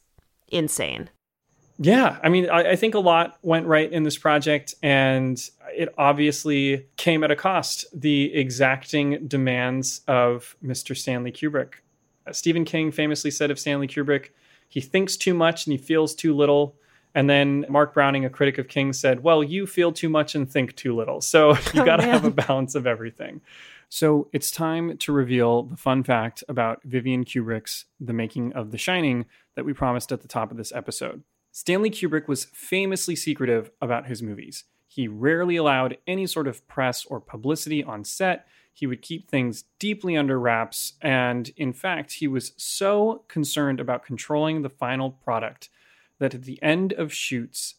insane. 0.49 1.09
Yeah, 1.79 2.19
I 2.23 2.29
mean, 2.29 2.49
I, 2.49 2.71
I 2.71 2.77
think 2.77 2.95
a 2.95 3.01
lot 3.01 3.37
went 3.43 3.67
right 3.67 3.91
in 3.91 4.05
this 4.05 4.17
project, 4.17 4.75
and 4.83 5.41
it 5.77 5.93
obviously 5.99 6.87
came 6.97 7.25
at 7.25 7.31
a 7.33 7.37
cost. 7.37 7.85
The 7.93 8.33
exacting 8.35 9.27
demands 9.27 10.03
of 10.07 10.57
Mr. 10.65 10.97
Stanley 10.97 11.33
Kubrick. 11.33 11.75
Uh, 12.27 12.33
Stephen 12.33 12.65
King 12.65 12.93
famously 12.93 13.31
said 13.31 13.51
of 13.51 13.59
Stanley 13.59 13.89
Kubrick, 13.89 14.29
he 14.69 14.81
thinks 14.81 15.17
too 15.17 15.35
much 15.35 15.67
and 15.67 15.73
he 15.73 15.79
feels 15.79 16.15
too 16.15 16.35
little. 16.35 16.77
And 17.15 17.29
then 17.31 17.65
Mark 17.69 17.95
Browning, 17.95 18.25
a 18.25 18.31
critic 18.31 18.59
of 18.59 18.67
King, 18.67 18.93
said, 18.93 19.23
Well, 19.23 19.43
you 19.43 19.67
feel 19.67 19.93
too 19.93 20.09
much 20.09 20.35
and 20.35 20.51
think 20.51 20.75
too 20.75 20.97
little. 20.97 21.21
So 21.21 21.51
you 21.75 21.83
Oh, 21.83 21.85
got 21.85 21.97
to 21.97 22.07
have 22.07 22.25
a 22.25 22.31
balance 22.31 22.75
of 22.75 22.87
everything. 22.87 23.41
So 23.89 24.29
it's 24.33 24.51
time 24.51 24.97
to 24.99 25.13
reveal 25.13 25.65
the 25.65 25.77
fun 25.77 26.03
fact 26.03 26.43
about 26.49 26.83
Vivian 26.83 27.25
Kubrick's 27.25 27.85
The 28.01 28.13
Making 28.13 28.53
of 28.55 28.73
The 28.73 28.79
Shining 28.79 29.27
that 29.55 29.65
we 29.65 29.73
promised 29.73 30.11
at 30.11 30.23
the 30.23 30.29
top 30.29 30.51
of 30.51 30.57
this 30.57 30.73
episode. 30.73 31.23
Stanley 31.57 31.89
Kubrick 31.89 32.27
was 32.27 32.47
famously 32.47 33.15
secretive 33.15 33.71
about 33.81 34.09
his 34.09 34.21
movies. 34.21 34.65
He 34.89 35.07
rarely 35.07 35.55
allowed 35.55 35.99
any 36.05 36.27
sort 36.27 36.49
of 36.49 36.67
press 36.67 37.05
or 37.05 37.21
publicity 37.21 37.85
on 37.85 38.03
set. 38.03 38.49
He 38.73 38.89
would 38.89 39.03
keep 39.03 39.31
things 39.31 39.63
deeply 39.79 40.17
under 40.17 40.41
wraps. 40.41 40.95
And 41.01 41.53
in 41.57 41.73
fact, 41.73 42.15
he 42.15 42.27
was 42.27 42.55
so 42.57 43.23
concerned 43.29 43.79
about 43.79 44.05
controlling 44.05 44.63
the 44.63 44.69
final 44.69 45.13
product 45.13 45.69
that 46.19 46.35
at 46.35 46.43
the 46.43 46.61
end 46.61 46.93
of 46.93 47.13
shoots, 47.13 47.77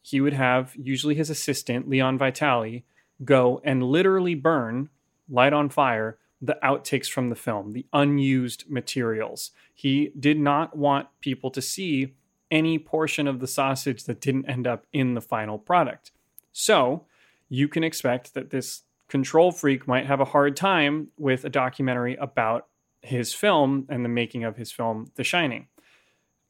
he 0.00 0.22
would 0.22 0.32
have 0.32 0.74
usually 0.74 1.14
his 1.14 1.28
assistant, 1.28 1.86
Leon 1.86 2.16
Vitali, 2.16 2.86
go 3.26 3.60
and 3.62 3.82
literally 3.82 4.34
burn, 4.34 4.88
light 5.28 5.52
on 5.52 5.68
fire, 5.68 6.16
the 6.40 6.56
outtakes 6.64 7.10
from 7.10 7.28
the 7.28 7.36
film, 7.36 7.74
the 7.74 7.84
unused 7.92 8.70
materials. 8.70 9.50
He 9.74 10.12
did 10.18 10.40
not 10.40 10.78
want 10.78 11.08
people 11.20 11.50
to 11.50 11.60
see 11.60 12.14
any 12.50 12.78
portion 12.78 13.26
of 13.26 13.40
the 13.40 13.46
sausage 13.46 14.04
that 14.04 14.20
didn't 14.20 14.46
end 14.46 14.66
up 14.66 14.86
in 14.92 15.14
the 15.14 15.20
final 15.20 15.58
product. 15.58 16.12
So 16.52 17.06
you 17.48 17.68
can 17.68 17.84
expect 17.84 18.34
that 18.34 18.50
this 18.50 18.82
control 19.08 19.52
freak 19.52 19.86
might 19.86 20.06
have 20.06 20.20
a 20.20 20.26
hard 20.26 20.56
time 20.56 21.08
with 21.16 21.44
a 21.44 21.50
documentary 21.50 22.16
about 22.16 22.66
his 23.02 23.32
film 23.32 23.86
and 23.88 24.04
the 24.04 24.08
making 24.08 24.44
of 24.44 24.56
his 24.56 24.72
film, 24.72 25.10
The 25.14 25.24
Shining. 25.24 25.68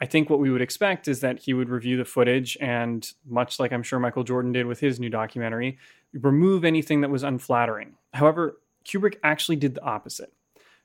I 0.00 0.06
think 0.06 0.30
what 0.30 0.38
we 0.38 0.50
would 0.50 0.62
expect 0.62 1.08
is 1.08 1.20
that 1.20 1.40
he 1.40 1.54
would 1.54 1.68
review 1.68 1.96
the 1.96 2.04
footage 2.04 2.56
and, 2.60 3.10
much 3.26 3.58
like 3.58 3.72
I'm 3.72 3.82
sure 3.82 3.98
Michael 3.98 4.22
Jordan 4.24 4.52
did 4.52 4.66
with 4.66 4.80
his 4.80 5.00
new 5.00 5.10
documentary, 5.10 5.78
remove 6.12 6.64
anything 6.64 7.00
that 7.00 7.10
was 7.10 7.24
unflattering. 7.24 7.94
However, 8.14 8.60
Kubrick 8.84 9.16
actually 9.24 9.56
did 9.56 9.74
the 9.74 9.82
opposite. 9.82 10.32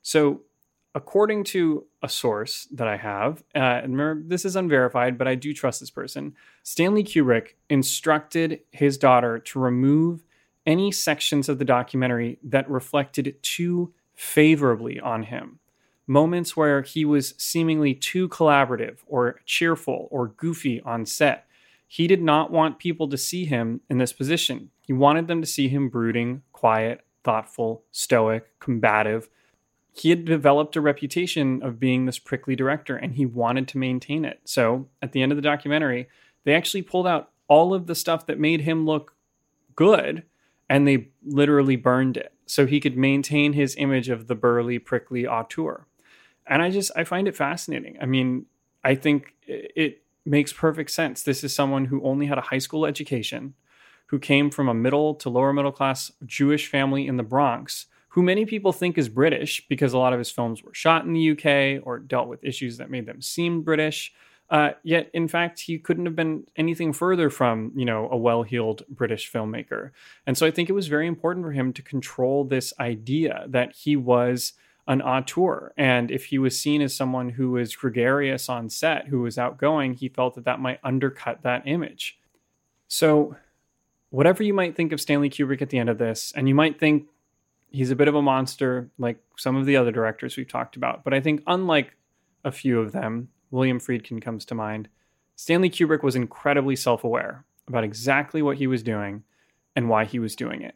So, 0.01 0.41
according 0.95 1.43
to 1.43 1.85
a 2.01 2.09
source 2.09 2.67
that 2.71 2.87
I 2.87 2.97
have, 2.97 3.43
uh, 3.55 3.59
and 3.59 3.97
remember, 3.97 4.23
this 4.27 4.45
is 4.45 4.55
unverified, 4.55 5.17
but 5.17 5.27
I 5.27 5.35
do 5.35 5.53
trust 5.53 5.79
this 5.79 5.89
person, 5.89 6.35
Stanley 6.61 7.03
Kubrick 7.03 7.55
instructed 7.69 8.61
his 8.71 8.97
daughter 8.97 9.39
to 9.39 9.59
remove 9.59 10.23
any 10.65 10.91
sections 10.91 11.49
of 11.49 11.59
the 11.59 11.65
documentary 11.65 12.39
that 12.43 12.69
reflected 12.69 13.35
too 13.41 13.93
favorably 14.13 14.99
on 14.99 15.23
him 15.23 15.59
moments 16.07 16.55
where 16.55 16.81
he 16.81 17.05
was 17.05 17.33
seemingly 17.37 17.93
too 17.93 18.27
collaborative 18.29 18.97
or 19.07 19.39
cheerful 19.45 20.07
or 20.11 20.27
goofy 20.29 20.81
on 20.81 21.05
set. 21.05 21.47
He 21.87 22.07
did 22.07 22.21
not 22.21 22.51
want 22.51 22.79
people 22.79 23.07
to 23.09 23.17
see 23.17 23.45
him 23.45 23.81
in 23.89 23.99
this 23.99 24.13
position. 24.13 24.71
He 24.81 24.93
wanted 24.93 25.27
them 25.27 25.41
to 25.41 25.47
see 25.47 25.67
him 25.67 25.89
brooding, 25.89 26.41
quiet, 26.51 27.01
thoughtful, 27.23 27.83
stoic, 27.91 28.59
combative. 28.59 29.29
He 29.95 30.09
had 30.09 30.25
developed 30.25 30.75
a 30.75 30.81
reputation 30.81 31.61
of 31.61 31.79
being 31.79 32.05
this 32.05 32.19
prickly 32.19 32.55
director 32.55 32.95
and 32.95 33.13
he 33.13 33.25
wanted 33.25 33.67
to 33.69 33.77
maintain 33.77 34.25
it. 34.25 34.41
So 34.43 34.87
at 35.01 35.11
the 35.11 35.21
end 35.21 35.31
of 35.31 35.35
the 35.35 35.41
documentary, 35.41 36.09
they 36.43 36.55
actually 36.55 36.81
pulled 36.81 37.07
out 37.07 37.29
all 37.47 37.73
of 37.73 37.85
the 37.85 37.95
stuff 37.95 38.25
that 38.25 38.39
made 38.39 38.61
him 38.61 38.85
look 38.85 39.15
good 39.75 40.23
and 40.67 40.87
they 40.87 41.09
literally 41.23 41.75
burned 41.75 42.17
it 42.17 42.33
so 42.45 42.65
he 42.65 42.79
could 42.79 42.97
maintain 42.97 43.53
his 43.53 43.75
image 43.77 44.09
of 44.09 44.27
the 44.27 44.35
burly, 44.35 44.79
prickly 44.79 45.27
auteur. 45.27 45.85
And 46.47 46.61
I 46.61 46.71
just 46.71 46.91
I 46.95 47.03
find 47.03 47.27
it 47.27 47.35
fascinating. 47.35 47.97
I 48.01 48.05
mean, 48.05 48.47
I 48.83 48.95
think 48.95 49.35
it 49.47 50.01
makes 50.25 50.51
perfect 50.51 50.91
sense. 50.91 51.21
This 51.21 51.43
is 51.43 51.55
someone 51.55 51.85
who 51.85 52.03
only 52.03 52.25
had 52.25 52.37
a 52.37 52.41
high 52.41 52.57
school 52.57 52.85
education, 52.85 53.53
who 54.07 54.19
came 54.19 54.49
from 54.49 54.67
a 54.67 54.73
middle 54.73 55.13
to 55.15 55.29
lower 55.29 55.53
middle 55.53 55.71
class 55.71 56.11
Jewish 56.25 56.67
family 56.67 57.07
in 57.07 57.17
the 57.17 57.23
Bronx, 57.23 57.85
who 58.13 58.21
many 58.21 58.45
people 58.45 58.71
think 58.71 58.99
is 58.99 59.09
British 59.09 59.65
because 59.67 59.93
a 59.93 59.97
lot 59.97 60.13
of 60.13 60.19
his 60.19 60.29
films 60.29 60.63
were 60.63 60.73
shot 60.73 61.03
in 61.03 61.13
the 61.13 61.31
UK 61.31 61.83
or 61.83 61.97
dealt 61.97 62.27
with 62.27 62.43
issues 62.43 62.77
that 62.77 62.91
made 62.91 63.07
them 63.07 63.23
seem 63.23 63.63
British. 63.63 64.13
Uh, 64.51 64.69
yet, 64.83 65.09
in 65.15 65.27
fact, 65.27 65.59
he 65.61 65.79
couldn't 65.79 66.05
have 66.05 66.15
been 66.15 66.43
anything 66.55 66.93
further 66.93 67.31
from, 67.31 67.71
you 67.75 67.85
know, 67.85 68.07
a 68.11 68.15
well-heeled 68.15 68.83
British 68.87 69.31
filmmaker. 69.31 69.89
And 70.27 70.37
so 70.37 70.45
I 70.45 70.51
think 70.51 70.69
it 70.69 70.73
was 70.73 70.87
very 70.87 71.07
important 71.07 71.43
for 71.43 71.53
him 71.53 71.73
to 71.73 71.81
control 71.81 72.43
this 72.43 72.71
idea 72.79 73.45
that 73.47 73.73
he 73.75 73.95
was 73.95 74.53
an 74.85 75.01
auteur. 75.01 75.73
And 75.75 76.11
if 76.11 76.25
he 76.25 76.37
was 76.37 76.59
seen 76.59 76.83
as 76.83 76.95
someone 76.95 77.29
who 77.29 77.49
was 77.49 77.75
gregarious 77.75 78.47
on 78.47 78.69
set, 78.69 79.07
who 79.07 79.21
was 79.21 79.39
outgoing, 79.39 79.95
he 79.95 80.07
felt 80.07 80.35
that 80.35 80.45
that 80.45 80.59
might 80.59 80.79
undercut 80.83 81.41
that 81.41 81.63
image. 81.65 82.19
So, 82.87 83.37
whatever 84.11 84.43
you 84.43 84.53
might 84.53 84.75
think 84.75 84.91
of 84.91 85.01
Stanley 85.01 85.31
Kubrick 85.31 85.63
at 85.63 85.71
the 85.71 85.79
end 85.79 85.89
of 85.89 85.97
this, 85.97 86.31
and 86.35 86.47
you 86.47 86.53
might 86.53 86.79
think 86.79 87.07
he's 87.73 87.91
a 87.91 87.95
bit 87.95 88.07
of 88.07 88.15
a 88.15 88.21
monster 88.21 88.89
like 88.97 89.17
some 89.37 89.57
of 89.57 89.65
the 89.65 89.75
other 89.75 89.91
directors 89.91 90.37
we've 90.37 90.47
talked 90.47 90.77
about, 90.77 91.03
but 91.03 91.13
I 91.13 91.19
think 91.19 91.43
unlike 91.47 91.97
a 92.45 92.51
few 92.51 92.79
of 92.79 92.93
them, 92.93 93.29
William 93.51 93.79
Friedkin 93.79 94.21
comes 94.21 94.45
to 94.45 94.55
mind, 94.55 94.87
Stanley 95.35 95.69
Kubrick 95.69 96.03
was 96.03 96.15
incredibly 96.15 96.75
self 96.75 97.03
aware 97.03 97.43
about 97.67 97.83
exactly 97.83 98.41
what 98.41 98.57
he 98.57 98.67
was 98.67 98.83
doing 98.83 99.23
and 99.75 99.89
why 99.89 100.05
he 100.05 100.19
was 100.19 100.35
doing 100.35 100.61
it. 100.61 100.75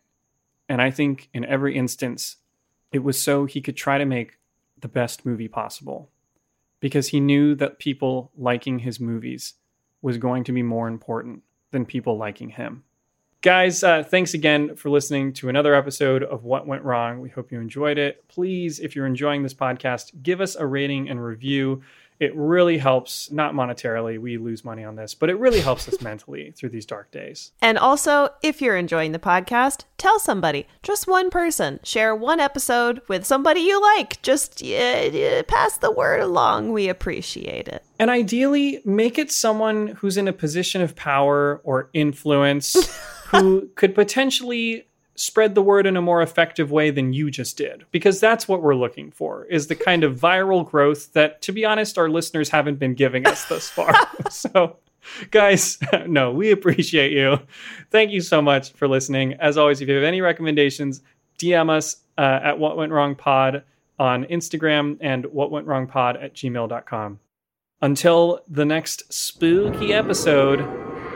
And 0.67 0.81
I 0.81 0.91
think 0.91 1.29
in 1.33 1.45
every 1.45 1.77
instance, 1.77 2.37
it 2.91 3.03
was 3.03 3.21
so 3.21 3.45
he 3.45 3.61
could 3.61 3.77
try 3.77 3.97
to 3.97 4.05
make 4.05 4.39
the 4.79 4.87
best 4.87 5.25
movie 5.25 5.47
possible 5.47 6.09
because 6.79 7.09
he 7.09 7.19
knew 7.19 7.55
that 7.55 7.79
people 7.79 8.31
liking 8.37 8.79
his 8.79 8.99
movies 8.99 9.53
was 10.01 10.17
going 10.17 10.43
to 10.45 10.51
be 10.51 10.63
more 10.63 10.87
important 10.87 11.43
than 11.71 11.85
people 11.85 12.17
liking 12.17 12.49
him. 12.49 12.83
Guys, 13.47 13.81
uh, 13.81 14.03
thanks 14.03 14.33
again 14.33 14.75
for 14.75 14.89
listening 14.89 15.31
to 15.31 15.47
another 15.47 15.73
episode 15.73 16.21
of 16.21 16.43
What 16.43 16.67
Went 16.67 16.83
Wrong. 16.83 17.21
We 17.21 17.29
hope 17.29 17.49
you 17.49 17.61
enjoyed 17.61 17.97
it. 17.97 18.27
Please, 18.27 18.81
if 18.81 18.93
you're 18.93 19.05
enjoying 19.05 19.41
this 19.41 19.53
podcast, 19.53 20.21
give 20.21 20.41
us 20.41 20.57
a 20.57 20.65
rating 20.65 21.09
and 21.09 21.23
review. 21.23 21.81
It 22.19 22.35
really 22.35 22.77
helps, 22.77 23.31
not 23.31 23.53
monetarily, 23.53 24.19
we 24.19 24.37
lose 24.37 24.65
money 24.65 24.83
on 24.83 24.97
this, 24.97 25.13
but 25.13 25.29
it 25.29 25.35
really 25.39 25.61
helps 25.61 25.87
us 25.87 26.01
mentally 26.01 26.51
through 26.57 26.71
these 26.71 26.85
dark 26.85 27.09
days. 27.11 27.53
And 27.61 27.77
also, 27.77 28.31
if 28.43 28.61
you're 28.61 28.75
enjoying 28.75 29.13
the 29.13 29.17
podcast, 29.17 29.85
tell 29.97 30.19
somebody, 30.19 30.67
just 30.83 31.07
one 31.07 31.29
person. 31.29 31.79
Share 31.83 32.13
one 32.13 32.41
episode 32.41 33.01
with 33.07 33.25
somebody 33.25 33.61
you 33.61 33.81
like. 33.81 34.21
Just 34.23 34.61
uh, 34.61 34.75
uh, 34.75 35.43
pass 35.43 35.77
the 35.77 35.91
word 35.91 36.19
along. 36.19 36.73
We 36.73 36.89
appreciate 36.89 37.69
it. 37.69 37.85
And 37.97 38.09
ideally, 38.09 38.81
make 38.83 39.17
it 39.17 39.31
someone 39.31 39.87
who's 39.87 40.17
in 40.17 40.27
a 40.27 40.33
position 40.33 40.81
of 40.81 40.97
power 40.97 41.61
or 41.63 41.89
influence 41.93 42.75
who 43.29 43.69
could 43.75 43.95
potentially 43.95 44.87
spread 45.15 45.55
the 45.55 45.61
word 45.61 45.87
in 45.87 45.97
a 45.97 46.01
more 46.01 46.21
effective 46.21 46.71
way 46.71 46.91
than 46.91 47.11
you 47.11 47.31
just 47.31 47.57
did 47.57 47.83
because 47.89 48.19
that's 48.19 48.47
what 48.47 48.61
we're 48.61 48.75
looking 48.75 49.09
for 49.09 49.45
is 49.45 49.65
the 49.65 49.75
kind 49.75 50.03
of 50.03 50.15
viral 50.19 50.63
growth 50.63 51.11
that 51.13 51.41
to 51.41 51.51
be 51.51 51.65
honest 51.65 51.97
our 51.97 52.07
listeners 52.07 52.49
haven't 52.49 52.77
been 52.77 52.93
giving 52.93 53.25
us 53.27 53.45
thus 53.45 53.69
far. 53.69 53.93
So 54.29 54.77
guys 55.31 55.79
no 56.07 56.31
we 56.31 56.51
appreciate 56.51 57.11
you. 57.13 57.39
Thank 57.89 58.11
you 58.11 58.21
so 58.21 58.41
much 58.41 58.73
for 58.73 58.87
listening. 58.87 59.33
As 59.33 59.57
always 59.57 59.81
if 59.81 59.87
you 59.87 59.95
have 59.95 60.03
any 60.03 60.21
recommendations 60.21 61.01
dm 61.37 61.69
us 61.69 61.97
uh, 62.17 62.39
at 62.43 62.59
what 62.59 62.77
went 62.77 62.91
wrong 62.91 63.15
pod 63.15 63.63
on 63.99 64.25
instagram 64.25 64.97
and 65.01 65.25
what 65.27 65.51
went 65.51 65.67
wrong 65.67 65.87
pod 65.87 66.17
at 66.17 66.33
gmail.com 66.33 67.19
until 67.81 68.41
the 68.47 68.65
next 68.65 69.11
spooky 69.13 69.93
episode 69.93 70.59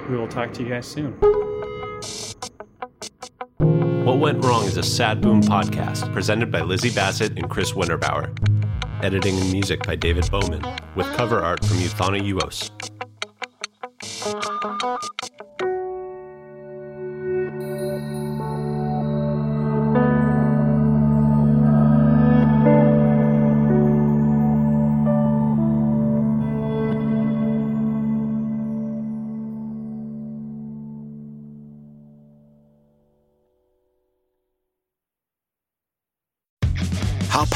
we 0.09 0.17
will 0.17 0.27
talk 0.27 0.53
to 0.53 0.63
you 0.63 0.69
guys 0.69 0.87
soon 0.87 1.17
What 3.57 4.19
Went 4.19 4.43
Wrong 4.43 4.65
is 4.65 4.77
a 4.77 4.83
Sad 4.83 5.21
Boom 5.21 5.41
podcast 5.41 6.11
presented 6.13 6.51
by 6.51 6.61
Lizzie 6.61 6.89
Bassett 6.89 7.37
and 7.37 7.49
Chris 7.49 7.73
Winterbauer. 7.73 8.35
Editing 9.03 9.37
and 9.39 9.51
music 9.51 9.83
by 9.85 9.95
David 9.95 10.29
Bowman, 10.29 10.65
with 10.95 11.07
cover 11.13 11.39
art 11.39 11.63
from 11.65 11.77
Euthana 11.77 12.21
Uos. 12.21 12.71